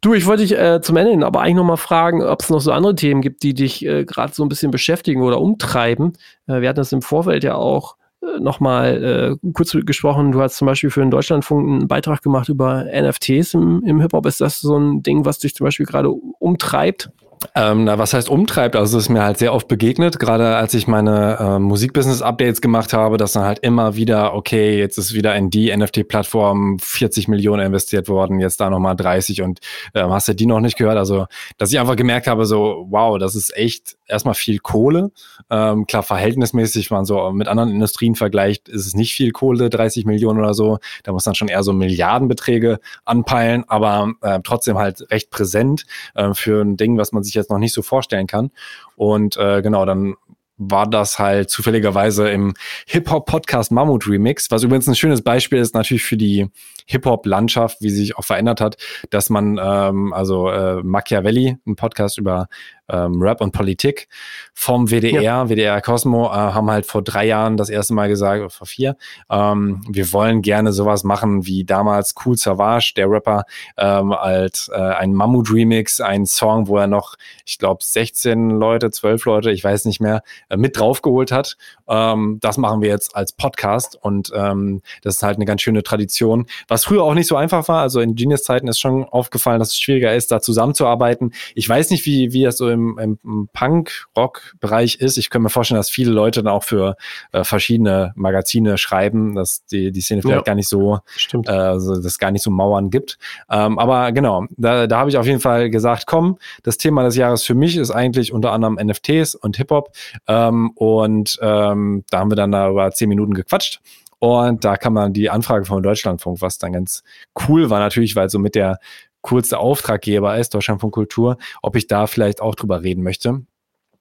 Du, 0.00 0.14
ich 0.14 0.26
wollte 0.26 0.42
dich 0.42 0.56
äh, 0.56 0.80
zum 0.80 0.96
Ende 0.96 1.10
hin 1.10 1.24
aber 1.24 1.40
eigentlich 1.40 1.56
nochmal 1.56 1.76
fragen, 1.76 2.22
ob 2.22 2.42
es 2.42 2.50
noch 2.50 2.60
so 2.60 2.72
andere 2.72 2.94
Themen 2.94 3.22
gibt, 3.22 3.42
die 3.42 3.54
dich 3.54 3.84
äh, 3.84 4.04
gerade 4.04 4.32
so 4.32 4.44
ein 4.44 4.48
bisschen 4.48 4.70
beschäftigen 4.70 5.22
oder 5.22 5.40
umtreiben. 5.40 6.12
Äh, 6.46 6.60
wir 6.60 6.68
hatten 6.68 6.76
das 6.76 6.92
im 6.92 7.02
Vorfeld 7.02 7.44
ja 7.44 7.54
auch 7.56 7.96
äh, 8.22 8.40
nochmal 8.40 9.38
äh, 9.42 9.50
kurz 9.52 9.76
gesprochen. 9.84 10.32
Du 10.32 10.40
hast 10.40 10.56
zum 10.56 10.66
Beispiel 10.66 10.90
für 10.90 11.00
den 11.00 11.10
Deutschlandfunk 11.10 11.68
einen 11.68 11.88
Beitrag 11.88 12.22
gemacht 12.22 12.48
über 12.48 12.84
NFTs 12.84 13.54
im, 13.54 13.82
im 13.84 14.00
Hip-Hop. 14.00 14.26
Ist 14.26 14.40
das 14.40 14.60
so 14.60 14.78
ein 14.78 15.02
Ding, 15.02 15.24
was 15.24 15.38
dich 15.38 15.54
zum 15.54 15.64
Beispiel 15.64 15.86
gerade 15.86 16.10
umtreibt? 16.10 17.10
Ähm, 17.54 17.84
na, 17.84 17.98
was 17.98 18.14
heißt 18.14 18.28
umtreibt? 18.28 18.76
Also 18.76 18.98
es 18.98 19.04
ist 19.04 19.08
mir 19.08 19.22
halt 19.22 19.38
sehr 19.38 19.52
oft 19.52 19.68
begegnet, 19.68 20.18
gerade 20.18 20.56
als 20.56 20.74
ich 20.74 20.86
meine 20.86 21.38
äh, 21.38 21.58
Musikbusiness-Updates 21.58 22.60
gemacht 22.60 22.92
habe, 22.92 23.16
dass 23.16 23.32
dann 23.32 23.44
halt 23.44 23.60
immer 23.60 23.96
wieder, 23.96 24.34
okay, 24.34 24.78
jetzt 24.78 24.98
ist 24.98 25.14
wieder 25.14 25.34
in 25.36 25.50
die 25.50 25.74
NFT-Plattform 25.74 26.78
40 26.80 27.28
Millionen 27.28 27.66
investiert 27.66 28.08
worden, 28.08 28.40
jetzt 28.40 28.60
da 28.60 28.70
nochmal 28.70 28.96
30 28.96 29.42
und 29.42 29.60
äh, 29.94 30.02
hast 30.02 30.28
du 30.28 30.34
die 30.34 30.46
noch 30.46 30.60
nicht 30.60 30.76
gehört? 30.76 30.96
Also, 30.96 31.26
dass 31.58 31.72
ich 31.72 31.78
einfach 31.78 31.96
gemerkt 31.96 32.26
habe, 32.26 32.46
so, 32.46 32.86
wow, 32.90 33.18
das 33.18 33.34
ist 33.34 33.56
echt 33.56 33.96
erstmal 34.08 34.34
viel 34.34 34.58
Kohle. 34.58 35.10
Ähm, 35.50 35.86
klar, 35.86 36.02
verhältnismäßig, 36.02 36.90
man 36.90 37.04
so 37.04 37.30
mit 37.32 37.48
anderen 37.48 37.70
Industrien 37.70 38.14
vergleicht, 38.14 38.68
ist 38.68 38.86
es 38.86 38.94
nicht 38.94 39.14
viel 39.14 39.30
Kohle, 39.32 39.70
30 39.70 40.06
Millionen 40.06 40.38
oder 40.38 40.54
so. 40.54 40.78
Da 41.02 41.12
muss 41.12 41.26
man 41.26 41.34
schon 41.34 41.48
eher 41.48 41.62
so 41.62 41.72
Milliardenbeträge 41.72 42.78
anpeilen, 43.04 43.64
aber 43.68 44.12
äh, 44.22 44.40
trotzdem 44.42 44.78
halt 44.78 45.10
recht 45.10 45.30
präsent 45.30 45.84
äh, 46.14 46.34
für 46.34 46.62
ein 46.62 46.76
Ding, 46.76 46.98
was 46.98 47.12
man 47.12 47.22
sich 47.22 47.35
jetzt 47.36 47.50
noch 47.50 47.58
nicht 47.58 47.72
so 47.72 47.82
vorstellen 47.82 48.26
kann. 48.26 48.50
Und 48.96 49.36
äh, 49.36 49.62
genau, 49.62 49.84
dann 49.84 50.14
war 50.58 50.88
das 50.88 51.18
halt 51.18 51.50
zufälligerweise 51.50 52.30
im 52.30 52.54
Hip-Hop-Podcast 52.86 53.72
Mammut 53.72 54.08
Remix, 54.08 54.50
was 54.50 54.62
übrigens 54.62 54.88
ein 54.88 54.94
schönes 54.94 55.22
Beispiel 55.22 55.58
ist 55.58 55.74
natürlich 55.74 56.04
für 56.04 56.16
die 56.16 56.48
Hip-Hop-Landschaft, 56.86 57.80
wie 57.80 57.90
sie 57.90 57.98
sich 57.98 58.16
auch 58.16 58.24
verändert 58.24 58.60
hat, 58.60 58.76
dass 59.10 59.28
man, 59.28 59.60
ähm, 59.62 60.12
also 60.12 60.48
äh, 60.48 60.82
Machiavelli, 60.82 61.58
ein 61.66 61.76
Podcast 61.76 62.16
über 62.16 62.48
ähm, 62.88 63.20
Rap 63.20 63.40
und 63.40 63.52
Politik 63.52 64.08
vom 64.54 64.90
WDR, 64.90 65.22
ja. 65.22 65.48
WDR 65.48 65.80
Cosmo, 65.80 66.26
äh, 66.26 66.30
haben 66.30 66.70
halt 66.70 66.86
vor 66.86 67.02
drei 67.02 67.26
Jahren 67.26 67.56
das 67.56 67.68
erste 67.68 67.94
Mal 67.94 68.08
gesagt, 68.08 68.40
oder 68.40 68.50
vor 68.50 68.66
vier, 68.66 68.96
ähm, 69.30 69.80
wir 69.88 70.12
wollen 70.12 70.42
gerne 70.42 70.72
sowas 70.72 71.04
machen 71.04 71.46
wie 71.46 71.64
damals 71.64 72.14
Cool 72.24 72.36
Savage, 72.36 72.92
der 72.96 73.10
Rapper, 73.10 73.44
ähm, 73.76 74.12
als 74.12 74.70
äh, 74.72 74.76
ein 74.78 75.12
Mammut-Remix, 75.14 76.00
ein 76.00 76.26
Song, 76.26 76.68
wo 76.68 76.78
er 76.78 76.86
noch, 76.86 77.16
ich 77.44 77.58
glaube, 77.58 77.82
16 77.82 78.50
Leute, 78.50 78.90
12 78.90 79.24
Leute, 79.24 79.50
ich 79.50 79.62
weiß 79.62 79.84
nicht 79.84 80.00
mehr, 80.00 80.22
äh, 80.48 80.56
mit 80.56 80.78
draufgeholt 80.78 81.32
hat. 81.32 81.56
Ähm, 81.88 82.38
das 82.40 82.56
machen 82.56 82.80
wir 82.80 82.88
jetzt 82.88 83.14
als 83.14 83.32
Podcast 83.32 83.98
und 84.00 84.32
ähm, 84.34 84.82
das 85.02 85.16
ist 85.16 85.22
halt 85.22 85.36
eine 85.36 85.44
ganz 85.44 85.62
schöne 85.62 85.82
Tradition, 85.82 86.46
was 86.68 86.84
früher 86.84 87.02
auch 87.02 87.14
nicht 87.14 87.26
so 87.26 87.36
einfach 87.36 87.68
war. 87.68 87.82
Also 87.82 88.00
in 88.00 88.14
Genius-Zeiten 88.14 88.68
ist 88.68 88.80
schon 88.80 89.04
aufgefallen, 89.04 89.58
dass 89.58 89.68
es 89.68 89.78
schwieriger 89.78 90.14
ist, 90.14 90.32
da 90.32 90.40
zusammenzuarbeiten. 90.40 91.32
Ich 91.54 91.68
weiß 91.68 91.90
nicht, 91.90 92.06
wie, 92.06 92.32
wie 92.32 92.42
das 92.42 92.56
so 92.56 92.75
im, 92.76 93.18
im 93.24 93.48
Punk-Rock-Bereich 93.52 94.96
ist. 94.96 95.16
Ich 95.16 95.30
könnte 95.30 95.44
mir 95.44 95.50
vorstellen, 95.50 95.78
dass 95.78 95.90
viele 95.90 96.10
Leute 96.10 96.42
dann 96.42 96.52
auch 96.52 96.64
für 96.64 96.96
äh, 97.32 97.44
verschiedene 97.44 98.12
Magazine 98.16 98.78
schreiben, 98.78 99.34
dass 99.34 99.64
die, 99.66 99.92
die 99.92 100.00
Szene 100.00 100.22
vielleicht 100.22 100.38
ja, 100.38 100.42
gar 100.42 100.54
nicht 100.54 100.68
so, 100.68 101.00
äh, 101.32 101.50
also 101.50 102.00
das 102.00 102.18
gar 102.18 102.30
nicht 102.30 102.42
so 102.42 102.50
Mauern 102.50 102.90
gibt. 102.90 103.18
Ähm, 103.50 103.78
aber 103.78 104.12
genau, 104.12 104.46
da, 104.56 104.86
da 104.86 104.98
habe 104.98 105.10
ich 105.10 105.16
auf 105.16 105.26
jeden 105.26 105.40
Fall 105.40 105.70
gesagt, 105.70 106.06
komm, 106.06 106.38
das 106.62 106.78
Thema 106.78 107.02
des 107.02 107.16
Jahres 107.16 107.42
für 107.42 107.54
mich 107.54 107.76
ist 107.76 107.90
eigentlich 107.90 108.32
unter 108.32 108.52
anderem 108.52 108.74
NFTs 108.74 109.34
und 109.34 109.56
Hip-Hop. 109.56 109.92
Ähm, 110.26 110.70
und 110.74 111.38
ähm, 111.40 112.04
da 112.10 112.18
haben 112.18 112.30
wir 112.30 112.36
dann 112.36 112.52
da 112.52 112.70
über 112.70 112.90
zehn 112.90 113.08
Minuten 113.08 113.34
gequatscht. 113.34 113.80
Und 114.18 114.64
da 114.64 114.76
kam 114.76 114.94
dann 114.94 115.12
die 115.12 115.28
Anfrage 115.28 115.66
vom 115.66 115.82
Deutschlandfunk, 115.82 116.40
was 116.40 116.58
dann 116.58 116.72
ganz 116.72 117.02
cool 117.48 117.68
war 117.68 117.80
natürlich, 117.80 118.16
weil 118.16 118.30
so 118.30 118.38
mit 118.38 118.54
der 118.54 118.78
coolste 119.26 119.58
Auftraggeber 119.58 120.38
ist, 120.38 120.54
Deutschlandfunk 120.54 120.94
Kultur, 120.94 121.36
ob 121.62 121.76
ich 121.76 121.86
da 121.86 122.06
vielleicht 122.06 122.40
auch 122.40 122.54
drüber 122.54 122.82
reden 122.82 123.02
möchte. 123.02 123.42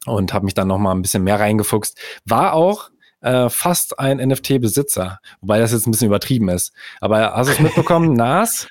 Und 0.05 0.33
habe 0.33 0.45
mich 0.45 0.53
dann 0.53 0.67
noch 0.67 0.77
mal 0.77 0.91
ein 0.91 1.01
bisschen 1.01 1.23
mehr 1.23 1.39
reingefuchst. 1.39 1.99
War 2.25 2.53
auch 2.53 2.91
äh, 3.21 3.49
fast 3.49 3.99
ein 3.99 4.17
NFT-Besitzer, 4.17 5.19
wobei 5.41 5.59
das 5.59 5.71
jetzt 5.71 5.87
ein 5.87 5.91
bisschen 5.91 6.07
übertrieben 6.07 6.49
ist. 6.49 6.73
Aber 7.01 7.33
hast 7.33 7.47
du 7.47 7.53
es 7.53 7.59
mitbekommen? 7.59 8.13
Nas, 8.13 8.67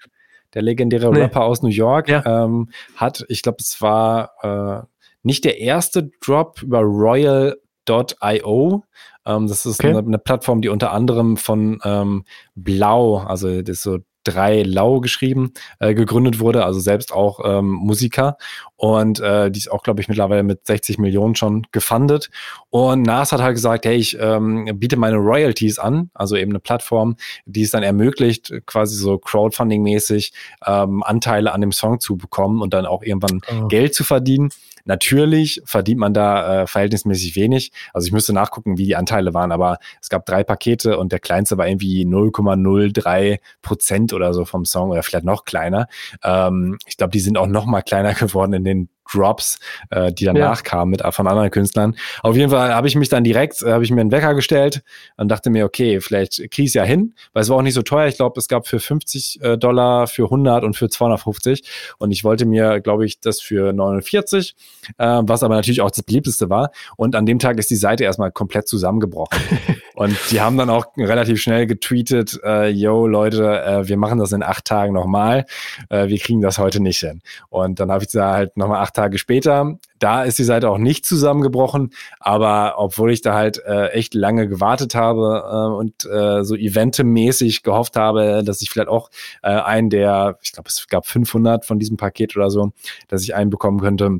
der 0.54 0.62
legendäre 0.62 1.10
nee. 1.10 1.22
Rapper 1.22 1.42
aus 1.42 1.62
New 1.62 1.68
York, 1.68 2.08
ja. 2.08 2.24
ähm, 2.24 2.70
hat, 2.94 3.24
ich 3.28 3.42
glaube, 3.42 3.58
es 3.60 3.82
war 3.82 4.30
äh, 4.42 4.86
nicht 5.24 5.44
der 5.44 5.58
erste 5.58 6.10
Drop 6.24 6.62
über 6.62 6.80
Royal.io. 6.80 8.84
Ähm, 9.26 9.46
das 9.48 9.66
ist 9.66 9.80
okay. 9.80 9.88
eine, 9.88 9.98
eine, 9.98 10.18
Plattform, 10.18 10.60
die 10.60 10.68
unter 10.68 10.92
anderem 10.92 11.36
von 11.36 11.80
ähm, 11.82 12.24
Blau, 12.54 13.18
also 13.18 13.60
das 13.60 13.78
ist 13.78 13.82
so 13.82 13.98
drei 14.24 14.62
Lau 14.62 15.00
geschrieben, 15.00 15.52
äh, 15.78 15.94
gegründet 15.94 16.40
wurde, 16.40 16.64
also 16.64 16.80
selbst 16.80 17.12
auch 17.12 17.40
ähm, 17.44 17.70
Musiker. 17.70 18.36
Und 18.76 19.20
äh, 19.20 19.50
die 19.50 19.58
ist 19.58 19.70
auch, 19.70 19.82
glaube 19.82 20.00
ich, 20.00 20.08
mittlerweile 20.08 20.42
mit 20.42 20.66
60 20.66 20.98
Millionen 20.98 21.34
schon 21.36 21.66
gefundet. 21.72 22.30
Und 22.74 23.02
Nas 23.02 23.30
hat 23.30 23.40
halt 23.40 23.54
gesagt, 23.54 23.86
hey, 23.86 23.94
ich 23.94 24.18
ähm, 24.18 24.68
biete 24.80 24.96
meine 24.96 25.14
Royalties 25.14 25.78
an, 25.78 26.10
also 26.12 26.34
eben 26.34 26.50
eine 26.50 26.58
Plattform, 26.58 27.14
die 27.46 27.62
es 27.62 27.70
dann 27.70 27.84
ermöglicht, 27.84 28.52
quasi 28.66 28.96
so 28.96 29.14
Crowdfunding-mäßig 29.14 30.32
ähm, 30.66 31.04
Anteile 31.04 31.52
an 31.52 31.60
dem 31.60 31.70
Song 31.70 32.00
zu 32.00 32.16
bekommen 32.16 32.62
und 32.62 32.74
dann 32.74 32.84
auch 32.84 33.04
irgendwann 33.04 33.42
oh. 33.48 33.68
Geld 33.68 33.94
zu 33.94 34.02
verdienen. 34.02 34.48
Natürlich 34.84 35.62
verdient 35.64 36.00
man 36.00 36.14
da 36.14 36.62
äh, 36.62 36.66
verhältnismäßig 36.66 37.36
wenig. 37.36 37.70
Also 37.92 38.06
ich 38.06 38.12
müsste 38.12 38.32
nachgucken, 38.32 38.76
wie 38.76 38.86
die 38.86 38.96
Anteile 38.96 39.34
waren, 39.34 39.52
aber 39.52 39.78
es 40.02 40.08
gab 40.08 40.26
drei 40.26 40.42
Pakete 40.42 40.98
und 40.98 41.12
der 41.12 41.20
kleinste 41.20 41.56
war 41.56 41.68
irgendwie 41.68 42.04
0,03 42.04 43.38
Prozent 43.62 44.12
oder 44.12 44.34
so 44.34 44.44
vom 44.44 44.64
Song 44.64 44.90
oder 44.90 45.04
vielleicht 45.04 45.24
noch 45.24 45.44
kleiner. 45.44 45.86
Ähm, 46.24 46.76
ich 46.88 46.96
glaube, 46.96 47.12
die 47.12 47.20
sind 47.20 47.38
auch 47.38 47.46
noch 47.46 47.66
mal 47.66 47.82
kleiner 47.82 48.14
geworden 48.14 48.52
in 48.52 48.64
den 48.64 48.88
Drops, 49.12 49.58
äh, 49.90 50.12
die 50.12 50.24
danach 50.24 50.58
ja. 50.58 50.62
kamen 50.62 50.90
mit 50.90 51.02
von 51.10 51.26
anderen 51.26 51.50
Künstlern. 51.50 51.96
Auf 52.22 52.36
jeden 52.36 52.50
Fall 52.50 52.74
habe 52.74 52.88
ich 52.88 52.96
mich 52.96 53.08
dann 53.08 53.24
direkt, 53.24 53.62
äh, 53.62 53.72
habe 53.72 53.84
ich 53.84 53.90
mir 53.90 54.00
einen 54.00 54.10
Wecker 54.12 54.34
gestellt 54.34 54.82
und 55.16 55.28
dachte 55.28 55.50
mir, 55.50 55.64
okay, 55.64 56.00
vielleicht 56.00 56.38
kriege 56.50 56.62
ich 56.62 56.68
es 56.68 56.74
ja 56.74 56.84
hin, 56.84 57.14
weil 57.32 57.42
es 57.42 57.48
war 57.48 57.58
auch 57.58 57.62
nicht 57.62 57.74
so 57.74 57.82
teuer. 57.82 58.06
Ich 58.08 58.16
glaube, 58.16 58.38
es 58.38 58.48
gab 58.48 58.66
für 58.66 58.80
50 58.80 59.42
äh, 59.42 59.58
Dollar, 59.58 60.06
für 60.06 60.24
100 60.24 60.64
und 60.64 60.76
für 60.76 60.88
250 60.88 61.62
und 61.98 62.10
ich 62.10 62.24
wollte 62.24 62.46
mir, 62.46 62.80
glaube 62.80 63.04
ich, 63.06 63.20
das 63.20 63.40
für 63.40 63.72
49, 63.72 64.54
äh, 64.98 65.20
was 65.22 65.42
aber 65.42 65.54
natürlich 65.54 65.80
auch 65.80 65.90
das 65.90 66.02
beliebteste 66.02 66.50
war. 66.50 66.70
Und 66.96 67.16
an 67.16 67.26
dem 67.26 67.38
Tag 67.38 67.58
ist 67.58 67.70
die 67.70 67.76
Seite 67.76 68.04
erstmal 68.04 68.32
komplett 68.32 68.68
zusammengebrochen. 68.68 69.38
und 69.94 70.16
die 70.30 70.40
haben 70.40 70.56
dann 70.56 70.70
auch 70.70 70.86
relativ 70.96 71.40
schnell 71.40 71.66
getweetet, 71.66 72.40
äh, 72.44 72.68
yo 72.68 73.06
Leute, 73.06 73.62
äh, 73.62 73.88
wir 73.88 73.96
machen 73.96 74.18
das 74.18 74.32
in 74.32 74.42
acht 74.42 74.64
Tagen 74.64 74.92
nochmal, 74.92 75.46
äh, 75.90 76.08
wir 76.08 76.18
kriegen 76.18 76.40
das 76.40 76.58
heute 76.58 76.80
nicht 76.80 76.98
hin. 76.98 77.20
Und 77.48 77.80
dann 77.80 77.90
habe 77.90 78.04
ich 78.04 78.10
da 78.10 78.32
halt 78.32 78.56
nochmal 78.56 78.80
acht 78.80 78.93
Tage 78.94 79.18
später. 79.18 79.78
Da 79.98 80.24
ist 80.24 80.38
die 80.38 80.44
Seite 80.44 80.70
auch 80.70 80.78
nicht 80.78 81.04
zusammengebrochen, 81.06 81.92
aber 82.18 82.74
obwohl 82.78 83.12
ich 83.12 83.20
da 83.20 83.34
halt 83.34 83.62
äh, 83.64 83.88
echt 83.88 84.14
lange 84.14 84.48
gewartet 84.48 84.94
habe 84.94 85.44
äh, 85.46 85.76
und 85.76 86.06
äh, 86.06 86.44
so 86.44 86.54
eventemäßig 86.56 87.62
gehofft 87.62 87.96
habe, 87.96 88.42
dass 88.44 88.62
ich 88.62 88.70
vielleicht 88.70 88.88
auch 88.88 89.10
äh, 89.42 89.50
einen 89.50 89.90
der, 89.90 90.38
ich 90.42 90.52
glaube, 90.52 90.68
es 90.68 90.86
gab 90.88 91.06
500 91.06 91.64
von 91.64 91.78
diesem 91.78 91.96
Paket 91.96 92.36
oder 92.36 92.50
so, 92.50 92.72
dass 93.08 93.22
ich 93.22 93.34
einen 93.34 93.50
bekommen 93.50 93.80
könnte, 93.80 94.18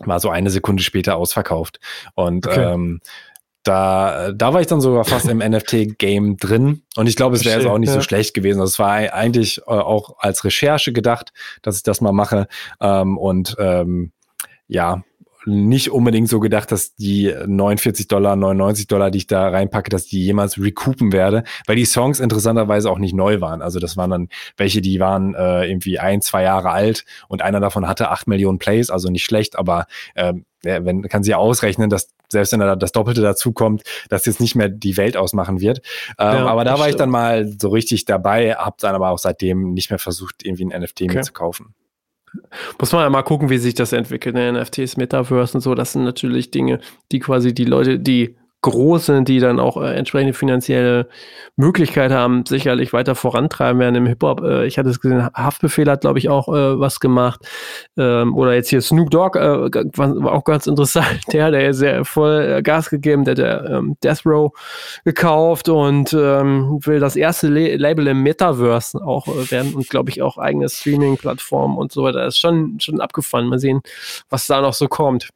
war 0.00 0.20
so 0.20 0.30
eine 0.30 0.50
Sekunde 0.50 0.82
später 0.82 1.16
ausverkauft. 1.16 1.80
Und 2.14 2.46
okay. 2.46 2.72
ähm, 2.72 3.00
da, 3.62 4.32
da 4.32 4.52
war 4.52 4.60
ich 4.60 4.66
dann 4.66 4.80
sogar 4.80 5.04
fast 5.04 5.28
im 5.28 5.38
NFT-Game 5.38 6.36
drin. 6.36 6.82
Und 6.96 7.08
ich 7.08 7.16
glaube, 7.16 7.36
es 7.36 7.44
wäre 7.44 7.60
jetzt 7.60 7.68
auch 7.68 7.78
nicht 7.78 7.90
ja. 7.90 7.94
so 7.94 8.00
schlecht 8.00 8.34
gewesen. 8.34 8.60
Also 8.60 8.70
es 8.70 8.78
war 8.78 8.92
eigentlich 8.92 9.58
äh, 9.58 9.70
auch 9.70 10.16
als 10.18 10.44
Recherche 10.44 10.92
gedacht, 10.92 11.32
dass 11.62 11.76
ich 11.76 11.82
das 11.82 12.00
mal 12.00 12.12
mache. 12.12 12.48
Ähm, 12.80 13.16
und 13.18 13.56
ähm, 13.58 14.12
ja, 14.66 15.02
nicht 15.44 15.90
unbedingt 15.90 16.28
so 16.28 16.38
gedacht, 16.38 16.70
dass 16.70 16.94
die 16.94 17.34
49 17.46 18.06
Dollar, 18.06 18.36
99 18.36 18.86
Dollar, 18.86 19.10
die 19.10 19.18
ich 19.18 19.26
da 19.26 19.48
reinpacke, 19.48 19.90
dass 19.90 20.06
die 20.06 20.24
jemals 20.24 20.56
recoupen 20.56 21.12
werde, 21.12 21.42
weil 21.66 21.74
die 21.74 21.84
Songs 21.84 22.20
interessanterweise 22.20 22.88
auch 22.88 22.98
nicht 22.98 23.14
neu 23.14 23.40
waren. 23.40 23.60
Also 23.60 23.80
das 23.80 23.96
waren 23.96 24.10
dann 24.10 24.28
welche, 24.56 24.80
die 24.80 25.00
waren 25.00 25.34
äh, 25.34 25.66
irgendwie 25.66 25.98
ein, 25.98 26.22
zwei 26.22 26.44
Jahre 26.44 26.70
alt 26.70 27.04
und 27.26 27.42
einer 27.42 27.58
davon 27.58 27.88
hatte 27.88 28.10
acht 28.10 28.28
Millionen 28.28 28.60
Plays, 28.60 28.88
also 28.88 29.10
nicht 29.10 29.24
schlecht, 29.24 29.58
aber 29.58 29.86
ja, 30.64 30.84
wenn 30.84 31.02
kann 31.02 31.24
sie 31.24 31.32
ja 31.32 31.38
ausrechnen, 31.38 31.90
dass 31.90 32.08
selbst 32.32 32.52
wenn 32.52 32.60
da 32.60 32.76
das 32.76 32.92
Doppelte 32.92 33.22
dazu 33.22 33.52
kommt, 33.52 33.82
dass 34.08 34.26
jetzt 34.26 34.40
nicht 34.40 34.54
mehr 34.54 34.68
die 34.68 34.96
Welt 34.96 35.16
ausmachen 35.16 35.60
wird. 35.60 35.78
Ähm, 36.18 36.26
ja, 36.26 36.46
aber 36.46 36.64
da 36.64 36.72
war 36.72 36.78
stimmt. 36.78 36.90
ich 36.90 36.96
dann 36.96 37.10
mal 37.10 37.50
so 37.58 37.68
richtig 37.68 38.04
dabei, 38.04 38.54
habe 38.54 38.76
dann 38.80 38.94
aber 38.94 39.10
auch 39.10 39.18
seitdem 39.18 39.72
nicht 39.72 39.90
mehr 39.90 39.98
versucht, 39.98 40.44
irgendwie 40.44 40.64
ein 40.64 40.82
NFT 40.82 41.02
okay. 41.02 41.22
zu 41.22 41.32
kaufen. 41.32 41.74
Muss 42.78 42.92
man 42.92 43.02
ja 43.02 43.10
mal 43.10 43.22
gucken, 43.22 43.50
wie 43.50 43.58
sich 43.58 43.74
das 43.74 43.92
entwickelt. 43.92 44.34
Ne? 44.34 44.52
NFTs, 44.52 44.96
Metaverse 44.96 45.56
und 45.56 45.60
so, 45.60 45.74
das 45.74 45.92
sind 45.92 46.04
natürlich 46.04 46.50
Dinge, 46.50 46.80
die 47.12 47.18
quasi 47.18 47.54
die 47.54 47.64
Leute, 47.64 47.98
die 47.98 48.36
groß 48.62 49.06
sind, 49.06 49.28
die 49.28 49.40
dann 49.40 49.60
auch 49.60 49.76
äh, 49.76 49.94
entsprechende 49.94 50.32
finanzielle 50.32 51.08
Möglichkeit 51.56 52.12
haben, 52.12 52.46
sicherlich 52.46 52.92
weiter 52.92 53.14
vorantreiben 53.14 53.80
werden 53.80 53.96
im 53.96 54.06
Hip-Hop. 54.06 54.40
Äh, 54.42 54.66
ich 54.66 54.78
hatte 54.78 54.88
es 54.88 55.00
gesehen, 55.00 55.28
Haftbefehl 55.34 55.90
hat, 55.90 56.02
glaube 56.02 56.18
ich, 56.18 56.28
auch 56.28 56.48
äh, 56.48 56.78
was 56.80 57.00
gemacht. 57.00 57.40
Ähm, 57.98 58.34
oder 58.36 58.54
jetzt 58.54 58.70
hier 58.70 58.80
Snoop 58.80 59.10
Dogg, 59.10 59.36
äh, 59.38 59.70
war 59.96 60.32
auch 60.32 60.44
ganz 60.44 60.66
interessant. 60.66 61.20
Der, 61.32 61.50
der 61.50 61.70
ist 61.70 61.78
sehr 61.78 62.04
voll 62.04 62.40
äh, 62.58 62.62
Gas 62.62 62.90
gegeben, 62.90 63.24
der 63.24 63.36
hat 63.36 63.70
ähm, 63.70 63.96
Death 64.02 64.24
Row 64.26 64.52
gekauft 65.04 65.68
und 65.68 66.12
ähm, 66.12 66.78
will 66.84 67.00
das 67.00 67.16
erste 67.16 67.48
Le 67.48 67.76
Label 67.76 68.06
im 68.06 68.22
Metaverse 68.22 69.02
auch 69.02 69.26
äh, 69.28 69.50
werden 69.50 69.74
und, 69.74 69.88
glaube 69.88 70.10
ich, 70.10 70.22
auch 70.22 70.38
eigene 70.38 70.68
Streaming-Plattformen 70.68 71.76
und 71.76 71.90
so 71.92 72.04
weiter. 72.04 72.20
Das 72.20 72.34
ist 72.34 72.40
schon, 72.40 72.78
schon 72.80 73.00
abgefahren. 73.00 73.48
Mal 73.48 73.58
sehen, 73.58 73.82
was 74.30 74.46
da 74.46 74.60
noch 74.60 74.74
so 74.74 74.88
kommt. 74.88 75.30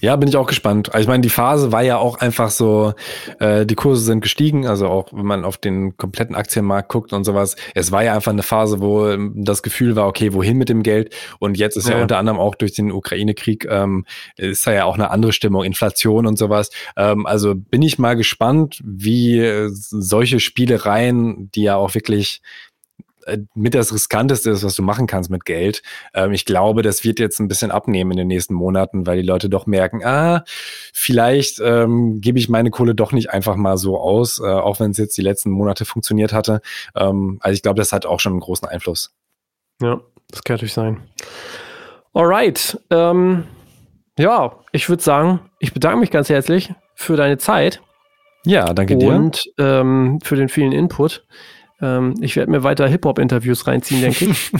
Ja, 0.00 0.16
bin 0.16 0.28
ich 0.28 0.36
auch 0.36 0.46
gespannt. 0.46 0.92
Also 0.92 1.02
ich 1.02 1.08
meine, 1.08 1.22
die 1.22 1.30
Phase 1.30 1.72
war 1.72 1.82
ja 1.82 1.98
auch 1.98 2.18
einfach 2.18 2.50
so, 2.50 2.94
äh, 3.38 3.66
die 3.66 3.74
Kurse 3.74 4.02
sind 4.02 4.20
gestiegen, 4.20 4.66
also 4.66 4.88
auch 4.88 5.12
wenn 5.12 5.26
man 5.26 5.44
auf 5.44 5.58
den 5.58 5.96
kompletten 5.96 6.34
Aktienmarkt 6.34 6.88
guckt 6.88 7.12
und 7.12 7.24
sowas. 7.24 7.56
Es 7.74 7.92
war 7.92 8.04
ja 8.04 8.14
einfach 8.14 8.32
eine 8.32 8.42
Phase, 8.42 8.80
wo 8.80 9.08
ähm, 9.08 9.32
das 9.36 9.62
Gefühl 9.62 9.96
war, 9.96 10.06
okay, 10.06 10.32
wohin 10.34 10.56
mit 10.56 10.68
dem 10.68 10.82
Geld? 10.82 11.14
Und 11.38 11.58
jetzt 11.58 11.76
ist 11.76 11.88
ja, 11.88 11.96
ja 11.96 12.02
unter 12.02 12.18
anderem 12.18 12.38
auch 12.38 12.54
durch 12.54 12.72
den 12.72 12.92
Ukraine-Krieg, 12.92 13.66
ähm, 13.68 14.04
ist 14.36 14.66
da 14.66 14.72
ja 14.72 14.84
auch 14.84 14.94
eine 14.94 15.10
andere 15.10 15.32
Stimmung, 15.32 15.64
Inflation 15.64 16.26
und 16.26 16.38
sowas. 16.38 16.70
Ähm, 16.96 17.26
also 17.26 17.54
bin 17.54 17.82
ich 17.82 17.98
mal 17.98 18.14
gespannt, 18.14 18.80
wie 18.84 19.38
äh, 19.38 19.68
solche 19.72 20.40
Spielereien, 20.40 21.50
die 21.52 21.62
ja 21.62 21.76
auch 21.76 21.94
wirklich 21.94 22.40
mit 23.54 23.74
das 23.74 23.92
riskanteste 23.92 24.50
ist, 24.50 24.64
was 24.64 24.74
du 24.74 24.82
machen 24.82 25.06
kannst 25.06 25.30
mit 25.30 25.44
Geld. 25.44 25.82
Ähm, 26.14 26.32
ich 26.32 26.44
glaube, 26.44 26.82
das 26.82 27.04
wird 27.04 27.18
jetzt 27.18 27.40
ein 27.40 27.48
bisschen 27.48 27.70
abnehmen 27.70 28.12
in 28.12 28.16
den 28.18 28.28
nächsten 28.28 28.54
Monaten, 28.54 29.06
weil 29.06 29.20
die 29.20 29.26
Leute 29.26 29.48
doch 29.48 29.66
merken, 29.66 30.04
ah, 30.04 30.44
vielleicht 30.92 31.60
ähm, 31.60 32.20
gebe 32.20 32.38
ich 32.38 32.48
meine 32.48 32.70
Kohle 32.70 32.94
doch 32.94 33.12
nicht 33.12 33.30
einfach 33.30 33.56
mal 33.56 33.76
so 33.76 33.98
aus, 33.98 34.38
äh, 34.38 34.46
auch 34.46 34.80
wenn 34.80 34.90
es 34.92 34.98
jetzt 34.98 35.16
die 35.16 35.22
letzten 35.22 35.50
Monate 35.50 35.84
funktioniert 35.84 36.32
hatte. 36.32 36.60
Ähm, 36.94 37.38
also 37.40 37.54
ich 37.54 37.62
glaube, 37.62 37.78
das 37.78 37.92
hat 37.92 38.06
auch 38.06 38.20
schon 38.20 38.32
einen 38.32 38.40
großen 38.40 38.68
Einfluss. 38.68 39.14
Ja, 39.80 40.00
das 40.30 40.42
kann 40.44 40.54
natürlich 40.54 40.74
sein. 40.74 41.02
Alright. 42.14 42.78
Ähm, 42.90 43.44
ja, 44.18 44.58
ich 44.72 44.88
würde 44.88 45.02
sagen, 45.02 45.40
ich 45.58 45.72
bedanke 45.72 45.98
mich 45.98 46.10
ganz 46.10 46.28
herzlich 46.28 46.72
für 46.94 47.16
deine 47.16 47.38
Zeit. 47.38 47.80
Ja, 48.44 48.72
danke 48.74 48.96
dir. 48.96 49.08
Und 49.08 49.44
ähm, 49.58 50.18
für 50.22 50.36
den 50.36 50.48
vielen 50.48 50.72
Input. 50.72 51.24
Ähm, 51.82 52.14
ich 52.20 52.36
werde 52.36 52.50
mir 52.50 52.62
weiter 52.62 52.88
Hip-Hop-Interviews 52.88 53.66
reinziehen, 53.66 54.00
denke 54.00 54.26
ich. 54.26 54.52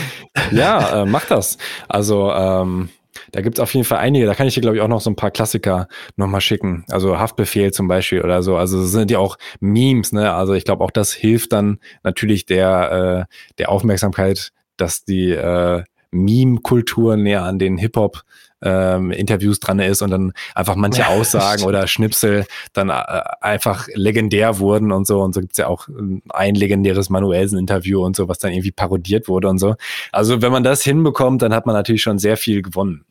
ja, 0.50 1.02
äh, 1.02 1.06
mach 1.06 1.24
das. 1.26 1.56
Also, 1.88 2.32
ähm, 2.32 2.90
da 3.32 3.40
gibt 3.40 3.58
es 3.58 3.62
auf 3.62 3.72
jeden 3.74 3.84
Fall 3.84 3.98
einige. 3.98 4.26
Da 4.26 4.34
kann 4.34 4.46
ich 4.46 4.54
dir, 4.54 4.60
glaube 4.60 4.76
ich, 4.76 4.82
auch 4.82 4.88
noch 4.88 5.00
so 5.00 5.10
ein 5.10 5.16
paar 5.16 5.30
Klassiker 5.30 5.88
nochmal 6.16 6.40
schicken. 6.40 6.84
Also 6.90 7.18
Haftbefehl 7.18 7.72
zum 7.72 7.88
Beispiel 7.88 8.22
oder 8.22 8.42
so. 8.42 8.56
Also 8.56 8.80
das 8.80 8.90
sind 8.90 9.10
ja 9.10 9.18
auch 9.18 9.36
Memes, 9.60 10.12
ne? 10.12 10.32
Also 10.32 10.54
ich 10.54 10.64
glaube, 10.64 10.84
auch 10.84 10.90
das 10.90 11.12
hilft 11.12 11.52
dann 11.52 11.78
natürlich 12.02 12.46
der, 12.46 13.26
äh, 13.28 13.34
der 13.58 13.70
Aufmerksamkeit, 13.70 14.50
dass 14.76 15.04
die 15.04 15.30
äh, 15.30 15.84
Meme-Kultur 16.10 17.16
näher 17.16 17.42
an 17.42 17.58
den 17.58 17.76
Hip-Hop 17.76 18.22
ähm, 18.64 19.10
Interviews 19.10 19.60
dran 19.60 19.78
ist 19.78 20.02
und 20.02 20.10
dann 20.10 20.32
einfach 20.54 20.74
manche 20.74 21.06
Aussagen 21.06 21.62
oder 21.62 21.86
Schnipsel 21.86 22.46
dann 22.72 22.88
äh, 22.88 22.92
einfach 23.40 23.86
legendär 23.94 24.58
wurden 24.58 24.90
und 24.90 25.06
so. 25.06 25.20
Und 25.20 25.34
so 25.34 25.40
gibt's 25.40 25.58
ja 25.58 25.68
auch 25.68 25.88
ein 26.30 26.54
legendäres 26.54 27.10
Manuelsen-Interview 27.10 28.02
und 28.02 28.16
so, 28.16 28.28
was 28.28 28.38
dann 28.38 28.52
irgendwie 28.52 28.72
parodiert 28.72 29.28
wurde 29.28 29.48
und 29.48 29.58
so. 29.58 29.76
Also 30.10 30.42
wenn 30.42 30.50
man 30.50 30.64
das 30.64 30.82
hinbekommt, 30.82 31.42
dann 31.42 31.54
hat 31.54 31.66
man 31.66 31.74
natürlich 31.74 32.02
schon 32.02 32.18
sehr 32.18 32.36
viel 32.36 32.62
gewonnen. 32.62 33.04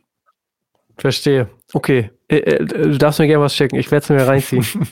Verstehe. 0.97 1.49
Okay. 1.71 2.11
Äh, 2.27 2.37
äh, 2.37 2.65
du 2.65 2.97
darfst 2.97 3.19
mir 3.19 3.27
gerne 3.27 3.43
was 3.43 3.55
schicken. 3.55 3.75
Ich 3.75 3.91
werde 3.91 4.03
es 4.03 4.09
mir 4.09 4.27
reinziehen. 4.27 4.65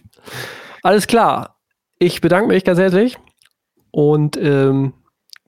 Alles 0.83 1.07
klar. 1.07 1.57
Ich 1.99 2.21
bedanke 2.21 2.47
mich 2.47 2.63
ganz 2.63 2.79
herzlich 2.79 3.17
und 3.91 4.37
ähm, 4.37 4.93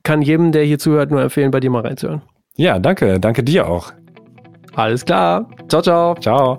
kann 0.03 0.21
jedem, 0.21 0.51
der 0.51 0.63
hier 0.63 0.77
zuhört, 0.77 1.09
nur 1.09 1.21
empfehlen, 1.21 1.51
bei 1.51 1.59
dir 1.59 1.71
mal 1.71 1.81
reinzuhören. 1.81 2.21
Ja, 2.55 2.77
danke. 2.77 3.19
Danke 3.19 3.43
dir 3.43 3.67
auch. 3.67 3.93
Alles 4.75 5.05
klar. 5.05 5.45
Ciao, 5.67 5.81
ciao. 5.81 6.15
Ciao. 6.15 6.57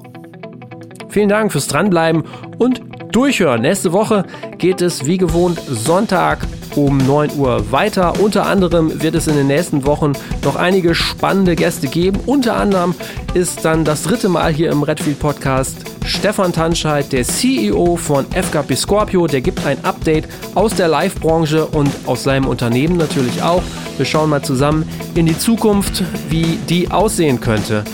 Vielen 1.08 1.28
Dank 1.28 1.52
fürs 1.52 1.68
Dranbleiben 1.68 2.24
und 2.58 2.82
Durchhören. 3.12 3.62
Nächste 3.62 3.92
Woche 3.92 4.24
geht 4.58 4.82
es 4.82 5.06
wie 5.06 5.18
gewohnt 5.18 5.60
Sonntag 5.68 6.38
um 6.76 6.98
9 6.98 7.36
Uhr 7.36 7.70
weiter. 7.72 8.20
Unter 8.20 8.46
anderem 8.46 9.02
wird 9.02 9.14
es 9.14 9.26
in 9.26 9.36
den 9.36 9.46
nächsten 9.46 9.86
Wochen 9.86 10.12
noch 10.44 10.56
einige 10.56 10.94
spannende 10.94 11.56
Gäste 11.56 11.88
geben. 11.88 12.20
Unter 12.26 12.56
anderem 12.56 12.94
ist 13.34 13.64
dann 13.64 13.84
das 13.84 14.02
dritte 14.02 14.28
Mal 14.28 14.52
hier 14.52 14.70
im 14.70 14.82
Redfield 14.82 15.18
Podcast 15.18 15.76
Stefan 16.06 16.52
Tanscheid, 16.52 17.10
der 17.12 17.24
CEO 17.24 17.96
von 17.96 18.26
FKP 18.30 18.76
Scorpio. 18.76 19.26
Der 19.26 19.40
gibt 19.40 19.64
ein 19.64 19.82
Update 19.84 20.28
aus 20.54 20.74
der 20.74 20.88
Live-Branche 20.88 21.66
und 21.66 21.90
aus 22.06 22.24
seinem 22.24 22.46
Unternehmen 22.46 22.96
natürlich 22.96 23.42
auch. 23.42 23.62
Wir 23.96 24.04
schauen 24.06 24.30
mal 24.30 24.42
zusammen 24.42 24.88
in 25.14 25.26
die 25.26 25.38
Zukunft, 25.38 26.02
wie 26.28 26.58
die 26.68 26.90
aussehen 26.90 27.40
könnte. 27.40 27.84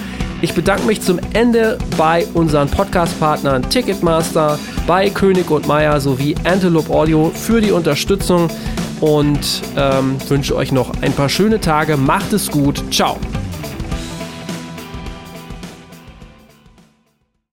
Ich 0.42 0.54
bedanke 0.54 0.86
mich 0.86 1.02
zum 1.02 1.20
Ende 1.34 1.76
bei 1.98 2.26
unseren 2.32 2.68
Podcast-Partnern 2.68 3.68
Ticketmaster, 3.68 4.58
bei 4.86 5.10
König 5.10 5.50
und 5.50 5.66
Meier 5.66 6.00
sowie 6.00 6.34
Antelope 6.44 6.90
Audio 6.90 7.30
für 7.34 7.60
die 7.60 7.72
Unterstützung 7.72 8.48
und 9.00 9.62
ähm, 9.76 10.16
wünsche 10.28 10.56
euch 10.56 10.72
noch 10.72 10.92
ein 11.02 11.12
paar 11.12 11.28
schöne 11.28 11.60
Tage. 11.60 11.98
Macht 11.98 12.32
es 12.32 12.50
gut. 12.50 12.82
Ciao. 12.90 13.18